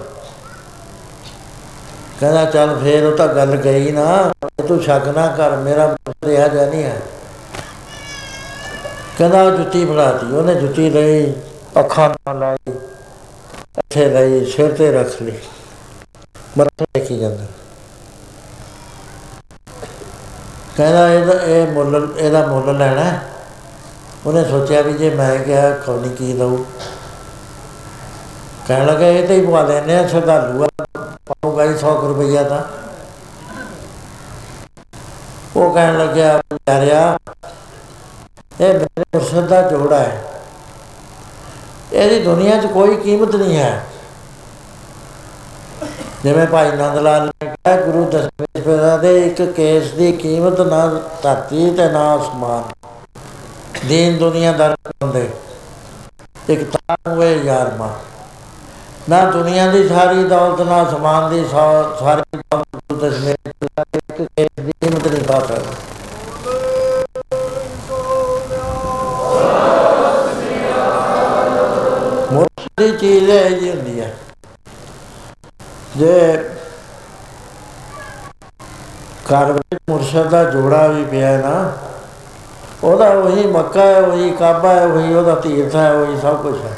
ਕਹਿੰਦਾ, 2.20 2.46
ਚੱਲ 2.46 2.80
ਫੇਰ 2.84 3.06
ਉਹ 3.06 3.18
ਤਾਂ 3.18 3.28
ਗੱਲ 3.28 3.56
ਗਈ 3.56 3.92
ਨਾ, 3.92 4.34
ਤੂੰ 4.68 4.82
ਸ਼ੱਕ 4.82 5.08
ਨਾ 5.08 5.28
ਕਰ, 5.28 5.56
ਮੇਰਾ 5.56 5.88
ਮਕਸਦ 5.88 6.30
ਇਹ 6.30 6.50
ਜਿਹਾ 6.50 6.66
ਨਹੀਂ 6.66 6.84
ਹੈ। 6.84 7.02
ਕਹਿੰਦਾ 9.22 9.42
ਉਹ 9.44 9.52
ਜੁੱਤੀ 9.52 9.86
ਫੜਾਤੀ 9.86 10.32
ਉਹਨੇ 10.32 10.56
ਜੁੱਤੀ 10.56 10.90
ਲਈ, 10.90 11.34
ਅੱਖਾਂ 11.80 12.10
ਨਾਲ 12.10 12.40
ਲਾਈ, 12.40 12.72
ਇੱਥੇ 13.78 14.06
ਲਈ, 14.06 14.46
ਸਿਰ 14.46 14.72
ਤੇ 14.72 14.92
ਰੱਖ 14.92 15.22
ਲਈ। 15.22 15.38
ਮੱਥੇ 16.58 16.86
ਦੇਖੀ 16.94 17.20
ਜਾਂਦਾ 17.20 17.46
ਕਹਿੰਦਾ? 20.78 21.10
ਇਹਦਾ, 21.10 21.34
ਇਹ 21.34 21.68
ਮੁੱਲ, 21.68 22.14
ਇਹਦਾ 22.18 22.46
ਮੁੱਲ 22.48 22.78
ਲੈਣਾ 22.78 23.04
ਹੈ। 23.04 23.22
ਉਹਨੇ 24.26 24.44
ਸੋਚਿਆ 24.44 24.82
ਵੀ 24.82 24.94
ਜੇ 24.94 25.10
ਮੈਂ 25.10 25.38
ਕਿਹਾ 25.40 25.72
ਖੌਣੀ 25.72 26.10
ਕੀ 26.10 26.34
ਲਊ 26.34 26.66
ਕਹਿਣ 28.68 28.86
ਲੱਗਾ, 28.86 29.08
ਇਹ 29.08 29.28
ਤੇ 29.28 29.36
ਹੀ 29.36 29.46
ਪਵਾ 29.46 29.62
ਲੈਨੇ 29.62 29.98
ਆ, 29.98 30.08
ਸ਼ਰਧਾਲੂ 30.08 30.64
ਆ, 30.64 30.68
ਪਾਊਗਾ 30.98 31.64
ਹੀ 31.64 31.74
100 31.74 32.08
ਰੁਪਈਆ 32.08 32.44
ਤਾਂ। 32.44 32.62
ਉਹ 35.56 35.74
ਕਹਿਣ 35.74 35.98
ਲੱਗਿਆ 35.98 36.42
ਯਾਰਿਆ 36.70 37.18
ਇਹ 38.62 38.74
ਮੇਰੇ 38.74 38.86
ਮੁਰਸ਼ਦ 39.00 39.48
ਦਾ 39.48 39.62
ਜੋੜਾ 39.62 40.00
ਹੈ। 40.00 40.24
ਇਹਦੀ 41.94 42.24
ਦੁਨੀਆ 42.24 42.58
'ਚ 42.58 42.66
ਕੋਈ 42.66 42.96
ਕੀਮਤ 42.96 43.36
ਨਹੀਂ 43.36 43.58
ਹੈ। 43.58 43.86
ਜਿਵੇਂ 46.24 46.48
ਭਾਈ 46.48 46.72
ਨੰਦ 46.72 46.98
ਲਾਲ 46.98 47.26
ਨੇ 47.26 47.48
ਕਿਹਾ, 47.48 47.82
ਗੁਰੂ 47.82 48.06
ਦਸਵੇਂ 48.06 48.62
ਪਿਤਾ 48.62 48.98
ਦੇ 48.98 49.28
ਇੱਕ 49.28 49.52
ਕੇਸ 49.52 49.92
ਦੀ 49.92 50.12
ਕੀਮਤ 50.12 50.62
ਨਾ 50.62 50.88
ਧਰਤੀ 51.24 51.72
ਤੇ 51.72 51.90
ਨਾ 51.90 52.16
ਅਸਮਾਨ। 52.16 52.64
ਦੀਨ 53.88 54.18
ਦੁਨੀਆ 54.18 54.52
ਦਰ 54.52 54.78
ਬੰਦੇ 55.02 55.30
ਇੱਕ 56.50 56.78
ਤਾਂ 56.78 56.98
ਹੋਏ 57.08 57.44
ਯਾਰ 57.44 57.74
ਮਾ। 57.74 57.94
ਨਾ 59.10 59.32
ਦੁਨੀਆ 59.32 59.72
ਦੀ 59.72 59.90
ਸਾਰੀ 59.90 60.24
ਦੌਲਤ, 60.24 60.62
ਨਾ 60.62 60.90
ਅਸਮਾਨ 60.90 61.30
ਦੀ 61.30 61.46
ਸਾ- 61.52 62.00
ਸਾਰੀ 62.00 62.38
ਦੌਲਤ 62.38 62.68
ਗੁਰੂ 62.76 63.00
ਦਸਵੇਂ 63.00 63.36
ਪਿਤਾ 63.60 63.84
ਦੇ 63.84 64.00
ਇੱਕ 64.10 64.30
ਕੇਸ 64.38 64.66
ਦੀ 64.66 64.72
ਕੀਮਤ 64.82 65.08
ਨਹੀਂ 65.08 65.24
ਪਾ 65.24 65.40
ਸਕਦਾ। 65.40 66.01
ਮੁਰਸ਼ਦ 72.62 72.82
ਦੀ 72.82 72.98
ਚੀਜ਼ 72.98 73.30
ਇਹ 73.30 73.50
ਜੀ 73.60 73.70
ਹੁੰਦੀ 73.70 74.00
ਹੈ 74.02 74.14
ਜੇ 75.98 76.38
ਘਰ 79.32 79.52
ਵਿੱਚ 79.52 79.80
ਮੁਰਸ਼ਦ 79.90 80.30
ਦਾ 80.30 80.44
ਜੋੜਾ 80.44 80.88
ਵੀ 80.88 81.04
ਪਿਆ 81.06 81.28
ਹੈ 81.28 81.38
ਨਾ, 81.38 81.78
ਉਹਦਾ 82.84 83.08
ਉਹੀ 83.10 83.46
ਮੱਕਾ 83.48 83.86
ਹੈ, 83.86 84.00
ਉਹੀ 84.02 84.30
ਕਾਬਾ 84.32 84.74
ਹੈ, 84.74 84.86
ਉਹੀ 84.86 85.14
ਉਹਦਾ 85.14 85.36
ਤੀਰਥ 85.36 85.76
ਹੈ, 85.76 85.92
ਉਹੀ 85.92 86.20
ਸਭ 86.22 86.42
ਕੁਝ 86.42 86.56
ਹੈ। 86.66 86.76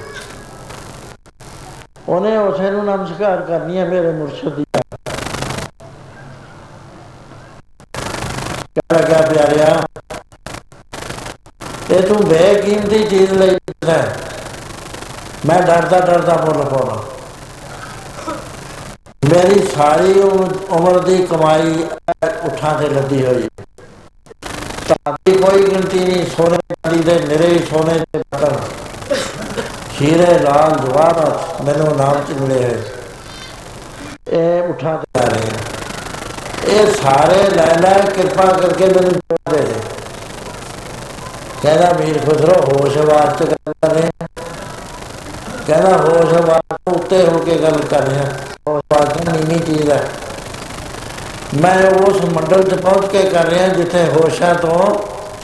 ਉਹਨੇ 2.09 2.37
ਉਸੇ 2.37 2.71
ਨੂੰ 2.71 2.85
ਨਮਸਕਾਰ 2.85 3.41
ਕਰਨੀ 3.41 3.77
ਹੈ 3.77 3.85
ਮੇਰੇ 3.85 4.11
ਮੁਰਸ਼ਦ 4.11 4.55
ਦੀ 4.55 4.65
ਕਹਿ 8.75 9.07
ਗਿਆ 9.07 9.21
ਪਿਆਰਿਆ? 9.21 9.85
ਇਹ 11.91 12.07
ਤੂੰ 12.07 12.17
ਬੇਕੀਮਤੀ 12.25 13.03
ਚੀਜ਼ 13.03 13.33
ਲਈ 13.33 13.57
ਹੈ। 13.89 14.15
ਮੈਂ 15.45 15.61
ਡਰਦਾ 15.61 15.99
ਡਰਦਾ 15.99 16.33
ਮੁੱਲ 16.45 16.65
ਪਾਉਣਾ 16.65 17.01
ਮੇਰੀ 19.29 19.67
ਸਾਰੀ 19.67 20.19
ਉਮ- 20.19 20.69
ਉਮਰ 20.69 20.99
ਦੀ 20.99 21.25
ਕਮਾਈ 21.25 21.85
ਉਠਾਂ 22.45 22.79
ਤੇ 22.79 22.89
ਲੱਦੀ 22.89 23.25
ਹੋਈ। 23.25 23.47
ਸਾਡੀ 24.87 25.35
ਕੋਈ 25.37 25.63
ਗਿਣਤੀ 25.67 25.99
ਨਹੀਂ, 25.99 26.25
ਸੋਨੇ 26.25 26.57
ਚਾਂਦੀ 26.57 27.03
ਦੇ 27.03 27.19
ਨਿਰੇ 27.19 27.47
ਹੀ 27.47 27.59
ਸੋਨੇ 27.65 27.93
ਦੇ 27.93 28.19
ਬਰਤਨ 28.19 28.55
ਹੀਰੇ 30.01 30.39
ਲਾਲ 30.39 30.79
ਜਵਾਹਰਾਤ 30.85 31.61
ਮੈਨੂੰ 31.61 31.97
ਨਾਮ 31.97 32.23
ਚ 32.23 32.31
ਮਿਲੇ 32.39 32.63
ਹੋਏ। 32.63 32.81
ਇਹ 34.27 34.61
ਉਠਾ 34.63 34.97
ਤੇ 34.97 35.21
ਆ 35.21 35.25
ਰਹੇ 35.25 35.41
ਹਨ 35.41 35.57
ਇਹ 36.67 36.93
ਸਾਰੇ 37.03 37.49
ਲੈ 37.49 37.77
ਲੈ, 37.77 37.99
ਕਿਰਪਾ 38.15 38.45
ਕਰਕੇ 38.45 38.85
ਮੈਨੂੰ 38.85 39.11
ਜੋੜ 39.11 39.53
ਦੇ 39.53 39.61
ਦੇ। 39.61 39.73
ਕਹਿੰਦਾ, 41.61 41.93
ਮੀਰ 41.99 42.17
ਖੁਸਰੋ 42.25 42.53
ਹੋਸ਼ਵਾਰ 42.53 43.35
ਚ 43.39 43.43
ਗੱਲ 43.43 43.73
ਕਰ 43.81 43.93
ਰਹੇ 43.93 44.09
ਹਾਂ। 44.21 44.22
ਕਹਿੰਦਾ 45.67 45.97
ਹੋਸ਼ਵਾਰ 45.97 46.61
ਤੋਂ 46.69 46.93
ਉੱਤੇ 46.93 47.25
ਹੋ 47.25 47.37
ਕੇ 47.39 47.57
ਗੱਲ 47.57 47.77
ਕਰ 47.89 48.07
ਰਿਹਾ 48.07 48.23
ਹੋਸ਼ਵਾਰ 48.67 49.05
ਤਾਂ 49.05 49.33
ਨੀਵੀਂ 49.33 49.59
ਚੀਜ਼ 49.59 49.89
ਹੈ 49.91 50.03
ਮੈਂ 51.53 51.75
ਉਸ 52.01 52.23
ਮੰਡਲ 52.25 52.63
'ਚ 52.63 52.73
ਪਹੁੰਚ 52.75 53.05
ਕੇ 53.11 53.21
ਕਰ 53.29 53.45
ਰਿਹਾ 53.45 53.67
ਜਿੱਥੇ 53.67 54.03
ਹੋਸ਼ਾਂ 54.11 54.53
ਤੋਂ 54.55 54.77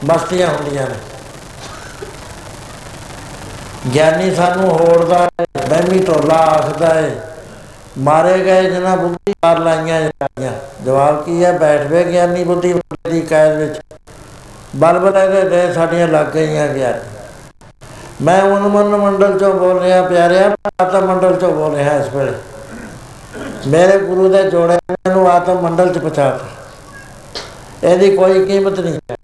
ਮਸਤੀਆਂ 0.06 0.48
ਹੁੰਦੀਆਂ 0.50 0.88
ਨੇ। 0.90 0.96
ਗਿਆਨੀ 3.94 4.34
ਸਾਨੂੰ 4.36 4.70
ਹੋੜਦਾ 4.72 5.20
ਹੈ 5.20 5.46
ਵਹਿਮੀ 5.70 6.00
ਟੋਲਾ 6.00 6.36
ਆਖਦਾ 6.48 6.94
ਹੈ, 6.94 7.12
ਮਾਰੇ 8.00 8.38
ਗਏ 8.40 8.70
ਜਿਨ੍ਹਾਂ 8.70 8.96
ਬੁੱਧੀ 8.98 9.34
ਮਾਰ 9.46 9.60
ਲਾਈਆਂ 9.60 10.02
ਜਾਂਦੀਆਂ 10.02 10.52
ਜਵਾਬ 10.86 11.24
ਕੀ 11.26 11.44
ਹੈ 11.44 11.52
ਬੈਠ 11.60 11.86
ਵੇ 11.88 12.04
ਗਿਆਨੀ 12.04 12.44
ਬੁੱਧੀ 12.44 12.74
ਦੀ 13.10 13.22
ਕੈਦ 13.22 13.58
ਵਿੱਚ। 13.58 13.80
ਬਲ 14.76 15.00
ਬਲੇ 15.00 15.28
ਦੇ 15.28 15.42
ਦੇ 15.50 15.74
ਸਾਡੀਆਂ 15.74 16.08
ਲੱਗ 16.08 16.28
ਗਈਆਂ 16.34 16.68
ਗਿਆਨ 16.68 17.00
ਮੈਂ 18.22 18.42
ਉਨਮਨ 18.44 18.96
ਮੰਡਲ 18.98 19.40
ਚੋਂ 19.40 19.54
ਬੋਲ 19.54 19.80
ਰਿਹਾ, 19.80 20.02
ਪਿਆਰਿਆ, 20.02 20.56
ਆਤਮ 20.82 21.06
ਮੰਡਲ 21.06 21.36
ਚੋਂ 21.36 21.52
ਬੋਲ 21.52 21.76
ਰਿਹਾ 21.76 21.94
ਇਸ 21.94 22.14
ਵੇਲੇ। 22.14 22.34
ਮੇਰੇ 23.68 23.98
ਗੁਰੂ 24.00 24.28
ਦੇ 24.30 24.44
ਜੋੜੇ 24.52 24.78
ਨੂੰ 25.08 25.30
ਆਤਮ 25.32 25.62
ਮੰਡਲ 25.62 25.94
ਚ 25.94 25.98
ਪਹੁੰਚਾ 25.98 26.30
ਦਿੱਤਾ। 26.30 27.88
ਇਹਦੀ 27.88 28.16
ਕੋਈ 28.16 28.46
ਕੀਮਤ 28.46 28.80
ਨਹੀਂ। 28.80 29.00
ਹੈ 29.12 29.16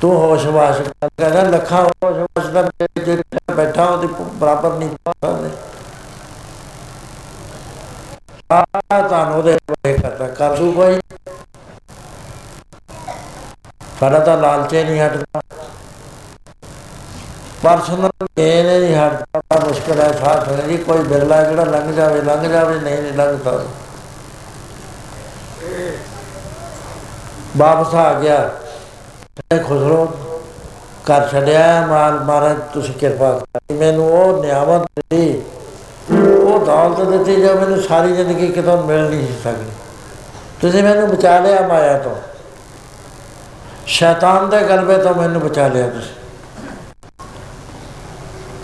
ਤੂੰ 0.00 0.16
ਹੋਸ਼ 0.16 0.46
ਵਾਸ਼ 0.46 0.80
ਕਰ 0.82 1.08
ਕਹਿੰਦਾ 1.18 1.42
ਲੱਖਾਂ 1.42 1.82
ਹੋਸ਼ 1.82 2.18
ਵਾਸ਼ 2.18 2.46
ਦਾ 2.46 2.62
ਮੇਰੇ 2.62 3.04
ਜਿਹੜੇ 3.04 3.22
ਬੈਠਾ, 3.54 3.84
ਉਹਦੀ 3.84 4.06
ਬਰਾਬਰ 4.20 4.72
ਨਹੀਂ 4.72 4.88
ਪਹੁੰਚ 4.88 5.16
ਸਕਦੇ। 5.24 5.50
ਆ 8.52 8.64
ਤੁਹਾਨੂੰ 9.08 9.38
ਉਹਦੇ 9.38 9.58
ਬਾਰੇ 9.70 9.92
ਕਰਦਾ 9.98 10.26
ਕਰ 10.28 10.56
ਦੂ 10.56 10.72
ਕੋਈ। 10.72 11.00
ਸਾਡਾ 14.00 14.18
ਤਾਂ 14.18 14.36
ਲਾਲਚੇ 14.38 14.84
ਨਹੀਂ 14.84 15.00
ਹਟਦਾ। 15.00 15.40
ਪਰਸਨਲ 17.62 18.26
ਗੇਨ 18.38 18.80
ਨਹੀਂ 18.80 18.96
ਹਟਦਾ 18.96 19.38
ਬੜਾ 19.38 19.66
ਮੁਸ਼ਕਲ 19.66 20.00
ਹੈ 20.00 20.12
ਸਾਥ 20.12 20.48
ਹੈ 20.48 20.56
ਜੀ, 20.68 20.76
ਕੋਈ 20.76 20.98
ਬਿਰਲਾ 20.98 21.42
ਜਿਹੜਾ 21.42 21.64
ਲੰਘ 21.64 21.92
ਜਾਵੇ 21.94 22.20
ਲੰਘ 22.20 22.48
ਜਾਵੇ, 22.48 22.80
ਨਹੀਂ 22.80 23.02
ਨਹੀਂ 23.02 23.12
ਲੰਘਦਾ 23.12 23.64
ਵਾਪਸ 27.56 27.94
ਆ 27.94 28.12
ਗਿਆ। 28.20 28.50
ਤੇ 29.36 29.58
ਖੁਸਰੋ 29.58 30.06
ਕਰ 31.06 31.28
ਛੱਡਿਆ 31.28 31.86
ਮਾਲ, 31.86 32.12
ਮਹਾਰਾਜ, 32.12 32.56
ਤੁਸੀਂ 32.74 32.94
ਕਿਰਪਾ 32.94 33.32
ਕਰੋ। 33.32 33.78
ਮੈਨੂੰ 33.78 34.12
ਉਹ 34.12 34.42
ਨਿਆਮਤ 34.42 34.82
ਦਿੱਤੀ, 34.82 35.42
ਉਹ 36.12 36.66
ਦੌਲਤ 36.66 37.00
ਦਿੱਤੀ 37.00 37.42
ਜੋ 37.42 37.54
ਮੈਨੂੰ 37.54 37.82
ਸਾਰੀ 37.82 38.12
ਜ਼ਿੰਦਗੀ 38.12 38.48
ਕਿਤੋਂ 38.48 38.82
ਮਿਲ 38.82 39.10
ਨਹੀਂ 39.10 39.26
ਸੀ 39.26 39.34
ਸਕਦੀ। 39.44 39.70
ਤੁਸੀਂ 40.60 40.82
ਮੈਨੂੰ 40.82 41.08
ਬਚਾ 41.08 41.38
ਲਿਆ 41.38 41.68
ਮਾਇਆ 41.68 41.98
ਤੋਂ। 41.98 42.16
ਸ਼ੈਤਾਨ 43.86 44.50
ਦੇ 44.50 44.60
ਗਲਬੇ 44.60 44.96
ਤੋਂ 44.96 45.14
ਮੈਨੂੰ 45.14 45.40
ਬਚਾ 45.40 45.68
ਲਿਆ 45.68 45.88
ਤੁਸੀਂ। 45.88 46.21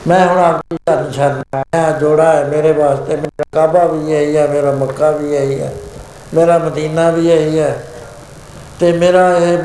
ਮੈਂ 0.07 0.29
ਹੁਣ 0.29 0.39
ਆਪਣੀ 0.39 0.79
ਧਰਨ 0.87 1.13
ਛੱਡ 1.13 1.43
ਆਇਆ 1.55 1.91
ਜੋੜਾ 1.91 2.37
ਹੈ 2.37 2.45
ਮੇਰੇ 2.45 2.73
ਵਾਸਤੇ, 2.73 3.17
ਮੇਰਾ 3.17 3.45
ਕਾਬਾ 3.53 3.85
ਵੀ 3.85 4.13
ਇਹੀ 4.13 4.37
ਹੈ, 4.37 4.49
ਮੇਰਾ 4.49 4.73
ਮੱਕਾ 4.73 5.11
ਵੀ 5.11 5.35
ਇਹੀ 5.35 5.61
ਹੈ, 5.61 5.75
ਮੇਰਾ 6.35 6.59
ਮਦੀਨਾ 6.59 7.11
ਵੀ 7.11 7.31
ਇਹੀ 7.31 7.59
ਹੈ 7.59 7.87
ਤੇ 8.81 8.93
ਮੇਰਾ 8.93 9.37
ਇਹ 9.37 9.59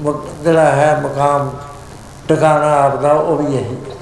ਮ- 0.00 0.26
ਜਿਹੜਾ 0.42 0.72
ਹੈ 0.72 1.00
ਮਕਾਮ, 1.04 1.58
ਟਿਕਾਣਾ 2.28 2.82
ਆਪਦਾ 2.82 3.12
ਉਹ 3.12 3.36
ਵੀ 3.36 3.56
ਇਹੀ 3.56 3.76
ਹੈ। 3.76 3.94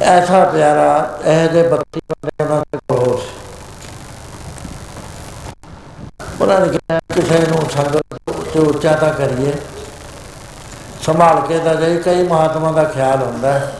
ਐਸਾ 0.00 0.44
ਪਿਆਰਾ, 0.44 1.18
ਇਹ 1.24 1.48
ਦੇ 1.48 1.62
ਬੱਤੀ 1.62 2.00
ਬੰਦੇ 2.08 2.44
ਉਹਨਾਂ 2.44 2.60
ਦੇ 2.60 2.78
ਕੋਲ 2.88 2.98
ਹੋਰ 2.98 3.18
ਸੀ। 3.18 3.40
ਉਹਨਾਂ 6.40 6.60
ਨੇ 6.60 6.68
ਕਿਹਾ, 6.68 7.00
ਕਿਸੇ 7.14 7.38
ਨੂੰ 7.38 7.70
ਸੰਗਤ 7.70 8.02
ਤੋਂ 8.52 8.66
ਉੱਚਾ 8.66 8.92
ਤਾਂ 8.92 9.10
ਕਰੀਏ 9.10 9.52
ਸੰਭਾਲ 11.02 11.40
ਕੇ 11.40 11.58
ਤਾਂ 11.58 11.74
ਜਾਈ 11.74 11.98
ਕਈ 11.98 12.28
ਮਹਾਤਮਾ 12.28 12.72
ਦਾ 12.72 12.84
ਖਿਆਲ 12.84 13.22
ਹੁੰਦਾ 13.22 13.52
ਹੈ। 13.52 13.72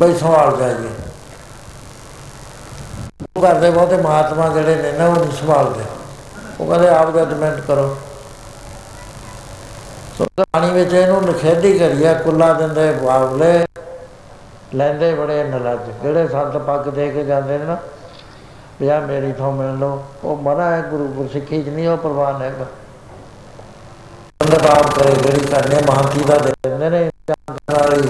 ਬਈ 0.00 0.14
ਸੰਭਾਲ 0.14 0.56
ਜਾਈਏ। 0.56 0.88
ਉਹ 3.36 3.42
ਕਰਦੇ 3.42 3.70
ਬਹੁਤੇ 3.70 3.96
ਮਹਾਤਮਾ 3.96 4.48
ਜਿਹੜੇ 4.48 4.76
ਨੇ 4.76 4.92
ਨਾ, 4.92 5.06
ਉਹ 5.06 5.16
ਨਹੀਂ 5.16 5.32
ਸੰਭਾਲਦੇ। 5.32 5.84
ਉਹ 6.60 6.66
ਕਹਿੰਦੇ, 6.66 6.88
ਆਪ 6.88 7.16
ਜਜਮੈਂਟ 7.16 7.60
ਕਰੋ। 7.60 7.96
ਸੋ 10.18 10.24
ਕਹਾਣੀ 10.24 10.70
ਵਿੱਚ 10.70 10.92
ਇਹਨੂੰ 10.92 11.22
ਨਖੇਦੀ 11.22 11.78
ਕਰੀਆ 11.78 12.14
ਕੁੱਲਾ 12.14 12.52
ਦਿੰਦੇ, 12.52 12.92
ਬਾਵਲੇ 12.92 13.66
ਲੈਂਦੇ 14.74 15.14
ਬੜੇ 15.14 15.44
ਨਲਜ। 15.44 15.78
ਜਿਹੜੇ 16.02 16.28
ਸੰਤ 16.28 16.56
ਪੱਗ 16.56 16.80
ਦੇ 16.80 17.10
ਕੇ 17.10 17.24
ਜਾਂਦੇ 17.24 17.58
ਨੇ 17.58 17.64
ਨਾ, 17.64 17.76
ਵੀ 18.80 18.88
ਆ 18.88 19.00
ਮੇਰੀ 19.00 19.32
ਥੋਂ 19.32 19.52
ਮਿਲ 19.52 19.78
ਲਓ। 19.78 20.04
ਉਹ 20.24 20.36
ਮਨਾ 20.36 20.76
ਹੈ 20.76 20.82
ਗੁਰੂ 20.82 21.06
ਗੁਰਸਿੱਖੀ 21.06 21.62
ਚ 21.62 21.68
ਨਹੀਂ, 21.68 21.88
ਉਹ 21.88 21.96
ਪ੍ਰਵਾਨ 21.96 22.42
ਹੈਗਾ। 22.42 22.66
ਸੰਗਤ 24.40 24.66
ਆਪ 24.66 24.98
ਕਰੇ, 24.98 25.14
ਜਿਹੜੀ 25.14 25.46
ਕਰਨੇ 25.46 25.80
ਮਹਾਂਤੀ 25.88 26.24
ਦਾ 26.24 26.36
ਦੇ 26.38 26.52
ਦਿੰਦੇ 26.68 26.90
ਨੇ 26.90 27.10
ਜਾਣ 27.28 27.56
ਵਾਲੀ। 27.72 28.08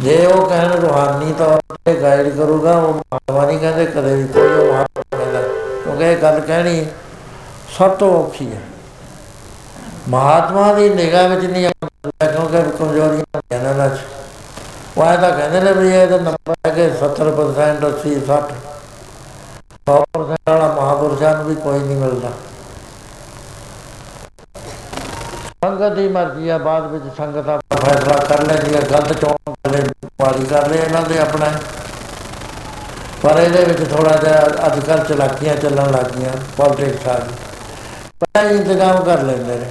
ਜੇ 0.00 0.26
ਉਹ 0.26 0.46
ਕਹਿਣ 0.46 0.72
ਰੂਹਾਨੀ 0.72 1.32
ਤੌਰ 1.32 1.60
ਤੇ 1.84 1.94
ਗਾਈਡ 1.94 2.28
ਕਰੂਗਾ, 2.36 2.72
ਉਹ 2.72 2.94
ਮਹਾਤਮਾ 2.94 3.44
ਨਹੀਂ 3.44 3.58
ਕਹਿੰਦੇ, 3.58 3.86
ਕਦੇ 3.86 4.14
ਵੀ 4.14 4.26
ਕੋਈ 4.28 4.42
ਉਹ 4.42 4.72
ਮਹਾਤਮਾ 4.72 5.18
ਕਹਿੰਦਾ। 5.18 5.40
ਕਿਉਂਕਿ 5.84 6.04
ਇਹ 6.04 6.16
ਗੱਲ 6.16 6.40
ਕਹਿਣੀ 6.40 6.86
ਸਭ 7.78 7.90
ਤੋਂ 7.90 8.24
ਔਖੀ 8.24 8.52
ਹੈ। 8.52 8.60
ਮਹਾਤਮਾ 10.08 10.72
ਦੀ 10.72 10.88
ਨਿਗਾਹ 10.88 11.28
ਵਿੱਚ 11.28 11.44
ਨਹੀਂ 11.44 11.66
ਆਉਂਦਾ, 11.66 12.26
ਕਿਉਂਕਿ 12.26 12.62
ਕਮਜ਼ੋਰੀਆਂ 12.78 13.24
ਹੁੰਦੀਆਂ 13.34 13.62
ਨੇ 13.62 13.70
ਉਹਨਾਂ 13.70 13.88
'ਚ। 13.88 14.00
ਉਹ 14.96 15.04
ਐਂ 15.04 15.18
ਤਾਂ 15.18 15.30
ਕਹਿੰਦੇ 15.30 15.60
ਨੇ 15.60 15.72
ਵੀ 15.72 15.92
ਇਹਦਾ 15.92 16.18
ਨੰਬਰ 16.18 16.54
ਹੈ 16.66 16.72
ਕਿ 16.74 16.90
70% 17.00 17.84
80 17.84 18.14
60 18.26 18.52
100% 19.86 20.50
ਵਾਲਾ 20.50 20.74
ਮਹਾਪੁਰਸ਼ਾਂ 20.74 21.34
ਨੂੰ 21.34 21.44
ਵੀ 21.44 21.54
ਕੋਈ 21.54 21.78
ਨਹੀਂ 21.78 21.96
ਮਿਲਦਾ। 21.96 22.30
ਸੰਗਤ 25.64 25.92
ਦੀ 25.96 26.08
ਮਰਜ਼ੀ 26.08 26.48
ਆ, 26.48 26.56
ਬਾਅਦ 26.58 26.86
ਵਿੱਚ 26.92 27.04
ਸੰਗਤ 27.16 27.48
ਆਪਣਾ 27.48 27.76
ਫੈਸਲਾ 27.82 28.16
ਕਰ 28.28 28.42
ਲੈਂਦੀ 28.46 28.74
ਹੈ 28.74 28.80
ਗਲਤ 28.80 29.12
ਚੋਣ 29.20 29.36
ਵਾਲੇ 29.48 29.82
ਪਾਰੀ 30.18 30.44
ਕਰ 30.46 30.68
ਲਏ, 30.68 30.78
ਇਹਨਾਂ 30.78 31.02
ਦੇ 31.02 31.18
ਆਪਣਾ 31.18 31.46
ਪਰ 33.22 33.38
ਇਹਦੇ 33.40 33.64
ਵਿੱਚ 33.64 33.90
ਥੋੜਾ 33.90 34.16
ਜਿਹਾ 34.16 34.66
ਅੱਜ 34.66 34.80
ਕੱਲ੍ਹ 34.80 35.04
ਚਲਾਕੀਆਂ 35.04 35.54
ਚੱਲਣ 35.56 35.90
ਲੱਗ 35.92 36.10
ਗਈਆਂ 36.16 36.32
ਪੋਲਿਟਿਕਸ 36.56 37.06
ਆ 37.08 37.14
ਗਈ। 37.18 37.34
ਪਹਿਲਾਂ 38.20 38.50
ਹੀ 38.50 38.56
ਇੰਤਜ਼ਾਮ 38.56 39.02
ਕਰ 39.04 39.22
ਲੈਂਦੇ 39.22 39.56
ਨੇ। 39.58 39.70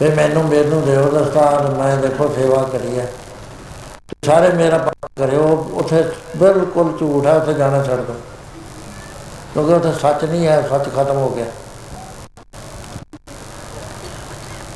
ਵੀ 0.00 0.08
ਮੈਨੂੰ 0.14 0.44
ਮੈਨੂੰ 0.44 0.82
ਦਿਓ 0.86 1.04
ਦਸਤਾਰ, 1.10 1.70
ਮੈਂ 1.72 1.96
ਦੇਖੋ 1.96 2.28
ਸੇਵਾ 2.36 2.62
ਕਰੀ 2.72 2.98
ਹੈ 2.98 3.06
ਸਾਰੇ 4.26 4.48
ਮੇਰਾ 4.52 4.78
ਪੱਖ 4.78 5.10
ਕਰਿਓ, 5.18 5.46
ਉੱਥੇ 5.74 6.02
ਬਿਲਕੁਲ 6.36 6.92
ਝੂਠ 6.98 7.26
ਹੈ 7.26 7.36
ਉੱਥੇ 7.36 7.54
ਜਾਣਾ 7.54 7.82
ਛੱਡ 7.84 8.00
ਦਿਓ 8.00 8.16
ਕਿਉਂਕਿ 9.52 9.72
ਉੱਥੇ 9.72 9.92
ਸੱਚ 10.00 10.24
ਨਹੀਂ 10.24 10.46
ਹੈ 10.46 10.60
ਸੱਚ 10.70 10.88
ਖਤਮ 10.88 11.16
ਹੋ 11.16 11.28
ਗਿਆ। 11.28 11.46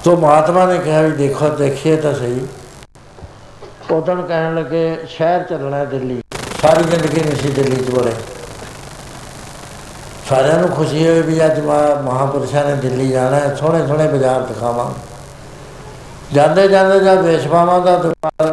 ਤੋ 0.05 0.17
ਮਹਾਤਮਾ 0.17 0.67
ਨੇ 0.67 0.79
ਕਿਹਾ 0.79 1.01
ਵੀ 1.01 1.11
ਦੇਖੋ, 1.11 1.49
ਦੇਖੀਏ 1.49 1.97
ਤਾਂ 1.97 2.15
ਸਹੀ। 2.15 2.47
ਉਦੋਂ 3.91 4.17
ਕਹਿਣ 4.17 4.55
ਲੱਗੇ, 4.55 5.05
ਸ਼ਹਿਰ 5.09 5.43
ਚੱਲਣਾ 5.43 5.77
ਹੈ 5.77 5.85
ਦਿੱਲੀ। 5.85 6.23
ਸਾਰੀ 6.63 6.85
ਜ਼ਿੰਦਗੀ 6.85 7.21
ਨਹੀਂ 7.21 7.37
ਸੀ 7.37 7.51
ਦਿੱਲੀ 7.51 7.85
'ਚ 7.85 7.91
ਬੜੇ 7.91 8.13
ਸਾਰਿਆਂ 10.29 10.59
ਨੂੰ 10.59 10.69
ਖੁਸ਼ੀ 10.69 11.09
ਹੋਈ 11.09 11.23
ਵੀ 11.23 11.45
ਅੱਜ 11.45 11.61
ਮਹਾ- 11.61 12.03
ਮਹਾਂਪੁਰਸ਼ਾਂ 12.03 12.65
ਨੇ 12.65 12.75
ਦਿੱਲੀ 12.75 13.09
ਜਾਣਾ 13.09 13.37
ਹੈ। 13.37 13.55
ਸੋਹਣੇ 13.55 13.87
ਸੋਹਣੇ 13.87 14.09
ਬਾਜ਼ਾਰ 14.09 14.41
ਦਿਖਾਵਾਂ। 14.41 14.91
ਜਾਂਦੇ 16.35 16.69
ਜਾਂਦੇ 16.69 17.01
ਜਦ 17.01 17.19
ਵੇਸ਼ਵਾਵਾਂ 17.19 17.81
ਦਾ 17.81 17.97
ਦੁਕਾਨ 17.97 18.53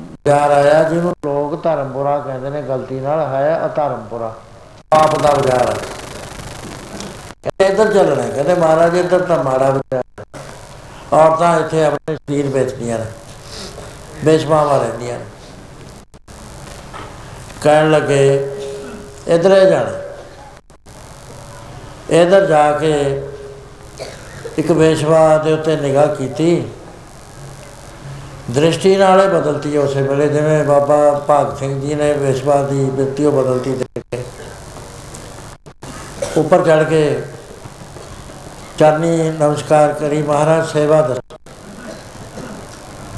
ਬਾਜ਼ਾਰ 0.00 0.50
ਆਇਆ, 0.50 0.82
ਜਿਹਨੂੰ 0.82 1.12
ਲੋਕ 1.24 1.62
ਧਰਮਪੁਰਾ 1.62 2.18
ਕਹਿੰਦੇ 2.18 2.50
ਨੇ, 2.50 2.62
ਗਲਤੀ 2.62 3.00
ਨਾਲ 3.00 3.20
ਹੈ 3.20 3.60
ਅਧਰਮਪੁਰਾ। 3.64 4.34
ਆਪ 4.92 5.18
ਦਾ 5.22 5.30
ਬਾਜ਼ਾਰ। 5.30 5.70
ਹੈ 5.70 5.74
ਕਹਿੰਦੇ 7.42 7.66
ਇੱਧਰ 7.66 7.94
ਚੱਲਣਾ 7.94 8.22
ਹੈ। 8.22 8.28
ਕਹਿੰਦੇ 8.28 8.54
ਮਹਾਰਾਜ, 8.54 8.96
ਇੱਧਰ 8.96 9.20
ਤਾਂ 9.20 9.44
ਮਾੜਾ 9.44 9.70
ਬਾਜ਼ਾਰ 9.70 10.02
ਹੈ। 10.20 10.41
ਔਰਤਾਂ 11.12 11.58
ਇੱਥੇ 11.60 11.84
ਆਪਣੇ 11.84 12.16
ਸਰੀਰ 12.16 12.46
ਵੇਚਦੀਆਂ 12.46 12.98
ਨੇ 12.98 13.04
ਬੇਸ਼ਮਾਵਾਂ 14.24 14.78
ਰਹਿੰਦੀਆਂ 14.80 15.18
ਨੇ। 15.18 15.24
ਕਹਿਣ 17.62 17.90
ਲੱਗੇ, 17.90 18.48
ਇਧਰੇ 19.28 19.64
ਜਾਣਾ। 19.70 20.00
ਇਧਰ 22.20 22.46
ਜਾ 22.46 22.70
ਕੇ 22.78 22.92
ਇੱਕ 24.58 24.70
ਵੇਸ਼ਵਾ 24.72 25.36
ਦੇ 25.38 25.52
ਉੱਤੇ 25.52 25.76
ਨਿਗਾਹ 25.76 26.14
ਕੀਤੀ। 26.16 26.70
ਦ੍ਰਿਸ਼ਟੀ 28.50 28.96
ਨਾਲੇ 28.96 29.26
ਬਦਲਤੀ 29.28 29.76
ਉਸੇ 29.78 30.02
ਵੇਲੇ, 30.02 30.28
ਜਿਵੇਂ 30.28 30.64
ਬਾਬਾ 30.64 31.24
ਭਾਗ 31.28 31.56
ਸਿੰਘ 31.56 31.80
ਜੀ 31.80 31.94
ਨੇ 31.94 32.12
ਵੇਸ਼ਵਾ 32.12 32.62
ਦੀ 32.62 32.84
ਬਿਰਤੀ 32.84 33.24
ਉਹ 33.24 33.32
ਬਦਲਤੀ 33.32 33.70
ਦੇਖ। 33.70 34.02
ਕੇ 34.10 34.22
ਉੱਪਰ 36.36 36.64
ਚੜ 36.64 36.82
ਕੇ 36.82 37.02
ਚਰਨੀ 38.82 39.30
ਨਮਸਕਾਰ 39.30 39.92
ਕਰੀ, 39.92 40.22
ਮਹਾਰਾਜ 40.22 40.66
ਸੇਵਾ 40.68 41.02
ਦਰ 41.02 41.20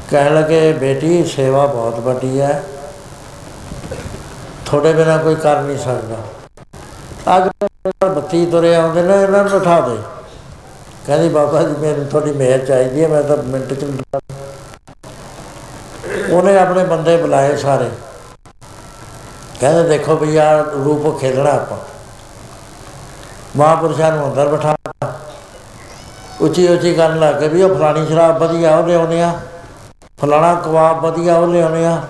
ਕਹਿਣ 0.09 0.35
ਲੱਗੇ, 0.35 0.73
ਬੇਟੀ, 0.73 1.23
ਸੇਵਾ 1.23 1.65
ਬਹੁਤ 1.65 1.99
ਵੱਡੀ 1.99 2.41
ਹੈ। 2.41 2.63
ਤੁਹਾਡੇ 4.65 4.93
ਬਿਨਾ 4.93 5.17
ਕੋਈ 5.17 5.35
ਕਰ 5.35 5.61
ਨਹੀਂ 5.61 5.77
ਸਕਦਾ। 5.77 6.15
ਅੱਜ 7.37 7.49
ਬੱਤੀ 8.05 8.45
ਤੁਰੇ 8.45 8.75
ਆਉਂਦੇ 8.75 9.01
ਨੇ, 9.01 9.23
ਇਹਨਾਂ 9.23 9.43
ਨੂੰ 9.43 9.59
ਉਠਾ 9.61 9.79
ਦੇ। 9.81 9.97
ਕਹਿੰਦੀ, 11.07 11.29
ਬਾਬਾ 11.29 11.63
ਜੀ, 11.63 11.75
ਮੈਨੂੰ 11.77 12.05
ਤੁਹਾਡੀ 12.05 12.31
ਮਿਹਰ 12.31 12.65
ਚਾਹੀਦੀ 12.65 13.03
ਹੈ, 13.03 13.07
ਮੈਂ 13.07 13.23
ਤਾਂ 13.23 13.37
ਮਿੰਟ 13.37 13.73
ਚ 13.73 13.83
ਉਠਾ 13.83 14.19
ਉਹਨੇ 16.31 16.57
ਆਪਣੇ 16.59 16.83
ਬੰਦੇ 16.83 17.17
ਬੁਲਾਏ 17.17 17.57
ਸਾਰੇ। 17.57 17.89
ਕਹਿੰਦੇ, 19.59 19.89
ਦੇਖੋ 19.89 20.15
ਵੀ 20.15 20.37
ਆ 20.37 20.61
ਰੂਪ 20.61 21.21
ਖੇਲਣਾ 21.21 21.51
ਆਪਾਂ। 21.51 21.77
ਮਹਾਂਪੁਰਸ਼ਾਂ 23.57 24.11
ਨੂੰ 24.11 24.27
ਅੰਦਰ 24.27 24.47
ਬਿਠਾ 24.47 24.75
ਉੱਚੀ 26.41 26.67
ਉੱਚੀ 26.67 26.93
ਕਰਨ 26.93 27.19
ਲੱਗ 27.19 27.35
ਗਏ 27.35 27.47
ਵੀ 27.47 27.61
ਉਹ 27.61 27.75
ਫਲਾਣੀ 27.75 28.05
ਸ਼ਰਾਬ 28.07 28.37
ਵਧੀਆ 28.37 28.77
ਉਹ 28.77 28.87
ਲਿਆਉਂਦੇ 28.87 29.21
ਆ। 29.21 29.39
ਫਲਾਣਾ 30.21 30.53
ਕਬਾਬ 30.53 31.05
ਵਧੀਆ 31.05 31.35
ਉਹ 31.35 31.47
ਲਿਆਉਂਦੇ 31.47 31.85
ਆ। 31.85 32.01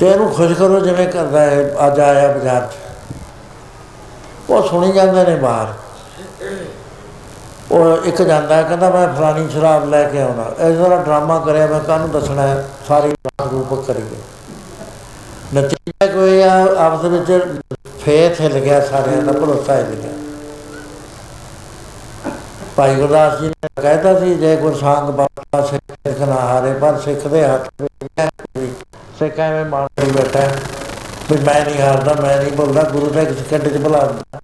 ਤੇ 0.00 0.10
ਇਹਨੂੰ 0.10 0.34
ਖੁਸ਼ 0.34 0.52
ਕਰੋ 0.52 0.80
ਜਿਵੇਂ 0.80 1.06
ਕਰਦਾ 1.06 1.40
ਹੈ 1.40 1.74
ਅੱਜ 1.86 2.00
ਆਇਆ 2.00 2.32
ਬਾਜ਼ਾਰ 2.32 2.66
'ਚ। 2.66 2.74
ਉਹ 4.50 4.68
ਸੁਣੀ 4.68 4.92
ਜਾਂਦੇ 4.92 5.24
ਨੇ 5.24 5.36
ਬਾਹਰ। 5.36 5.66
ਉਹ 7.72 8.04
ਇੱਕ 8.04 8.22
ਜਾਂਦਾ, 8.22 8.62
ਕਹਿੰਦਾ 8.62 8.90
ਮੈਂ 8.90 9.08
ਫਲਾਣੀ 9.08 9.48
ਸ਼ਰਾਬ 9.48 9.88
ਲੈ 9.88 10.04
ਕੇ 10.04 10.22
ਆਉਣਾ। 10.22 10.68
ਇਸ 10.68 10.78
ਤਰ੍ਹਾਂ 10.78 11.04
ਡਰਾਮਾ 11.04 11.38
ਕਰਿਆ, 11.38 11.66
ਮੈਂ 11.66 11.80
ਕਾਹਨੂੰ 11.80 12.10
ਦੱਸਣਾ 12.10 12.42
ਹੈ? 12.42 12.68
ਸਾਰੀ 12.88 13.10
ਰਾਤ 13.10 13.48
ਰੂਪ 13.52 13.86
ਕਰੀਏ। 13.86 14.16
ਨਤੀਜਾ 15.54 16.06
ਕੋਈ 16.06 16.42
ਆ, 16.42 16.66
ਆਪਸ 16.78 17.04
ਵਿੱਚ 17.04 17.58
ਫੇਥ 18.04 18.40
ਹਿੱਲ 18.40 18.58
ਗਿਆ, 18.58 18.80
ਸਾਰਿਆਂ 18.80 19.22
ਦਾ 19.22 19.32
ਭਰੋਸਾ 19.32 19.76
ਹਿੱਲ 19.76 19.94
ਗਿਆ। 19.94 20.27
ਭਾਈ 22.78 22.94
ਗੁਰਦਾਸ 22.94 23.40
ਜੀ 23.40 23.48
ਨੇ 23.48 23.68
ਕਹਿਤਾ 23.82 24.18
ਸੀ, 24.20 24.34
ਜੇ 24.34 24.56
ਗੁਰਸਾੰਗ 24.56 25.08
ਬਾਬਾ 25.10 25.60
ਸਿੱਖ 25.66 26.20
ਨਾ 26.20 26.34
ਹਾਰੇ, 26.34 26.72
ਪਰ 26.72 26.98
ਸਿੱਖ 26.98 27.26
ਦੇ 27.26 27.44
ਹੱਥ 27.44 27.68
ਵਿੱਚ 27.82 28.20
ਹੈ 28.20 28.28
ਕੋਈ। 28.38 28.70
ਸਿੱਖ 29.18 29.38
ਐਵੇਂ 29.40 29.64
ਮਾਨ 29.64 29.86
ਕੇ 29.96 30.10
ਬੈਠਾ 30.12 30.40
ਹੈ 30.40 30.60
ਵੀ 31.30 31.36
ਮੈਂ 31.38 31.64
ਨਹੀਂ 31.64 31.80
ਹਾਰਦਾ, 31.80 32.14
ਮੈਂ 32.22 32.36
ਨਹੀਂ 32.38 32.52
ਬੋਲਦਾ, 32.52 32.82
ਗੁਰੂ 32.82 33.10
ਦਾ 33.10 33.20
ਇੱਕ 33.20 33.38
ਸਕਿੰਟ 33.38 33.68
ਚ 33.68 33.76
ਬੁਲਾ 33.76 34.04
ਦਿੰਦਾ। 34.06 34.40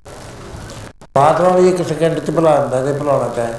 ਮਹਾਤਮਾ 1.16 1.48
ਵੀ 1.48 1.68
ਇੱਕ 1.68 1.82
ਸਕਿੰਟ 1.88 2.18
ਚ 2.18 2.30
ਬੁਲਾ 2.30 2.56
ਦਿੰਦਾ 2.56 2.82
ਜੇ 2.82 2.92
ਬੁਲਾਉਣਾ 2.92 3.28
ਚਾਹੇ। 3.36 3.54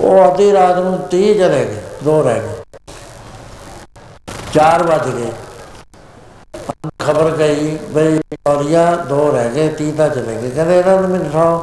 ਉਹ 0.00 0.26
ਅੱਧੀ 0.28 0.52
ਰਾਤ 0.52 0.78
ਨੂੰ 0.78 0.98
30 1.10 1.34
ਚਲੇ 1.34 1.64
ਗਏ, 1.64 1.82
ਦੋ 2.04 2.22
ਰਹਿ 2.22 2.40
ਗਏ। 2.40 2.62
4 4.54 4.82
ਵਜ 4.82 5.08
ਗਏ। 5.10 5.32
ਖਬਰ 6.98 7.30
ਗਈ 7.30 7.76
ਬਈ 7.92 8.20
ਔਰੀਆ 8.48 8.84
ਦੋ 9.08 9.30
ਰਹਿ 9.32 9.50
ਗਏ 9.50 9.68
30 9.80 9.90
ਤਾਂ 9.92 10.08
ਚਲੇ 10.08 10.36
ਗਏ। 10.36 10.50
ਕਹਿੰਦੇ 10.50 10.78
ਇਹਨਾਂ 10.78 11.00
ਨੂੰ 11.00 11.10
ਮੈਨੂੰ 11.10 11.26
ਉਠਾਓ 11.26 11.58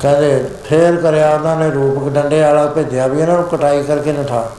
ਕਹਿੰਦੇ 0.00 0.48
ਫੇਰ 0.64 0.96
ਕਰਿਆ 0.96 1.34
ਉਹਨਾਂ 1.34 1.56
ਨੇ 1.56 1.70
ਰੂਪ 1.70 2.08
ਡੰਡੇ 2.14 2.40
ਵਾਲਾ 2.40 2.66
ਭੇਜਿਆ 2.66 3.06
ਵੀ 3.06 3.20
ਇਹਨਾਂ 3.20 3.36
ਨੂੰ 3.36 3.44
ਕਟਾਈ 3.44 3.82
ਕਰਕੇ 3.82 4.12
ਨਠਾ। 4.12 4.50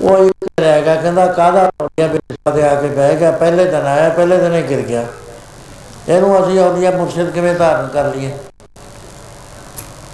ਉਹ 0.00 0.24
ਇੱਕ 0.24 0.60
ਰਹਿ 0.60 0.82
ਗਿਆ, 0.82 0.94
ਕਹਿੰਦਾ 0.94 1.26
ਕਾਹਦਾ 1.26 1.70
ਔਰੀਆ 1.82 2.06
ਬਿਰਸਾ 2.06 2.50
ਦੇ 2.50 2.62
ਆ 2.68 2.74
ਕੇ 2.74 2.88
ਬਹਿ 2.88 3.16
ਗਿਆ? 3.16 3.30
ਪਹਿਲੇ 3.30 3.64
ਦਿਨ 3.64 3.86
ਆਇਆ, 3.86 4.08
ਪਹਿਲੇ 4.08 4.36
ਦਿਨ 4.36 4.54
ਹੀ 4.54 4.62
ਗਿਰ 4.62 4.80
ਗਿਆ। 4.80 5.04
ਇਹਨੂੰ 6.08 6.42
ਅਸੀਂ 6.42 6.60
ਔਰੀਆ 6.60 6.90
ਮੁਰਸ਼ਿਦ 6.90 7.30
ਕਿਵੇਂ 7.30 7.54
ਧਾਰਨ 7.54 7.88
ਕਰ 7.88 8.04
ਲਈਏ? 8.04 8.32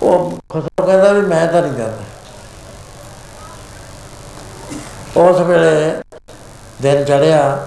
ਉਹ 0.02 0.31
ਖਸੋ 0.52 0.86
ਕਹਿੰਦਾ 0.86 1.12
ਵੀ 1.12 1.20
ਮੈਂ 1.20 1.47
ਤਾਂ 1.47 1.62
ਨਹੀਂ 1.62 1.73
ਕਰਦਾ 1.73 2.05
ਉਸ 5.16 5.40
ਵੇਲੇ 5.40 6.02
ਦਿਨ 6.82 7.05
ਚੜਿਆ 7.05 7.66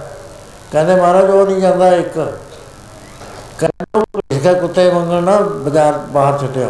ਕਹਿੰਦੇ 0.72 0.94
ਮਹਾਰਾਜ 0.94 1.30
ਉਹ 1.30 1.46
ਨਹੀਂ 1.46 1.60
ਜਾਂਦਾ 1.60 1.88
ਇੱਕ। 1.88 2.18
ਕਹਿੰਦਾ 3.58 4.02
ਇਸਕਾ 4.30 4.52
ਕੁੱਤੇ 4.52 4.90
ਮੰਗਣ 4.90 5.22
ਨਾ 5.22 5.36
ਬਾਜ਼ਾਰ 5.40 5.98
ਬਾਹਰ 6.12 6.38
ਛੱਡਿਆ 6.38 6.68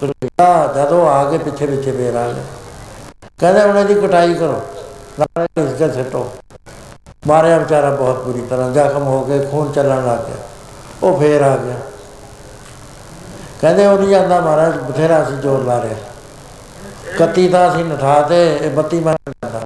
ਕੁੱਤਾ 0.00 0.72
ਜਦੋਂ 0.76 1.06
ਆ 1.08 1.24
ਕੇ 1.30 1.38
ਪਿੱਛੇ 1.38 1.66
ਪਿੱਛੇ 1.66 1.92
ਫੇਰ 1.92 2.14
ਆ 2.16 2.26
ਗਿਆ 2.28 2.44
ਕਹਿੰਦੇ 3.38 3.62
ਉਹਨਾਂ 3.62 3.84
ਦੀ 3.84 3.94
ਕਟਾਈ 3.94 4.34
ਕਰੋ, 4.34 4.60
ਨਾਲੇ 5.20 5.62
ਇਸਕਾ 5.64 5.88
ਛੱਟੋ 5.88 6.30
ਮਾਰਿਆ 7.26 7.58
ਵਿਚਾਰਾ 7.58 7.90
ਬਹੁਤ 7.90 8.24
ਬੁਰੀ 8.24 8.40
ਤਰ੍ਹਾਂ, 8.40 8.70
ਜ਼ਖਮ 8.70 9.02
ਹੋ 9.02 9.20
ਕੇ 9.20 9.38
ਖੂਨ 9.50 9.72
ਚੱਲਣ 9.72 10.06
ਲੱਗ 10.06 10.18
ਗਿਆ। 10.18 10.36
ਉਹ 11.02 11.18
ਫੇਰ 11.20 11.42
ਆ 11.42 11.56
ਗਿਆ। 11.56 11.74
ਕਹਿੰਦੇ 13.60 13.86
ਉਹ 13.86 13.98
ਨਹੀਂ 13.98 14.08
ਜਾਂਦਾ 14.08 14.40
ਮਹਾਰਾਜ, 14.40 14.76
ਬਥੇਰਾ 14.76 15.22
ਅਸੀਂ 15.22 15.36
ਜ਼ੋਰ 15.36 15.62
ਲਾ 15.64 15.78
ਰਹੇ 15.78 15.94
ਕੱਤੀ 17.18 17.48
ਤਾਂ 17.48 17.68
ਅਸੀਂ 17.70 17.84
ਨਠਾ 17.84 18.20
ਤੇ 18.22 18.56
ਇਹ 18.56 18.70
32 18.70 19.00
ਮਾਰ 19.00 19.16
ਜਾਂਦਾ। 19.28 19.60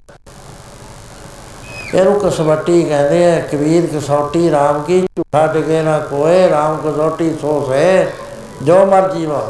ਇਹਨੂੰ 1.95 2.19
ਕਸਵੱਟੀ 2.21 2.83
ਕਹਿੰਦੇ 2.85 3.25
ਆ, 3.33 3.39
ਕਬੀਰ 3.53 3.87
ਕਸੌਟੀ 3.93 4.49
RAM 4.51 4.83
ਕੀ 4.87 5.01
ਝੂਠਾ 5.17 5.47
ਡਿਗੇ 5.47 5.81
ਨਾ 5.83 5.99
ਕੋਏ 5.99 6.49
RAM 6.49 6.77
ਕਸੌਟੀ 6.85 7.33
ਸੋਸ 7.41 7.71
ਹੈ 7.71 8.13
ਜੋ 8.63 8.85
ਮਰਜ਼ੀ 8.87 9.27
ਵਾ 9.27 9.43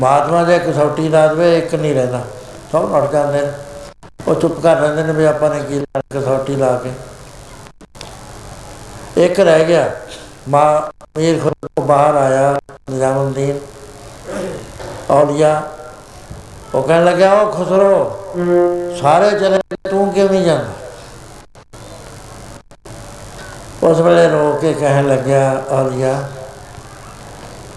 ਮਹਾਤਮਾ 0.00 0.42
ਦੇ 0.44 0.58
ਕਸੌਟੀ 0.58 1.08
ਦਾ 1.08 1.26
ਦਵੇ, 1.26 1.58
ਇੱਕ 1.58 1.74
ਨਹੀਂ 1.74 1.94
ਰਹਿੰਦਾ। 1.94 2.20
ਸਭ 2.72 2.94
ਲੜ 2.94 3.10
ਜਾਂਦੇ 3.12 3.40
ਨੇ। 3.40 3.52
ਉਹ 4.28 4.34
ਚੁੱਪ 4.34 4.60
ਕਰ 4.60 4.76
ਰਹਿੰਦੇ 4.76 5.02
ਨੇ 5.02 5.12
ਵੀ 5.12 5.24
ਆਪਾਂ 5.24 5.50
ਨੇ 5.50 5.60
ਕੀ 5.68 5.80
ਕਸੌਟੀ 6.14 6.56
ਲਾ 6.56 6.72
ਕੇ। 6.84 6.90
ਇੱਕ 9.24 9.40
ਰਹਿ 9.40 9.64
ਗਿਆ। 9.64 9.90
ਮਾਂ 10.48 10.80
ਮੀਰ 11.18 11.38
ਖੁਦ 11.42 11.52
ਤੋਂ 11.62 11.84
ਬਾਹਰ 11.84 12.14
ਆਇਆ, 12.14 12.58
ਨਿਜ਼ਾਮੁਦੀਨ। 12.90 13.58
ਔਲੀਆ, 15.10 15.62
ਉਹ 16.74 16.82
ਕਹਿਣ 16.82 17.04
ਲੱਗਾ 17.04 17.32
ਉਹ 17.32 17.52
ਖੁਸਰੋ, 17.52 18.18
ਸਾਰੇ 19.00 19.30
ਚਲੇ 19.30 19.60
ਤੂੰ 19.90 20.12
ਕਿਉਂ 20.12 20.28
ਨਹੀਂ 20.28 20.44
ਜਾਂਦਾ? 20.44 20.85
ਉਸ 23.82 24.00
ਵੇਲੇ 24.00 24.28
ਰੋ 24.28 24.58
ਕੇ 24.60 24.72
ਕਹਿਣ 24.72 25.08
ਲੱਗਿਆ 25.08 25.62
ਔਲੀਆ 25.70 26.22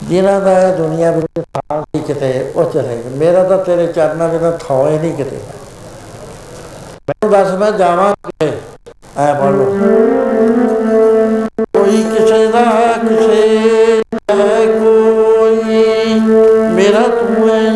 ਜਿਨ੍ਹਾਂ 0.04 0.42
ਦਾ 0.42 0.68
ਇਹ 0.68 0.74
ਦੁਨੀਆ 0.74 1.12
ਵਿੱਚ 1.12 1.46
ਥਾਂ 1.54 1.82
ਸੀ 1.82 2.00
ਕਿਤੇ, 2.00 2.52
ਉਹ 2.56 2.64
ਚਲੇ 2.64 2.88
ਗਏ। 2.88 3.18
ਮੇਰਾ 3.18 3.44
ਤਾਂ 3.44 3.58
ਤੇਰੇ 3.58 3.88
ਚਰਨਾਂ 3.88 4.30
ਬਿਨਾਂ 4.30 4.52
ਥਾਂ 4.52 4.90
ਹੀ 4.90 5.00
ਨਹੀਂ 5.00 5.14
ਕਿਤੇ। 5.14 5.38
ਮੈਨੂੰ 7.10 7.32
ਦੱਸ, 7.32 7.52
ਮੈਂ 7.54 7.72
ਜਾਵਾਂ 7.72 8.14
ਕਿ 8.30 8.52
ਐ 9.18 9.34
ਪੜ 9.34 9.52
ਲਓ। 9.52 9.78
ਕੋਈ 11.78 12.04
ਕਿਸੇ 12.04 12.48
ਦਾ 12.48 12.64
ਕਿਸੇ 13.10 14.02
ਦਾ 14.14 14.34
ਕੋਈ। 14.80 16.20
ਮੇਰਾ 16.74 17.00
ਤੂੰ 17.00 17.50
ਹੈ 17.50 17.69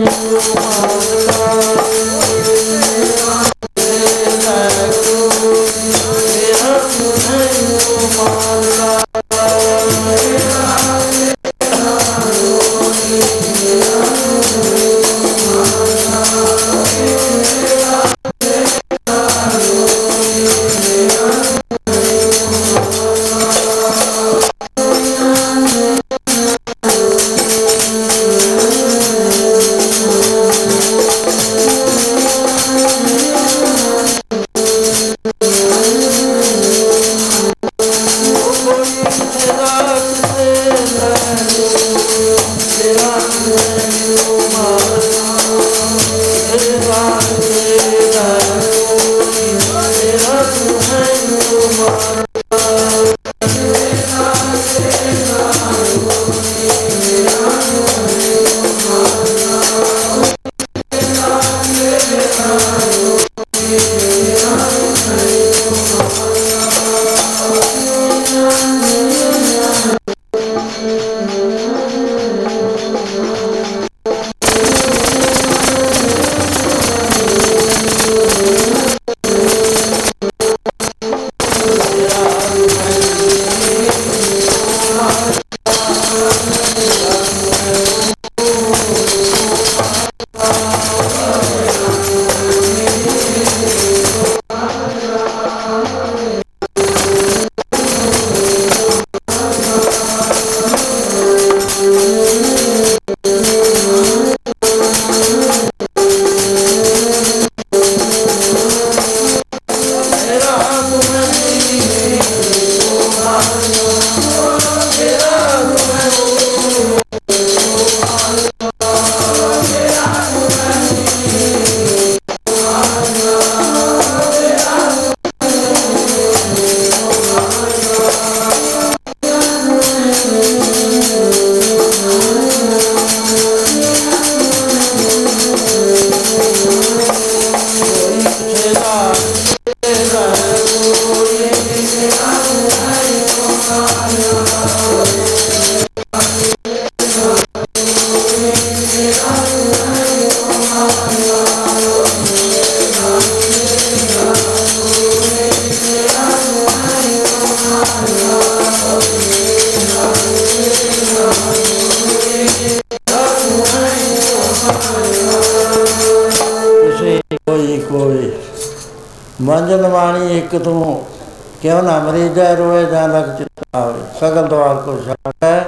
ਕਿਉ 172.14 172.23
ਨਾ 172.23 172.23
ਮਰੀਜੈ 172.23 172.56
ਰੋਏ 172.56 172.85
ਜਾਂ 172.85 173.07
ਲਗ 173.10 173.38
ਚਿਤਾ 173.38 173.80
ਹੋਵੇ 173.81 174.02
ਸਗਲ 174.19 174.48
ਦਵਾਰ 174.48 174.76
ਕੋ 174.76 174.98
ਛਾੜੈ 175.06 175.64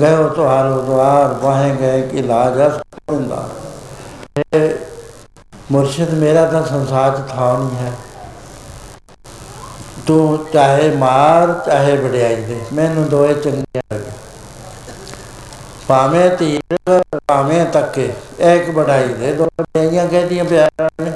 ਗਇਓ 0.00 0.28
ਤੁਹਾਰੋ 0.28 0.80
ਦਵਾਰ, 0.80 1.34
ਵਾਹੇ 1.42 1.74
ਗਏ 1.76 2.02
ਕਿ 2.02 2.22
ਲਾਜ 2.22 2.58
ਅਸ 2.66 2.80
ਹੁੰਦਾ 3.10 3.48
ਮੁਰਸ਼ਿਦ, 5.72 6.14
ਮੇਰਾ 6.14 6.44
ਤਾਂ 6.46 6.62
ਸੰਸਾਰ 6.62 7.16
ਚ 7.16 7.20
ਥਾਂ 7.30 7.58
ਨਹੀਂ 7.58 7.76
ਹੈ। 7.76 7.92
ਤੂੰ 10.06 10.38
ਚਾਹੇ 10.52 10.90
ਮਾਰ, 10.90 11.52
ਚਾਹੇ 11.66 11.96
ਵਡਿਆਈ 11.96 12.36
ਦੇ, 12.36 12.60
ਮੈਨੂੰ 12.72 13.08
ਦੋਏ 13.08 13.34
ਚੰਗੇ 13.34 13.80
ਲੱਗੇ। 13.92 14.10
ਭਾਵੇਂ 15.88 16.30
ਤੀਰ 16.30 17.00
ਭਾਵੇਂ 17.28 17.64
ਤੱਕੇ 17.66 18.12
ਇੱਕ 18.40 18.70
ਵਡਾਈ 18.70 19.08
ਦੇ 19.08 19.32
ਦੋ 19.32 19.44
ਵਡਾਈਆਂ 19.60 20.06
ਕਹਦੀਆਂ 20.06 20.44
ਪਿਆਰਾਂ 20.44 20.88
ਨੇ। 21.02 21.12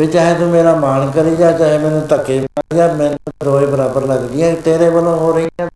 ਵੀ 0.00 0.06
ਚਾਹੇ 0.06 0.34
ਤੂੰ 0.34 0.48
ਮੇਰਾ 0.48 0.74
ਮਾਣ 0.74 1.10
ਕਰੀ 1.10 1.36
ਜਾ, 1.36 1.52
ਚਾਹੇ 1.52 1.78
ਮੈਨੂੰ 1.78 2.06
ਧੱਕੇ 2.06 2.40
ਮਾਰ 2.40 2.76
ਜਾ 2.76 2.92
ਮੈਨੂੰ 2.94 3.18
ਦੋਏ 3.44 3.66
ਬਰਾਬਰ 3.66 4.06
ਲੱਗਦੀਆਂ 4.06 4.54
ਤੇਰੇ 4.68 4.88
ਵੱਲੋਂ 4.88 5.16
ਹੋ 5.18 5.32
ਰਹੀਆਂ 5.32 5.68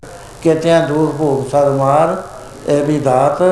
ਕਿਤਿਆਂ 0.43 0.81
ਦੂਰ 0.89 1.13
ਭੋਗ 1.19 1.47
ਸਰ 1.51 1.69
ਮਾਰ, 1.71 2.17
ਇਹ 2.69 2.83
ਵੀ 2.85 2.99
ਦਾਤ। 3.01 3.43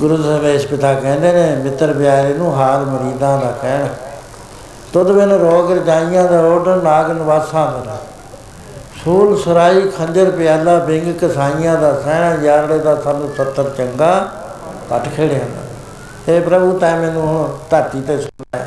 ਗੁਰੂ 0.00 0.16
ਸਾਹਿਬ 0.22 0.66
ਪਿਤਾ 0.70 0.92
ਕਹਿੰਦੇ 0.94 1.32
ਨੇ, 1.32 1.44
ਮਿੱਤਰ 1.56 1.92
ਪਿਆਰੇ 1.92 2.32
ਨੂੰ 2.34 2.54
ਹਾਲ 2.56 2.84
ਮਰੀਦਾਂ 2.84 3.38
ਦਾ 3.38 3.50
ਕਹਿਣ। 3.62 3.86
ਤੁਧ 4.92 5.10
ਬਿਨ 5.12 5.32
ਰੋਗ 5.32 5.70
ਰਜਾਈਆਂ 5.72 6.24
ਦਾ 6.24 6.40
ਓਡ 6.44 6.68
ਨਾਗ 6.84 7.10
ਨਿਵਾਸਾਂ 7.10 7.66
ਦਾ 7.84 7.98
ਸੂਲ 9.04 9.36
ਸਰਾਈ, 9.40 9.80
ਖੰਜਰ 9.88 10.30
ਪਿਆਲਾ 10.30 10.78
ਬਿੰਗ 10.78 11.12
ਕਸਾਈਆਂ 11.20 11.76
ਦਾ 11.76 11.92
ਸਹਿਣਾ, 12.00 12.34
ਯਾਰੜੇ 12.44 12.78
ਦਾ 12.78 12.94
ਸਾਨੂੰ 13.00 13.28
70 13.36 13.68
ਚੰਗਾ 13.76 14.12
ਕੱਟ 14.90 15.08
ਖੇੜਿਆ 15.16 15.38
ਦਾ। 15.38 16.32
ਇਹ 16.32 16.40
ਪ੍ਰਭੂ, 16.40 16.78
ਤੈ 16.78 16.94
ਮੈਨੂੰ 16.96 17.22
ਹੁਣ 17.22 17.56
ਧਰਤੀ 17.70 18.00
ਤੇ 18.00 18.18
ਸੁਣਾਇਆ। 18.18 18.66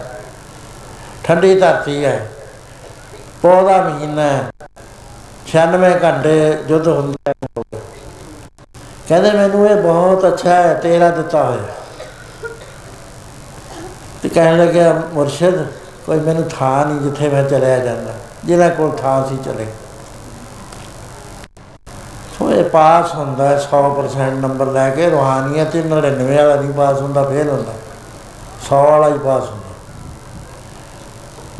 ਠੰਡੀ 1.23 1.59
ਧਰਤੀ 1.59 2.03
ਹੈ, 2.05 2.29
ਪੌਦਾ 3.41 3.81
ਮਹੀਨਾ 3.81 4.21
ਹੈ। 4.21 4.49
96 5.51 5.91
ਘੰਟੇ 6.03 6.33
ਜੁੱਧ 6.67 6.87
ਹੁੰਦਾ 6.87 7.31
ਹੈ 7.31 7.33
ਕਹਿੰਦੇ 9.07 9.31
ਮੈਨੂੰ 9.31 9.67
ਇਹ 9.67 9.75
ਬਹੁਤ 9.75 10.25
ਅੱਛਾ 10.27 10.53
ਹੈ, 10.53 10.73
ਤੇਰਾ 10.73 11.09
ਦਿੱਤਾ 11.09 11.43
ਹੋਇਆ 11.43 11.63
ਤੇ 14.23 14.29
ਕਹਿਣ 14.29 14.57
ਲੱਗਿਆ, 14.57 14.93
ਮੁਰਸ਼ਿਦ, 15.13 15.65
ਕੋਈ 16.05 16.19
ਮੈਨੂੰ 16.19 16.43
ਥਾਂ 16.49 16.85
ਨਹੀਂ 16.85 16.99
ਜਿੱਥੇ 16.99 17.29
ਮੈਂ 17.29 17.43
ਚਲਿਆ 17.43 17.77
ਜਾਂਦਾ। 17.79 18.13
ਜਿਹਨਾਂ 18.45 18.69
ਕੋਲ 18.69 18.91
ਥਾਂ 18.91 19.27
ਸੀ 19.27 19.37
ਚਲੇ। 19.45 19.67
ਸੋ 22.37 22.51
ਇਹ 22.51 22.63
ਪਾਸ 22.63 23.15
ਹੁੰਦਾ 23.15 23.47
ਹੈ 23.49 23.57
100% 23.57 24.39
ਨੰਬਰ 24.41 24.65
ਲੈ 24.65 24.89
ਕੇ 24.89 25.09
ਰੂਹਾਨੀਅਤ 25.09 25.71
ਤੇ 25.71 25.81
99 25.83 26.35
ਵਾਲਾ 26.37 26.55
ਨਹੀਂ 26.55 26.73
ਪਾਸ 26.73 27.01
ਹੁੰਦਾ 27.01 27.23
ਫੇਲ 27.23 27.49
ਹੁੰਦਾ। 27.49 27.73
100 28.69 28.83
ਵਾਲਾ 28.91 29.07
ਹੀ 29.09 29.17
ਪਾਸ 29.17 29.49
ਹੁੰਦਾ। 29.49 29.73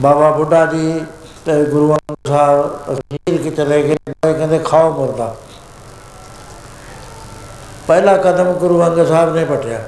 ਬਾਬਾ 0.02 0.32
ਬੁੱਢਾ 0.32 0.66
ਜੀ 0.66 1.02
ਤੇ 1.46 1.64
ਗੁਰੂ 1.66 1.94
ਅੰਗਦ 1.94 2.28
ਸਾਹਿਬ 2.28 2.80
ਅਖੀਰ 2.94 3.42
ਕਿ 3.42 3.50
ਚਲੇ 3.50 3.84
ਗਏ 3.84 3.96
ਕਹਿੰਦੇ 4.22 4.60
ਖਾਓ 4.60 4.92
ਮੁਰਦਾ 4.92 5.36
ਪਹਿਲਾ 7.88 8.18
ਕਦਮ 8.18 8.52
ਗੁਰੂ 8.54 8.82
ਅੰਗਦ 8.84 9.08
ਸਾਹਿਬ 9.08 9.36
ਨੇ 9.36 9.46
ਪਟਿਆ। 9.46 9.80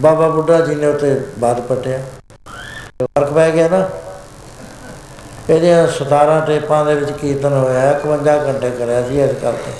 ਬਾਬਾ 0.00 0.28
ਬੁੱਢਾ 0.28 0.60
ਜੀ 0.60 0.74
ਨੇ 0.74 0.86
ਉਤੇ 0.86 1.20
ਬਾਦ 1.38 1.60
ਪਟਿਆ। 1.60 1.98
ਫ਼ਰਕ 3.02 3.32
ਪੈ 3.32 3.50
ਗਿਆ 3.50 3.68
ਨਾ। 3.68 3.88
ਇਹਦੇ 5.50 5.74
17 5.86 6.40
ਟੇਪਾਂ 6.46 6.84
ਦੇ 6.84 6.94
ਵਿੱਚ 6.94 7.10
ਕੀਰਤਨ 7.10 7.52
ਹੋਇਆ 7.52 7.92
51 7.92 8.38
ਘੰਟੇ 8.46 8.70
ਕਰਿਆ 8.70 9.02
ਸੀ 9.02 9.20
ਇਸ 9.20 9.30
ਕਰਕੇ। 9.42 9.72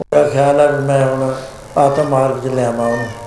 ਉਹਦਾ 0.00 0.28
ਖਿਆਲ 0.28 0.60
ਹੈ 0.60 0.72
ਵੀ 0.72 0.84
ਮੈਂ 0.84 1.06
ਹੁਣ 1.06 1.34
ਆਤਮ 1.78 2.08
ਮਾਰਗ 2.08 2.38
'ਚ 2.38 2.46
ਲਿਆਵਾਂ 2.46 2.86
ਉਹਨੂੰ। 2.86 3.23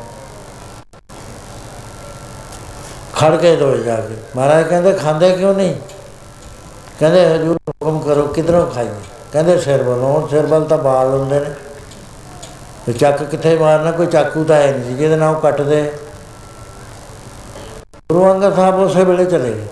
ਖੜ 3.20 3.36
ਕੇ 3.36 3.56
ਦੋਏ 3.56 3.78
ਜਾ 3.78 3.96
ਕੇ। 3.96 4.16
ਮਹਾਰਾਜ 4.36 4.68
ਕਹਿੰਦੇ, 4.68 4.94
ਖਾਂਦੇ 4.94 5.32
ਕਿਉਂ 5.32 5.54
ਨਹੀਂ? 5.54 5.76
ਕਹਿੰਦੇ, 7.00 7.36
ਹਜੂਰ 7.36 7.58
ਹੁਕਮ 7.70 8.00
ਕਰੋ, 8.00 8.28
ਕਿਧਰੋਂ 8.28 8.68
ਖਾਈਏ? 8.68 8.90
ਕਹਿੰਦੇ, 9.34 9.58
ਸਿਰ 9.58 9.84
ਵੱਲੋਂ 9.84 10.28
ਸਿਰ 10.28 10.46
ਵੱਲ 10.46 10.64
ਤਾਂ 10.64 10.78
ਬਾਲ 10.78 11.08
ਹੁੰਦੇ 11.08 11.40
ਨੇ। 11.40 11.50
ਤੇ 12.86 12.94
ਚੱਕ 12.94 13.24
ਕਿੱਥੇ 13.24 13.58
ਮਾਰਨਾ? 13.58 13.92
ਕੋਈ 13.92 14.08
ਚਾਕੂ 14.08 14.44
ਤਾਂ 14.44 14.56
ਹੈ 14.56 14.72
ਨਹੀਂ 14.72 14.96
ਜਿਹਦੇ 14.96 15.16
ਨਾਲ 15.16 15.36
ਉਹ 15.36 15.42
ਕੱਟਦੇ 15.42 15.92
ਗੁਰੂ 18.12 18.32
ਅੰਗਦ 18.32 18.56
ਸਾਹਿਬ 18.56 18.80
ਉਸੇ 18.80 19.04
ਵੇਲੇ 19.04 19.26
ਚਲੇ 19.26 19.52
ਗਏ। 19.52 19.66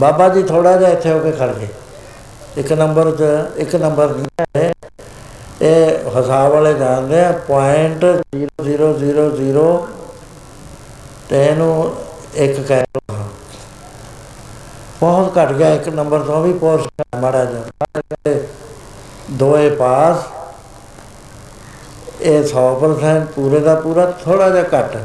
ਬਾਬਾ 0.00 0.28
ਜੀ 0.28 0.42
ਥੋੜਾ 0.42 0.76
ਜਿਹਾ 0.76 0.90
ਇੱਥੇ 0.90 1.12
ਹੋ 1.12 1.18
ਕੇ 1.18 1.32
ਖੜ 1.32 1.48
ਗਏ। 1.48 1.68
ਇੱਕ 2.56 2.72
ਨੰਬਰ 2.72 3.10
ਤੇ 3.10 3.24
ਇੱਕ 3.62 3.76
ਨੰਬਰ 3.76 4.08
ਨਹੀਂ 4.08 4.46
ਹੈ। 4.56 4.72
ਇਹ 5.62 5.98
ਹਿਸਾਬ 6.16 6.52
ਵਾਲੇ 6.52 6.74
ਜਾਣਦੇ 6.74 7.24
ਆ 7.24 7.32
ਪੁਆਇੰਟ 7.32 8.04
0000 8.62 9.86
ਤੇ 11.32 11.44
ਇਹਨੂੰ 11.46 11.94
ਇੱਕ 12.34 12.60
ਕਹਿ 12.60 12.80
ਲਓ 12.80 13.16
ਬਹੁਤ 15.00 15.38
ਘਟ 15.38 15.52
ਗਿਆ, 15.52 15.68
ਇੱਕ 15.74 15.88
ਨੰਬਰ 15.88 16.18
ਤੋਂ 16.18 16.42
ਵੀ 16.42 16.52
ਪੋਰਸ 16.52 16.86
ਮਾੜਾ 17.20 17.44
ਜਿਹਾ। 17.44 18.34
ਦੋਏ 19.30 19.70
ਪਾਸ, 19.70 20.16
ਇਹ 22.20 22.42
100% 22.42 23.24
ਪੂਰੇ 23.26 23.60
ਦਾ 23.60 23.74
ਪੂਰਾ 23.74 24.04
ਥੋੜਾ 24.24 24.48
ਜਿਹਾ 24.50 24.64
ਘੱਟ। 24.74 24.96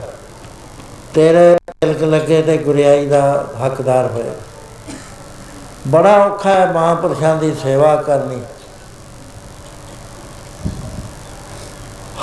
ਤੇਰੇ 1.13 1.57
ਤਿਲਕ 1.81 2.03
ਲੱਗੇ 2.03 2.41
ਤੇ 2.41 2.57
ਗੁਰਿਆਈ 2.57 3.05
ਦਾ 3.05 3.21
ਹੱਕਦਾਰ 3.65 4.11
ਹੋਇਆ। 4.11 4.33
ਬੜਾ 5.87 6.15
ਔਖਾ 6.25 6.49
ਹੈ 6.49 6.71
ਮਹਾਂਪੁਰਸ਼ਾਂ 6.71 7.35
ਦੀ 7.35 7.53
ਸੇਵਾ 7.53 7.95
ਕਰਨੀ। 7.95 8.41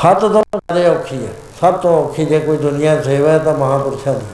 ਹੱਥ 0.04 0.20
ਤੋਂ 0.20 0.30
ਜ਼ਿਆਦਾ 0.30 0.90
ਔਖੀ 0.90 1.26
ਹੈ। 1.26 1.32
ਸਭ 1.60 1.76
ਤੋਂ 1.80 1.92
ਔਖੀ 1.98 2.24
ਜੇ 2.24 2.38
ਕੋਈ 2.40 2.56
ਦੁਨੀਆ 2.56 3.00
ਸੇਵਾ 3.02 3.30
ਹੈ 3.30 3.38
ਤਾਂ 3.38 3.54
ਮਹਾਂਪੁਰਸ਼ਾਂ 3.54 4.14
ਦੀ। 4.14 4.26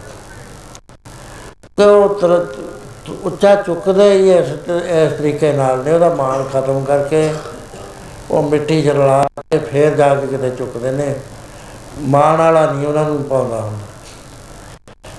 ਤੇ 1.77 1.85
ਉਹ 1.85 2.15
ਤੁਰਤ 2.21 2.59
ਉੱਚਾ 3.25 3.55
ਚੁੱਕਦੇ 3.57 4.11
ਹੀ 4.13 4.31
ਇਸ 4.31 4.49
ਇਸ 4.49 5.13
ਤਰੀਕੇ 5.13 5.53
ਨਾਲ 5.53 5.83
ਨੇ, 5.85 5.93
ਉਹਦਾ 5.93 6.09
ਮਾਣ 6.15 6.43
ਖਤਮ 6.45 6.85
ਕਰਕੇ 6.85 7.33
ਉਹ 8.31 8.43
ਮਿੱਟੀ 8.43 8.81
ਜਲਾ 8.83 9.23
ਕੇ 9.41 9.59
ਫੇਰ 9.61 9.95
ਜਾ 9.97 10.15
ਕੇ 10.15 10.27
ਕਿਤੇ 10.27 10.51
ਚੁੱਕਦੇ 10.51 10.91
ਨੇ। 10.91 11.15
ਮਾਣ 12.01 12.37
ਵਾਲਾ 12.39 12.65
ਨਹੀਂ 12.67 12.87
ਉਹਨਾਂ 12.87 13.05
ਨੂੰ 13.05 13.23
ਪਾਉਂਦਾ 13.25 13.61
ਹੁੰਦਾ 13.61 13.87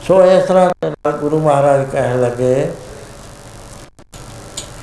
ਸੋ 0.07 0.23
ਇਸ 0.25 0.45
ਤਰ੍ਹਾਂ 0.45 0.69
ਦੇ 0.81 0.89
ਨਾਲ 0.89 1.17
ਗੁਰੂ 1.17 1.39
ਮਹਾਰਾਜ 1.39 1.85
ਕਹਿਣ 1.91 2.21
ਲੱਗੇ, 2.21 2.71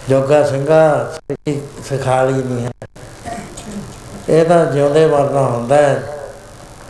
ਜੋਗਾ 0.08 0.42
ਸਿੰਘਾ 0.46 1.10
ਸਿੱਖੀ 1.14 1.60
ਸਿਖਾਲੀ 1.88 2.42
ਨਹੀਂ 2.42 2.64
ਹੈ। 2.64 2.70
ਇਹ 4.28 4.44
ਤਾਂ 4.44 4.64
ਜਿਉਂਦੇ 4.66 5.06
ਮਰਨਾ 5.06 5.42
ਹੁੰਦਾ 5.42 5.76
ਹੈ। 5.76 6.17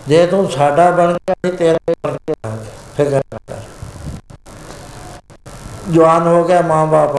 ਜੇ 0.08 0.26
ਤੂੰ 0.26 0.50
ਸਾਡਾ 0.50 0.90
ਬਣ 0.90 1.12
ਗਿਆ, 1.12 1.32
ਅਸੀਂ 1.32 1.58
ਤੇਰੇ 1.58 1.94
ਬਣ 2.06 2.16
ਕੇ 2.16 2.32
ਰਹਾਂਗੇ। 2.32 2.70
ਫਿਕਰ 2.96 3.22
ਨਾ 3.34 3.38
ਕਰ। 3.48 3.54
ਜਵਾਨ 5.92 6.26
ਹੋ 6.26 6.44
ਗਿਆ 6.44 6.60
ਮਾਂ 6.60 6.86
ਬਾਪ 6.86 7.16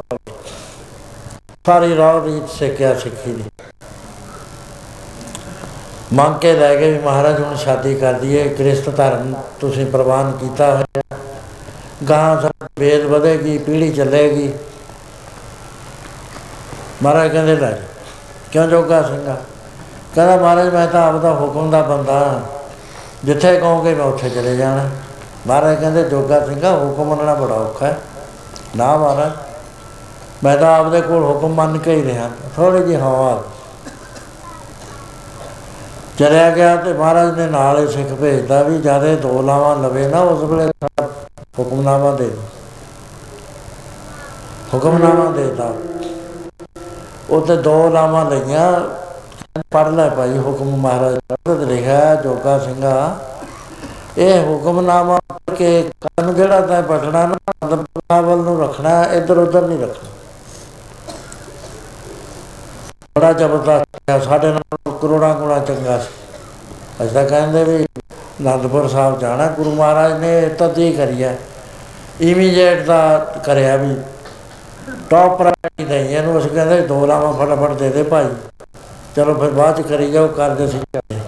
ਸਾਰੀ 1.65 1.97
ਰਾਹ 1.97 2.25
ਰੀਤ 2.25 2.49
ਸਿੱਖਿਆ 2.49 2.99
ਸਿੱਖੀ 2.99 3.33
ਦੀ। 3.33 3.43
ਮੰਗ 6.13 6.39
ਕੇ 6.39 6.53
ਲੈ 6.53 6.75
ਗਏ 6.75 6.91
ਵੀ 6.91 6.99
ਮਹਾਰਾਜ 6.99 7.43
ਹੁਣ 7.43 7.55
ਸ਼ਾਦੀ 7.55 7.95
ਕਰ 7.95 8.13
ਦਈਏ, 8.13 8.49
ਕ੍ਰਿਸਤ 8.49 8.97
ਧਰਮ 8.97 9.35
ਤੁਸੀਂ 9.59 9.85
ਪ੍ਰਵਾਨ 9.85 10.31
ਕੀਤਾ 10.31 10.75
ਹੋਇਆ। 10.75 11.17
ਗਾਂ 12.09 12.41
ਸਭ 12.41 12.67
ਵੇਦ 12.79 13.05
ਵਧੇਗੀ, 13.05 13.57
ਪੀੜ੍ਹੀ 13.57 13.93
ਚੱਲੇਗੀ। 13.93 14.53
ਮਹਾਰਾਜ 17.03 17.31
ਕਹਿੰਦੇ 17.31 17.55
ਲੈ 17.55 17.71
ਜਾਓ। 17.71 17.79
ਕਿਉਂ 18.51 18.67
ਜੋਗਾ 18.67 19.01
ਸਿੰਘਾ? 19.01 19.41
ਕਹਿੰਦਾ, 20.15 20.37
ਮਹਾਰਾਜ 20.37 20.73
ਮੈਂ 20.73 20.87
ਤਾਂ 20.87 21.07
ਆਪਦਾ 21.07 21.33
ਹੁਕਮ 21.33 21.71
ਦਾ 21.71 21.81
ਬੰਦਾ 21.81 22.43
ਜਿੱਥੇ 23.23 23.59
ਕਹੋਗੇ 23.59 23.93
ਮੈਂ 23.93 24.05
ਉੱਥੇ 24.05 24.29
ਚਲੇ 24.29 24.57
ਜਾਣਾ। 24.57 24.89
ਮਹਾਰਾਜ 25.47 25.79
ਕਹਿੰਦੇ, 25.79 26.03
ਜੋਗਾ 26.03 26.45
ਸਿੰਘਾ, 26.45 26.71
ਹੁਕਮ 26.71 27.03
ਮੰਨਣਾ 27.03 27.33
ਬੜਾ 27.33 27.55
ਔਖਾ 27.55 27.85
ਹੈ। 27.85 27.99
ਨਾ 28.77 28.97
ਮਹਾਰਾਜ, 28.97 29.31
ਮੈਂ 30.43 30.57
ਤਾਂ 30.57 30.79
ਆਪਦੇ 30.79 31.01
ਕੋਲ 31.01 31.23
ਹੁਕਮ 31.23 31.49
ਮੰਨ 31.49 31.77
ਕੇ 31.77 31.95
ਹੀ 31.95 32.03
ਰਿਹਾ। 32.03 32.29
ਥੋੜੀ 32.55 32.83
ਜਿਹੀ 32.83 32.95
ਹਵਾ 32.95 33.43
ਚਲਿਆ 36.19 36.51
ਗਿਆ 36.51 36.75
ਤੇ 36.75 36.93
ਮਹਾਰਾਜ 36.93 37.39
ਨੇ 37.39 37.47
ਨਾਲ 37.47 37.79
ਹੀ 37.79 37.93
ਸਿੱਖ 37.93 38.13
ਭੇਜਦਾ 38.13 38.63
ਵੀ 38.63 38.77
ਜਿਆਦੇ 38.77 39.15
ਦੋ 39.15 39.41
ਲਾਵਾਂ 39.41 39.75
ਲਵੇ 39.75 40.07
ਨਾ, 40.07 40.19
ਉਸ 40.19 40.43
ਵੇਲੇ 40.43 40.71
ਹੁਕਮਨਾਮਾ 41.59 42.11
ਦੇ 42.11 42.25
ਦਿਓ। 42.25 42.41
ਹੁਕਮਨਾਮਾ 44.73 45.31
ਦੇਤਾ। 45.31 45.73
ਉੱਤੇ 47.29 47.57
ਦੋ 47.57 47.89
ਲਾਵਾਂ 47.89 48.25
ਲਈਆਂ। 48.25 48.81
ਪੜ 49.71 49.87
ਲੈ 49.87 50.07
ਭਾਈ 50.09 50.37
ਹੁਕਮ 50.37 50.75
ਮਹਾਰਾਜ 50.77 51.15
ਦਾ 51.29 51.35
ਤੇ 51.45 51.65
ਲਿਖਿਆ 51.65 52.15
ਜੋਗਾ 52.15 52.57
ਸਿੰਘਾ। 52.59 53.17
ਇਹ 54.17 54.43
ਹੁਕਮਨਾਮਾ 54.43 55.17
ਕਿ 55.57 55.89
ਕੰਨ 56.01 56.33
ਜਿਹੜਾ 56.33 56.59
ਤੈਂ 56.61 56.81
ਪਟਣਾ 56.83 57.25
ਨਾ 57.27 57.37
ਅੰਦਰ 57.63 57.83
ਵੱਲ 58.23 58.37
ਨੂੰ 58.37 58.59
ਰੱਖਣਾ 58.61 59.03
ਇੱਧਰ 59.13 59.37
ਉੱਧਰ 59.37 59.61
ਨਹੀਂ 59.61 59.79
ਰੱਖਣਾ। 59.79 60.09
ਬੜਾ 63.17 63.31
ਜ਼ਬਰਦਸਤ 63.33 64.09
ਹੈ, 64.09 64.19
ਸਾਡੇ 64.19 64.47
ਨਾਲ 64.47 64.97
ਕਰੋੜਾਂ 65.01 65.33
ਗੁਣਾ 65.35 65.59
ਚੰਗਾ 65.59 65.97
ਸੀ। 65.97 66.09
ਅਸੀਂ 67.03 67.13
ਤਾਂ 67.13 67.25
ਕਹਿੰਦੇ 67.25 67.63
ਵੀ 67.63 67.85
ਅਨੰਦਪੁਰ 68.41 68.87
ਸਾਹਿਬ 68.87 69.19
ਜਾਣਾ, 69.19 69.47
ਗੁਰੂ 69.47 69.71
ਮਹਾਰਾਜ 69.71 70.13
ਨੇ 70.13 70.41
ਤਦ 70.49 70.77
ਹੀ 70.77 70.91
ਕਰਿਆ। 70.93 71.33
ਇਮੀਡੀਏਟ 72.21 72.85
ਦਾ 72.85 73.17
ਕਰਿਆ 73.45 73.75
ਵੀ। 73.75 73.95
ਟੌਪ 75.09 75.37
ਪ੍ਰਾਇੋਰਟੀ 75.37 75.83
ਨਹੀਂ 75.83 76.17
ਇਹਨੂੰ 76.17 76.37
ਅਸੀਂ 76.39 76.49
ਕਹਿੰਦੇ 76.49 76.81
ਦੋ 76.81 77.05
ਲਾਵਾਂ 77.05 77.33
ਫਟਾਫਟ 77.33 77.71
ਦੇ 77.71 77.89
ਦੇ 77.89 78.03
ਭਾਈ। 78.03 78.25
ਚਲੋ 79.15 79.33
ਫਿਰ 79.33 79.49
ਬਾਅਦ 79.49 79.81
ਚ 79.81 79.87
ਕਰੀ 79.87 80.11
ਜਾਓ, 80.11 80.27
ਕਰਦੇ 80.27 80.67
ਸੀ 80.67 80.79
ਚੱਲੇ। 80.79 81.19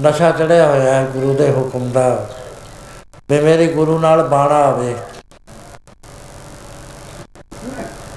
ਨਸ਼ਾ 0.00 0.30
ਚੜਿਆ 0.30 0.66
ਹੋਇਆ 0.66 0.94
ਹੈ 0.94 1.04
ਗੁਰੂ 1.04 1.34
ਦੇ 1.34 1.50
ਹੁਕਮ 1.50 1.90
ਦਾ। 1.90 2.28
ਵੀ 3.30 3.40
ਮੇਰੇ 3.40 3.66
ਗੁਰੂ 3.66 3.98
ਨਾਲ 3.98 4.28
ਬਾਣਾ 4.28 4.54
ਆਵੇ। 4.54 4.96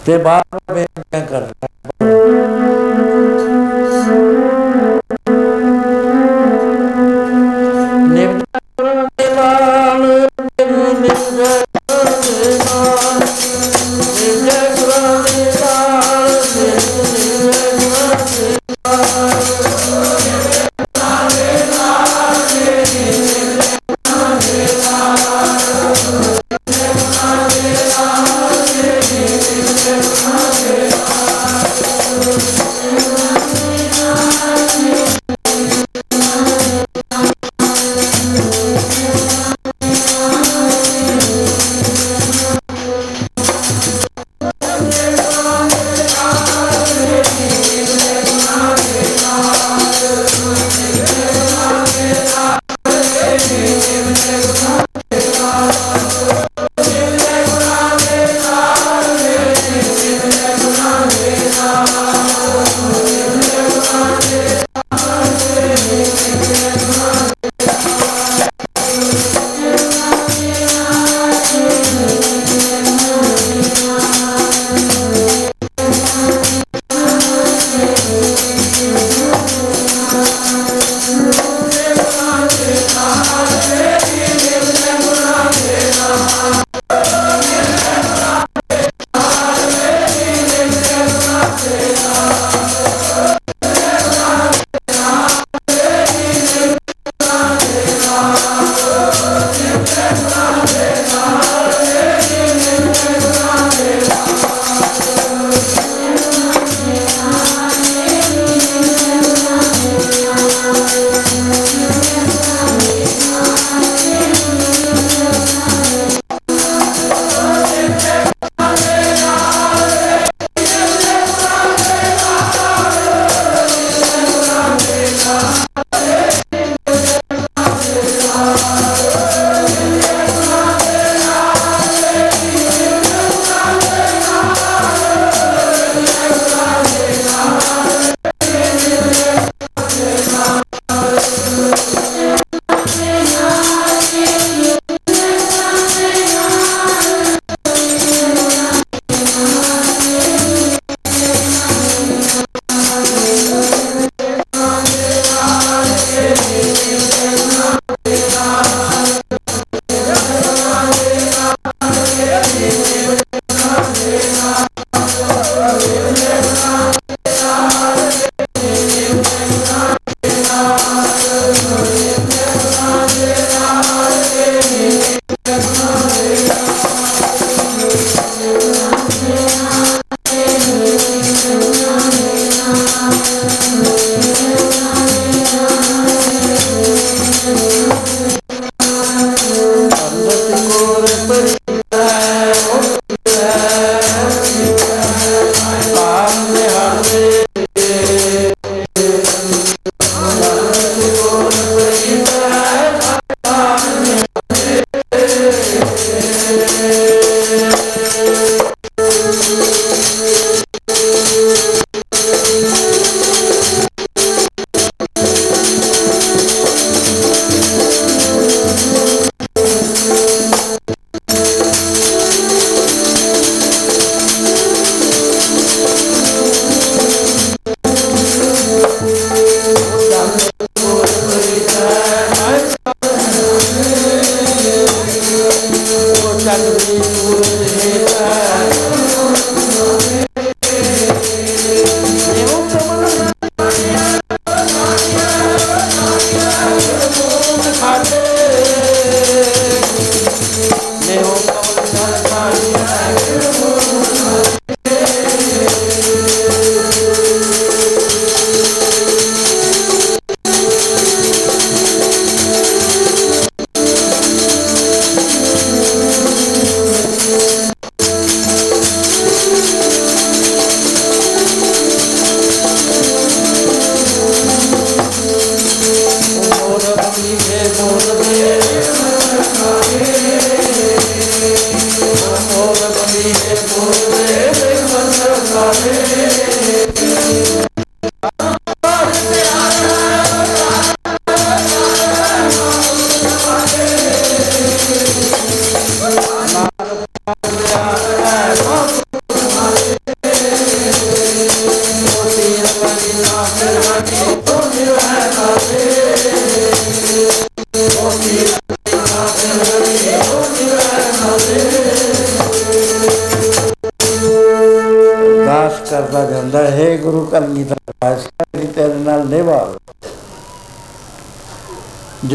ਤੇ 0.05 0.17
ਬਾਹਰ 0.17 0.73
ਬੇਨਤੀਆਂ 0.73 1.25
ਕਰਦਾ 1.25 1.67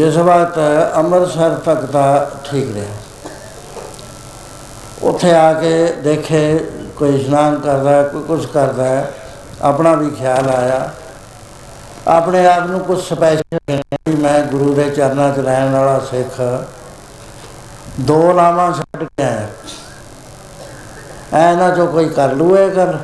ਜਿਸ 0.03 0.17
ਵਕਤ 0.17 0.57
ਅੰਮ੍ਰਿਤਸਰ 0.95 1.53
ਤੱਕ 1.65 1.81
ਦਾ 1.81 2.31
ਠੀਕ 2.45 2.73
ਰਿਹਾ। 2.73 2.93
ਉੱਥੇ 5.01 5.31
ਆ 5.33 5.53
ਕੇ 5.53 5.93
ਦੇਖੇ 6.03 6.71
ਕੋਈ 6.97 7.15
ਇਸ਼ਨਾਨ 7.15 7.59
ਕਰਦਾ 7.59 7.89
ਹੈ, 7.89 8.03
ਕੋਈ 8.03 8.23
ਕੁਝ 8.23 8.45
ਕਰਦਾ 8.45 8.83
ਹੈ, 8.83 9.13
ਆਪਣਾ 9.61 9.93
ਵੀ 9.93 10.09
ਖਿਆਲ 10.09 10.49
ਆਇਆ। 10.49 10.89
ਆਪਣੇ 12.07 12.45
ਆਪ 12.47 12.65
ਨੂੰ 12.67 12.79
ਕੁਝ 12.79 12.99
ਸਪੈਸ਼ਲ 13.03 13.57
ਵੀ 14.07 14.15
ਮੈਂ 14.15 14.39
ਗੁਰੂ 14.43 14.73
ਦੇ 14.73 14.89
ਚਰਨਾਂ 14.89 15.29
'ਚ 15.33 15.39
ਰਹਿਣ 15.39 15.71
ਵਾਲਾ 15.71 15.99
ਸਿੱਖ। 15.99 16.41
ਦੋ 18.01 18.33
ਨਾਮਾਂ 18.33 18.71
ਛੱਡ 18.73 19.03
ਕੇ 19.03 19.23
ਆਇਆ। 19.23 19.47
ਐ 21.33 21.55
ਨਾ 21.55 21.69
ਜੋ 21.69 21.85
ਕੋਈ 21.87 22.09
ਕਰ 22.09 22.33
ਲੂ 22.33 22.57
ਇਹ 22.57 22.71
ਕਰ 22.71 22.97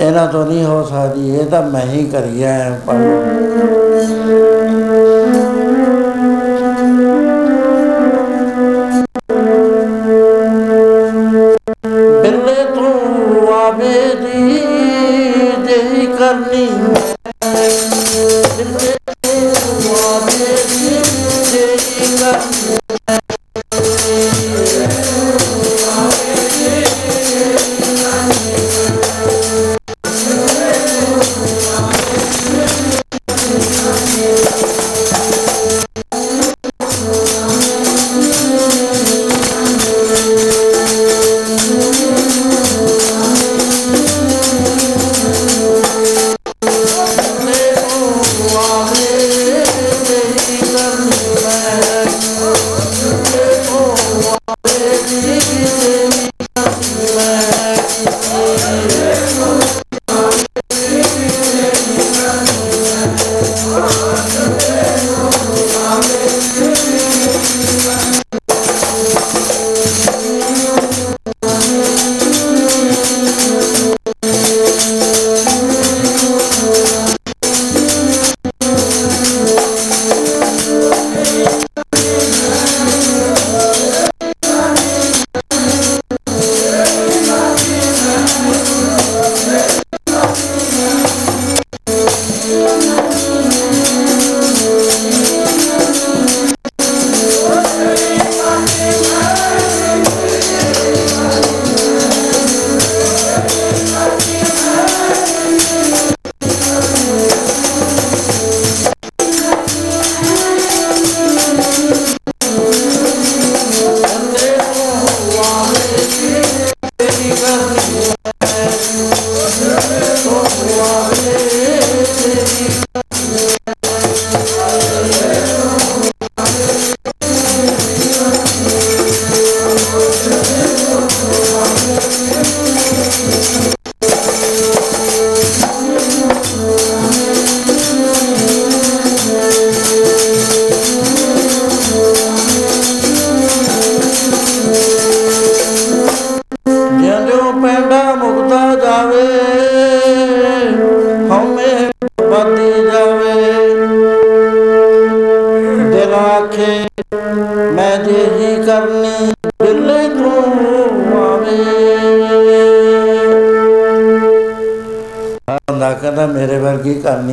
ਇਹਨਾਂ 0.00 0.26
ਤੋਂ 0.26 0.44
ਨਹੀਂ 0.46 0.64
ਹੋ 0.64 0.82
ਸਕਦੀ, 0.84 1.30
ਇਹ 1.36 1.46
ਤਾਂ 1.46 1.62
ਮੈਂ 1.62 1.84
ਹੀ 1.86 2.04
ਕਰੀਆ 2.10 2.78
ਪਰ 2.86 2.94
ਬਿਰਲੇ 12.22 12.64
ਤੂੰ 12.74 13.52
ਆਵੇ 13.54 13.94
ਦੀ 14.16 14.60
ਜਈ 15.66 16.06
ਕਰਨੀ 16.18 16.68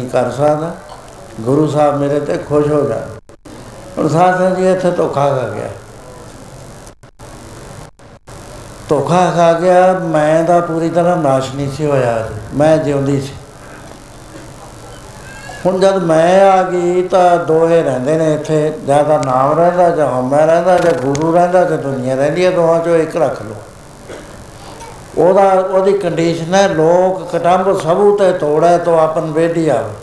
ਕਰ 0.08 0.32
ਸਕਦਾ 0.32 0.76
ਗੁਰੂ 1.42 1.68
ਸਾਹਿਬ 1.68 1.98
ਮੇਰੇ 1.98 2.20
ਤੇ 2.20 2.38
ਖੁਸ਼ 2.38 2.68
ਹੋ 2.68 2.82
ਜਾਣ 2.82 3.02
ਹੁਣ 3.98 4.08
ਸਾਧ 4.08 4.38
ਸੰਗਤ 4.38 4.58
ਜੀ 4.58 4.72
ਇੱਥੇ 4.72 4.92
ਧੋਖਾ 4.92 5.30
ਖਾ 5.30 5.48
ਗਿਆ। 5.48 5.70
ਧੋਖਾ 8.90 9.32
ਖਾ 9.36 9.54
ਗਿਆ, 9.54 9.94
ਮੈਂ 9.94 10.44
ਦਾ 10.44 10.60
ਪੂਰੀ 10.60 10.90
ਤਰ੍ਹਾਂ 10.90 11.18
ਨਾਸ਼ 11.18 11.56
ਨਹੀਂ 11.56 11.72
ਸੀ 11.72 11.86
ਹੋਇਆ 11.86 12.18
ਅਜੇ। 12.18 12.36
ਮੈਂ 12.54 12.78
ਜਿਉਂਦੀ 12.78 13.22
ਸੀ। 13.22 13.34
ਹੁਣ 15.66 15.80
ਜਦ 15.80 15.98
ਮੈਂ 16.04 16.52
ਆ 16.52 16.64
ਗਈ 16.64 17.08
ਤਾਂ 17.08 17.38
ਦੋਹੇ 17.38 17.84
ਰਹਿੰਦੇ 17.84 18.18
ਨੇ 18.18 18.34
ਇੱਥੇ। 18.34 18.74
ਜਾਂ 18.88 19.04
ਤਾਂ 19.04 19.20
ਨਾਮ 19.24 19.60
ਰਹਿੰਦਾ 19.60 19.90
ਜਾਂ 19.90 20.20
ਹਮਾ 20.20 20.46
ਰਹਿੰਦਾ 20.46 20.78
ਜਾਂ 20.78 20.92
ਗੁਰੂ 20.92 21.34
ਰਹਿੰਦਾ 21.34 21.64
ਜਾਂ 21.64 21.78
ਦੁਨੀਆ 21.78 22.16
ਰਹਿੰਦੀ 22.16 22.46
ਹੈ 22.46 22.52
ਦੋਹਾਂ 22.52 22.80
ਚੋਂ 22.80 22.96
ਇੱਕ 22.96 23.18
ਰੱਖ 23.18 23.42
ਲਓ। 23.42 23.56
ਉਹਦਾ, 25.18 25.52
ਉਹਦੀ 25.52 25.94
ਕੰਡੀਸ਼ਨ 25.94 26.56
ਹੈ, 26.56 26.68
ਲੋਕ 26.68 27.32
ਕਟੰਬ 27.32 27.80
ਸਭੂ 27.80 28.18
ਤੇ 28.18 28.32
ਤੋੜੈ 28.32 28.78
ਤੋਂ 28.78 29.00
ਆਪਨ 29.00 29.32
ਵੇਢੀ 29.32 29.70
ਆਵੇ। 29.70 29.94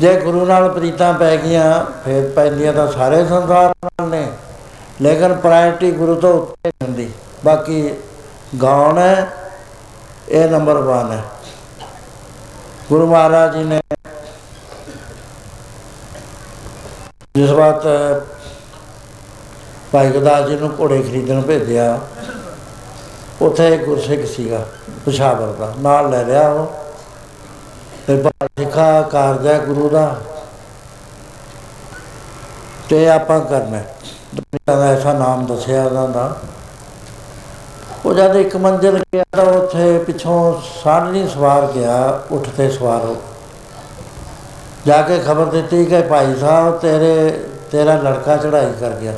ਜੇ 0.00 0.20
ਗੁਰੂ 0.20 0.46
ਨਾਲ 0.46 0.68
ਪ੍ਰੀਤਾਂ 0.68 1.12
ਪੈ 1.14 1.36
ਗਈਆਂ, 1.36 1.84
ਫਿਰ 2.04 2.30
ਪੈਂਦੀਆਂ 2.30 2.72
ਤਾਂ 2.72 2.92
ਸਾਰੇ 2.92 3.24
ਸੰਸਾਰ 3.24 3.74
ਨਾਲ 3.84 4.08
ਨੇ। 4.08 4.26
ਲੇਕਿਨ 5.02 5.34
ਪ੍ਰਾਇਰਟੀ 5.34 5.90
ਗੁਰੂ 5.92 6.14
ਤੋਂ 6.14 6.32
ਉੱਤੇ 6.34 6.70
ਹੁੰਦੀ। 6.82 7.10
ਬਾਕੀ 7.44 7.90
ਗਾਉਣ 8.62 8.98
ਹੈ, 8.98 9.32
ਇਹ 10.28 10.48
ਨੰਬਰ 10.48 10.76
1 10.76 11.12
ਹੈ। 11.12 11.22
ਗੁਰੂ 12.88 13.06
ਮਹਾਰਾਜ 13.06 13.56
ਜੀ 13.56 13.64
ਨੇ 13.64 13.80
ਜਿਸ 17.36 17.50
ਵਾਤ 17.50 17.86
ਭਾਈ 19.92 20.10
ਗੁਰਦਾਸ 20.10 20.48
ਜੀ 20.48 20.56
ਨੂੰ 20.56 20.70
ਘੋੜੇ 20.80 21.02
ਖਰੀਦਣ 21.02 21.40
ਭੇਜਿਆ 21.40 22.00
ਉੱਥੇ 23.42 23.74
ਇੱਕ 23.74 23.84
ਗੁਰਸਿੱਖ 23.84 24.22
ਸੀਗਾ, 24.22 24.66
ਪਸ਼ਾਵਰ 25.06 25.52
ਦਾ, 25.52 25.74
ਨਾਲ 25.78 26.10
ਲੈ 26.10 26.24
ਲਿਆ 26.24 26.48
ਉਹ। 26.48 26.66
ਤੇ 28.06 28.16
ਬੜਾ 28.16 28.46
ਸਿੱਖਾ 28.46 29.02
ਕਾਰਜ 29.02 29.46
ਹੈ 29.46 29.58
ਗੁਰੂ 29.58 29.88
ਦਾ। 29.88 30.16
ਤੇ 32.88 33.10
ਆਪਾਂ 33.10 33.40
ਕਰਨਾ 33.40 33.76
ਹੈ। 33.76 33.96
ਦੁਨੀਆ 34.34 34.76
ਦਾ 34.76 34.86
ਐਸਾ 34.86 35.12
ਨਾਮ 35.12 35.46
ਦੱਸਿਆ 35.46 35.84
ਉਹਨਾਂ 35.84 36.08
ਦਾ। 36.08 36.36
ਉਹ 38.04 38.14
ਜਦ 38.14 38.36
ਇੱਕ 38.36 38.56
ਮੰਜ਼ਿਲ 38.56 39.04
ਗਿਆ 39.14 39.24
ਤਾਂ 39.36 39.44
ਉੱਥੇ 39.44 39.98
ਪਿੱਛੋਂ 39.98 40.60
ਸਾਢਣੀ 40.84 41.28
ਸਵਾਰ 41.28 41.66
ਗਿਆ, 41.66 42.20
ਉੱਠ 42.30 42.48
ਤੇ 42.56 42.70
ਸਵਾਰ। 42.70 43.04
ਹੋ 43.04 43.16
ਜਾ 44.86 45.02
ਕੇ 45.02 45.18
ਖਬਰ 45.18 45.44
ਦਿੱਤੀ 45.44 45.84
ਕਿ 45.84 46.02
ਭਾਈ 46.02 46.34
ਸਾਹਿਬ, 46.34 46.78
ਤੇਰੇ, 46.78 47.44
ਤੇਰਾ 47.72 47.94
ਲੜਕਾ 47.94 48.36
ਚੜਾਈ 48.36 48.72
ਕਰ 48.80 48.90
ਗਿਆ। 48.90 49.12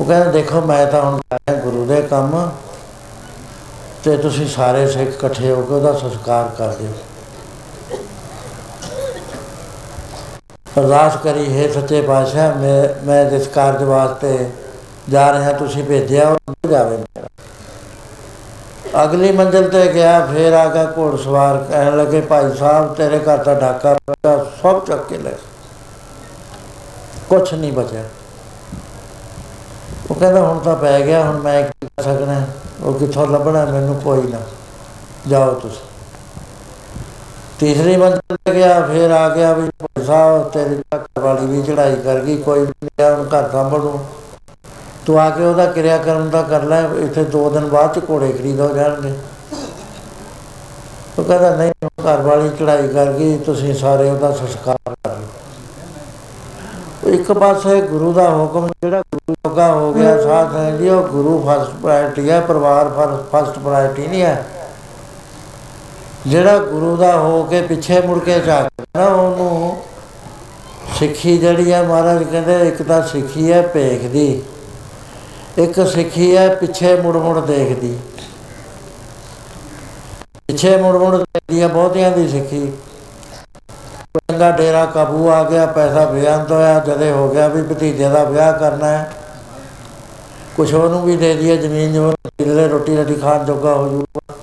ਉਹ 0.00 0.06
ਕਹਿੰਦਾ 0.06 0.30
ਦੇਖੋ 0.32 0.60
ਮੈਂ 0.60 0.86
ਤਾਂ 0.86 1.02
ਹੁਣ 1.02 1.20
ਆਇਆ 1.32 1.54
ਗੁਰੂ 1.60 1.84
ਦੇ 1.86 2.00
ਕੰਮ 2.02 2.50
ਤੇ 4.04 4.16
ਤੁਸੀਂ 4.16 4.46
ਸਾਰੇ 4.48 4.86
ਸਿੱਖ 4.86 5.08
ਇਕੱਠੇ 5.08 5.50
ਹੋ 5.50 5.62
ਕੇ 5.62 5.74
ਉਹਦਾ 5.74 5.92
ਸੰਸਕਾਰ 5.92 6.48
ਕਰ 6.58 6.74
ਦਿਓ। 6.74 6.92
ਅਰਦਾਸ 10.80 11.16
ਕਰੀ 11.16 11.46
ਹੈ 11.56 11.66
ਸੱਚੇ 11.72 12.00
ਪਾਤਸ਼ਾਹ 12.02 12.54
ਮੈਂ 12.58 12.82
ਮੈਂ 13.06 13.24
ਇਸ 13.30 13.46
ਕਾਰਜ 13.48 13.82
ਵਾਸਤੇ 13.82 14.50
ਜਾ 15.10 15.32
ਰਿਹਾ 15.32 15.52
ਤੁਸੀਂ 15.52 15.84
ਭੇਜਿਆ 15.84 16.28
ਉਹ 16.28 16.68
ਜਾਵੇ 16.68 16.96
ਮੇਰਾ। 16.96 17.26
ਅਗਲੀ 19.04 19.32
ਮੰਜ਼ਿਲ 19.32 19.68
ਤੇ 19.70 19.86
ਗਿਆ 19.94 20.18
ਫੇਰ 20.26 20.52
ਆ 20.52 20.64
ਗਿਆ 20.68 20.92
ਘੋੜਸਵਾਰ 20.96 21.56
ਕਹਿਣ 21.70 21.96
ਲੱਗੇ 21.96 22.20
ਭਾਈ 22.20 22.56
ਸਾਹਿਬ 22.58 22.94
ਤੇਰੇ 22.94 23.18
ਘਰ 23.18 23.44
ਦਾ 23.44 23.54
ਡਾਕਾ 23.54 23.94
ਪਿਆ, 23.94 24.44
ਸਭ 24.62 24.84
ਚੱਕ 24.86 25.06
ਕੇ 25.08 25.18
ਲੈ 25.18 25.32
ਕੁਛ 27.28 27.52
ਨਹੀਂ 27.54 27.72
ਬਚਿਆ। 27.72 28.02
ਉਹ 30.10 30.14
ਕਹਿੰਦਾ, 30.14 30.40
ਹੁਣ 30.40 30.58
ਤਾਂ 30.58 30.76
ਪੈ 30.76 31.00
ਗਿਆ, 31.00 31.24
ਹੁਣ 31.24 31.40
ਮੈਂ 31.40 31.62
ਕੀ 31.62 31.86
ਕਰ 31.86 32.02
ਸਕਦਾ 32.02 32.42
ਉਹ 32.82 32.92
ਕਿੱਥੋਂ 32.92 33.26
ਲੱਭਣਾ? 33.26 33.64
ਮੈਨੂੰ 33.64 33.94
ਕੋਈ 33.94 34.22
ਨਾ। 34.22 34.38
ਜਾਓ 35.28 35.52
ਤੁਸੀਂ। 35.52 35.86
ਤੀਸਰੀ 37.58 37.96
ਮੰਜ਼ਿਲ 37.96 38.36
ਤੇ 38.44 38.54
ਗਿਆ, 38.54 38.80
ਫੇਰ 38.80 39.10
ਆ 39.10 39.28
ਗਿਆ 39.28 39.52
ਵੀ 39.52 39.68
ਭਾਈ 39.78 40.04
ਸਾਹਿਬ, 40.04 40.42
ਤੇਰੀ 40.42 40.82
ਘਰ 40.96 41.20
ਵਾਲੀ 41.20 41.46
ਵੀ 41.46 41.62
ਚੜਾਈ 41.62 41.96
ਕਰ 41.96 42.20
ਗਈ, 42.20 42.36
ਕੋਈ 42.36 42.60
ਨਹੀਂ 42.60 43.04
ਆ 43.04 43.14
ਹੁਣ 43.14 43.26
ਘਰ 43.26 43.50
ਸੰਭਲੂ 43.50 44.00
ਤੂੰ 45.06 45.20
ਆ 45.20 45.30
ਕੇ 45.30 45.44
ਉਹਦਾ 45.44 45.66
ਕਿਰਿਆ 45.66 45.98
ਕਰਮ 45.98 46.30
ਦਾ 46.30 46.42
ਕਰ 46.42 46.62
ਲੈ, 46.62 46.82
ਇੱਥੇ 46.82 47.24
ਦੋ 47.24 47.50
ਦਿਨ 47.50 47.66
ਬਾਅਦ 47.66 47.98
ਚ 47.98 48.02
ਘੋੜੇ 48.10 48.32
ਖਰੀਦ 48.32 48.60
ਹੋ 48.60 48.68
ਜਾਣਗੇ। 48.68 49.12
ਉਹ 51.18 51.24
ਕਹਿੰਦਾ, 51.24 51.56
ਨਹੀਂ, 51.56 51.72
ਹੁਣ 51.84 52.06
ਘਰ 52.06 52.20
ਵਾਲੀ 52.20 52.48
ਚੜਾਈ 52.48 52.88
ਕਰ 52.88 53.12
ਗਈ, 53.12 53.38
ਤੁਸੀਂ 53.38 53.74
ਸਾਰੇ 53.74 54.10
ਉਹਦਾ 54.10 54.32
ਸੰਸਕਾਰ 54.32 54.76
ਕਰ 54.84 54.90
ਲਓ 54.90 54.92
ਉਹ 54.92 54.97
ਇੱਕ 57.08 57.32
ਪਾਸੇ 57.32 57.80
ਗੁਰੂ 57.80 58.12
ਦਾ 58.12 58.30
ਹੁਕਮ 58.30 58.66
ਜਿਹੜਾ 58.66 59.00
ਗੁਰੂ 59.00 59.34
ਜੋਗਾ 59.34 59.72
ਹੋ 59.72 59.92
ਗਿਆ 59.92 60.22
ਸਾਧ 60.22 60.56
ਹੈ 60.56 60.76
ਜੀ 60.76 60.88
ਉਹ 60.88 61.02
ਗੁਰੂ 61.02 61.48
ਫਸਟ 61.48 61.70
ਪ੍ਰਾਇਰਟੀ 61.82 62.30
ਹੈ 62.30 62.40
ਪਰਿਵਾਰ 62.40 62.88
ਫਸਟ 63.32 63.58
ਪ੍ਰਾਇਰਟੀ 63.58 64.06
ਨਹੀਂ 64.06 64.22
ਹੈ। 64.22 64.46
ਜਿਹੜਾ 66.26 66.58
ਗੁਰੂ 66.58 66.96
ਦਾ 66.96 67.16
ਹੋ 67.16 67.42
ਕੇ 67.44 67.62
ਪਿੱਛੇ 67.62 68.00
ਮੁੜ 68.00 68.18
ਕੇ 68.18 68.38
ਨਾ 68.96 69.06
ਉਹਨੂੰ 69.06 69.76
ਸਿੱਖੀ 70.98 71.38
ਜਿਹੜੀ 71.38 71.72
ਹੈ 71.72 71.82
ਮਹਾਰਾਜ 71.82 72.22
ਕਹਿੰਦੇ 72.24 72.68
ਇੱਕ 72.68 72.82
ਤਾਂ 72.82 73.02
ਸਿੱਖੀ 73.02 73.52
ਹੈ 73.52 73.62
ਭੇਖ 73.62 74.02
ਦੀ 74.06 74.42
ਇੱਕ 75.58 75.88
ਸਿੱਖੀ 75.88 76.36
ਹੈ 76.36 76.54
ਪਿੱਛੇ 76.54 77.00
ਮੁੜ 77.00 77.16
ਮੁੜ 77.16 77.38
ਦੇਖਦੀ। 77.40 77.98
ਪਿੱਛੇ 80.46 80.76
ਮੁੜ 80.76 80.96
ਮੁੜ 80.96 81.16
ਦੇਖਦੀ 81.16 81.62
ਹੈ 81.62 81.68
ਬਹੁਤਿਆਂ 81.68 82.10
ਦੀ 82.10 82.28
ਸਿੱਖੀ। 82.28 82.72
ਚੰਗਾ 84.18 84.50
ਡੇਰਾ 84.50 84.84
ਕਾਬੂ 84.86 85.28
ਆ 85.30 85.42
ਗਿਆ, 85.44 85.66
ਪੈਸਾ 85.66 86.04
ਬੇਅੰਤ 86.04 86.52
ਹੋਇਆ, 86.52 86.78
ਜਦੇ 86.78 87.10
ਹੋ 87.10 87.28
ਗਿਆ 87.28 87.48
ਵੀ 87.48 87.62
ਭਤੀਜੇ 87.62 88.08
ਦਾ 88.08 88.24
ਵਿਆਹ 88.24 88.52
ਕਰਨਾ 88.52 88.86
ਹੈ। 88.86 89.10
ਕੁਛ 90.56 90.74
ਉਹਨੂੰ 90.74 91.02
ਵੀ 91.02 91.16
ਦੇ 91.16 91.34
ਦਈਏ 91.34 91.56
ਜ਼ਮੀਨ 91.56 91.92
ਜੋ 91.92 92.12
ਜਿਹੜੇ 92.38 92.68
ਰੋਟੀ 92.68 92.96
ਰੋਟੀ 92.96 93.14
ਖਾਣ 93.14 93.44
ਜੋਗਾ 93.44 93.74
ਹੋ 93.74 93.88
ਜੂਗਾ 93.88 94.34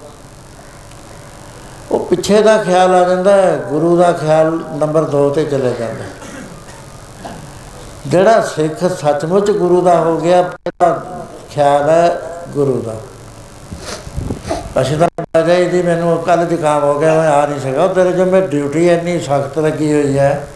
ਉਹ 1.91 2.05
ਪਿੱਛੇ 2.05 2.41
ਦਾ 2.41 2.57
ਖਿਆਲ 2.57 2.93
ਆ 2.95 3.03
ਜਾਂਦਾ 3.09 3.31
ਹੈ, 3.31 3.55
ਗੁਰੂ 3.69 3.95
ਦਾ 3.97 4.11
ਖਿਆਲ 4.11 4.59
ਨੰਬਰ 4.77 5.03
2 5.05 5.29
ਤੇ 5.29 5.45
ਚਲੇ 5.45 5.73
ਜਾਂਦਾ 5.79 6.03
ਹੈ। 6.03 6.09
ਜਿਹੜਾ 8.07 8.41
ਸਿੱਖ 8.41 8.83
ਸੱਚਮੁੱਚ 8.93 9.51
ਗੁਰੂ 9.51 9.81
ਦਾ 9.81 9.95
ਹੋ 9.99 10.17
ਗਿਆ 10.17 10.41
ਪਹਿਲਾ 10.41 11.01
ਖਿਆਲ 11.51 11.89
ਹੈ 11.89 12.21
ਗੁਰੂ 12.49 12.81
ਦਾ। 12.81 12.95
ਅਸੀਂ 14.81 14.97
ਤਾਂ 14.97 15.41
ਜਾਈ 15.43 15.65
ਜੀ 15.65 15.81
ਮੈਨੂੰ 15.81 16.17
ਕੱਲ 16.23 16.45
ਜ਼ੁਕਾਮ 16.45 16.83
ਹੋ 16.83 16.99
ਗਿਆ, 16.99 17.13
ਮੈਂ 17.13 17.29
ਆ 17.29 17.45
ਨਹੀਂ 17.45 17.59
ਸਕਿਆ। 17.59 17.87
ਤੇਰੇ 17.87 18.11
ਜੋ 18.11 18.25
ਮੈਂ 18.25 18.41
ਡਿਊਟੀ 18.41 18.87
ਇੰਨੀ 18.89 19.19
ਸਖਤ 19.19 19.59
ਲੱਗੀ 19.59 19.91
ਹੋਈ 19.93 20.17
ਹੈ 20.17 20.47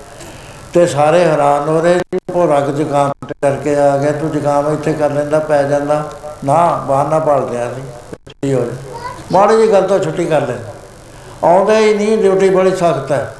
ਤੇ 0.73 0.85
ਸਾਰੇ 0.85 1.23
ਹੈਰਾਨ 1.25 1.69
ਹੋ 1.69 1.79
ਰਹੇ 1.81 1.93
ਜੀ 1.93 2.19
ਉਹ 2.33 2.47
ਰਗ 2.47 2.69
ਜ਼ੁਕਾਮ 2.69 3.11
ਤੇ 3.27 3.33
ਕਰਕੇ 3.41 3.75
ਆ 3.75 3.97
ਗਿਆ। 3.97 4.11
ਤੂੰ 4.11 4.31
ਜ਼ੁਕਾਮ 4.31 4.73
ਇੱਥੇ 4.73 4.93
ਕਰ 4.93 5.11
ਲੈਂਦਾ, 5.11 5.39
ਪੈ 5.39 5.63
ਜਾਂਦਾ। 5.63 6.03
ਨਾ, 6.45 6.85
ਬਹਾਨਾ 6.87 7.19
ਭਾਲ 7.19 7.47
ਰਿਹਾ 7.49 7.69
ਸੀ 7.73 7.81
ਛੁੱਟੀ 8.27 8.53
ਹੋ 8.53 8.59
ਜਾਏ। 8.59 8.97
ਮਾੜੀ 9.31 9.57
ਜੀ 9.57 9.71
ਗੱਲ 9.71 9.87
ਤੋਂ 9.87 9.99
ਛੁੱਟੀ 9.99 10.25
ਕਰ 10.25 10.47
ਲੈ। 10.47 10.55
ਆਉਂਦਾ 11.43 11.77
ਹੀ 11.77 11.93
ਨਹੀਂ 11.93 12.17
ਡਿਊਟੀ 12.17 12.49
ਬੜੀ 12.49 12.71
ਸਖਤ 12.71 13.11
ਹੈ। 13.11 13.33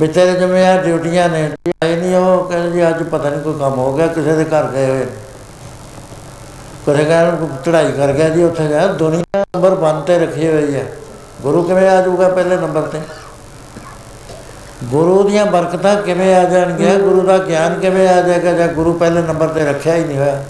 ਵੀ 0.00 0.08
ਤੇਰੇ 0.08 0.32
ਜਿਵੇਂ 0.32 0.66
ਆ 0.66 0.76
ਡਿਊਟੀਆਂ 0.76 1.28
ਨੇ, 1.28 1.50
ਆਈ 1.84 1.96
ਨਹੀਂ, 1.96 2.14
ਉਹ 2.16 2.44
ਕਹਿੰਦੇ 2.44 2.70
ਜੀ 2.70 2.88
ਅੱਜ 2.88 3.02
ਪਤਾ 3.02 3.30
ਨਹੀਂ 3.30 3.40
ਕੋਈ 3.40 3.54
ਕੰਮ 3.54 3.74
ਹੋ 3.74 3.92
ਗਿਆ, 3.92 4.06
ਕਿਸੇ 4.06 4.36
ਦੇ 4.36 4.44
ਘਰ 4.44 4.66
ਗਏ 4.66 4.86
ਹੋਏ। 4.86 5.06
ਨੇ। 6.88 6.94
ਕਿਸੇ 6.94 7.04
ਕਹਿੰਦੇ 7.04 7.46
ਚੜਾਈ 7.64 7.92
ਕਰ 7.92 8.12
ਗਿਆ 8.12 8.28
ਜੀ, 8.28 8.44
ਉੱਥੇ 8.44 8.68
ਗਿਆ 8.68 8.86
ਦੁਨੀਆ 8.86 9.44
ਨੰਬਰ 9.56 9.74
1 9.74 10.00
ਤੇ 10.00 10.18
ਰੱਖੀ 10.18 10.48
ਹੋਈ 10.48 10.74
ਹੈ। 10.74 10.92
ਗੁਰੂ 11.42 11.62
ਕਿਵੇਂ 11.62 11.88
ਆ 11.88 12.00
ਜਾਊਗਾ 12.00 12.28
ਪਹਿਲੇ 12.28 12.56
ਨੰਬਰ 12.56 12.82
ਤੇ? 12.82 13.00
ਗੁਰੂ 14.84 15.22
ਦੀਆਂ 15.22 15.46
ਬਰਕਤਾਂ 15.46 15.96
ਕਿਵੇਂ 15.96 16.36
ਆ 16.36 16.44
ਜਾਣਗੀਆਂ? 16.44 16.98
ਗੁਰੂ 16.98 17.20
ਦਾ 17.20 17.38
ਗਿਆਨ 17.38 17.80
ਕਿਵੇਂ 17.80 18.08
ਆ 18.08 18.20
ਜਾਏਗਾ? 18.20 18.52
ਜੇ 18.52 18.68
ਗੁਰੂ 18.68 18.92
ਪਹਿਲੇ 18.92 19.22
ਨੰਬਰ 19.22 19.48
ਤੇ 19.48 19.64
ਰੱਖਿਆ 19.64 19.94
ਹੀ 19.94 20.04
ਨਹੀਂ 20.04 20.18
ਹੋਇਆ? 20.18 20.44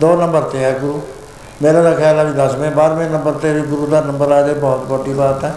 ਦੋ 0.00 0.16
ਨੰਬਰ 0.16 0.40
ਤੇ 0.40 0.64
ਹੈ 0.64 0.78
ਗੁਰੂ। 0.78 1.02
ਮੇਰਾ 1.62 1.82
ਤਾਂ 1.82 1.94
ਖਿਆਲ 1.94 2.18
ਹੈ 2.18 2.24
ਵੀ 2.24 2.32
10ਵੇਂ 2.32 2.70
12ਵੇਂ 2.70 3.10
ਨੰਬਰ 3.10 3.32
ਤੇ 3.32 3.52
ਵੀ 3.52 3.60
ਗੁਰੂ 3.60 3.86
ਦਾ 3.86 4.00
ਨੰਬਰ 4.00 4.32
ਆ 4.32 4.42
ਜਾਏ 4.42 4.54
ਬਹੁਤ 4.54 4.86
ਵੱਡੀ 4.86 5.12
ਬਾਤ 5.12 5.44
ਹੈ 5.44 5.54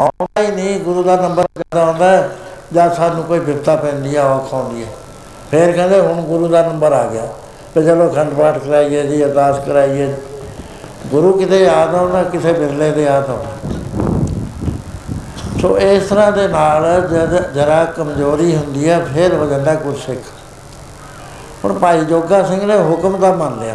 ਆਉਂਦਾ 0.00 0.42
ਹੀ 0.42 0.50
ਨਹੀਂ, 0.50 0.80
ਗੁਰੂ 0.80 1.02
ਦਾ 1.02 1.16
ਨੰਬਰ 1.16 1.46
ਜ਼ਿਆਦਾ 1.56 1.86
ਆਉਂਦਾ? 1.86 2.06
ਹੈ 2.06 2.30
ਜਦ 2.72 2.92
ਸਾਨੂੰ 2.92 3.24
ਕੋਈ 3.24 3.38
ਵਿਪਤਾ 3.38 3.76
ਪੈਂਦੀ 3.76 4.16
ਆ 4.16 4.24
ਉਹ 4.24 4.48
ਖਾਉਂਦੀ 4.48 4.84
ਹੈ 4.84 4.88
ਫਿਰ 5.50 5.72
ਕਹਿੰਦੇ 5.72 6.00
ਹੁਣ 6.00 6.14
ਗੁਰੂ 6.14 6.48
ਦਾ 6.48 6.62
ਨੰਬਰ 6.62 6.92
ਆ 6.92 7.06
ਗਿਆ। 7.06 7.22
ਤੇ 7.78 7.84
ਚਲੋ 7.84 8.08
ਖੰਡ 8.08 8.34
ਪਾਠ 8.34 8.58
ਕਰਾਈਏ 8.58 9.02
ਜੀ, 9.02 9.24
ਅਰਦਾਸ 9.24 9.58
ਕਰਾਈਏ। 9.66 10.14
ਗੁਰੂ 11.06 11.32
ਕਿਤੇ 11.32 11.64
ਯਾਦ 11.64 11.94
ਆਉਂਦਾ, 11.94 12.22
ਕਿਸੇ 12.22 12.52
ਬਿਰਲੇ 12.52 12.90
ਦੇ 12.90 13.02
ਯਾਦ 13.02 13.30
ਆਉਂਦਾ। 13.30 13.74
ਸੋ 15.62 15.78
ਇਸ 15.78 16.02
ਤਰ੍ਹਾਂ 16.02 16.32
ਦੇ 16.32 16.48
ਨਾਲ 16.48 17.00
ਜਦ 17.00 17.52
ਜਰਾ 17.52 17.84
ਕਮਜ਼ੋਰੀ 17.84 18.56
ਹੁੰਦੀ 18.56 18.90
ਹੈ 18.90 19.00
ਫਿਰ 19.14 19.34
ਹੋ 19.34 19.46
ਜਾਂਦਾ 19.46 19.74
ਗੁਰਸਿੱਖ। 19.74 20.20
ਹੁਣ 21.64 21.78
ਭਾਈ 21.78 22.04
ਜੋਗਾ 22.04 22.42
ਸਿੰਘ 22.42 22.66
ਨੇ 22.66 22.78
ਹੁਕਮ 22.78 23.16
ਦਾ 23.16 23.32
ਮੰਨ 23.32 23.60
ਲਿਆ। 23.60 23.74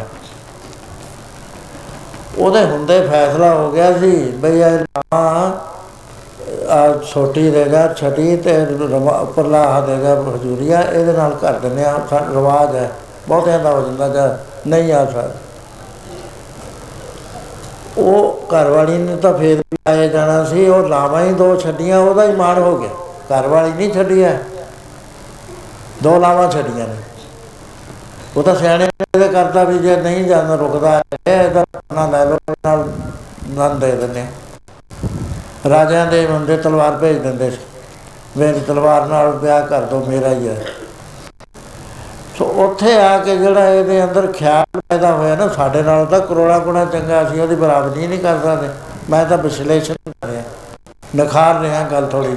ਉਹਦੇ 2.38 2.66
ਹੁੰਦੇ 2.66 3.08
ਫੈਸਲਾ 3.08 3.54
ਹੋ 3.54 3.72
ਗਿਆ 3.72 3.98
ਸੀ, 3.98 4.32
ਬਈ 4.32 4.60
ਇਹ 4.60 4.72
ਨਾ 4.72 5.52
ਆ 6.70 7.02
ਛੋਟੀ 7.12 7.52
ਦੇਗਾ 7.52 7.94
ਛਟੀ 7.94 8.38
ਤੇ 8.38 8.66
ਰਵਾ- 8.66 9.22
ਉੱਪਰਲਾ 9.22 9.60
ਆ 9.60 9.82
ਦੇਗਾ 9.82 10.14
ਹਜੂਰੀਆ, 10.14 10.82
ਇਹਦੇ 10.82 11.14
ਨਾਲ 11.14 11.36
ਕਰ 11.36 11.54
ਦਿੰਦੇ 11.54 11.86
ਆ 11.86 12.00
ਸਾ 12.10 12.20
ਰਿਵਾਜ 12.20 12.76
ਹੈ। 12.76 12.92
ਬਹੁਤਿਆਂ 13.28 13.60
ਦਾ 13.60 13.72
ਹੋ 13.72 13.82
ਜਾਂਦਾ 13.82 14.08
ਜਾਂ 14.10 14.30
ਨਹੀਂ 14.68 14.94
ਆ 14.94 15.06
ਸਕਦਾ। 15.06 15.30
ਉਹ 17.98 18.48
ਘਰਵਾਲੀ 18.54 18.98
ਨੇ 18.98 19.16
ਤਾਂ 19.16 19.34
ਫੇਰ 19.34 19.58
ਵੀ 19.58 19.78
ਆਏ 19.88 20.08
ਜਾਣਾ 20.10 20.44
ਸੀ, 20.44 20.68
ਉਹ 20.70 20.88
ਲਾਵਾਂ 20.90 21.22
ਹੀ 21.22 21.34
ਦੋ 21.34 21.56
ਛੱਡੀਆਂ, 21.56 22.00
ਉਹਦਾ 22.00 22.24
ਹੀ 22.24 22.36
ਮਾਣ 22.36 22.60
ਹੋ 22.60 22.78
ਗਿਆ। 22.78 22.90
ਘਰਵਾਲੀ 23.32 23.72
ਨਹੀਂ 23.72 23.94
ਛੱਡੀ 23.94 24.24
ਹੈ 24.24 24.40
ਦੋ 26.04 26.18
ਲਾਵਾਂ 26.20 26.50
ਛੱਡੀਆਂ 26.52 26.88
ਨੇ। 26.88 26.96
ਉਹ 28.38 28.44
ਤਾਂ 28.44 28.56
ਸਿਆਣੇ 28.56 28.88
ਨੇ 29.18 29.28
ਕਰਦਾ 29.28 29.64
ਵੀ 29.64 29.78
ਜੇ 29.80 29.96
ਨਹੀਂ 29.96 30.24
ਜਾਂਦਾ 30.26 30.56
ਰੁਕਦਾ 30.56 30.92
ਹੈ 30.92 31.04
ਇਹਦਾ 31.28 31.64
ਨਾ 31.94 32.08
ਲੈ 32.08 32.24
ਲਓ 32.26 32.38
ਨਾਲ 32.66 32.88
ਨੰਦ 33.50 33.80
ਦੇ 33.82 33.92
ਦਿੰਦੇ 33.92 34.22
ਹਾਂ। 34.22 35.70
ਰਾਜਿਆਂ 35.70 36.06
ਦੇ 36.06 36.26
ਬੰਦੇ 36.26 36.58
ਤਲਵਾਰ 36.58 36.98
ਭੇਜ 36.98 37.18
ਦਿੰਦੇ 37.18 37.50
ਸੀ। 37.52 37.58
ਮੇਰੀ 38.38 38.60
ਤਲਵਾਰ 38.60 39.06
ਨਾਲ 39.06 39.32
ਵਿਆਹ 39.32 39.68
ਕਰ 39.68 39.82
ਦੋ, 39.82 40.04
ਮੇਰਾ 40.08 40.30
ਹੀ 40.30 40.48
ਹੈ 40.48 40.66
ਸੋ 42.38 42.46
ਉੱਥੇ 42.46 42.98
ਆ 42.98 43.18
ਕੇ 43.18 43.38
ਜਿਹੜਾ 43.38 43.70
ਇਹਦੇ 43.70 44.04
ਅੰਦਰ 44.04 44.28
ਖਿਆਲ 44.28 44.80
ਪੈਦਾ 44.90 45.12
ਹੋਇਆ 45.12 45.36
ਨਾ, 45.36 45.48
ਸਾਡੇ 45.48 45.82
ਨਾਲ 45.82 46.06
ਤਾਂ 46.06 46.20
ਕਰੋੜਾ 46.20 46.60
ਗੁਣਾ 46.60 46.86
ਚੰਗਾ 46.86 47.30
ਸੀ, 47.30 47.40
ਉਹਦੀ 47.40 47.56
ਬਰਾਬਰੀ 47.56 48.08
ਨਹੀਂ 48.08 48.20
ਕਰ 48.20 48.40
ਸਕਦੇ। 48.44 48.70
ਮੈਂ 49.10 49.26
ਤਾਂ 49.26 49.38
ਵਿਸ਼ਲੇਸ਼ਣ 49.38 49.96
ਕਰ 50.08 50.28
ਰਿਹਾ। 50.28 50.44
ਨਖਾਰ 51.16 51.60
ਰਿਹਾ 51.60 51.84
ਗੱਲ 51.84 52.06
ਥੋੜੀ 52.06 52.36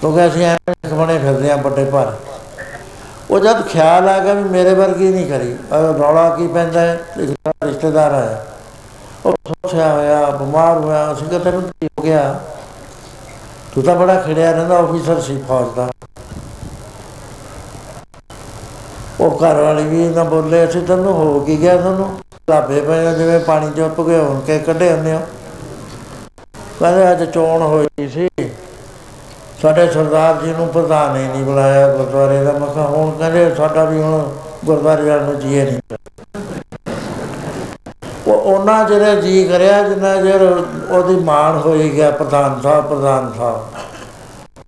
ਕਿਉਂਕਿ 0.00 0.26
ਅਸੀਂ 0.26 0.46
ਐਵੇਂ 0.46 0.94
ਬਣੇ 0.94 1.18
ਫਿਰਦੇ 1.18 1.50
ਆ 1.50 1.56
ਵੱਡੇ 1.56 1.84
ਭਾਰ। 1.84 2.16
ਉਹ 3.30 3.40
ਜਦ 3.40 3.62
ਖਿਆਲ 3.62 4.08
ਆ 4.08 4.18
ਗਿਆ 4.18 4.34
ਵੀ 4.34 4.44
ਮੇਰੇ 4.44 4.74
ਵਰਗੀ 4.74 5.08
ਨਹੀਂ 5.08 5.26
ਕਰੀ, 5.26 5.52
ਅਹ 5.52 6.02
ਰੌਲਾ 6.02 6.30
ਕੀ 6.30 6.46
ਪੈਂਦਾ 6.46 6.80
ਹੈ? 6.80 7.00
ਇੱਕ 7.20 7.36
ਰਿਸ਼ਤੇਦਾਰ 7.64 8.12
ਆਇਆ। 8.12 8.44
ਉਹ 9.26 9.32
ਸੋਚਿਆ 9.48 9.92
ਹੋਇਆ, 9.92 10.30
ਬਿਮਾਰ 10.30 10.78
ਹੋਇਆ, 10.78 11.12
ਅਸੀਂ 11.12 11.26
ਕਿਹਾ, 11.26 11.40
ਤੈਨੂੰ 11.40 11.62
ਕੀ 11.62 11.86
ਹੋ 11.86 12.02
ਗਿਆ? 12.02 12.40
ਤੂੰ 13.74 13.84
ਤਾਂ 13.84 13.94
ਬੜਾ 13.94 14.14
ਖਿੜਿਆ 14.14 14.50
ਰਹਿੰਦਾ 14.50 14.76
ਆਫੀਸਰ 14.76 15.20
ਸੀ 15.20 15.42
ਫੌਜ 15.48 15.76
ਦਾ। 15.76 15.88
ਉਹ 19.22 19.36
ਘਰ 19.36 19.54
ਵਾਲੀ 19.54 19.84
ਵੀ 19.84 20.08
ਨਾ 20.08 20.24
ਬੋਲੇ, 20.24 20.64
ਅਸੀਂ 20.64 20.82
ਤੈਨੂੰ 20.82 21.12
ਹੋ 21.12 21.40
ਕੀ 21.40 21.60
ਗਿਆ 21.60 21.76
ਤੁਹਾਨੂੰ? 21.76 22.08
ਲਾਭੇ 22.50 22.80
ਪਏ 22.80 23.06
ਆ, 23.06 23.12
ਜਿਵੇਂ 23.12 23.40
ਪਾਣੀ 23.40 23.70
ਚੋਂ 23.76 23.88
ਭਗਿਆਉਣ 24.00 24.40
ਕੇ 24.40 24.58
ਕੱਢੇ 24.58 24.90
ਹੁੰਦੇ 24.92 25.12
ਹੋ। 25.12 25.20
ਕਹਿੰਦੇ 26.80 27.10
ਅੱਜ 27.12 27.22
ਚੋਣ 27.24 27.62
ਹੋਈ 27.62 28.08
ਸੀ। 28.08 28.28
ਸਾਡੇ 29.62 29.86
ਸਰਦਾਰ 29.90 30.40
ਜੀ 30.42 30.52
ਨੂੰ 30.52 30.68
ਪ੍ਰਧਾਨ 30.68 31.16
ਹੀ 31.16 31.26
ਨਹੀਂ 31.28 31.44
ਬੁਲਾਇਆ 31.44 31.94
ਗੁਰਦੁਆਰੇ 31.96 32.42
ਦਾ। 32.44 32.52
ਮੈਂ 32.52 32.68
ਕਿਹਾ 32.68 32.86
ਹੁਣ 32.86 33.10
ਕਹਿੰਦੇ 33.10 33.54
ਸਾਡਾ 33.54 33.84
ਵੀ 33.84 34.00
ਹੁਣ 34.02 34.28
ਗੁਰਦੁਆਰੇ 34.64 35.04
ਜਾਣ 35.04 35.22
ਨੂੰ 35.22 35.38
ਜੀਏ 35.40 35.64
ਨਹੀਂ 35.64 35.80
ਉਹ 38.26 38.34
ਉਹਨਾਂ 38.34 38.88
ਜਿਹੜੇ 38.88 39.20
ਜੀ 39.22 39.44
ਕਰਿਆ, 39.44 39.82
ਜਿੰਨਾ 39.82 40.16
ਚਿਰ 40.22 40.42
ਉਹਦੀ 40.90 41.14
ਮਾਣ 41.14 41.58
ਹੋਈ 41.58 41.90
ਗਿਆ, 41.90 42.10
ਪ੍ਰਧਾਨ 42.10 42.60
ਸਾਹਿਬ 42.62 42.84
ਪ੍ਰਧਾਨ 42.84 43.32
ਸਾਹਿਬ। 43.36 43.60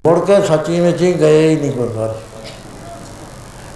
ਮੁੜ 0.06 0.18
ਕੇ 0.18 0.40
ਸੱਚੀ 0.43 0.81
ਵਿੱਚ 0.81 1.02
ਹੀ 1.02 1.12
ਗਏ 1.12 1.48
ਹੀ 1.48 1.56
ਨਹੀਂ 1.56 1.72
ਗੁਰਦੁਆਰੇ। 1.72 2.34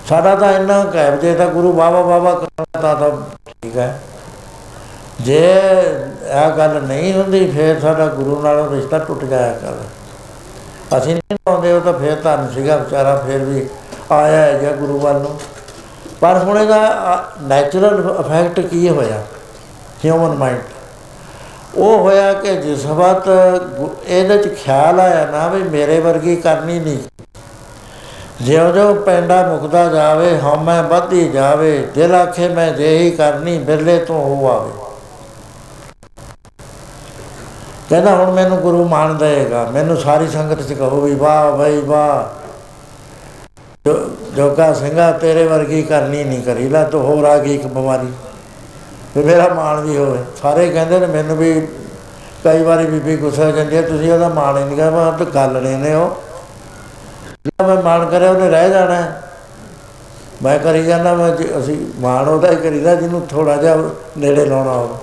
ਸਾਡਾ 0.09 0.35
ਤਾਂ 0.35 0.53
ਇੰਨਾ 0.53 0.85
ਕਹਿਬ 0.85 1.21
ਜੇ 1.21 1.35
ਤਾਂ 1.35 1.47
ਗੁਰੂ 1.47 1.73
ਬਾਬਾ 1.73 2.03
ਬਾਬਾ 2.03 2.35
ਕਰਦਾ 2.35 2.95
ਤਾਂ 2.95 3.11
ਠੀਕ 3.63 3.79
ਹੈ। 3.79 4.01
ਜੇ 5.21 5.61
ਇਹ 6.45 6.51
ਗੱਲ 6.51 6.83
ਨਹੀਂ 6.83 7.13
ਹੁੰਦੀ, 7.13 7.51
ਫਿਰ 7.51 7.81
ਸਾਡਾ 7.81 8.07
ਗੁਰੂ 8.07 8.43
ਨਾਲ 8.43 8.71
ਰਿਸ਼ਤਾ 8.71 8.99
ਟੁੱਟ 8.99 9.25
ਜਾਇਆ 9.25 9.53
ਕਰ। 9.53 10.99
ਅਸੀਂ 10.99 11.15
ਨਹੀਂ 11.15 11.39
ਆਉਂਦੇ 11.49 11.73
ਉਹ 11.73 11.81
ਤਾਂ 11.81 11.93
ਫਿਰ 11.93 12.17
ਧੰਨ 12.25 12.51
ਸੀਗਾ 12.55 12.77
ਵਿਚਾਰਾ, 12.77 13.17
ਫਿਰ 13.17 13.39
ਵੀ 13.39 13.69
ਆਇਆ 14.13 14.37
ਹੈ 14.37 14.53
ਜਾਂ 14.53 14.73
ਗੁਰੂ 14.73 14.99
ਵੱਲ 14.99 15.15
ਨੂੰ। 15.15 15.41
ਪਰ 16.21 16.39
ਹੁਣ 16.39 16.59
ਇਹਦਾ 16.59 17.25
ਨੈਚੁਰਲ 17.43 18.17
ਇਫੈਕਟ 18.21 18.61
ਕੀ 18.61 18.89
ਹੋਇਆ? 18.89 19.23
ਹਿਊਮਨ 20.05 20.35
ਮਾਈਂਡ 20.35 20.61
ਉਹ 21.75 21.99
ਹੋਇਆ 21.99 22.33
ਕਿ 22.33 22.57
ਜਿਸ 22.57 22.87
ਵਕਤ 22.87 23.29
ਗੁ- 23.79 23.89
ਇਹਦੇ 24.07 24.39
ਚ 24.39 24.57
ਖਿਆਲ 24.65 25.01
ਆਇਆ 25.01 25.27
ਨਾ 25.27 25.49
ਵੀ 25.49 25.63
ਮੇਰੇ 25.63 26.01
ਵਰਗੀ 26.01 26.37
ਕਰਨੀ 26.37 26.79
ਨਹੀਂ। 26.81 26.99
ਜਿਉਂ 28.43 28.73
ਜਿਉਂ 28.73 28.95
ਪੈਂਡਾ 28.95 29.47
ਮੁਕਦਾ 29.49 29.89
ਜਾਵੇ, 29.89 30.39
ਹਉਮੈ 30.41 30.83
ਵੱਧਦੀ 30.83 31.29
ਜਾਵੇ, 31.29 31.89
ਦਿਲ 31.95 32.15
ਆਖੇ 32.15 32.49
ਮੈਂ 32.49 32.73
ਜਿਹੀ 32.73 33.11
ਕਰਨੀ 33.11 33.59
ਬਿਰਲੇ 33.59 33.99
ਤੋਂ 33.99 34.17
ਹੋ 34.17 34.51
ਆਵੇ। 34.51 34.73
ਕਹਿੰਦਾ 37.91 38.15
ਹੁਣ 38.15 38.31
ਮੈਨੂੰ 38.31 38.59
ਗੁਰੂ 38.59 38.89
ਮਾਨ 38.89 39.19
ਦੇਗਾ 39.19 39.65
ਮੈਨੂੰ 39.65 39.97
ਸਾਰੀ 39.97 40.29
ਸੰਗਤ 40.29 40.63
ਚ 40.63 40.73
ਕਹੋ 40.73 41.01
ਵੀ 41.01 41.15
ਵਾਹ 41.15 41.53
ਬਈ 41.53 41.81
ਵਾਹ। 41.81 42.39
ਜੋ- 43.87 44.35
ਜੋਗਾ 44.37 44.73
ਸਿੰਘਾ 44.73 45.13
ਤੇਰੇ 45.13 45.45
ਵਰਗੀ 45.45 45.83
ਕਰਨੀ 45.83 46.25
ਨਹੀਂ 46.25 46.43
ਕਰੀ, 46.43 46.69
ਲੈ 46.69 46.85
ਤੂੰ 46.85 47.03
ਹੋਰ 47.03 47.25
ਆ 47.25 47.39
ਗਈ 47.39 47.55
ਇੱਕ 47.55 47.67
ਬਿਮਾਰੀ। 47.67 48.09
ਵੀ 49.17 49.25
ਮੇਰਾ 49.25 49.55
ਮਾਣ 49.55 49.81
ਵੀ 49.81 49.97
ਹੋਵੇ। 49.97 50.19
ਸਾਰੇ 50.43 50.71
ਕਹਿੰਦੇ 50.71 50.99
ਨੇ 50.99 51.07
ਮੈਨੂੰ 51.07 51.37
ਵੀ 51.37 51.69
ਕਈ 52.45 52.63
ਵਾਰੀ 52.63 52.87
ਬੀਬੀ 52.87 53.17
ਗੁੱਸੇ 53.17 53.45
ਹੋ 53.45 53.51
ਜਾਂਦੀ 53.51 53.77
ਹੈ 53.77 53.83
ਤੁਸੀਂ 53.83 54.13
ਉਹਦਾ 54.13 54.29
ਮਾਣ 54.29 54.59
ਹੀ 54.59 54.65
ਨਹੀਂ 54.65 54.77
ਕਰਦਾ 54.77 54.91
ਮੈਂ 54.91 55.13
ਤਾਂ 55.13 55.27
ਗੱਲ 55.27 55.63
ਨਹੀਂ 55.63 55.79
ਨੇ 55.79 55.95
ਉਹ 55.95 56.28
ਜੇ 57.49 57.67
ਮੈਂ 57.67 57.83
ਮਾਣ 57.83 58.07
ਕਰਿਆ 58.07 58.31
ਉਹਨੇ 58.31 58.51
ਰਹਿ 58.51 58.71
ਜਾਣਾ 58.71 58.95
ਹੈ। 58.95 59.23
ਮੈਂ 60.43 60.59
ਕਰੀ 60.59 60.85
ਜਾਂਦਾ, 60.85 61.15
ਮੈਂ 61.15 61.31
ਜੇ- 61.31 61.61
ਅਸੀਂ 61.61 62.01
ਮਾਣ 62.01 62.29
ਉਹਦਾ 62.29 62.51
ਹੀ 62.51 62.57
ਕਰੀਦਾ, 62.57 62.95
ਜਿਹਨੂੰ 62.95 63.27
ਥੋੜਾ 63.27 63.57
ਜਿਹਾ 63.57 63.77
ਨੇੜੇ 64.19 64.45
ਲਾਉਣਾ 64.45 64.73
ਹੋਵੇ। 64.73 64.95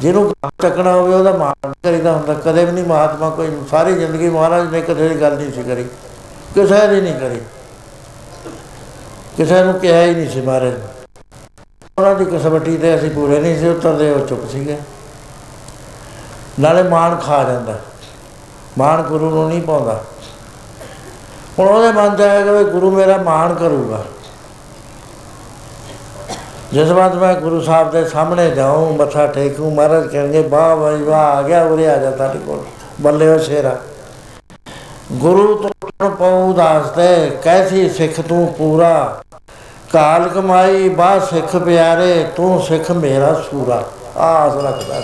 ਜਿਹਨੂੰ 0.00 0.34
ਕੰਮ 0.42 0.50
ਚੱਕਣਾ 0.62 0.92
ਹੋਵੇ, 0.92 1.14
ਉਹਦਾ 1.14 1.32
ਮਾਣ 1.32 1.68
ਨਹੀਂ 1.68 1.92
ਕਰੀਦਾ 1.92 2.12
ਹੁੰਦਾ। 2.12 2.34
ਕਦੇ 2.34 2.64
ਵੀ 2.64 2.72
ਨਹੀਂ 2.72 2.84
ਮਹਾਤਮਾ 2.84 3.30
ਕੋਈ 3.30 3.58
ਸਾਰੀ 3.70 3.94
ਜ਼ਿੰਦਗੀ 3.94 4.30
ਮਹਾਰਾਜ 4.30 4.70
ਨੇ 4.70 4.80
ਕਦੇ 4.80 5.08
ਦੀ 5.08 5.20
ਗੱਲ 5.20 5.36
ਨਹੀਂ 5.36 5.52
ਸੀ 5.52 5.62
ਕਰੀ। 5.62 5.84
ਕਿਸੇ 6.54 6.86
ਦੀ 6.86 7.00
ਨਹੀਂ 7.00 7.20
ਕਰੀ। 7.20 7.40
ਕਿਸੇ 9.36 9.64
ਨੂੰ 9.64 9.74
ਕਿਹਾ 9.74 10.02
ਹੀ 10.02 10.14
ਨਹੀਂ 10.14 10.30
ਸੀ 10.30 10.40
ਮਹਾਰਾਜ। 10.40 10.72
ਨੇ। 10.72 10.80
ਉਹਨਾਂ 11.98 12.14
ਦੀ 12.14 12.24
ਕਸਵੱਟੀ 12.24 12.76
ਤੇ 12.76 12.96
ਅਸੀਂ 12.96 13.10
ਪੂਰੇ 13.10 13.38
ਨਹੀਂ 13.38 13.58
ਸੀ 13.58 13.68
ਉਤਰਦੇ 13.68 14.10
ਉਹ 14.10 14.26
ਚੁੱਪ 14.26 14.50
ਸੀਗੇ। 14.50 14.78
ਨਾਲੇ 16.60 16.82
ਮਾਣ 16.82 17.16
ਖਾ 17.16 17.44
ਜਾਂਦਾ। 17.44 17.78
ਮਾਣ 18.78 19.02
ਗੁਰੂ 19.02 19.30
ਨੂੰ 19.30 19.48
ਨਹੀਂ 19.48 19.62
ਪਾਉਂਦਾ। 19.62 20.04
ਹੁਣ 21.58 21.68
ਉਹਦੇ 21.68 21.92
ਮਨ 21.92 22.16
ਚ 22.16 22.20
ਆਏਗਾ 22.20 22.52
ਵੀ 22.52 22.64
ਗੁਰੂ 22.64 22.90
ਮੇਰਾ 22.90 23.16
ਮਾਣ 23.16 23.54
ਕਰੂਗਾ। 23.54 24.04
ਜਿਸ 26.72 26.88
ਵਾਰ 26.88 27.14
ਮੈਂ 27.14 27.34
ਗੁਰੂ 27.34 27.60
ਸਾਹਿਬ 27.60 27.90
ਦੇ 27.90 28.04
ਸਾਹਮਣੇ 28.04 28.50
ਜਾਉਂ 28.50 28.92
ਮੱਥਾ 28.94 29.26
ਟੇਕੂ, 29.26 29.70
ਮਹਾਰਾਜ 29.70 30.06
ਕਹਿਣਗੇ, 30.06 30.42
ਵਾਹ 30.42 30.76
ਬਾਈ, 30.76 31.02
ਵਾਹ, 31.02 31.36
ਆ 31.36 31.42
ਗਿਆ 31.42 31.62
ਉਰੇ, 31.64 31.88
ਆ 31.88 31.96
ਜਾ 31.96 32.10
ਤੁਹਾਡੇ 32.10 32.38
ਕੋਲ, 32.38 32.64
ਬੱਲੇ 33.00 33.28
ਉਹ 33.28 33.38
ਸ਼ੇਰਾ। 33.38 33.76
ਗੁਰੂ 35.12 35.54
ਤੋਂ 35.54 36.10
ਪਉ 36.10 36.52
ਦਾਸਤੇ 36.52 37.30
ਕੈਸੀ 37.42 37.88
ਸਿੱਖ 37.88 38.20
ਤੂੰ 38.20 38.46
ਪੂਰਾ? 38.58 39.22
ਕਾਲ 39.92 40.28
ਕਮਾਈ 40.28 40.88
ਬਾ 40.88 41.18
ਸਿੱਖ 41.18 41.56
ਪਿਆਰੇ, 41.56 42.26
ਤੂੰ 42.36 42.60
ਸਿੱਖ 42.62 42.90
ਮੇਰਾ 42.90 43.32
ਸੂਰਾ। 43.50 43.82
ਆਸ 44.16 44.56
ਰੱਖਦਾ 44.56 45.02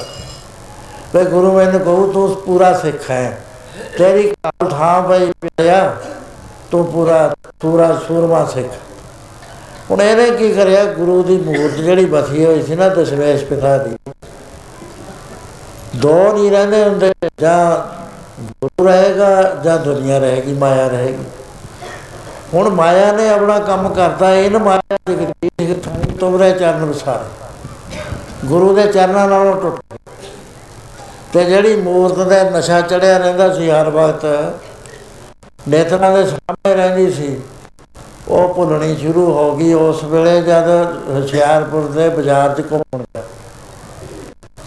ਵੇ 1.15 1.25
ਗੁਰੂ 1.25 1.53
ਮੈਨੂੰ 1.53 1.81
ਕਹੂ, 1.81 2.13
ਤੂੰ 2.13 2.35
ਪੂਰਾ 2.37 2.73
ਸਿੱਖ 2.73 3.11
ਹੈ। 3.11 3.39
ਤੇਰੀ 3.99 4.23
ਕਾਲ 4.23 4.69
ਥਾਂ 4.71 5.01
ਬਈ 5.03 5.33
ਪਿਆ। 5.43 5.93
ਤੂੰ 6.71 6.85
ਪੂਰਾ 6.87 7.35
ਪੂਰਾ 7.61 7.93
ਸੂਰਮਾ 8.09 8.45
ਸਿੱਖ। 8.45 8.73
ਹੁਣ 9.91 10.03
ਇਹਨੇ 10.03 10.31
ਕੀ 10.31 10.53
ਕਰਿਆ? 10.53 10.85
ਗੁਰੂ 10.87 11.23
ਦੀ 11.23 11.37
ਮੂਰਤ 11.39 11.75
ਜਿਹੜੀ 11.75 12.05
ਬਸੀ 12.05 12.45
ਹੋਈ 12.45 12.63
ਸੀ 12.63 12.77
ਨਾ 12.77 12.89
ਦਸ਼ਮੇਸ਼ 12.89 13.45
ਪਿਤਾ 13.45 13.77
ਦੀ, 13.79 13.97
ਦੋ 15.97 16.33
ਨਹੀਂ 16.33 16.51
ਰਹਿੰਦੇ 16.51 16.83
ਹੁੰਦੇ, 16.85 17.13
ਜਾਂ 17.41 17.77
ਗੁਰੂ 18.63 18.87
ਰਹੇਗਾ 18.87 19.43
ਜਾਂ 19.65 19.77
ਦੁਨੀਆ 19.79 20.19
ਰਹੇਗੀ, 20.19 20.53
ਮਾਇਆ 20.55 20.87
ਰਹੇਗੀ। 20.89 21.25
ਹੁਣ 22.55 22.69
ਮਾਇਆ 22.71 23.13
ਨੇ 23.13 23.29
ਆਪਣਾ 23.29 23.59
ਕੰਮ 23.61 23.89
ਕਰਤਾ 23.89 24.31
ਇਹ 24.35 24.51
ਨਾ 24.51 24.59
ਮਾਇਆ 24.59 24.97
ਦੇ 25.09 25.15
ਵਿੱਚ 25.15 25.89
ਤੁਮਰੇ 26.21 26.51
ਚਰਨ 26.53 26.85
ਵਿਸਾਰੇ। 26.85 28.47
ਗੁਰੂ 28.47 28.75
ਦੇ 28.75 28.87
ਚਰਨਾਂ 28.87 29.29
ਨਾਲੋਂ 29.29 29.55
ਟੁੱਟ 29.63 29.81
ਗਏ। 29.83 29.99
ਤੇ 31.33 31.45
ਜਿਹੜੀ 31.45 31.75
ਮੂਰਤ 31.83 32.29
ਦੇ 32.29 32.43
ਨਸ਼ਾ 32.51 32.81
ਚੜਿਆ 32.81 33.19
ਰਹਿੰਦਾ 33.19 33.53
ਸੀ 33.55 33.71
ਹਰ 33.71 33.91
ਵਕਤ 33.91 34.27
ਨੇਤਰਾਂ 35.69 36.13
ਦੇ 36.13 36.25
ਸਾਹਮਣੇ 36.27 36.75
ਰਹਿੰਦੀ 36.75 37.11
ਸੀ। 37.13 37.41
ਉਹ 38.29 38.55
ਭੁੱਲਣੀ 38.55 38.97
ਸ਼ੁਰੂ 38.97 39.33
ਹੋ 39.33 39.57
ਗਈ। 39.57 39.73
ਉਸ 39.73 40.05
ਵੇਲੇ 40.05 40.41
ਜਦ 40.43 40.69
ਹੁਸ਼ਿਆਰਪੁਰ 41.09 41.87
ਦੇ 41.87 42.09
ਬਾਜ਼ਾਰ 42.09 42.55
'ਚ 42.55 42.65
ਘੁੰਮਣ 42.73 42.99
ਗਿਆ। 42.99 43.23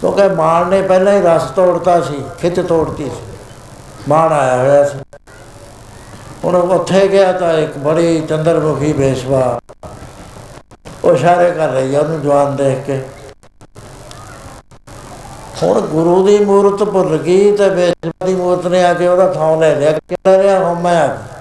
ਕਿਉਂਕਿ 0.00 0.28
ਮਾਣ 0.28 0.66
ਨੇ 0.66 0.82
ਪਹਿਲਾਂ 0.82 1.12
ਹੀ 1.12 1.22
ਰਸ 1.22 1.42
ਤੋੜਤਾ 1.42 2.00
ਸੀ, 2.00 2.22
ਖਿੱਚ 2.40 2.60
ਤੋੜਤੀ 2.60 3.04
ਸੀ। 3.04 3.36
ਮਾਣ 4.08 4.32
ਆਇਆ 4.32 4.56
ਹੋਇਆ 4.56 4.84
ਸੀ। 4.84 4.98
ਹੁਣ 6.44 6.56
ਉੱਥੇ 6.56 7.08
ਗਿਆ 7.08 7.32
ਤਾਂ 7.32 7.52
ਇੱਕ 7.52 7.78
ਬੜੀ 7.78 8.20
ਚੰਦਰਮੁਖੀ 8.20 8.92
ਬੇਸ਼ਵਾ, 8.92 9.60
ਉਹ 11.04 11.12
ਇਸ਼ਾਰੇ 11.12 11.50
ਕਰ 11.50 11.68
ਰਹੀ 11.68 11.94
ਆ 11.94 12.00
ਉਹਨੂੰ 12.00 12.20
ਜਵਾਨ 12.22 12.56
ਦੇਖ 12.56 12.86
ਕੇ। 12.86 13.00
ਹੁਣ 15.62 15.80
ਗੁਰੂ 15.80 16.22
ਦੀ 16.26 16.38
ਮੂਰਤ 16.44 16.82
ਭੁੱਲ 16.84 17.16
ਗਈ 17.18 17.50
ਤੇ 17.56 17.68
ਬੇਸ਼ਵਾ 17.70 18.26
ਦੀ 18.26 18.34
ਮੂਰਤ 18.34 18.66
ਨੇ 18.66 18.84
ਆ 18.84 18.92
ਕੇ 18.94 19.06
ਉਹਦਾ 19.08 19.26
ਥਾਂ 19.32 19.56
ਲੈ 19.56 19.74
ਲਿਆ 19.74 19.92
ਕਿਹੜਾ 19.92 20.36
ਰਿਹਾ 20.42 20.58
ਹਉਮੈ 20.58 20.94
ਆ 20.96 21.06
ਗਈ। 21.06 21.32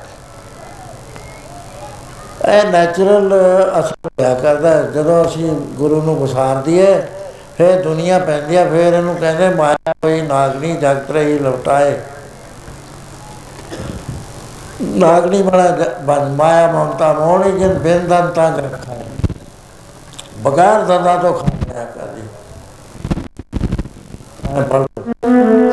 ਇਹ 2.51 2.63
ਨੈਚੁਰਲ 2.71 3.33
ਅਸਰ 3.79 3.95
ਹੋਇਆ 4.05 4.33
ਕਰਦਾ 4.35 4.69
ਹੈ। 4.69 4.81
ਜਦੋਂ 4.83 5.23
ਅਸੀਂ 5.25 5.51
ਗੁਰੂ 5.75 6.01
ਨੂੰ 6.01 6.15
ਵਿਸਾਰ 6.21 6.55
ਦਈਏ 6.55 7.01
ਫਿਰ 7.57 7.81
ਦੁਨੀਆ 7.81 8.19
ਪੈਂਦੀ 8.19 8.55
ਆ, 8.55 8.63
ਫਿਰ 8.65 8.93
ਇਹਨੂੰ 8.93 9.15
ਕਹਿੰਦੇ 9.15 9.49
ਮਾਇਆ 9.49 9.93
ਹੋਈ 10.05 10.21
ਨਾਗਣੀ 10.21 10.75
ਜਗਤ 10.75 11.11
ਰਹੀ 11.11 11.37
ਲੁਟਾਏ 11.39 11.99
ਨਾਗਣੀ 14.81 15.41
ਬਣਾ 15.41 15.63
ਬਨ 16.03 16.29
ਮਾਇਆ 16.29 16.67
ਮਮਤਾ 16.67 17.11
ਮੋਹਣੀ 17.13 17.51
ਜਿਨ 17.59 17.73
ਬਿਨ 17.73 18.07
ਦੰਤਾਂ 18.07 18.51
ਰੱਖਾ 18.57 18.95
ਬਗੈਰ 20.41 20.81
ਦੰਦਾਂ 20.81 21.17
ਤੋਂ 21.17 21.33
ਖਾਇਆ 21.33 21.83
ਕਰਦੀ 21.85 22.12
ਮੈਂ 24.53 25.72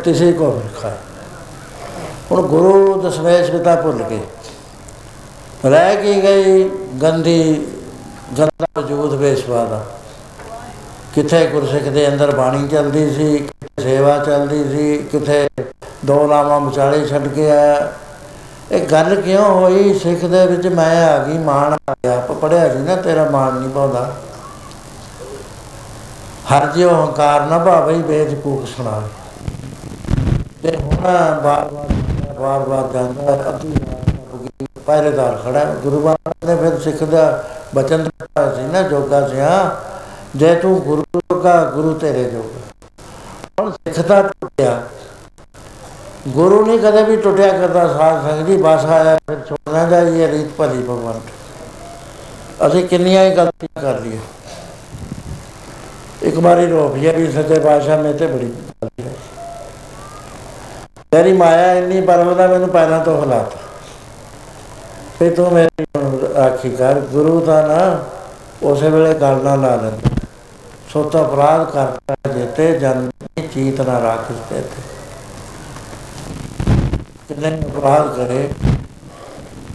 ਕਿਸੇ 0.00 0.32
ਕੋ 0.32 0.62
ਲਿਖਾ 0.64 0.90
ਹੁਣ 2.32 2.42
ਗੁਰੂ 2.42 3.02
ਦਸਮੇਸ਼ 3.02 3.50
ਪਿਤਾ 3.50 3.74
ਭੁੱਲ 3.76 4.02
ਗਏ। 4.02 4.20
ਰਹਿ 5.66 5.96
ਕੀ 5.96 6.22
ਗਈ 6.22 6.68
ਗੰਦੀ 7.02 7.66
ਗੰਦਾ 8.38 8.80
ਵਜੂਦ 8.80 9.14
ਵੇਸਵਾ 9.14 9.64
ਦਾ। 9.64 9.86
ਕਿਥੇ 11.14 11.46
ਗੁਰਸਿੱਖ 11.46 11.84
ਦੇ 11.84 12.08
ਅੰਦਰ 12.08 12.36
ਬਾਣੀ 12.36 12.68
ਚੱਲਦੀ 12.68 13.10
ਸੀ, 13.10 13.38
ਕਿਥੇ 13.38 13.82
ਸੇਵਾ 13.82 14.18
ਚੱਲਦੀ 14.18 14.64
ਸੀ, 14.64 14.98
ਕਿਥੇ 14.98 15.48
ਦੋ 16.04 16.26
ਨਾਮਾਂ 16.26 16.60
ਵਿਚਾਲੇ 16.60 17.06
ਛੱਡ 17.06 17.28
ਕੇ 17.28 17.50
ਆਇਆ। 17.50 17.92
ਇਹ 18.72 18.86
ਗੱਲ 18.86 19.20
ਕਿਉਂ 19.20 19.44
ਹੋਈ? 19.44 19.98
ਸਿੱਖ 19.98 20.24
ਦੇ 20.24 20.46
ਵਿੱਚ 20.46 20.66
ਮੈਂ 20.66 21.10
ਆ 21.10 21.18
ਗਈ, 21.18 21.38
ਮਾਣ 21.38 21.76
ਆ 21.90 21.94
ਗਿਆ। 22.04 22.20
ਪੜਿਆ 22.20 22.72
ਸੀ 22.72 22.78
ਨਾ, 22.78 22.96
ਤੇਰਾ 22.96 23.30
ਮਾਣ 23.30 23.54
ਨਹੀਂ 23.54 23.70
ਪਾਉਂਦਾ। 23.70 24.16
ਹਰ 26.52 26.66
ਜਿਉ 26.66 26.90
ਹੰਕਾਰ 26.90 27.40
ਨਾ 27.40 27.58
ਭਾਵੇਂ, 27.58 27.96
ਵੇਦ 27.96 28.34
ਕੂਕ 28.40 28.66
ਸੁਣਾਵੇ 28.66 29.08
ਤੇ 31.10 31.24
ਹੁਣ 31.24 31.40
ਬਾਰ-ਬਾਰ 31.40 32.38
ਬਾਰ-ਬਾਰ 32.40 32.92
ਜਾਂਦਾ 32.92 33.34
ਅੱਧੀ 33.48 33.72
ਰਾਤ 33.72 34.08
ਹੋ 34.34 34.38
ਗਈ 34.38 34.66
ਪਹਿਰੇਦਾਰ 34.86 35.36
ਖੜਾ 35.36 35.58
ਹੈ। 35.58 35.74
ਗੁਰੂ 35.82 36.00
ਮਹਾਰਾਜ 36.00 36.48
ਨੇ 36.48 36.56
ਫਿਰ 36.56 36.78
ਸਿੱਖ 36.80 37.02
ਦਾ 37.04 37.44
ਬਚਨ 37.74 38.04
ਦਿੱਤਾ 38.04 38.54
ਸੀ 38.54 38.62
ਨਾ, 38.62 38.82
ਜੋਗਾ 38.82 39.28
ਸਿਆ, 39.28 39.76
ਜੇ 40.36 40.54
ਤੂੰ 40.54 40.80
ਗੁਰੂ 40.80 41.04
ਜੋਗਾ, 41.14 41.64
ਗੁਰੂ 41.64 41.94
ਤੇਰੇ 41.94 42.24
ਜੋਗਾ। 42.24 42.60
ਹੁਣ 43.60 43.70
ਸਿੱਖ 43.70 44.00
ਦਾ 44.06 44.22
ਟੁੱਟਿਆ। 44.22 44.82
ਗੁਰੂ 46.28 46.66
ਨਹੀਂ 46.66 46.78
ਕਦੇ 46.78 47.02
ਵੀ 47.02 47.16
ਟੁੱਟਿਆ 47.16 47.48
ਕਰਦਾ, 47.48 47.86
ਸਾਧ 47.88 48.22
ਸੰਗਤ 48.22 48.46
ਜੀ, 48.46 48.56
ਬਸ 48.56 48.84
ਆਇਆ, 48.84 49.16
ਫਿਰ 49.16 49.36
ਛੋੜਨਾ 49.48 49.84
ਜਾਈਏ 49.84 50.28
ਰੀਤ 50.32 50.48
ਭਲੀ 50.58 50.82
ਭਗਵੰਤ 50.82 52.66
ਅਸੀਂ 52.66 52.88
ਕਿੰਨੀਆਂ 52.88 53.24
ਹੀ 53.24 53.34
ਗਲਤੀਆਂ 53.36 53.82
ਕਰ 53.82 54.00
ਲਈਆਂ। 54.00 54.20
ਇੱਕ 56.22 56.38
ਵਾਰੀ 56.38 56.66
ਰੋਪਿਆ 56.66 57.12
ਵੀ 57.12 57.32
ਸੱਚੇ 57.32 57.58
ਪਾਤਸ਼ਾਹ 57.60 58.02
ਮੇ 58.02 58.12
ਤੇ 58.12 58.26
ਬੜੀ 58.26 58.46
ਗਲਤੀ 58.46 59.02
ਹੈ 59.02 59.12
ਤੇਰੀ 61.12 61.32
ਮਾਇਆ 61.32 61.72
ਇੰਨੀ 61.74 62.00
ਪਰਮਦਾ 62.06 62.46
ਮੈਨੂੰ 62.46 62.68
ਪੈਰਾਂ 62.68 62.98
ਤੋਂ 63.04 63.22
ਹਲਾਤਾ। 63.22 63.58
ਫੇ 65.18 65.30
ਤੂੰ 65.30 65.52
ਮੇਰੀ 65.52 65.84
ਹੁਣ 65.96 66.20
ਰਾਖੀ 66.34 66.70
ਕਰ, 66.70 67.00
ਗੁਰੂ 67.12 67.40
ਦਾ 67.46 67.60
ਨਾ 67.66 67.78
ਉਸੇ 68.62 68.90
ਵੇਲੇ 68.90 69.14
ਗੱਲ 69.20 69.42
ਨਾ 69.44 69.54
ਲਾ 69.56 69.74
ਲੈਂਦਾ। 69.76 70.10
ਸੋ 70.92 71.02
ਤਾਂ 71.10 71.24
ਅਪਰਾਧ 71.24 71.70
ਕਰਤਾ 71.70 72.32
ਜੇਤੇ 72.34 72.78
ਜਨ 72.78 73.08
ਚੀਤ 73.54 73.80
ਨਾ 73.80 74.00
ਰਾਖਿਸ 74.00 74.36
ਤੇ 74.48 74.62
ਕਿੰਨੇ 77.28 77.50
ਅਪਰਾਧ 77.66 78.14
ਕਰੇ, 78.16 78.48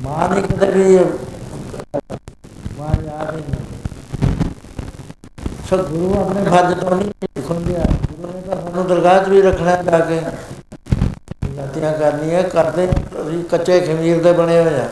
ਮਾਂ 0.01 0.29
ਨੇ 0.29 0.41
ਕਦੇ 0.41 0.71
ਵੀ 0.71 0.97
ਮਾਂ 2.79 2.95
ਯਾਦ 3.05 3.35
ਹੀ 3.35 3.41
ਨਹੀਂ 3.41 3.63
ਸੋ 5.69 5.77
ਗੁਰੂ 5.77 6.13
ਆਪਣੇ 6.19 6.49
ਫਰਜ਼ 6.49 6.79
ਤੋਂ 6.79 6.95
ਨਹੀਂ 6.95 7.43
ਖੁੰਦਿਆ 7.47 7.85
ਗੁਰੂ 8.09 8.33
ਨੇ 8.33 8.41
ਤਾਂ 8.41 8.61
ਸਾਨੂੰ 8.61 8.87
ਦਰਗਾਹ 8.87 9.23
'ਚ 9.23 9.29
ਵੀ 9.29 9.41
ਰੱਖਣਾ 9.41 9.75
ਜਾ 9.83 9.99
ਕੇ। 9.99 10.21
ਗਲਤੀਆਂ 11.57 11.91
ਕਰਨੀਆਂ, 11.93 12.43
ਕਰਦੇ 12.43 12.85
ਅਸੀਂ 13.21 13.43
ਕੱਚੇ 13.43 13.79
ਖਮੀਰ 13.79 14.23
ਦੇ 14.23 14.31
ਬਣੇ 14.31 14.59
ਹੋਏ 14.59 14.79
ਆ। 14.79 14.87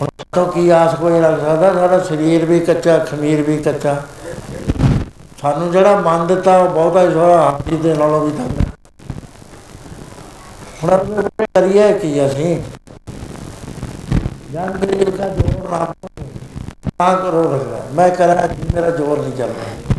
ਹੁਣ 0.00 0.08
ਤੋਂ 0.32 0.46
ਕੀ 0.46 0.68
ਆਸ 0.68 0.94
ਕੋਈ 0.94 1.20
ਰੱਖ 1.20 1.40
ਸਕਦਾ, 1.40 1.72
ਸਾਡਾ 1.72 1.98
ਸਰੀਰ 1.98 2.44
ਵੀ 2.44 2.60
ਕੱਚਾ, 2.60 2.98
ਖਮੀਰ 2.98 3.42
ਵੀ 3.42 3.56
ਕੱਚਾ। 3.58 3.96
ਸਾਨੂੰ 5.42 5.70
ਜਿਹੜਾ 5.72 5.96
ਮਨ 5.96 6.26
ਦਿੱਤਾ, 6.26 6.56
ਉਹ 6.58 6.68
ਬਹੁਤਾ 6.68 7.02
ਹੀ 7.02 7.12
ਸੋਹਣਾ 7.12 7.42
ਹਾਥੀ 7.42 7.76
ਦੇ 7.76 7.94
ਨਾਲੋਂ 7.94 8.20
ਵੀ 8.20 8.30
ਤੰਗ 8.30 8.60
ਹੈ। 8.60 8.66
ਹੁਣ 10.84 10.90
ਆਪਣੇ 10.90 11.46
ਕਰੀਏ 11.54 11.92
ਕੀ 11.92 12.26
ਅਸੀਂ? 12.26 12.56
ਜਨ 14.52 14.70
ਗਰੀਬ 14.70 15.16
ਦਾ 15.16 15.28
ਜੋਰ 15.28 15.70
ਨਾ 15.70 15.86
ਨਾ 17.00 17.12
ਕਰੋ 17.14 17.42
ਰਖਦਾ 17.42 17.82
ਮੈਂ 17.94 18.08
ਕਰਾਂ 18.10 18.48
ਜੀ 18.48 18.68
ਮੇਰਾ 18.74 18.90
ਜੋਰ 18.90 19.18
ਨਹੀਂ 19.18 19.32
ਚੱਲਦਾ। 19.32 19.95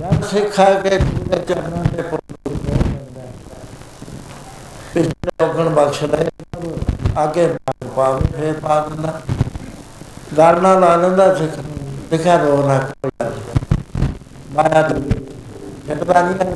ਜਦ 0.00 0.22
ਸਿੱਖਾ 0.24 0.64
ਕੇ 0.80 0.98
ਪੂਰੇ 0.98 1.38
ਚਰਨਾਂ 1.38 1.84
ਦੇ 1.84 2.02
ਪੁੱਤ 2.02 2.32
ਪਿਛਲੇ 4.94 5.44
ਔਗਣ 5.44 5.68
ਬਖਸ਼ 5.68 6.02
ਲੈ 6.04 6.24
ਆਗੇ 7.18 7.46
ਪਾਵੇ, 7.96 8.26
ਫੇਰ 8.36 8.52
ਪਾ 8.52 8.80
ਦਿੰਦਾ 8.80 9.20
ਗੱਲ 10.38 10.60
ਨਾਲ 10.62 10.80
ਲਾ 10.80 10.94
ਲੈਂਦਾ 10.96 11.34
ਸਿੱਖ 11.34 11.58
ਦਿਖਾ 12.10 12.36
ਰੋ 12.36 12.56
ਨਾ 12.68 12.78
ਕੋਈ 12.78 13.10
ਗੱਲ। 13.20 13.32
ਮਾਇਆ 14.54 14.82
ਤੋਂ 14.82 15.00
ਜਟਦਾ 15.88 16.22
ਨਹੀਂ 16.22 16.34
ਹੈ। 16.40 16.52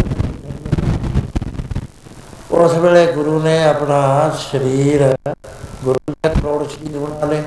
ਉਸ 2.50 2.74
ਵੇਲੇ 2.74 3.06
ਗੁਰੂ 3.12 3.40
ਨੇ 3.42 3.62
ਆਪਣਾ 3.64 4.00
ਸਰੀਰ 4.40 5.02
ਗੁਰੂ 5.84 5.98
ਨੇ 6.08 6.30
ਕਰੋੜ 6.30 6.66
ਸਰੀਰ 6.68 6.98
ਬਣਾ 6.98 7.26
ਲਏ 7.26 7.42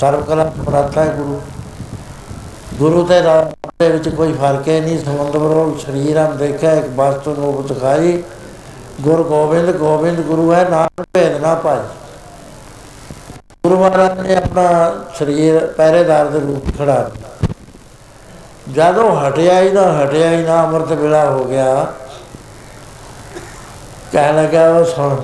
ਸਰਵ 0.00 0.24
ਕਲਾ 0.24 0.44
ਪ੍ਰਾਤਾ 0.64 1.04
ਹੈ 1.04 1.14
ਗੁਰੂ 1.16 1.40
ਗੁਰੂ 2.80 3.04
ਤੇ 3.04 3.22
ਰਾਮ 3.22 3.70
ਦੇ 3.80 3.88
ਵਿੱਚ 3.88 4.08
ਕੋਈ 4.08 4.32
ਫ਼ਰਕ 4.32 4.68
ਹੈ 4.68 4.80
ਨਹੀਂ, 4.80 5.04
ਸਮੁੰਦਰ 5.04 5.38
ਵਰੋ 5.38 5.78
ਸਰੀਰ 5.86 6.18
ਹਮ 6.18 6.36
ਦੇਖਿਆ, 6.36 6.72
ਇੱਕ 6.72 6.86
ਵਸਤੂ 6.86 7.34
ਨੂੰ 7.34 7.58
ਉਪ 7.58 7.72
ਦਿਖਾਈ। 7.72 8.22
ਗੁਰ 9.00 9.22
ਗੋਬਿੰਦ 9.22 9.76
ਗੋਬਿੰਦ 9.76 10.20
ਗੁਰੂ 10.20 10.52
ਹੈ, 10.52 10.68
ਨਾਮ 10.70 11.04
ਭੇਦ 11.12 11.40
ਨਾ 11.40 11.54
ਪਾਈ। 11.54 11.78
ਗੁਰੂ 13.64 13.80
ਮਹਾਰਾਜ 13.80 14.20
ਨੇ 14.20 14.36
ਆਪਣਾ 14.36 14.94
ਸਰੀਰ 15.18 15.66
ਪਹਿਰੇਦਾਰ 15.66 16.26
ਦੇ 16.26 16.40
ਰੂਪ 16.40 16.78
ਖੜਾ 16.78 17.10
ਦਿੱਤਾ। 17.14 17.48
ਜਦੋਂ 18.72 19.16
ਹਟਿਆ 19.16 19.60
ਹੀ 19.60 19.70
ਨਾ, 19.70 20.04
ਹਟਿਆ 20.04 20.30
ਹੀ 20.30 20.42
ਨਾ, 20.42 20.64
ਅੰਮ੍ਰਿਤ 20.64 20.98
ਵੇਲਾ 20.98 21.30
ਹੋ 21.30 21.44
ਗਿਆ। 21.44 21.92
ਕਹਿਣ 24.12 24.36
ਲੱਗਾ, 24.36 24.70
ਉਹ 24.70 24.84
ਸੁਣ, 24.84 25.16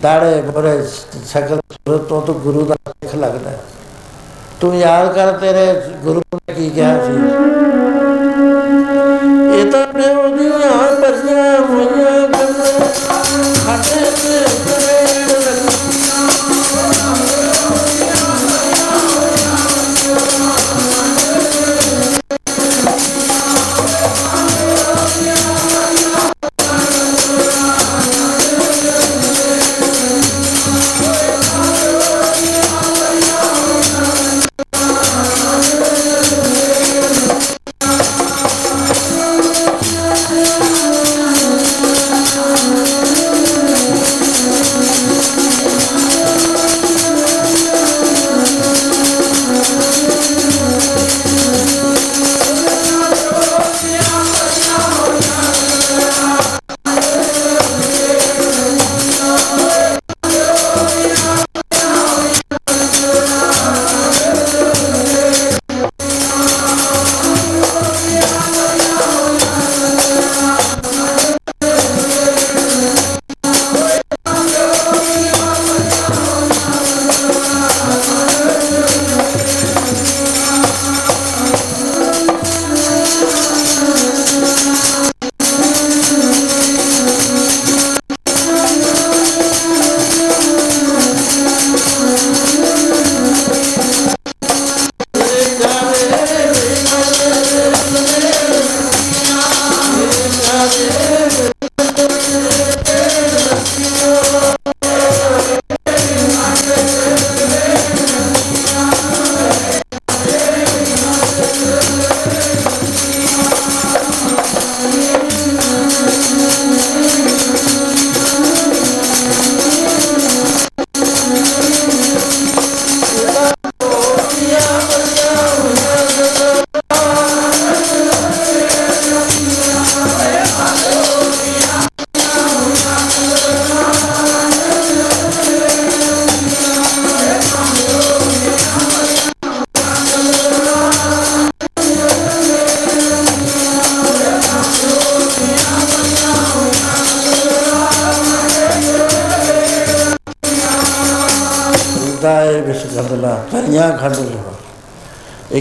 ਦਾੜੇ 0.00 0.40
ਬਰੇ, 0.40 0.86
ਸ਼ਕਲ 1.26 1.60
ਸੂਰਤ 1.72 2.00
ਤੋਂ 2.00 2.22
ਤੂੰ 2.22 2.34
ਗੁਰੂ 2.34 2.64
ਦਾ 2.64 2.74
ਸਿੱਖ 2.74 3.14
ਲੱਗਦਾ। 3.14 3.50
ਹੈ। 3.50 3.60
ਤੂੰ 4.60 4.74
ਯਾਦ 4.76 5.12
ਕਰ 5.14 5.32
ਤੇਰੇ 5.32 5.66
ਗੁਰੂ 6.04 6.20
ਨੇ 6.34 6.54
ਕੀ 6.54 6.68
ਕਿਹਾ 6.70 6.94
ਸੀ? 6.98 7.12
ਇਹ 9.54 9.70
ਤਾਂ 9.72 9.86
ਪਿਓ 9.88 10.26
ਦੀਆਂ 10.28 10.70
ਪਰਜਾਂ 11.00 11.58
ਹੋਈਆਂ 11.60 12.18
ਗੱਲਾਂ 12.28 12.88
ਸਾਡੇ 13.56 14.10
ਤੇ 14.12 14.38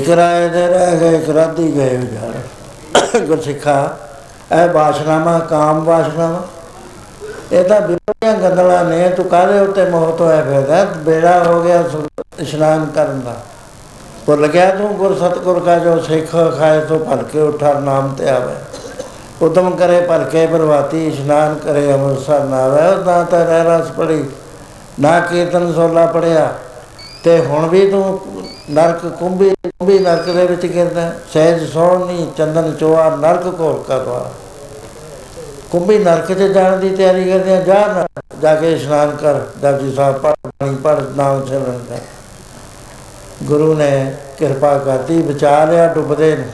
ਇੱਕ 0.07 0.15
ਰਾਏ 0.15 0.49
ਦੇ 0.49 0.67
ਰਹਿ 0.67 0.97
ਗਏ 0.97 1.15
ਇੱਕ 1.15 1.29
ਰਾਧੀ 1.29 1.75
ਗਏ 1.75 1.97
ਵਿਚਾਰ। 1.97 3.19
ਗੁਰਸਿੱਖਾ, 3.19 3.97
ਇਹ 4.63 4.69
ਬਾਸ਼ਨਾਮਾ 4.69 5.39
ਕਾਮ 5.39 5.85
ਬਾਸ਼ਨਾਮਾ 5.85 6.43
ਇਹ 7.51 7.63
ਤਾਂ 7.65 7.81
ਬਿਰੋਧੀਆਂ 7.81 8.33
ਗੰਦਲਾ 8.33 8.83
ਨੇ, 8.83 9.09
ਤੂੰ 9.09 9.25
ਕਾਹਦੇ 9.25 9.59
ਉੱਤੇ 9.59 9.85
ਮੋਹਤ 9.85 10.21
ਹੋਇਆ 10.21 10.43
ਫਿਰਦਾ 10.43 10.85
ਬੇੜਾ 10.85 11.43
ਹੋ 11.43 11.61
ਗਿਆ 11.61 11.83
ਸੁ- 11.83 12.23
ਇਸ਼ਨਾਨ 12.39 12.85
ਕਰਨ 12.95 13.21
ਦਾ। 13.21 13.35
ਭੁੱਲ 14.25 14.47
ਗਿਆ 14.47 14.69
ਤੂੰ 14.69 14.95
ਗੁਰ 14.95 15.15
ਸਤਗੁਰ 15.15 15.59
ਕਾ 15.59 15.79
ਜੋ 15.79 15.99
ਸਿੱਖ 15.99 16.57
ਖਾਏ, 16.59 16.79
ਤੋਂ 16.79 16.99
ਭਲਕੇ 16.99 17.41
ਉਠਾ 17.41 17.73
ਨਾਮ 17.73 18.15
ਤੇ 18.17 18.29
ਆਵੇ। 18.29 18.53
ਉਦਮ 19.41 19.75
ਕਰੇ 19.75 20.01
ਭਲਕੇ 20.01 20.47
ਪ੍ਰਵਾਤੀ 20.47 21.07
ਇਸ਼ਨਾਨ 21.07 21.55
ਕਰੇ 21.55 21.93
ਅੰਮ੍ਰਿਤਸਰ 21.93 22.43
ਨਾ 22.43 22.57
ਆਵੇ 22.57 23.05
ਨਾ 23.05 23.23
ਤਾਂ 23.23 23.45
ਰਹਿ 23.45 23.63
ਰਸ 23.63 23.87
ਪੜੀ 23.87 24.29
ਨਾ 24.99 25.19
ਕੀਰਤਨ 25.19 25.73
ਸੋਲਾ 25.73 26.05
ਪੜਿਆ। 26.05 26.53
ਤੇ 27.23 27.39
ਹੁਣ 27.39 27.67
ਵੀ 27.67 27.91
ਤੂੰ 27.91 28.19
ਨਰਕ 28.71 29.07
ਕੁੰਭੀ 29.07 29.56
ਕੁੰਭੀ 29.87 29.99
ਨਰਕ 29.99 30.29
ਦੇ 30.29 30.45
ਵਿੱਚ 30.45 30.65
ਗਿਰਦਾ 30.65 31.01
ਸਹਿਜ 31.33 31.63
ਸੋਹਣੀ 31.69 32.25
ਚੰਦਨ 32.37 32.71
ਚੋਆ 32.79 33.09
ਨਰਕ 33.15 33.47
ਕੋਲ 33.47 33.83
ਕਰਵਾ 33.87 34.31
ਕੁੰਭੀ 35.71 35.97
ਨਰਕ 35.97 36.31
'ਚ 36.31 36.47
ਜਾਣ 36.53 36.75
ਦੀ 36.77 36.89
ਤਿਆਰੀ 36.89 37.23
ਕਰਦੇ 37.31 37.55
ਆ 37.55 37.59
ਜਾ 37.61 37.75
ਨਾ, 37.87 38.05
ਜਾ 38.41 38.55
ਕੇ 38.55 38.71
ਇਸ਼ਨਾਨ 38.73 39.15
ਕਰ 39.15 39.39
ਜਪਜੀ 39.61 39.93
ਸਾਹਿਬ 39.95 40.17
ਪੜ੍ਹ 40.17 40.35
ਬਾਣੀ 40.47 40.75
ਪੜ੍ਹ 40.75 41.01
ਨਾਮ 41.15 41.45
ਸਿਮਰਨ 41.45 41.79
ਕਰ। 41.89 41.99
ਗੁਰੂ 43.43 43.73
ਨੇ 43.73 44.15
ਕਿਰਪਾ 44.37 44.77
ਕਰਤੀ 44.77 45.21
ਬਚਾ 45.21 45.65
ਲਿਆ 45.65 45.87
ਡੁੱਬਦੇ 45.93 46.35
ਨੂੰ। 46.35 46.49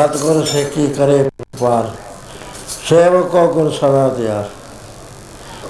ਸਤਿਗੁਰ 0.00 0.44
ਸੇਖੀ 0.44 0.86
ਕਰੇ 0.86 1.30
ਪਾਰ? 1.60 1.90
ਸੇਵਕੋ 2.88 3.52
ਗੁਰ 3.52 3.70
ਸਦਾ 3.70 4.08
ਦਿਆਰ 4.08 4.48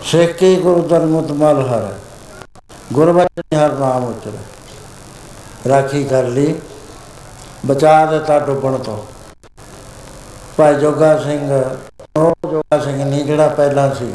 ਸੇਖੀ 0.04 0.56
ਗੁਰੂ 0.56 0.82
ਧਰਮੁਤ 0.82 1.30
ਮਲ 1.30 1.66
ਹਰ? 1.68 1.94
ਗੁਰਬਚਨ 2.92 3.56
ਹਰ 3.56 3.72
ਨਾਮ 3.72 4.04
ਉਚਰ। 4.04 4.30
ਰਾਖੀ 5.68 6.04
ਕਰ 6.04 6.22
ਲਈ 6.22 6.54
ਬਚਾ 7.66 8.06
ਦਿੱਤਾ 8.06 8.38
ਡੁੱਬਣ 8.38 8.78
ਤੋਂ। 8.78 8.98
ਭਾਈ 10.56 10.74
ਜੋਗਾ 10.74 11.18
ਸਿੰਘ, 11.18 11.64
ਉਹ 12.16 12.32
ਜੋਗਾ 12.50 12.78
ਸਿੰਘ 12.78 13.04
ਨਹੀਂ 13.04 13.24
ਜਿਹੜਾ 13.24 13.48
ਪਹਿਲਾਂ 13.48 13.94
ਸੀ। 13.94 14.12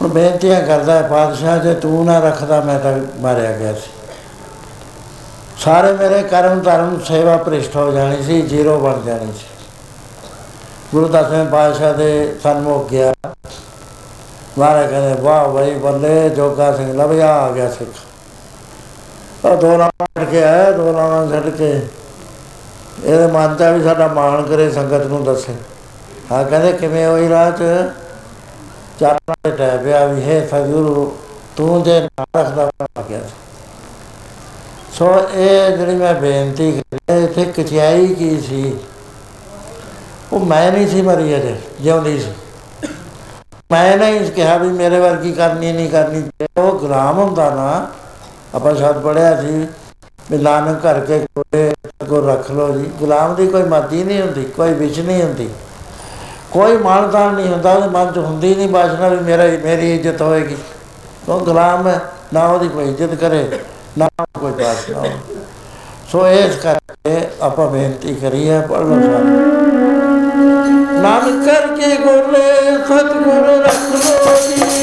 ਹੁਣ 0.00 0.08
ਬੇਨਤੀਆਂ 0.08 0.62
ਕਰਦਾ 0.62 0.94
ਹੈ, 0.94 1.08
ਪਾਤਸ਼ਾਹ 1.08 1.58
ਜੇ 1.58 1.74
ਤੂੰ 1.74 2.04
ਨਾ 2.04 2.18
ਰੱਖਦਾ, 2.18 2.60
ਮੈਂ 2.60 2.80
ਤਾਂ 2.80 2.98
ਮਾਰਿਆ 3.20 3.52
ਗਿਆ 3.52 3.72
ਸੀ। 3.72 3.90
ਸਾਰੇ 5.64 5.92
ਮੇਰੇ 5.92 6.22
ਕਰਮ 6.22 6.60
ਧਰਮ 6.60 6.98
ਸੇਵਾ 7.00 7.36
ਭ੍ਰਿਸ਼ਟ 7.36 7.76
ਹੋ 7.76 7.92
ਜਾਣੀ 7.92 8.22
ਸੀ, 8.22 8.42
ਜ਼ੀਰੋ 8.42 8.78
ਬਣ 8.78 9.00
ਜਾਣੀ 9.00 9.32
ਸੀ। 9.32 9.46
ਗੁਰੂ 10.92 11.08
ਦਸਵੇਂ 11.08 11.44
ਪਾਤਸ਼ਾਹ 11.44 11.94
ਦੇ 11.94 12.34
ਸਨਮੁਖ 12.42 12.88
ਗਿਆ। 12.88 13.12
ਮਾਰੇ 14.58 14.86
ਕਹਿੰਦੇ, 14.86 15.22
ਵਾਹ 15.22 15.48
ਬਈ 15.48 15.74
ਬੱਲੇ, 15.74 16.28
ਜੋਗਾ 16.28 16.76
ਸਿੰਘ 16.76 16.94
ਲਵਿਆ 16.94 17.32
ਆ 17.34 17.50
ਗਿਆ 17.50 17.70
ਸਿੱਖ। 17.70 17.88
ਉਹ 19.44 19.56
ਦੋ 19.56 19.76
ਲਾਵਾਂ 19.76 20.06
ਛੱਡ 20.06 20.28
ਕੇ 20.30 20.42
ਆਇਆ 20.44 20.70
ਦੋ 20.70 20.92
ਲਾਵਾਂ 20.92 21.26
ਛੱਡ 21.30 21.48
ਕੇ। 21.48 21.70
ਇਹਦੇ 23.04 23.26
ਮਨ 23.26 23.56
ਚ 23.56 23.62
ਵੀ 23.62 23.82
ਸਾਡਾ 23.84 24.08
ਮਾਣ 24.08 24.42
ਕਰੇ, 24.42 24.70
ਸੰਗਤ 24.70 25.06
ਨੂੰ 25.06 25.24
ਦੱਸੇ। 25.24 25.54
ਆ 26.32 26.42
ਕਹਿੰਦੇ, 26.42 26.72
ਕਿਵੇਂ 26.72 27.06
ਹੋਈ 27.06 27.28
ਰਾਤ 27.28 27.58
ਚਾਰਾਂ 29.00 29.34
ਦੇ 29.44 29.50
ਟੈ 29.50 29.76
ਪਿਆ 29.76 30.04
ਵੀ, 30.04 30.22
ਹੈ 30.22 30.46
ਸਤਿਗੁਰੂ, 30.46 31.16
ਤੂੰ 31.56 31.82
ਜੇ 31.82 32.00
ਨਾ 32.00 32.24
ਰੱਖਦਾ 32.36 32.70
ਆ 32.98 33.02
ਗਿਆ 33.08 33.20
ਸੀ। 34.94 34.98
ਸੋ 34.98 35.28
ਇਹ 35.34 35.76
ਜਿਹੜੀ 35.76 35.94
ਮੈਂ 35.94 36.14
ਬੇਨਤੀ 36.14 36.72
ਕਰੀ 36.72 37.24
ਇੱਥੇ 37.24 37.44
ਕਚਿਆਈ 37.44 38.06
ਕੀ 38.06 38.40
ਸੀ? 38.40 38.76
ਉਹ 40.32 40.40
ਮੈਂ 40.40 40.72
ਨਹੀਂ 40.72 40.88
ਸੀ 40.88 41.02
ਮਰੀ 41.02 41.36
ਅਜੇ, 41.36 41.56
ਜਿਉਂਦੀ 41.80 42.18
ਸੀ। 42.18 42.32
ਮੈਂ 43.72 43.96
ਨਹੀਂ 43.96 44.30
ਕਿਹਾ 44.30 44.56
ਵੀ 44.56 44.68
ਮੇਰੇ 44.68 44.98
ਵਰਗੀ 44.98 45.32
ਕਰਨੀ 45.32 45.72
ਨਹੀਂ 45.72 45.90
ਕਰਨੀ। 45.90 46.22
ਜੇ 46.22 46.46
ਉਹ 46.58 46.78
ਗੁਲਾਮ 46.78 47.18
ਹੁੰਦਾ 47.18 47.50
ਨਾ, 47.50 47.90
ਆਪਾਂ 48.54 48.74
ਸ਼ਬਦ 48.74 49.02
ਪੜਿਆ 49.02 49.40
ਸੀ 49.40 49.66
ਵੀ 50.30 50.38
ਨਾਨਕ 50.38 50.86
ਘਰ 50.86 51.00
ਕੇ 51.00 51.18
ਕੋਲੇ 51.18 51.74
ਕੋ 52.08 52.28
ਰੱਖ 52.28 52.50
ਲੋ 52.50 52.78
ਜੀ। 52.78 52.84
ਗੁਲਾਮ 52.98 53.34
ਦੀ 53.34 53.46
ਕੋਈ 53.46 53.62
ਮਰਜ਼ੀ 53.62 54.04
ਨਹੀਂ 54.04 54.22
ਹੁੰਦੀ, 54.22 54.44
ਕੋਈ 54.44 54.72
ਵਿਚ 54.72 55.00
ਨਹੀਂ 55.00 55.22
ਹੁੰਦੀ। 55.22 55.50
ਕੋਈ 56.50 56.76
ਮਾਨਤਾ 56.76 57.30
ਨਹੀਂ 57.30 57.48
ਹੁੰਦਾ, 57.48 57.72
ਉਹਦੇ 57.72 57.88
ਮਨ 57.88 58.12
ਚ 58.12 58.18
ਹੁੰਦੀ 58.18 58.54
ਨਹੀਂ 58.54 58.68
ਬਾਸ਼ਨਾ 58.68 59.08
ਵੀ 59.08 59.16
ਮੇਰਾ 59.16 59.44
ਮੇਰੀ 59.44 59.94
ਇੱਜ਼ਤ 59.94 60.22
ਹੋਏਗੀ। 60.22 60.56
ਉਹ 61.28 61.40
ਗੁਲਾਮ 61.40 61.88
ਹੈ, 61.88 62.00
ਨਾ 62.34 62.46
ਉਹਦੀ 62.46 62.68
ਕੋਈ 62.68 62.88
ਇੱਜ਼ਤ 62.88 63.14
ਕਰੇ। 63.14 63.60
ਨਾ 63.98 64.08
ਕੋਈ 64.40 64.52
ਬਾਸ਼ਨਾ 64.52 64.98
ਹੋਵੇ। 64.98 65.10
ਸੋ 66.12 66.26
ਇਸ 66.28 66.56
ਕਰਕੇ 66.56 67.26
ਆਪਾਂ 67.42 67.66
ਬੇਨਤੀ 67.70 68.14
ਕਰੀਏ, 68.14 68.60
ਪੜ੍ਹ 68.60 68.84
ਲਓ 68.84 69.00
ਸਾਰੇ 69.00 69.24
ਨਾਨਕ 71.02 71.44
ਕਰਕੇ 71.46 71.96
ਗੋਲੇ 71.96 72.48
ਸਤਿਗੁਰ 72.88 73.48
ਰੱਖ 73.64 73.92
ਲੋ 73.94 74.36
ਜੀ। 74.48 74.73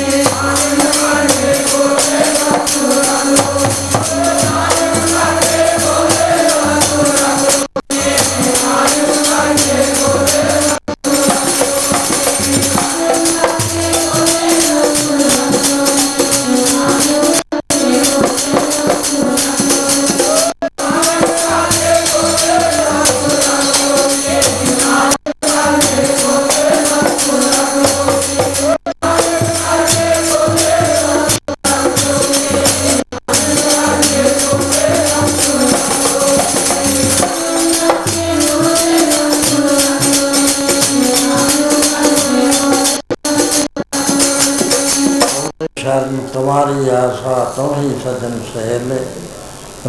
ਪਾਸ਼ਾ 47.26 47.43
ਤੋਂ 47.56 47.76
ਹੀ 47.76 47.89
ਸਜਣ 48.03 48.39
ਸਹਿਲੇ 48.53 48.99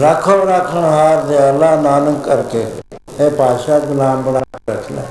ਰੱਖੋ 0.01 0.33
ਰੱਖਣ 0.45 0.85
ਹਾਰ 0.85 1.17
ਦੇ 1.17 1.39
ਅੱਲਾ 1.49 1.75
ਨਾਨਕ 1.77 2.25
ਕਰਕੇ। 2.25 2.67
ਇਹ 3.21 3.31
ਪਾਸ਼ਾ 3.31 3.79
ਗੁਲਾਮ 3.79 4.23
ਬਣਾ 4.23 4.41
ਰੱਖ 4.71 4.91
ਲੈ। 4.93 5.03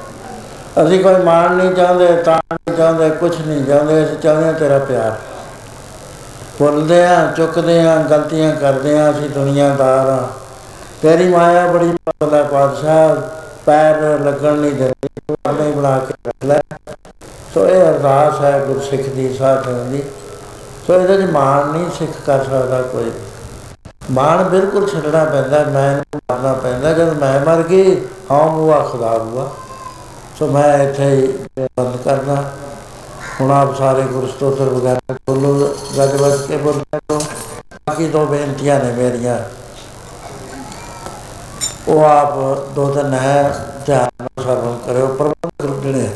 ਅਸੀਂ 0.83 0.99
ਕੋਈ 1.03 1.15
ਮਾਣ 1.15 1.55
ਨਹੀਂ 1.55 1.71
ਚਾਹੁੰਦੇ 1.71 2.07
ਤਾਂ 2.23 2.37
ਨਹੀਂ 2.53 2.77
ਚਾਹੁੰਦੇ 2.77 3.09
ਕੁਝ 3.09 3.41
ਨਹੀਂ 3.41 3.65
ਚਾਹੁੰਦੇ, 3.65 4.03
ਅਸੀਂ 4.05 4.17
ਚਾਹੁੰਦੇ 4.17 4.53
ਤੇਰਾ 4.53 4.79
ਪਿਆਰ। 4.79 5.15
ਭੁੱਲਦੇ 6.59 7.05
ਆ 7.05 7.31
ਚੁੱਕਦੇ 7.37 7.79
ਆ 7.87 7.95
ਗਲਤੀਆਂ 7.95 8.55
ਕਰਦੇ 8.55 8.99
ਆ 8.99 9.09
ਅਸੀਂ 9.11 9.29
ਦੁਨੀਆਦਾਰ 9.29 10.09
ਆ 10.09 10.27
ਤੇਰੀ 11.01 11.27
ਮਾਇਆ 11.29 11.67
ਬੜੀ 11.67 11.91
ਬਦਲਾ 12.09 12.43
ਪਾਤਸ਼ਾਹ। 12.43 13.15
ਪੈਰ 13.65 14.19
ਲੱਗਣ 14.19 14.53
ਨਹੀਂ 14.53 14.71
ਦਿੰਦੀ 14.71 15.09
ਉਹਨੇ 15.31 15.71
ਬਣਾ 15.71 15.97
ਕੇ 15.99 16.13
ਰੱਖ 16.27 16.45
ਲੈ। 16.45 16.59
ਸੋ 17.53 17.67
ਇਹ 17.67 17.81
ਅਰਦਾਸ 17.81 18.41
ਹੈ 18.41 18.59
ਗੁਰਸਿੱਖ 18.67 19.09
ਦੀ 19.09 19.33
ਸਾਧ 19.33 19.69
ਦੀ। 19.69 20.03
ਸੋ 20.91 20.99
ਇਹਦੇ 20.99 21.17
ਚ 21.17 21.29
ਮਾਣ 21.31 21.67
ਨਹੀਂ 21.67 21.89
ਸਿੱਖ 21.89 22.11
ਕਰ 22.25 22.43
ਸਕਦਾ 22.43 22.81
ਕੋਈ। 22.81 23.11
ਮਾਣ 24.11 24.43
ਬਿਲਕੁਲ 24.43 24.87
ਛੱਡਣਾ 24.87 25.23
ਪੈਂਦਾ, 25.25 25.63
ਮੈਂ 25.63 25.91
ਨੂੰ 25.95 26.19
ਮਰਨਾ 26.31 26.53
ਪੈਂਦਾ, 26.53 26.91
ਜਦ 26.93 27.13
ਮੈਂ 27.13 27.39
ਮਰ 27.45 27.61
ਗਈ, 27.63 27.95
ਹਾਂ 28.31 28.49
ਬੁਆ, 28.49 28.79
ਖੁਦਾ 28.79 29.17
ਬੁਆ। 29.17 29.47
ਸੋ 30.39 30.47
ਮੈਂ 30.47 30.83
ਇੱਥੇ 30.83 31.03
ਹੀ 31.03 31.27
ਬੰਦ 31.77 31.95
ਕਰਨਾ 32.05 32.35
ਹੁਣ 33.41 33.51
ਆਪ 33.51 33.77
ਸਾਰੇ 33.77 34.01
ਗੁਰਸਤੋਤਰ 34.01 34.63
ਵਗੈਰਾ 34.63 35.13
ਬੋਲੋ, 35.27 35.75
ਗੱਜ 35.97 36.15
ਵੱਜ 36.21 36.41
ਕੇ 36.41 36.57
ਬੋਲਿਆ 36.57 36.99
ਕਰੋ। 36.99 37.19
ਬਾਕੀ 37.87 38.07
ਦੋ 38.07 38.25
ਬੇਨਤੀਆਂ 38.25 38.79
ਨੇ 38.79 38.91
ਮੇਰੀਆਂ। 38.91 39.37
ਉਹ 41.87 42.03
ਆਪ 42.03 42.37
ਦੋ 42.75 42.89
ਤਿੰਨ 42.89 43.13
ਹੈ, 43.13 43.65
ਧਿਆਨ 43.85 44.09
ਨਾਲ 44.21 44.43
ਸਰਵਨ 44.43 44.77
ਕਰਿਓ, 44.87 45.07
ਪ੍ਰਬੰਧ 45.07 45.81
ਜਿਹੜੇ 45.83 46.09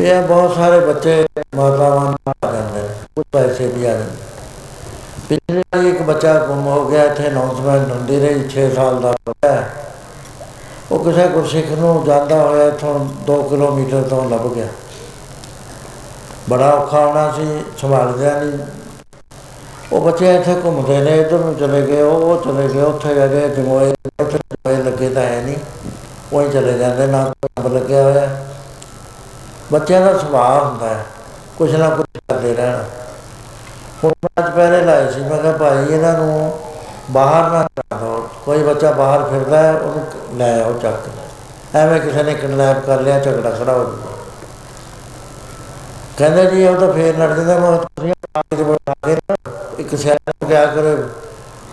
ਇਹ 0.00 0.22
ਬਹੁਤ 0.22 0.54
ਸਾਰੇ 0.54 0.80
ਬੱਚੇ 0.80 1.26
ਮਾਤਾਵਾਂ 1.56 2.04
ਨਾਲ 2.04 2.48
ਆ 2.48 2.52
ਜਾਂਦੇ 2.52 2.82
ਨੇ 2.82 2.88
ਕੁਝ 3.16 3.24
ਪੈਸੇ 3.32 3.66
ਵੀ 3.66 3.86
ਆ 3.86 3.92
ਜਾਂਦੇ। 3.92 4.16
ਪਿਛਲੇ 5.28 5.62
ਵਾਰੀ 5.74 5.88
ਇੱਕ 5.88 6.02
ਬੱਚਾ 6.02 6.34
ਗੁੰਮ 6.34 6.66
ਹੋ 6.66 6.84
ਗਿਆ, 6.88 7.04
ਇੱਥੇ 7.04 7.28
ਅਨਾਉਂਸਮੈਂਟ 7.28 7.90
ਹੁੰਦੀ 7.90 8.20
ਰਹੀ 8.20 8.48
6 8.48 8.74
ਸਾਲ 8.74 9.00
ਦਾ 9.00 9.12
ਬੱਚਾ 9.28 9.52
ਹੈ। 9.52 9.70
ਉਹ 10.92 11.04
ਕਿਸੇ 11.04 11.28
ਗੁਰਸਿੱਖ 11.28 11.70
ਨੂੰ 11.70 12.04
ਜਾਂਦਾ 12.04 12.42
ਹੋਇਆ, 12.42 12.66
ਇੱਥੋਂ 12.66 13.06
2 13.26 13.42
ਕਿਲੋਮੀਟਰ 13.42 14.02
ਤੋਂ 14.02 14.30
ਲੱਭ 14.30 14.54
ਗਿਆ। 14.54 14.66
ਬੜਾ 16.48 16.70
ਔਖਾ 16.70 17.06
ਹੋਣਾ 17.06 17.32
ਸੀ, 17.32 17.62
ਸੰਭਾਲਦਿਆ 17.80 18.40
ਨਹੀਂ। 18.40 18.58
ਉਹ 19.92 20.00
ਬੱਚੇ 20.00 20.34
ਇੱਥੇ 20.34 20.54
ਘੁੰਮਦੇ 20.64 21.00
ਨੇ, 21.00 21.20
ਇੱਧਰ 21.20 21.38
ਨੂੰ 21.38 21.54
ਚਲੇ 21.54 21.82
ਗਏ, 21.82 22.02
ਉਹ 22.02 22.10
ਉਹ 22.10 22.42
ਚਲੇ 22.44 22.68
ਗਏ, 22.68 22.82
ਉੱਥੇ 22.82 23.14
ਜਾ 23.14 23.26
ਕੇ 23.26 23.48
ਜਮੋਏ 23.48 23.94
ਉੱਥੇ 24.22 24.38
ਜਮੋਏ 24.38 24.82
ਲੱਗੇ 24.82 25.08
ਤਾਂ 25.08 25.22
ਹੈ 25.22 25.42
ਨਹੀਂ। 25.42 25.56
ਉਹ 26.32 26.42
ਹੀ 26.42 26.48
ਚਲੇ 26.48 26.78
ਜਾਂਦੇ, 26.78 27.06
ਨਾ 27.06 27.24
ਕੋਈ 27.24 27.48
ਨੰਬਰ 27.58 27.80
ਲੱਗਿਆ 27.80 28.02
ਹੋਇਆ। 28.02 28.28
ਬੱਚਿਆਂ 29.72 30.00
ਦਾ 30.00 30.18
ਸੁਭਾਅ 30.18 30.64
ਹੁੰਦਾ 30.64 30.88
ਹੈ, 30.88 31.04
ਕੁਛ 31.58 31.70
ਨਾ 31.70 31.88
ਕੁਛ 31.88 32.06
ਕਰਦੇ 32.28 32.54
ਰਹਿਣਾ। 32.54 32.84
ਹੁਣ 34.04 34.12
ਮੈਂ 34.24 34.44
ਅੱਜ 34.44 34.54
ਪਹਿਲੇ 34.54 34.80
ਲਾਏ 34.80 35.10
ਸੀ, 35.12 35.20
ਮੈਂ 35.20 35.38
ਕਿਹਾ 35.38 35.52
ਭਾਈ 35.52 35.86
ਇਹਨਾਂ 35.90 36.12
ਨੂੰ 36.12 36.52
ਬਾਹਰ 37.10 37.50
ਨਾ 37.50 37.62
ਜਾਓ, 37.62 38.28
ਕੋਈ 38.44 38.62
ਬੱਚਾ 38.62 38.92
ਬਾਹਰ 38.92 39.22
ਫਿਰਦਾ 39.22 39.58
ਹੈ, 39.58 39.72
ਉਹਨੂੰ 39.72 40.38
ਲੈ 40.38 40.62
ਆਓ 40.62 40.72
ਚੱਕ 40.72 40.96
ਕੇ। 41.04 41.78
ਐਵੇਂ 41.78 42.00
ਕਿਸੇ 42.00 42.22
ਨੇ 42.22 42.34
ਕਿਡਨੈਪ 42.34 42.84
ਕਰ 42.86 43.00
ਲਿਆ, 43.00 43.18
ਝਗੜਾ 43.18 43.50
ਖੜਾ 43.50 43.72
ਹੋ 43.72 43.84
ਜਾਊਗਾ। 43.84 44.16
ਕਹਿੰਦੇ 46.18 46.46
ਜੀ, 46.46 46.66
ਉਹ 46.66 46.76
ਤਾਂ 46.76 46.92
ਫੇਰ 46.92 47.18
ਲੜ 47.18 47.32
ਜਾਂਦਾ, 47.34 47.58
ਮੈਂ 47.58 47.76
ਤੁਸੀਂ 47.78 48.12
ਆਪ 48.36 48.54
ਦੇ 48.54 48.62
ਬਣਾ 48.62 48.94
ਕੇ 49.06 49.14
ਨਾ 49.14 49.36
ਇੱਕ 49.78 49.96
ਸਿਆਣ 49.96 50.46
ਕਿਆ 50.48 50.66
ਕਰੇ, 50.66 50.96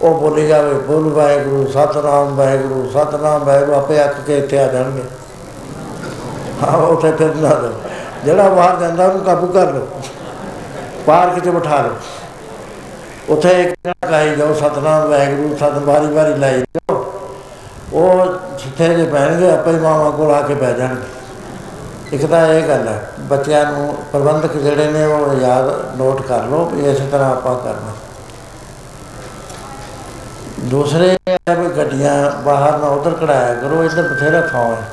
ਉਹ 0.02 0.20
ਬੋਲੀ 0.20 0.48
ਜਾਵੇ, 0.48 0.74
ਬੋਲ 0.74 1.14
ਵਾਹਿਗੁਰੂ, 1.14 1.68
ਸਤਨਾਮ 1.68 2.36
ਵਾਹਿਗੁਰੂ 2.36 2.90
ਸਤਨਾਮ 2.92 3.44
ਵਾਹਿਗੁਰੂ, 3.44 3.74
ਆਪੇ 3.74 4.04
ਅੱਕ 4.06 4.20
ਕੇ 4.28 4.38
ਇੱਥੇ 4.38 4.60
ਆ 4.60 4.68
ਜਾਣਗੇ। 4.68 5.04
ਹਾਂ 6.62 6.78
ਉੱਥੇ 6.78 7.12
ਫਿਰ 7.12 7.36
ਨਾ 7.36 7.50
ਦੇ। 7.50 7.70
ਜਿਹੜਾ 8.26 8.50
ਬਾਹਰ 8.50 8.80
ਜਾਂਦਾ, 8.80 9.06
ਉਹਨੂੰ 9.06 9.24
ਕਾਬੂ 9.24 9.48
ਕਰ 9.48 9.74
ਲਓ। 9.74 9.88
ਪਾਰਕ 11.08 11.40
'ਚ 11.40 11.50
ਬਿਠਾ 11.50 11.82
ਲਓ। 11.82 11.96
ਉੱਥੇ 13.30 13.62
ਇੱਕ 13.62 13.76
ਜਣਾ 13.86 14.10
ਕਹੀ 14.10 14.36
ਜਾਓ, 14.36 14.54
ਸਤਨਾਮ 14.54 15.10
ਵਾਹਿਗੁਰੂ 15.10 15.56
ਸਤ 15.56 15.78
ਵਾਰੀ 15.78 16.08
ਵਾਰੀ 16.08 16.34
ਲਾਈ 16.34 16.62
ਜਾਓ। 16.62 17.14
ਉਹ 17.94 18.26
ਜਿੱਥੇ 18.60 18.96
ਜੇ 18.96 19.06
ਬਹਿਣਗੇ, 19.06 19.52
ਆਪੇ 19.52 19.72
ਹੀ 19.72 19.78
ਮਾਮਾ 19.78 20.10
ਕੋਲ 20.10 20.32
ਆ 20.32 20.42
ਕੇ 20.42 20.54
ਬਹਿ 20.54 20.74
ਜਾਣਗੇ। 20.74 22.16
ਇੱਕ 22.16 22.26
ਤਾਂ 22.26 22.48
ਇਹ 22.48 22.68
ਗੱਲ 22.68 22.88
ਹੈ, 22.88 23.10
ਬੱਚਿਆਂ 23.20 23.72
ਨੂੰ 23.72 23.96
ਪ੍ਰਬੰਧਕ 24.12 24.58
ਜਿਹੜੇ 24.58 24.88
ਨੇ, 24.88 25.06
ਉਹ 25.06 25.34
ਯਾਦ 25.34 25.96
ਨੋਟ 25.98 26.22
ਕਰ 26.22 26.44
ਲਓ 26.44 26.66
ਵੀ 26.66 26.86
ਇਸੇ 26.92 27.06
ਤਰ੍ਹਾਂ 27.12 27.32
ਆਪਾਂ 27.32 27.56
ਕਰਨਾ। 27.56 27.94
ਦੂਸਰੇ 30.60 31.18
ਹੈ 31.50 31.56
ਵੀ 31.56 31.68
ਗੱਡੀਆਂ 31.68 32.32
ਬਾਹਰ 32.42 32.78
ਨਾ 32.78 32.88
ਉਧਰ 32.88 33.14
ਕਢਾਇਆ 33.14 33.54
ਕਰੋ, 33.54 33.84
ਇੱਧਰ 33.84 34.02
ਬਥੇਰਾ 34.02 34.42
ਥਾਂ 34.42 34.66
ਹੈ। 34.66 34.84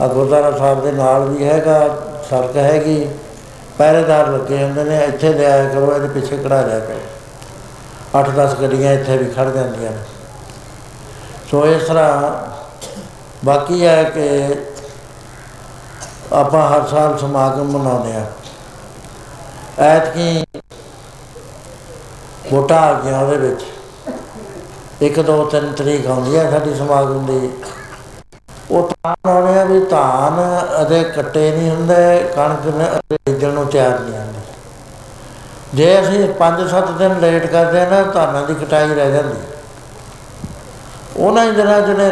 ਆ 0.00 0.06
ਗੁਰਦੁਆਰਾ 0.06 0.50
ਸਾਹਿਬ 0.58 0.82
ਦੇ 0.84 0.92
ਨਾਲ 0.92 1.28
ਵੀ 1.28 1.44
ਹੈਗਾ, 1.44 1.78
ਸੜਕ 2.30 2.56
ਹੈਗੀ। 2.56 3.08
ਪਹਿਰੇਦਾਰ 3.78 4.28
ਲੱਗੇ 4.28 4.62
ਹੁੰਦੇ 4.62 4.84
ਨੇ, 4.84 5.04
ਇੱਥੇ 5.04 5.32
ਲਿਆਇਆ 5.32 5.68
ਕਰੋ, 5.68 5.92
ਇਹਦੇ 5.94 6.08
ਪਿੱਛੇ 6.08 6.36
ਕਢਾ 6.36 6.60
ਲਿਆ 6.62 6.78
ਕਰੋ। 6.78 7.00
8-10 8.14 8.54
ਗੱਡੀਆਂ 8.60 8.92
ਇੱਥੇ 8.92 9.16
ਵੀ 9.16 9.24
ਖੜ 9.30 9.48
ਜਾਂਦੀਆਂ 9.48 9.90
ਨੇ। 9.90 10.02
ਸੋ 11.50 11.64
ਇਸ 11.66 11.82
ਤਰ੍ਹਾਂ 11.82 12.32
ਬਾਕੀ 13.44 13.86
ਹੈ 13.86 14.02
ਕਿ 14.04 14.56
ਆਪਾਂ 16.32 16.68
ਹਰ 16.68 16.86
ਸਾਲ 16.88 17.16
ਸਮਾਗਮ 17.18 17.70
ਮਨਾਉਂਦੇ 17.70 18.12
ਆ 18.12 18.24
ਐਤਕੀ 19.86 20.44
ਵੋਟਾਂ 22.52 22.78
ਆ 22.78 22.92
ਗਈਆਂ 22.94 23.20
ਉਹਦੇ 23.20 23.36
ਵਿੱਚ। 23.36 23.64
ਇੱਕ 25.02 25.20
ਦੋ 25.20 25.44
ਤਿੰਨ 25.44 25.72
ਤਰੀਕ 25.72 26.06
ਆਉਂਦੀ 26.06 26.36
ਹੈ 26.36 26.50
ਸਾਡੀ 26.50 26.74
ਸਮਾਗਮ 26.74 27.26
ਦੀ। 27.26 27.50
ਉਹ 28.70 28.88
ਤਾਂ 28.88 29.14
ਆਉਣੇ 29.26 29.58
ਆ 29.58 29.64
ਵੀ 29.64 29.80
ਧਾਨ 29.80 30.38
ਅਦੇ 30.82 31.02
ਕੱਟੇ 31.06 31.50
ਨਹੀਂ 31.50 31.70
ਹੁੰਦੇ, 31.70 32.30
ਕਣਕ 32.36 32.66
ਨੇ 32.76 32.86
ਅਦੇ 32.88 33.16
ਬੀਜਣ 33.26 33.52
ਨੂੰ 33.52 33.66
ਤਿਆਰ 33.66 33.98
ਨਹੀਂ 34.00 34.18
ਹੁੰਦੀ। 34.18 34.40
ਜੇ 35.74 36.00
ਅਸੀਂ 36.00 36.28
5-7 36.38 36.90
ਦਿਨ 36.98 37.18
ਲੇਟ 37.20 37.46
ਕਰਦੇ 37.46 37.80
ਹਾਂ 37.80 37.90
ਨਾ, 37.90 38.02
ਧਾਨਾਂ 38.04 38.42
ਦੀ 38.46 38.54
ਕਟਾਈ 38.54 38.88
ਰਹਿ 38.88 39.12
ਜਾਂਦੀ। 39.12 39.36
ਉਹਨਾਂ 41.16 41.44
ਹੀ 41.44 41.50
ਦਿਨਾਂ 41.50 41.80
ਜਿਹਨੇ 41.80 42.10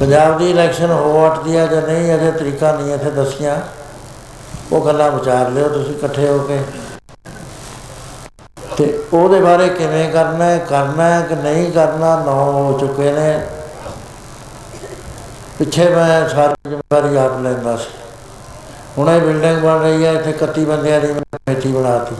ਪੰਜਾਬ 0.00 0.38
ਦੀ 0.38 0.50
ਇਲੈਕਸ਼ਨ 0.50 0.90
ਹੋ 0.90 1.26
ਅਟਦੀ 1.26 1.56
ਆ 1.56 1.66
ਜਾਂ 1.66 1.82
ਨਹੀਂ, 1.82 2.14
ਅਜੇ 2.14 2.30
ਤਰੀਕਾ 2.30 2.72
ਨਹੀਂ 2.72 2.94
ਇੱਥੇ 2.94 3.10
ਦੱਸੀਆਂ। 3.10 3.56
ਉਹ 4.72 4.84
ਗੱਲਾਂ 4.86 5.10
ਵਿਚਾਰ 5.10 5.50
ਲਿਓ, 5.50 5.68
ਤੁਸੀਂ 5.68 5.94
ਇਕੱਠੇ 5.94 6.28
ਹੋ 6.28 6.38
ਕੇ। 6.38 6.58
ਤੇ 8.76 8.98
ਉਹਦੇ 9.12 9.40
ਬਾਰੇ 9.40 9.68
ਕਿਵੇਂ 9.68 10.10
ਕਰਨਾ 10.12 10.44
ਹੈ 10.44 10.58
ਕਰਨਾ 10.68 11.04
ਹੈ 11.04 11.20
ਕਿ 11.20 11.34
ਨਹੀਂ 11.34 11.70
ਕਰਨਾ, 11.72 12.14
ਨੌ 12.26 12.52
ਹੋ 12.52 12.78
ਚੁੱਕੇ 12.80 13.12
ਨੇ। 13.12 13.40
ਪਿੱਛੇ 15.58 15.94
ਮੈਂ 15.94 16.28
ਸਾਰੀ 16.28 16.70
ਜ਼ਿੰਮੇਵਾਰੀ 16.70 17.16
ਆਪ 17.16 17.40
ਲੈਂਦਾ 17.40 17.76
ਸੀ। 17.76 17.90
ਹੁਣ 18.98 19.10
ਇਹ 19.10 19.20
ਬਿਲਡਿੰਗ 19.20 19.58
ਬਣ 19.58 19.78
ਰਹੀ 19.78 20.06
ਹੈ, 20.06 20.12
ਇੱਥੇ 20.12 20.32
31 20.32 20.64
ਬੰਦਿਆਂ 20.64 21.00
ਦੀ 21.00 21.12
ਮੈਂ 21.12 21.22
ਕਮੇਟੀ 21.32 21.72
ਬਣਾਤੀ। 21.72 22.16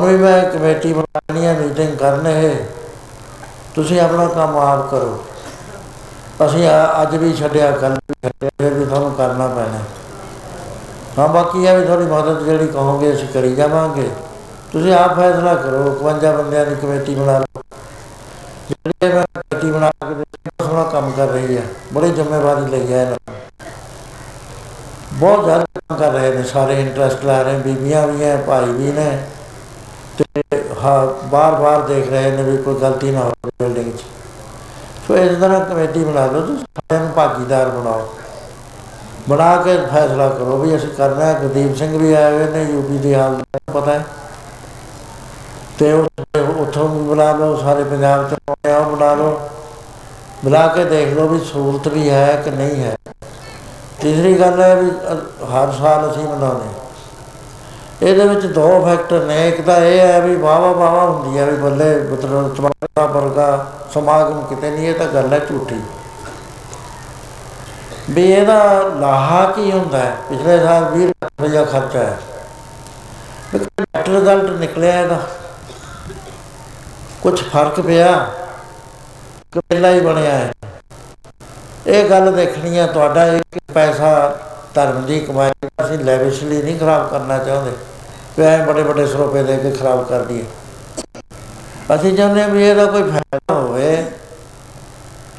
ਹੁਣ 0.00 0.08
ਵੀ 0.08 0.16
ਮੈਂ 0.16 0.44
ਕਮੇਟੀ 0.44 0.92
ਬਣਾਉਣੀ 0.92 1.46
ਹੈ, 1.46 1.58
ਮੀਟਿੰਗ 1.58 1.96
ਕਰਨੇ 1.96 2.34
ਹੈ 2.34 2.66
ਤੁਸੀਂ 3.74 4.00
ਆਪਣਾ 4.00 4.26
ਕੰਮ 4.26 4.56
ਆਪ 4.56 4.90
ਕਰੋ। 4.90 5.24
ਅਸੀਂ 6.46 6.68
ਆ- 6.68 7.02
ਅੱਜ 7.02 7.16
ਵੀ 7.16 7.32
ਛੱਡਿਆ 7.32 7.70
ਕੱਲ 7.70 7.92
ਵੀ 7.92 8.14
ਛੱਡਿਆ, 8.24 8.50
ਫਿਰ 8.58 8.74
ਵੀ 8.74 8.84
ਤੁਹਾਨੂੰ 8.84 9.14
ਕਰਨਾ 9.14 9.46
ਪੈਣਾ। 9.46 9.78
ਹਾਂ, 11.18 11.28
ਬਾਕੀ 11.28 11.66
ਹੈ 11.66 11.78
ਵੀ 11.78 11.86
ਥੋੜੀ 11.86 12.04
ਮਦਦ 12.04 12.44
ਜਿਹੜੀ 12.44 12.66
ਕਹੋਗੇ, 12.66 13.14
ਅਸੀਂ 13.14 13.28
ਕਰੀ 13.28 13.54
ਜਾਵਾਂਗੇ। 13.54 14.10
ਤੁਸੀਂ 14.72 14.94
ਆਪ 14.94 15.16
ਫੈਸਲਾ 15.16 15.54
ਕਰੋ 15.54 15.90
51 15.90 16.32
ਬੰਦਿਆਂ 16.32 16.66
ਦੀ 16.66 16.74
ਕਮੇਟੀ 16.74 17.14
ਬਣਾ 17.14 17.38
ਲਓ। 17.38 17.62
ਜਿਹੜੀ 18.70 19.12
ਮੈਂ 19.14 19.24
ਕਮੇਟੀ 19.34 19.70
ਬਣਾ 19.70 19.90
ਕੇ 19.90 20.14
ਦਿੱਤੀ, 20.14 20.38
ਬਹੁਤ 20.44 20.70
ਸੋਹਣਾ 20.70 20.82
ਕੰਮ 20.82 21.10
ਕਰ 21.10 21.28
ਰਹੀ 21.28 21.56
ਹੈ 21.56 21.62
ਬੜੀ 21.92 22.10
ਜ਼ਿੰਮੇਵਾਰੀ 22.10 22.70
ਲਈ 22.70 22.92
ਹੈ 22.92 23.02
ਇਹਨਾਂ 23.02 23.16
ਨੇ। 23.30 23.34
ਬਹੁਤ 25.12 25.44
ਜ਼ਿਆਦਾ 25.44 25.64
ਕੰਮ 25.74 25.98
ਕਰ 25.98 26.12
ਰਹੇ 26.12 26.30
ਨੇ 26.34 26.42
ਸਾਰੇ 26.42 26.80
ਇੰਟਰਸਟ 26.80 27.24
ਲਾ 27.24 27.40
ਰਹੇ 27.42 27.58
ਬੀਬੀਆਂ 27.58 28.06
ਵੀ 28.06 28.24
ਹੈ 28.24 28.36
ਭਾਈ 28.36 28.72
ਵੀ 28.72 28.92
ਨੇ। 28.92 29.06
ਤੇ 30.18 30.42
ਹਾਂ 30.82 31.06
ਬਾਰ-ਬਾਰ 31.26 31.80
ਦੇਖ 31.80 32.10
ਰਹੇ 32.10 32.30
ਨੇ 32.30 32.42
ਵੀ 32.42 32.56
ਕੋਈ 32.56 32.74
ਗਲਤੀ 32.74 33.10
ਨਾ 33.10 33.20
ਹੋਵੇ 33.20 33.50
ਬਿਲਡਿੰਗ 33.58 33.92
'ਚ। 33.92 34.02
ਸੋ 35.08 35.16
ਇਸ 35.16 35.38
ਤਰ੍ਹਾਂ 35.38 35.60
ਕਮੇਟੀ 35.60 36.04
ਬਣਾ 36.04 36.26
ਲਓ 36.26 36.40
ਤੁਸੀਂ 36.40 36.56
ਸਾਰਿਆਂ 36.56 37.00
ਨੂੰ 37.00 37.12
ਭਾਗੀਦਾਰ 37.12 37.68
ਬਣਾਓ। 37.68 38.08
ਬਣਾ 39.28 39.56
ਕੇ 39.56 39.76
ਫੈਸਲਾ 39.86 40.28
ਕਰੋ 40.28 40.56
ਵੀ 40.58 40.76
ਅਸੀਂ 40.76 40.88
ਕਰਨਾ 40.88 41.24
ਹੈ। 41.24 41.32
ਗੁਰਦੀਪ 41.34 41.76
ਸਿੰਘ 41.76 41.98
ਵੀ 41.98 42.12
ਆਏ 42.12 42.32
ਹੋਏ 42.32 42.46
ਨੇ 42.46 42.62
ਯੂਪੀ 42.64 42.98
ਦੀ 42.98 43.14
ਹਾਲਤ 43.14 43.38
ਦਾ 43.38 43.80
ਪਤਾ 43.80 43.92
ਹੈ। 43.92 44.04
ਤੇ 45.78 45.92
ਉਹ- 45.92 46.52
ਉੱਥੋਂ 46.58 46.88
ਵੀ 46.88 47.02
ਬੁਲਾ 47.02 47.32
ਲਓ, 47.32 47.56
ਸਾਰੇ 47.56 47.84
ਪੰਜਾਬ 47.84 48.30
ਚ 48.30 48.32
ਆਉਂਦੇ 48.32 48.72
ਆ 48.72 48.78
ਉਹ 48.78 48.90
ਬੁਲਾ 48.90 49.14
ਲਓ। 49.14 49.40
ਬੁਲਾ 50.44 50.66
ਕੇ 50.66 50.84
ਦੇਖ 50.84 51.08
ਲਓ 51.08 51.28
ਵੀ 51.28 51.38
ਸਹੂਲਤ 51.38 51.88
ਵੀ 51.88 52.10
ਹੈ 52.10 52.42
ਕਿ 52.44 52.50
ਨਹੀਂ 52.50 52.84
ਹੈ। 52.84 52.96
ਤੀਸਰੀ 54.00 54.40
ਗੱਲ 54.40 54.62
ਹੈ 54.62 54.76
ਵੀ, 54.76 54.90
ਅ- 54.90 55.46
ਹਰ 55.46 55.72
ਸਾਲ 55.72 56.10
ਅਸੀਂ 56.10 56.22
ਮਨਾਉਂਦੇ 56.22 56.66
ਹਾਂ। 56.66 56.74
ਇਹਦੇ 58.02 58.34
ਵਿੱਚ 58.34 58.46
ਦੋ 58.46 58.84
ਫੈਕਟਰ 58.84 59.20
ਨੇ। 59.20 59.48
ਇੱਕ 59.48 59.66
ਤਾਂ 59.66 59.76
ਇਹ 59.76 60.00
ਹੈ 60.00 60.20
ਵੀ 60.20 60.36
ਵਾਵਾ 60.36 60.72
ਵਾਵਾ 60.72 61.04
ਹੁੰਦੀ 61.04 61.38
ਹੈ 61.38 61.44
ਵੀ 61.44 61.56
ਬੱਲੇ, 61.56 62.02
ਮਤਲਬ 62.02 62.54
ਤੁਹਾਡਾ 62.54 63.06
ਵਰਗਾ 63.06 63.72
ਸਮਾਗਮ 63.94 64.42
ਕਿਤੇ 64.42 64.70
ਨਹੀਂ, 64.70 64.88
ਇਹ 64.88 64.94
ਤਾਂ 64.94 65.06
ਗੱਲ 65.06 65.32
ਹੈ 65.32 65.38
ਝੂਠੀ। 65.38 65.80
ਵੀ 68.10 68.32
ਇਹਦਾ 68.32 68.82
ਲਾਹਾ 68.82 69.50
ਕੀ 69.50 69.72
ਹੁੰਦਾ 69.72 69.98
ਹੈ? 69.98 70.16
ਪਿਛਲੇ 70.30 70.60
ਸਾਲ 70.60 70.84
20 70.84 71.08
ਲੱਖ 71.08 71.30
ਰੁਪਇਆ 71.42 71.64
ਖਰਚਾ 71.64 71.98
ਹੈ 71.98 72.18
ਨੈਟ 73.54 74.08
ਰਿਜ਼ਲਟ 74.08 74.50
ਨਿਕਲਿਆ 74.50 75.00
ਇਹਦਾ। 75.00 75.18
ਕੁਝ 77.26 77.42
ਫ਼ਰਕ 77.42 77.80
ਪਿਆ? 77.80 78.30
ਕਿ 79.52 79.60
ਪਹਿਲਾਂ 79.60 79.90
ਹੀ 79.90 80.00
ਬਣਿਆ 80.00 80.30
ਹੈ। 80.30 80.52
ਇਹ 81.86 82.10
ਗੱਲ 82.10 82.32
ਦੇਖਣੀ 82.32 82.78
ਹੈ 82.78 82.86
ਤੁਹਾਡਾ 82.86 83.26
ਇੱਕ 83.26 83.58
ਪੈਸਾ 83.74 84.38
ਧਰਮ 84.74 85.02
ਦੀ 85.02 85.20
ਕਮਾਈ 85.20 85.50
ਅਸੀਂ 85.84 85.98
ਲੈਵਿਸ਼ਲੀ 85.98 86.62
ਨਹੀਂ 86.62 86.78
ਖਰਾਬ 86.78 87.10
ਕਰਨਾ 87.10 87.38
ਚਾਹੁੰਦੇ। 87.38 87.72
ਵੀ 88.38 88.44
ਐ 88.44 88.64
ਬੜੇ 88.64 88.82
ਬੜੇ 88.82 89.06
ਸਰੋਪੇ 89.06 89.42
ਦੇ 89.42 89.56
ਕੇ 89.56 89.70
ਖਰਾਬ 89.70 90.08
ਕਰ 90.08 90.22
ਦਈਏ। 90.22 90.44
ਅਸੀਂ 91.94 92.16
ਚਾਹੁੰਦੇ 92.16 92.42
ਹਾਂ 92.42 92.48
ਵੀ 92.48 92.68
ਇਹਦਾ 92.68 92.86
ਕੋਈ 92.86 93.02
ਫਾਇਦਾ 93.02 93.54
ਹੋਵੇ। 93.54 94.04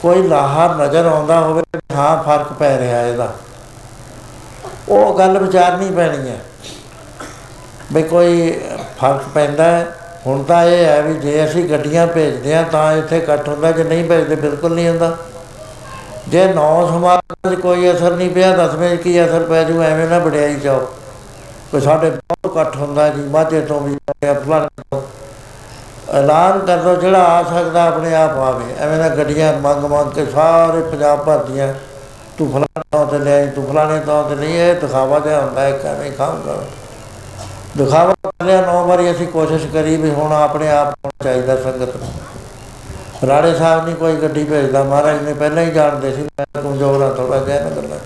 ਕੋਈ 0.01 0.27
ਲਾਹਾ 0.27 0.75
ਨਜ਼ਰ 0.77 1.06
ਆਉਂਦਾ 1.06 1.40
ਹੋਵੇ 1.40 1.64
ਕਿ 1.74 1.95
ਹਾਂ, 1.95 2.24
ਫ਼ਰਕ 2.24 2.53
ਪੈ 2.53 2.77
ਰਿਹਾ 2.77 3.01
ਇਹਦਾ। 3.01 3.33
ਉਹ 4.90 5.17
ਗੱਲ 5.17 5.38
ਵਿਚਾਰਨੀ 5.38 5.91
ਪੈਣੀ 5.91 6.30
ਹੈ। 6.30 6.40
ਵੀ 7.93 8.03
ਕੋਈ 8.03 8.61
ਫ਼ਰਕ 8.99 9.24
ਪੈਂਦਾ 9.33 9.64
ਹੈ। 9.64 9.95
ਹੁਣ 10.26 10.44
ਤਾਂ 10.44 10.64
ਇਹ 10.64 10.86
ਹੈ 10.86 11.02
ਵੀ 11.02 11.14
ਜੇ 11.14 11.44
ਅਸੀਂ 11.46 11.64
ਗੱਡੀਆਂ 11.70 12.06
ਭੇਜਦੇ 12.08 12.56
ਆ 12.56 12.62
ਤਾਂ 12.72 12.92
ਇੱਥੇ 12.94 13.18
ਇਕੱਠ 13.18 13.48
ਹੁੰਦਾ 13.50 13.72
ਜੇ 13.72 13.84
ਨਹੀਂ 13.84 14.04
ਭੇਜਦੇ 14.04 14.36
ਬਿਲਕੁਲ 14.36 14.74
ਨਹੀਂ 14.76 14.88
ਹੁੰਦਾ। 14.90 15.16
ਜੇ 16.30 16.46
ਨੌ 16.54 16.88
ਸਮਾਜ 16.88 17.20
'ਚ 17.50 17.60
ਕੋਈ 17.60 17.92
ਅਸਰ 17.92 18.12
ਨਹੀਂ 18.12 18.30
ਪਿਆ 18.30 18.52
ਦਸਵੇਂ 18.58 18.96
'ਚ 18.98 19.02
ਕੀ 19.02 19.24
ਅਸਰ 19.26 19.44
ਪੈ 19.44 19.64
ਜੂ 19.64 19.82
ਐਵੇਂ 19.84 20.08
ਨਾ 20.08 20.18
ਵਡਿਆਈ 20.20 20.56
ਜਾਓ। 20.56 20.88
ਕੋਈ 21.72 21.82
ਸਾਡੇ 21.82 22.10
ਬਹੁਤ 22.10 22.52
ਇਕੱਠ 22.52 22.76
ਹੁੰਦਾ 22.78 23.08
ਜੀ 23.10 23.22
ਮਾਝੇ 23.22 23.62
ਤੋਂ 23.62 23.80
ਵੀ 23.82 23.96
ਆਇਆ, 24.10 24.34
ਫਲਾਣੇ 24.34 24.84
ਤੋਂ। 24.92 25.02
ਐਲਾਨ 26.14 26.60
ਕਰ 26.60 26.78
ਦੋ 26.78 26.96
ਜਿਹੜਾ 26.96 27.24
ਆ 27.28 27.44
ਸਕਦਾ 27.44 27.84
ਆਪਣੇ 27.88 28.14
ਆਪ 28.16 28.38
ਆਵੇ। 28.40 28.74
ਐਵੇਂ 28.80 28.98
ਨਾ 28.98 29.10
ਗੱਡੀਆਂ 29.10 29.54
ਮੰਗ 29.62 29.86
ਮੰਗ 29.86 30.12
ਕੇ 30.12 30.26
ਸਾਰੇ 30.26 30.82
ਪੰਜਾਬ 30.82 31.24
ਭਰਦੀਆਂ 31.26 31.74
ਤੂੰ 32.38 32.50
ਫਲਾਣੇ 32.52 32.82
ਥਾਂ 32.92 33.06
ਤੇ 33.06 33.18
ਲੈ 33.20 33.38
ਆਈ, 33.38 33.48
ਤੂੰ 33.48 33.66
ਫਲਾਣੇ 33.68 34.00
ਥਾਂ 34.00 34.24
ਤੇ 34.24 34.36
ਨਹੀਂ 34.36 34.60
ਇਹ 34.60 34.76
ਦਿਖਾਵਾ 34.82 35.20
ਜਿਹਾ 35.20 35.42
ਹੁੰਦਾ 35.42 35.62
ਹੈ 35.62 35.72
ਕਿਵੇਂ 35.72 36.12
ਖਾਮ। 36.12 36.42
ਕਰ 36.46 36.62
ਦਿਖਾਵਾ 37.77 38.14
ਕਰ 38.23 38.45
ਲਿਆ 38.45 38.61
ਨੌ 38.61 38.85
ਵਾਰੀ 38.85 39.11
ਅਸੀਂ 39.11 39.27
ਕੋਸ਼ਿਸ਼ 39.27 39.65
ਕਰੀ 39.67 39.95
ਵੀ 39.95 40.09
ਹੁਣ 40.09 40.31
ਆਪਣੇ 40.33 40.69
ਆਪ 40.69 40.88
ਹੋਣਾ 40.88 41.23
ਚਾਹੀਦਾ 41.23 41.56
ਸੰਗਤ 41.56 41.95
ਨੂੰ। 41.95 43.27
ਰਾੜੇ 43.27 43.53
ਸਾਹਿਬ 43.56 43.85
ਨਹੀਂ 43.85 43.95
ਕੋਈ 43.95 44.15
ਗੱਡੀ 44.15 44.43
ਭੇਜਦਾ, 44.43 44.83
ਮਹਾਰਾਜ 44.83 45.22
ਨੇ 45.22 45.33
ਪਹਿਲਾਂ 45.33 45.64
ਹੀ 45.64 45.72
ਜਾਣਦੇ 45.72 46.11
ਸੀ, 46.11 46.22
ਮੈਂ 46.22 46.61
ਕਮਜ਼ੋਰ 46.61 47.01
ਹਾਂ 47.01 47.09
ਥੋੜਾ 47.15 47.38
ਜਿਹਾ 47.38 47.59
ਨਾ 47.59 47.69
ਗੱਲਾਂ। 47.69 47.97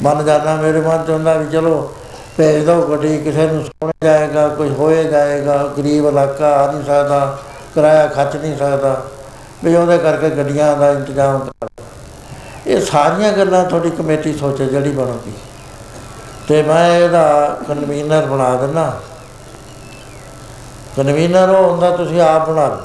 ਮਨ 0.00 0.24
ਜਾਂਦਾ 0.24 0.54
ਮੇਰੇ 0.56 0.80
ਮਨ 0.80 1.04
ਚ 1.04 1.10
ਹੁੰਦਾ 1.10 1.34
ਵੀ 1.34 1.46
ਚਲੋ, 1.52 1.94
ਭੇਜ 2.36 2.64
ਦੋ 2.66 2.80
ਗੱਡੀ, 2.82 3.18
ਕਿਸੇ 3.18 3.46
ਨੂੰ 3.46 3.62
ਸੁਣਿਆ 3.64 3.92
ਜਾਏਗਾ 4.02 4.48
ਕੁਝ 4.48 4.70
ਹੋਏ 4.70 5.04
ਜਾਏਗਾ, 5.04 5.56
ਗਰੀਬ 5.78 6.06
ਇਲਾਕਾ 6.06 6.54
ਆ 6.56 6.72
ਨਹੀਂ 6.72 6.84
ਸਕਦਾ, 6.84 7.38
ਕਿਰਾਇਆ 7.74 8.06
ਖਰਚ 8.06 8.36
ਨਹੀਂ 8.36 8.56
ਸਕਦਾ, 8.56 9.02
ਵੀ 9.64 9.74
ਉਹਦੇ 9.76 9.98
ਕਰਕੇ 9.98 10.30
ਗੱਡੀਆਂ 10.30 10.76
ਦਾ 10.76 10.90
ਇੰਤਜ਼ਾਮ 10.90 11.38
ਕਰ। 11.38 11.68
ਇਹ 12.66 12.80
ਸਾਰੀਆਂ 12.80 13.32
ਗੱਲਾਂ 13.32 13.64
ਤੁਹਾਡੀ 13.64 13.90
ਕਮੇਟੀ 13.90 14.32
ਸੋਚੇ 14.32 14.66
ਜਿਹੜੀ 14.66 14.90
ਬਣੂਗੀ। 14.90 15.32
ਤੇ 16.48 16.62
ਮੈਂ 16.62 16.98
ਇਹਦਾ 16.98 17.56
ਕਨਵੀਨਰ 17.68 18.26
ਬਣਾ 18.26 18.54
ਦਿੰਦਾ। 18.56 19.00
ਕਨਵੀਨਰ 20.96 21.48
ਉਹ 21.48 21.70
ਹੁੰਦਾ, 21.70 21.90
ਤੁਸੀਂ 21.90 22.20
ਆਪ 22.20 22.50
ਬਣਾ 22.50 22.66
ਲਓ। 22.66 22.76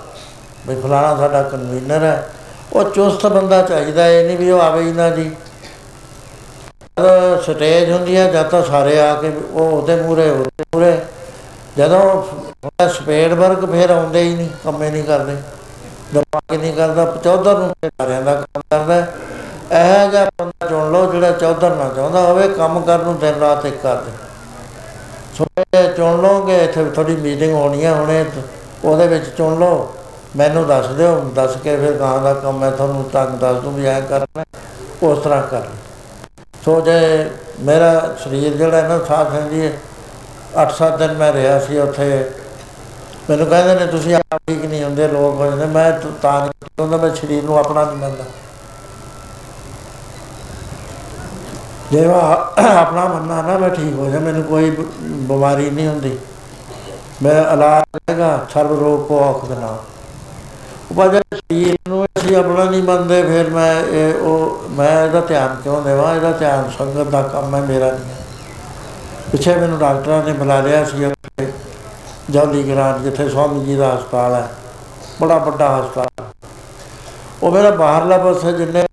ਵੀ 0.67 0.81
ਫਲਾਣਾ 0.81 1.15
ਸਾਡਾ 1.15 1.43
ਕਨਵੀਨਰ 1.43 2.03
ਹੈ। 2.03 2.29
ਉਹ 2.73 2.83
ਚੁਸਤ 2.83 3.25
ਬੰਦਾ 3.25 3.61
ਚਾਹੀਦਾ, 3.61 4.07
ਇਹ 4.07 4.27
ਨਹੀਂ 4.27 4.37
ਵੀ 4.37 4.51
ਉਹ 4.51 4.61
ਆਵੇ 4.61 4.83
ਹੀ 4.83 4.91
ਨਾ 4.91 5.09
ਜੀ। 5.09 5.31
ਜਦੋਂ 6.99 7.41
ਸਟੇਜ 7.41 7.91
ਹੁੰਦੀ 7.91 8.17
ਹੈ 8.17 8.27
ਜਦ 8.31 8.43
ਤਾਂ 8.43 8.63
ਸਾਰੇ 8.63 8.99
ਆ 9.01 9.13
ਕੇ 9.13 9.31
ਉਹ 9.51 9.71
ਉਹਦੇ 9.71 9.95
ਮੂਰੇ 9.95 10.29
ਉਹਦੇ 10.29 10.63
ਮੂਰੇ 10.75 10.97
ਜਦੋਂ 11.77 12.23
ਸਪੇਡ 12.89 13.33
ਵਰਕ 13.33 13.65
ਫਿਰ 13.71 13.89
ਆਉਂਦੇ 13.89 14.23
ਹੀ 14.23 14.35
ਨਹੀਂ, 14.35 14.49
ਕੰਮੇ 14.63 14.89
ਨਹੀਂ 14.89 15.03
ਕਰਦੇ। 15.03 15.35
ਦਿਮਾਗ 16.13 16.59
ਨਹੀਂ 16.61 16.73
ਕਰਦਾ, 16.73 17.05
ਚੌਧਰ 17.23 17.57
ਨੂੰ 17.57 17.73
ਸਾਰਿਆਂ 17.85 18.21
ਦਾ 18.21 18.33
ਕੰਮ 18.35 18.61
ਕਰਦਾ। 18.71 19.07
ਇਹ 19.71 20.09
ਜਿਹਾ 20.11 20.25
ਬੰਦਾ 20.39 20.67
ਚੁਣ 20.67 20.91
ਲਓ 20.91 21.11
ਜਿਹੜਾ 21.11 21.31
ਚੌਧਰ 21.31 21.75
ਨਾ 21.75 21.87
ਚਾਹੁੰਦਾ 21.95 22.21
ਹੋਵੇ, 22.21 22.47
ਕੰਮ 22.47 22.79
ਕਰਨ 22.81 23.03
ਨੂੰ 23.03 23.17
ਦਿਨ 23.19 23.39
ਰਾਤ 23.39 23.65
ਇੱਕ 23.65 23.81
ਕਰਦੇ 23.83 24.11
ਸੋ 25.37 25.45
ਇਹ 25.57 25.93
ਚੁਣ 25.93 26.21
ਲਓਗੇ, 26.21 26.55
ਇੱਥੇ 26.63 26.83
ਥੋੜੀ 26.95 27.15
ਮੀਟਿੰਗ 27.17 27.53
ਹੋਣੀ 27.53 27.85
ਹੈ 27.85 27.93
ਹੁਣੇ 27.93 28.25
ਉਹਦੇ 28.83 29.07
ਵਿੱਚ 29.07 29.29
ਚੁਣ 29.37 29.59
ਲਓ। 29.59 29.93
ਮੈਨੂੰ 30.37 30.65
ਦੱਸ 30.67 30.87
ਦਿਓ, 30.87 31.15
ਦੱਸ 31.35 31.55
ਕੇ 31.63 31.75
ਫਿਰ 31.77 31.91
ਗਾਂ 31.91 32.19
ਦਾ 32.21 32.33
ਕੰਮ 32.33 32.57
ਮੈਂ 32.59 32.71
ਤੁਹਾਨੂੰ 32.71 33.03
ਤੰਗ 33.13 33.39
ਦੱਸ 33.39 33.61
ਦੂੰ 33.61 33.73
ਵੀ 33.73 33.85
ਐਂ 33.85 34.01
ਕਰਨਾ, 34.01 34.43
ਉਸ 35.03 35.23
ਤਰ੍ਹਾਂ 35.23 35.41
ਕਰ। 35.47 35.63
ਸੋ 36.65 36.79
ਜੇ 36.81 37.29
ਮੇਰਾ 37.61 38.15
ਸਰੀਰ 38.23 38.55
ਜਿਹੜਾ 38.57 38.81
ਨਾ 38.87 38.99
ਸਾਥ 39.07 39.33
ਹੈ 39.33 39.41
ਜੀ 39.49 39.71
8-7 40.57 40.97
ਦਿਨ 40.97 41.13
ਮੈਂ 41.13 41.31
ਰਿਹਾ 41.33 41.57
ਸੀ 41.59 41.77
ਉੱਥੇ। 41.79 42.07
ਮੈਨੂੰ 43.29 43.47
ਕਹਿੰਦੇ 43.47 43.73
ਨੇ, 43.75 43.85
ਤੁਸੀਂ 43.87 44.15
ਆਪ 44.15 44.37
ਠੀਕ 44.47 44.65
ਨਹੀਂ 44.65 44.83
ਹੁੰਦੇ, 44.83 45.07
ਲੋਕ 45.07 45.35
ਹੋ 45.35 45.45
ਜਾਂਦੇ। 45.45 45.65
ਮੈਂ 45.65 45.91
ਤਾਂ 45.91 46.11
ਤਾਂ 46.21 46.39
ਨਹੀਂ 46.39 46.81
ਹੁੰਦਾ 46.81 46.97
ਮੈਂ 46.97 47.15
ਸਰੀਰ 47.15 47.43
ਨੂੰ 47.43 47.57
ਆਪਣਾ 47.57 47.83
ਨਹੀਂ 47.83 47.97
ਮੰਨਦਾ। 47.97 48.23
ਜੇ 51.91 52.07
ਮੈਂ 52.07 52.15
ਆਪਣਾ 52.77 53.05
ਮੰਨਣਾ 53.05 53.41
ਨਾ, 53.41 53.57
ਮੈਂ 53.57 53.69
ਠੀਕ 53.69 53.95
ਹੋ 53.95 54.09
ਜਾ, 54.09 54.19
ਮੈਨੂੰ 54.19 54.43
ਕੋਈ 54.43 54.69
ਬ- 54.69 54.85
ਬਿਮਾਰੀ 55.01 55.69
ਨਹੀਂ 55.69 55.87
ਹੁੰਦੀ। 55.87 56.17
ਮੇਰਾ 57.23 57.51
ਇਲਾਜ 57.53 57.99
ਹੈਗਾ 58.09 58.45
ਸਰਬ 58.53 58.79
ਰੋਗ 58.79 59.07
ਕੋ 59.07 59.19
ਔਖ 59.19 59.45
ਦੇ 59.45 59.55
ਨਾਲ। 59.55 59.77
ਉਹ 60.91 60.95
ਪਰ 60.95 61.07
ਜੇ 61.07 61.19
ਸਰੀਰ 61.33 61.75
ਨੂੰ 61.87 62.05
ਅਸੀਂ 62.05 62.35
ਆਪਣਾ 62.37 62.63
ਨਹੀਂ 62.63 62.83
ਮੰਨਦੇ, 62.83 63.23
ਫਿਰ 63.23 63.49
ਮੈਂ 63.49 63.81
ਇਹ, 63.81 64.13
ਉਹ, 64.15 64.63
ਮੈਂ 64.69 65.05
ਇਹਦਾ 65.05 65.21
ਧਿਆਨ 65.21 65.55
ਕਿਉਂ 65.63 65.81
ਦੇਵਾਂ? 65.81 66.15
ਇਹਦਾ 66.15 66.31
ਧਿਆਨ 66.31 66.71
ਸੰਗਤ 66.77 67.07
ਦਾ 67.07 67.21
ਕੰਮ 67.21 67.55
ਹੈ, 67.55 67.61
ਮੇਰਾ 67.61 67.85
ਨਹੀਂ। 67.85 67.99
ਹੈ। 67.99 68.25
ਪਿੱਛੇ 69.31 69.55
ਮੈਨੂੰ 69.55 69.79
ਡਾਕਟਰਾਂ 69.79 70.23
ਨੇ 70.23 70.33
ਬੁਲਾ 70.33 70.61
ਲਿਆ 70.61 70.83
ਸੀ 70.83 71.05
ਉੱਥੇ 71.05 71.53
ਜੌਲੀ 72.29 72.63
ਗਰਾਂਡ 72.63 73.01
ਜਿੱਥੇ 73.01 73.29
ਸਵਾਮੀ 73.29 73.65
ਜੀ 73.65 73.75
ਦਾ 73.75 73.95
ਹਸਪਤਾਲ 73.95 74.33
ਹੈ। 74.35 74.51
ਬੜਾ 75.21 75.37
ਵੱਡਾ 75.37 75.79
ਹਸਪਤਾਲ। 75.79 76.30
ਉਹ 77.43 77.51
ਮੇਰਾ 77.51 77.69
ਬਾਹਰਲਾ 77.71 78.17
ਪਾਸੇ 78.17 78.51
ਜਿੰਨੇ 78.53 78.83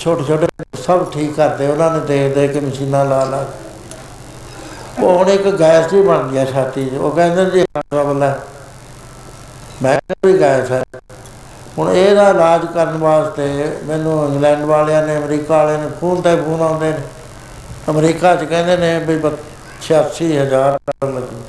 ਛੋਟੇ 0.00 0.24
ਛੋਟੇ 0.24 0.46
ਸਭ 0.82 1.04
ਠੀਕ 1.12 1.34
ਕਰਦੇ, 1.36 1.66
ਉਹਨਾਂ 1.66 1.90
ਨੇ 1.90 2.00
ਦੇਖ 2.06 2.34
ਦੇਖ 2.34 2.52
ਕੇ 2.52 2.60
ਮਸ਼ੀਨਾਂ 2.60 3.04
ਲਾ 3.04 3.24
ਲਾ 3.24 3.42
ਕੇ। 3.42 5.02
ਉਹ 5.02 5.18
ਹੁਣ 5.18 5.28
ਇੱਕ 5.30 5.48
ਗੈਸ 5.50 5.90
ਜੀ 5.90 6.00
ਬਣ 6.02 6.28
ਗਿਆ 6.28 6.44
ਛਾਤੀ 6.44 6.84
'ਚ, 6.84 6.94
ਉਹ 6.94 7.10
ਕਹਿੰਦੇ 7.10 7.44
ਜੀ 7.50 7.64
ਬੱਲਾ 7.94 8.38
ਮੈਂ 9.82 9.94
ਕਿਹਾ 9.96 10.26
ਵੀ 10.26 10.40
ਗੈਸ 10.40 10.70
ਹੈ। 10.70 10.82
ਹੁਣ 11.78 11.90
ਇਹਦਾ 11.90 12.28
ਇਲਾਜ 12.30 12.64
ਕਰਨ 12.74 12.96
ਵਾਸਤੇ 12.98 13.48
ਮੈਨੂੰ 13.86 14.24
ਇੰਗਲੈਂਡ 14.26 14.64
ਵਾਲਿਆਂ 14.66 15.02
ਨੇ, 15.06 15.16
ਅਮਰੀਕਾ 15.16 15.56
ਵਾਲਿਆਂ 15.56 15.78
ਨੇ 15.78 15.88
ਫੋਨ 16.00 16.20
ਤੇ 16.22 16.34
ਫੋਨ 16.36 16.62
ਆਉਂਦੇ 16.62 16.90
ਨੇ। 16.90 17.02
ਅਮਰੀਕਾ 17.90 18.34
'ਚ 18.36 18.44
ਕਹਿੰਦੇ 18.44 18.76
ਨੇ 18.76 18.98
ਵੀ 19.00 19.18
86000 19.18 20.78
ਡਾਲਰ 20.86 21.12
ਲੱਗੂ 21.14 21.42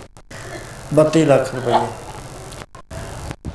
32 0.95 1.25
ਲੱਖ 1.25 1.55
ਰੁਪਏ। 1.55 1.79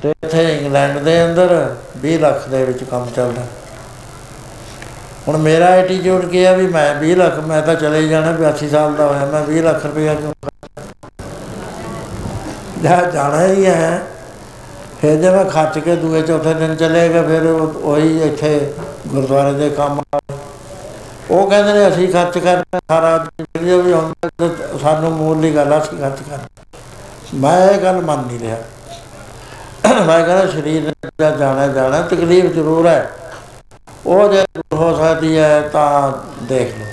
ਤੇ 0.05 0.11
ਇੱਥੇ 0.23 0.57
ਇੰਗਲੈਂਡ 0.57 0.97
ਦੇ 0.97 1.25
ਅੰਦਰ 1.25 1.75
20 2.01 2.17
ਲੱਖ 2.17 2.49
ਦੇ 2.49 2.65
ਵਿੱਚ 2.65 2.83
ਕੰਮ 2.83 3.05
ਚੱਲਦਾ। 3.15 3.41
ਹੁਣ 5.27 5.37
ਮੇਰਾ 5.37 5.65
ਐਟੀਟਿਊਡ 5.65 6.25
ਕੀ 6.25 6.43
ਆ 6.43 6.53
ਵੀ 6.53 6.67
ਮੈਂ 6.67 6.95
20 6.95 7.15
ਲੱਖ 7.15 7.39
ਮੈਂ 7.39 7.61
ਤਾਂ 7.61 7.75
ਚਲੇ 7.75 7.99
ਹੀ 7.99 8.09
ਜਾਣਾ 8.09 8.31
82 8.31 8.69
ਸਾਲ 8.69 8.93
ਦਾ 8.93 9.07
ਹੋਇਆ 9.07 9.25
ਮੈਂ 9.25 9.43
20 9.43 9.61
ਲੱਖ 9.61 9.85
ਰੁਪਏ 9.85 10.15
ਕਿਉਂ 10.15 10.33
ਜਾ 12.83 13.01
ਜਾਣਾ 13.01 13.47
ਹੀ 13.47 13.65
ਹੈ। 13.65 14.03
ਫਿਰ 15.01 15.15
ਜੇ 15.15 15.29
ਮੈਂ 15.29 15.45
ਖਰਚ 15.45 15.79
ਕੇ 15.79 15.95
ਦੂਏ 15.95 16.21
ਚੌਥੇ 16.21 16.53
ਦਿਨ 16.53 16.75
ਚਲੇਗਾ 16.75 17.23
ਫਿਰ 17.23 17.45
ਉਹ- 17.45 17.77
ਉਹੀ 17.83 18.21
ਇੱਥੇ 18.21 18.73
ਗੁਰਦੁਆਰੇ 19.07 19.53
ਦੇ 19.53 19.69
ਕੰਮ 19.69 20.01
ਆ। 20.15 20.19
ਉਹ 21.31 21.49
ਕਹਿੰਦੇ 21.49 21.73
ਨੇ 21.73 21.87
ਅਸੀਂ 21.87 22.13
ਖਰਚ 22.13 22.37
ਕਰਨਾ 22.37 22.79
ਸਾਰਾ 22.89 23.25
ਜਿਹੜੀ 23.39 23.81
ਵੀ 23.81 23.93
ਹੁੰਦਾ 23.93 24.29
ਤੇ 24.39 24.49
ਸਾਨੂੰ 24.81 25.11
ਮੂਲ 25.11 25.49
ਗੱਲ 25.49 25.73
ਆ, 25.73 25.77
ਅਸੀਂ 25.77 25.97
ਖਰਚ 25.97 26.19
ਕਰਨਾ। 26.29 26.47
ਮੈਂ 27.33 27.69
ਇਹ 27.69 27.77
ਗੱਲ 27.77 28.01
ਮੰਨ 28.01 28.19
ਨਹੀਂ 28.19 28.39
ਰਿਹਾ। 28.39 28.57
ਮੈਂ 29.87 30.23
ਕਹਿੰਦਾ 30.25 30.45
ਸਰੀਰ 30.47 30.81
ਨੇ 30.83 30.91
ਜਿਹੜਾ 31.03 31.29
ਜਾਣਾ 31.37 31.67
ਜਾਣਾ, 31.67 32.01
ਤਕਲੀਫ 32.01 32.45
ਜ਼ਰੂਰ 32.53 32.87
ਹੈ। 32.87 33.11
ਉਹ 34.05 34.29
ਜੇ 34.29 34.43
ਹੋ 34.73 34.95
ਸਕਦੀ 34.97 35.37
ਹੈ 35.37 35.61
ਤਾਂ 35.73 36.11
ਦੇਖ 36.43 36.77
ਲਓ। 36.77 36.85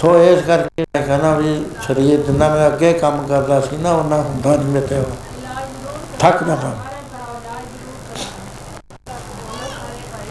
ਸੋ 0.00 0.16
ਇਸ 0.22 0.44
ਕਰਕੇ 0.46 0.84
ਮੈਂ 0.94 1.02
ਕਹਿੰਦਾ 1.06 1.34
ਵੀ 1.34 1.64
ਸਰੀਰ 1.86 2.22
ਜਿੰਨਾ 2.22 2.48
ਮੈਂ 2.48 2.66
ਅੱਗੇ 2.66 2.92
ਕੰਮ 2.92 3.26
ਕਰਦਾ 3.26 3.60
ਸੀ 3.60 3.76
ਨਾ 3.76 3.92
ਉਹਨਾਂ 3.92 4.18
ਹੁੰਦਾ 4.22 4.56
ਨਹੀਂ 4.56 4.68
ਮੇਰੇ 4.68 4.86
ਤੇ 4.86 5.02
ਥੱਕ 6.18 6.42
ਜਾਂਦਾ 6.44 6.72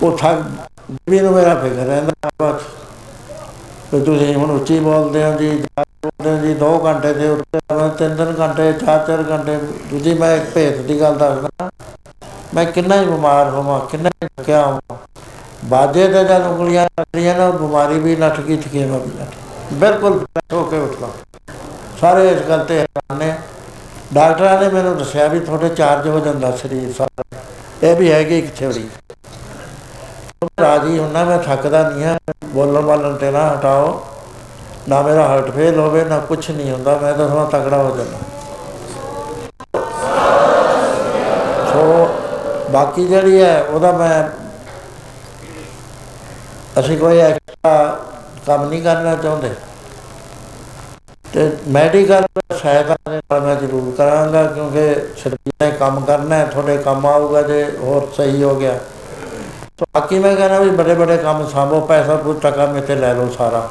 ਉਹ 0.03 0.17
ਥੱਕ 0.17 0.41
ਵੀ 1.09 1.19
ਨੂੰ 1.19 1.33
ਮੇਰਾ 1.33 1.55
ਫਿਕਰ 1.55 1.85
ਰਹਿੰਦਾ 1.85 2.29
ਬਸ। 2.41 2.61
ਤੇ 3.91 3.99
ਤੁਸੀਂ 3.99 4.35
ਹੁਣ 4.35 4.51
ਉੱਚੀ 4.51 4.79
ਬੋਲਦੇ 4.79 5.23
ਹੋ 5.23 5.33
ਜੀ 5.33 5.63
ਜ਼ਿਆਦਾ 6.03 6.23
ਬੋਲਦੇ 6.23 6.29
ਹੋ 6.29 6.45
ਜੀ 6.45 6.53
2 6.53 6.69
ਘੰਟੇ 6.85 7.13
ਦੇ 7.13 7.29
ਉੱਤੇ 7.29 7.59
ਮੈਂ 7.75 7.89
ਤਿੰਨ 7.89 8.15
ਤਿੰਨ 8.15 8.33
ਘੰਟੇ, 8.39 8.71
ਚਾਰ 8.73 9.05
ਚਾਰ 9.07 9.23
ਘੰਟੇ। 9.23 9.57
ਦੂਜੀ 9.91 10.13
ਮੈਂ 10.13 10.35
ਇੱਕ 10.35 10.49
ਭੇਤ 10.53 10.77
ਦੀ 10.77 11.01
ਗੱਲ 11.01 11.17
ਦੱਸਦਾ। 11.17 11.69
ਮੈਂ 12.53 12.65
ਕਿੰਨਾ 12.65 13.01
ਹੀ 13.01 13.05
ਬਿਮਾਰ 13.05 13.49
ਹੋਵਾਂ, 13.49 13.79
ਕਿੰਨਾ 13.79 14.09
ਹੀ 14.23 14.27
ਥੱਕਿਆ 14.37 14.65
ਹੋਵਾਂ। 14.65 14.97
ਬਾਜੇ 15.65 16.07
ਤੇ 16.07 16.23
ਜਦ 16.23 16.45
ਉਂਗਲੀਆਂ 16.47 16.85
ਲੱਗਦੀਆਂ 16.85 17.37
ਨਾ, 17.37 17.47
ਉਹ 17.47 17.53
ਬਿਮਾਰੀ 17.53 17.99
ਵੀ 17.99 18.15
ਨੱਠ 18.15 18.39
ਗਈ 18.39 18.57
ਥਕੇਵਾ 18.57 18.97
ਵੀ 18.97 19.11
ਨੱਠ 19.19 19.29
ਗਿਆ। 19.29 19.77
ਬਿਲਕੁਲ 19.79 20.13
fresh 20.13 20.53
ਹੋ 20.53 20.63
ਕੇ 20.63 20.77
ਉੱਠਦਾ। 20.77 21.07
ਸਾਰੇ 22.01 22.29
ਇਸ 22.29 22.41
ਗੱਲ 22.49 22.63
ਤੇ 22.65 22.79
ਹੈਰਾਨ 22.79 23.17
ਨੇ। 23.17 23.33
ਡਾਕਟਰਾਂ 24.13 24.61
ਨੇ 24.61 24.69
ਮੈਨੂੰ 24.69 24.97
ਦੱਸਿਆ 24.97 25.27
ਵੀ 25.27 25.39
ਤੁਹਾਡੇ 25.39 25.69
ਚਾਰਜ 25.69 26.07
ਹੋ 26.07 26.19
ਜਾਂਦਾ 26.19 26.51
ਸਰੀਰ 26.51 26.93
ਸਾਰਾ। 26.93 27.23
ਇਹ 27.83 27.95
ਵੀ 27.95 28.11
ਹੈਗੀ 28.11 28.39
ਇੱਕ 28.39 28.55
ਥਿਉਰੀ 28.55 28.89
ਰਾਜੀ 30.61 30.99
ਹੁੰਨਾ, 30.99 31.23
ਮੈਂ 31.23 31.37
ਥੱਕਦਾ 31.37 31.89
ਨਹੀਂ 31.89 32.03
ਹਾਂ। 32.03 32.17
ਬੋਲਣ 32.45 32.85
ਵਾਲਣ 32.85 33.15
ਤੇ 33.15 33.31
ਨਾ 33.31 33.47
ਹਟਾਓ। 33.53 34.03
ਨਾ 34.89 35.01
ਮੇਰਾ 35.01 35.27
ਹਾਰਟ 35.27 35.49
ਫੇਲ 35.51 35.79
ਹੋਵੇ, 35.79 36.03
ਨਾ 36.03 36.17
ਕੁਝ 36.19 36.49
ਨਹੀਂ 36.51 36.71
ਹੁੰਦਾ, 36.71 36.97
ਮੈਂ 36.97 37.13
ਤਾਂ 37.13 37.27
ਥੋੜਾ 37.29 37.45
ਤਕੜਾ 37.51 37.77
ਹੋ 37.77 37.95
ਜਾਂਦਾ। 37.97 38.17
ਸੋ 41.71 42.09
ਬਾਕੀ 42.71 43.05
ਜਿਹੜੀ 43.07 43.41
ਹੈ, 43.41 43.61
ਉਹਦਾ 43.61 43.91
ਮੈਂ 43.91 44.23
ਅਸੀਂ 46.79 46.97
ਕੋਈ 46.97 47.19
ਐਕਸਟਰਾ 47.19 47.99
ਕੰਮ 48.47 48.69
ਨਹੀਂ 48.69 48.81
ਕਰਨਾ 48.83 49.15
ਚਾਹੁੰਦੇ। 49.15 49.49
ਤੇ 51.33 51.49
ਮੈਡੀਕਲ 51.67 52.25
ਸਹਾਇਤਾ 52.53 52.95
ਦੇ 53.09 53.17
ਨਾਲ 53.17 53.41
ਮੈਂ 53.41 53.55
ਜ਼ਰੂਰ 53.55 53.93
ਕਰਾਂਗਾ, 53.97 54.43
ਕਿਉਂਕਿ 54.45 54.95
ਸਰੀਰ 55.17 55.53
ਨੇ 55.61 55.69
ਕੰਮ 55.71 56.03
ਕਰਨਾ 56.05 56.35
ਹੈ, 56.35 56.45
ਤੁਹਾਡੇ 56.45 56.77
ਕੰਮ 56.77 57.05
ਆਊਗਾ 57.05 57.41
ਜੇ 57.41 57.63
ਹੋਰ 57.81 58.07
ਸਹੀ 58.17 58.43
ਹੋ 58.43 58.55
ਗਿਆ। 58.55 58.77
ਤੋ 59.77 59.85
ਬਾਕੀ 59.95 60.19
ਮੈਂ 60.19 60.35
ਕਹਿੰਦਾ 60.35 60.59
ਵੀ 60.59 60.69
ਬੜੇ 60.71 60.93
ਬੜੇ 60.93 61.17
ਕੰਮ 61.17 61.47
ਸਾਂਭੋ 61.49 61.79
ਪੈਸਾ 61.87 62.15
ਪੂਰ 62.15 62.39
ਟਕਾ 62.43 62.65
ਮੇਤੇ 62.65 62.95
ਲੈ 62.95 63.13
ਲਓ 63.13 63.29
ਸਾਰਾ। 63.37 63.67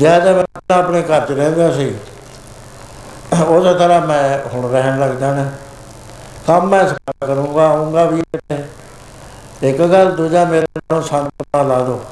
ਜ਼ਿਆਦਾ 0.00 0.32
ਮੈਂ 0.32 0.78
ਆਪਣੇ 0.78 1.02
ਘਰ 1.02 1.20
'ਚ 1.20 1.32
ਰਹਿੰਦਾ 1.32 1.72
ਸੀ। 1.72 1.94
ਉਹਦੇ 3.48 3.74
ਤਰ੍ਹਾਂ 3.74 4.00
ਮੈਂ 4.00 4.38
ਹੁਣ 4.54 4.70
ਰਹਿਣ 4.70 4.98
ਲੱਗ 4.98 5.10
ਜਾਣਾ। 5.10 5.44
ਕੰਮ 6.46 6.68
ਮੈਂ 6.68 6.88
ਸਾਰਾ 6.88 7.26
ਕਰੂੰਗਾ 7.26 7.66
ਆਉਂਗਾ 7.66 8.04
ਵੀ 8.04 8.22
ਇੱਥੇ। 8.34 8.64
ਇੱਕ 9.62 9.82
ਗੱਲ, 9.82 10.10
ਦੂਜਾ 10.10 10.44
ਮੇਰੇ 10.44 10.66
ਨੂੰ 10.92 11.02
ਸੰਤ 11.02 11.30
ਨਾ 11.56 11.62
ਲਾ 11.62 11.78
ਦੋ। 11.78 12.04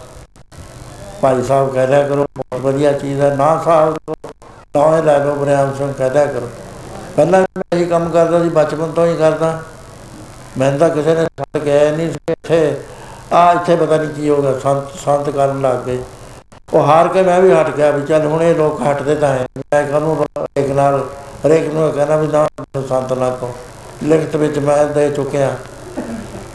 ਭਾਈ 1.23 1.43
ਸਾਹਿਬ 1.43 1.73
ਕਹਿ 1.73 1.87
ਦਿਆ 1.87 2.09
ਕਰੋ, 2.09 2.27
ਬਹੁਤ 2.37 2.61
ਵਧੀਆ 2.61 2.93
ਚੀਜ਼ 2.93 3.21
ਹੈ। 3.21 3.35
ਨਾ 3.37 3.63
ਸਾਹਿਬ 3.65 3.97
ਨਾ 4.77 4.97
ਹੀ 4.97 5.03
ਲੈ 5.03 5.19
ਲਓ, 5.19 5.35
ਬਰਿਆਮ 5.35 5.75
ਸਿੰਘ 5.75 5.93
ਕਹਿ 5.93 6.11
ਦਿਆ 6.11 6.27
ਕਰੋ। 6.27 6.49
ਪਹਿਲਾਂ 7.17 7.41
ਵੀ 7.41 7.47
ਮੈਂ 7.59 7.79
ਇਹੀ 7.79 7.85
ਕੰਮ 7.85 8.11
ਕਰਦਾ 8.11 8.43
ਸੀ, 8.43 8.49
ਬਚਪਨ 8.49 8.93
ਤੋਂ 8.93 9.07
ਹੀ 9.07 9.17
ਕਰਦਾ। 9.17 9.63
ਮੈਨੂੰ 10.59 10.79
ਤਾਂ 10.79 10.91
ਕਿਸੇ 10.91 11.15
ਨੇ 11.15 11.25
ਛੱਡ 11.25 11.59
ਕੇ 11.65 11.91
ਨਹੀਂ 11.91 12.13
ਸੀ 12.13 12.19
ਇੱਥੇ। 12.29 12.81
ਆ 13.33 13.53
ਇੱਥੇ 13.53 13.77
ਪਤਾ 13.77 13.97
ਨਹੀਂ 13.97 14.11
ਕੀ 14.11 14.29
ਹੋ 14.29 14.43
ਗਿਆ, 14.43 14.59
ਸੰਤ 14.59 14.85
ਸੰਤ 15.05 15.31
ਕਰਨ 15.31 15.61
ਲੱਗ 15.61 15.79
ਗਏ। 15.79 16.03
ਉਹ 16.75 16.83
ਹਾਰ 16.83 17.09
ਕੇ 17.09 17.23
ਮੈਂ 17.23 17.41
ਵੀ 17.41 17.53
ਹਟ 17.53 17.71
ਗਿਆ 17.71 17.91
ਵੀ 17.91 18.05
ਚੱਲ 18.07 18.27
ਹੁਣ 18.27 18.43
ਇਹ 18.43 18.55
ਲੋਕ 18.55 18.81
ਹਟਦੇ 18.83 19.15
ਤਾਂ 19.15 19.29
ਹੈ। 19.29 19.47
ਮੈਂ 19.57 19.83
ਕਾਹਨੂੰ 19.85 20.27
ਇੱਕ 20.57 20.71
ਨਾਲ 20.71 21.01
ਹਰੇਕ 21.47 21.69
ਨੂੰ 21.75 21.91
ਕਹਿਣਾ 21.93 22.17
ਵੀ 22.17 22.27
ਨਾ 22.27 22.43
ਮੈਨੂੰ 22.61 22.89
ਸੰਤ 22.89 23.13
ਨਾ 23.13 23.31
ਕਹੋ। 23.31 23.55
ਲਿਖਤ 24.03 24.37
ਵਿੱਚ 24.37 24.59
ਮੈਂ 24.59 24.85
ਦੇ 24.87 25.09
ਚੁੱਕਿਆ। 25.11 25.51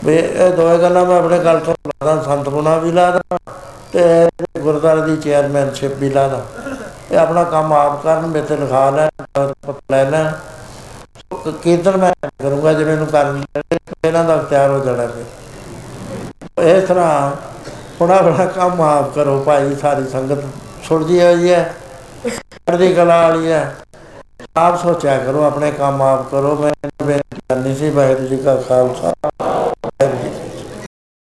ਵੀ 0.05 0.15
ਇਹ 0.15 0.51
ਦੋਏ 0.55 0.77
ਗੱਲਾਂ 0.77 1.05
ਮੈਂ 1.05 1.17
ਆਪਣੇ 1.17 1.39
ਗੱਲ 1.39 1.59
ਤੋਂ 1.59 1.73
ਲਾਦਾ 1.87 2.21
ਸੰਤ 2.23 2.49
ਬੁਣਾ 2.49 2.77
ਵੀ 2.77 2.91
ਲਾਦਾ 2.91 3.37
ਤੇ 3.93 4.01
ਗੁਰਦੁਆਰੇ 4.61 5.01
ਦੀ 5.01 5.15
ਚੇਅਰਮੈਨਸ਼ਿਪ 5.17 5.97
ਵੀ 5.97 6.09
ਲਾਦਾ 6.09 6.41
ਇਹ 7.11 7.17
ਆਪਣਾ 7.17 7.43
ਕੰਮ 7.43 7.73
ਆਪ 7.73 8.03
ਕਰਨ 8.03 8.25
ਮੇਰੇ 8.27 8.45
ਤੇ 8.45 8.57
ਲਿਖਾ 8.57 8.89
ਲੈਣ 8.89 9.09
ਲੈ 9.91 10.03
ਲੈਣ। 10.05 10.31
ਕੀਰਤਨ 11.63 11.97
ਮੈਂ 11.97 12.11
ਕਰੂੰਗਾ 12.43 12.73
ਜੇ 12.73 12.83
ਮੈਨੂੰ 12.85 13.07
ਕਰਨ 13.07 13.33
ਦੇਣਗੇ, 13.33 13.77
ਇਹਨਾਂ 14.07 14.23
ਦਾ 14.23 14.37
ਤਿਆਰ 14.39 14.69
ਹੋ 14.69 14.79
ਜਾਣਾ 14.79 15.07
ਫਿਰ। 15.07 16.63
ਇਸ 16.67 16.83
ਤਰ੍ਹਾਂ 16.87 17.31
ਥੋੜਾ 18.03 18.21
ਬੜਾ 18.21 18.45
ਕੰਮ 18.45 18.81
ਆਪ 18.81 19.13
ਕਰੋ 19.15 19.37
ਭਾਈ, 19.45 19.75
ਸਾਰੀ 19.75 20.07
ਸੰਗਤ 20.09 20.39
ਸੁਣਦੀ 20.83 21.21
ਹੋਈ 21.21 21.51
ਹੈ 21.51 21.73
ਚੜ੍ਹਦੀ 22.25 22.93
ਕਲਾ 22.93 23.21
ਵਾਲੀ 23.21 23.51
ਹੈ। 23.51 23.75
ਆਪ 24.57 24.81
ਸੋਚਿਆ 24.81 25.17
ਕਰੋ, 25.17 25.43
ਆਪਣੇ 25.43 25.71
ਕੰਮ 25.71 26.01
ਆਪ 26.01 26.29
ਕਰੋ। 26.31 26.55
ਮੈਂ 26.55 26.71
ਬੇਨਤੀ 27.05 27.41
ਕਰਨੀ 27.49 27.75
ਸੀ, 27.75 27.89
ਵਾਹਿਗੁਰੂ 27.89 28.27
ਜੀ 28.27 28.37
ਕਾ 28.37 28.55
ਖਾਲਸਾ, 28.69 29.13
ਵਾਹਿਗੁਰੂ 29.41 30.23
ਜੀ 30.23 30.29
ਕੀ 30.29 30.42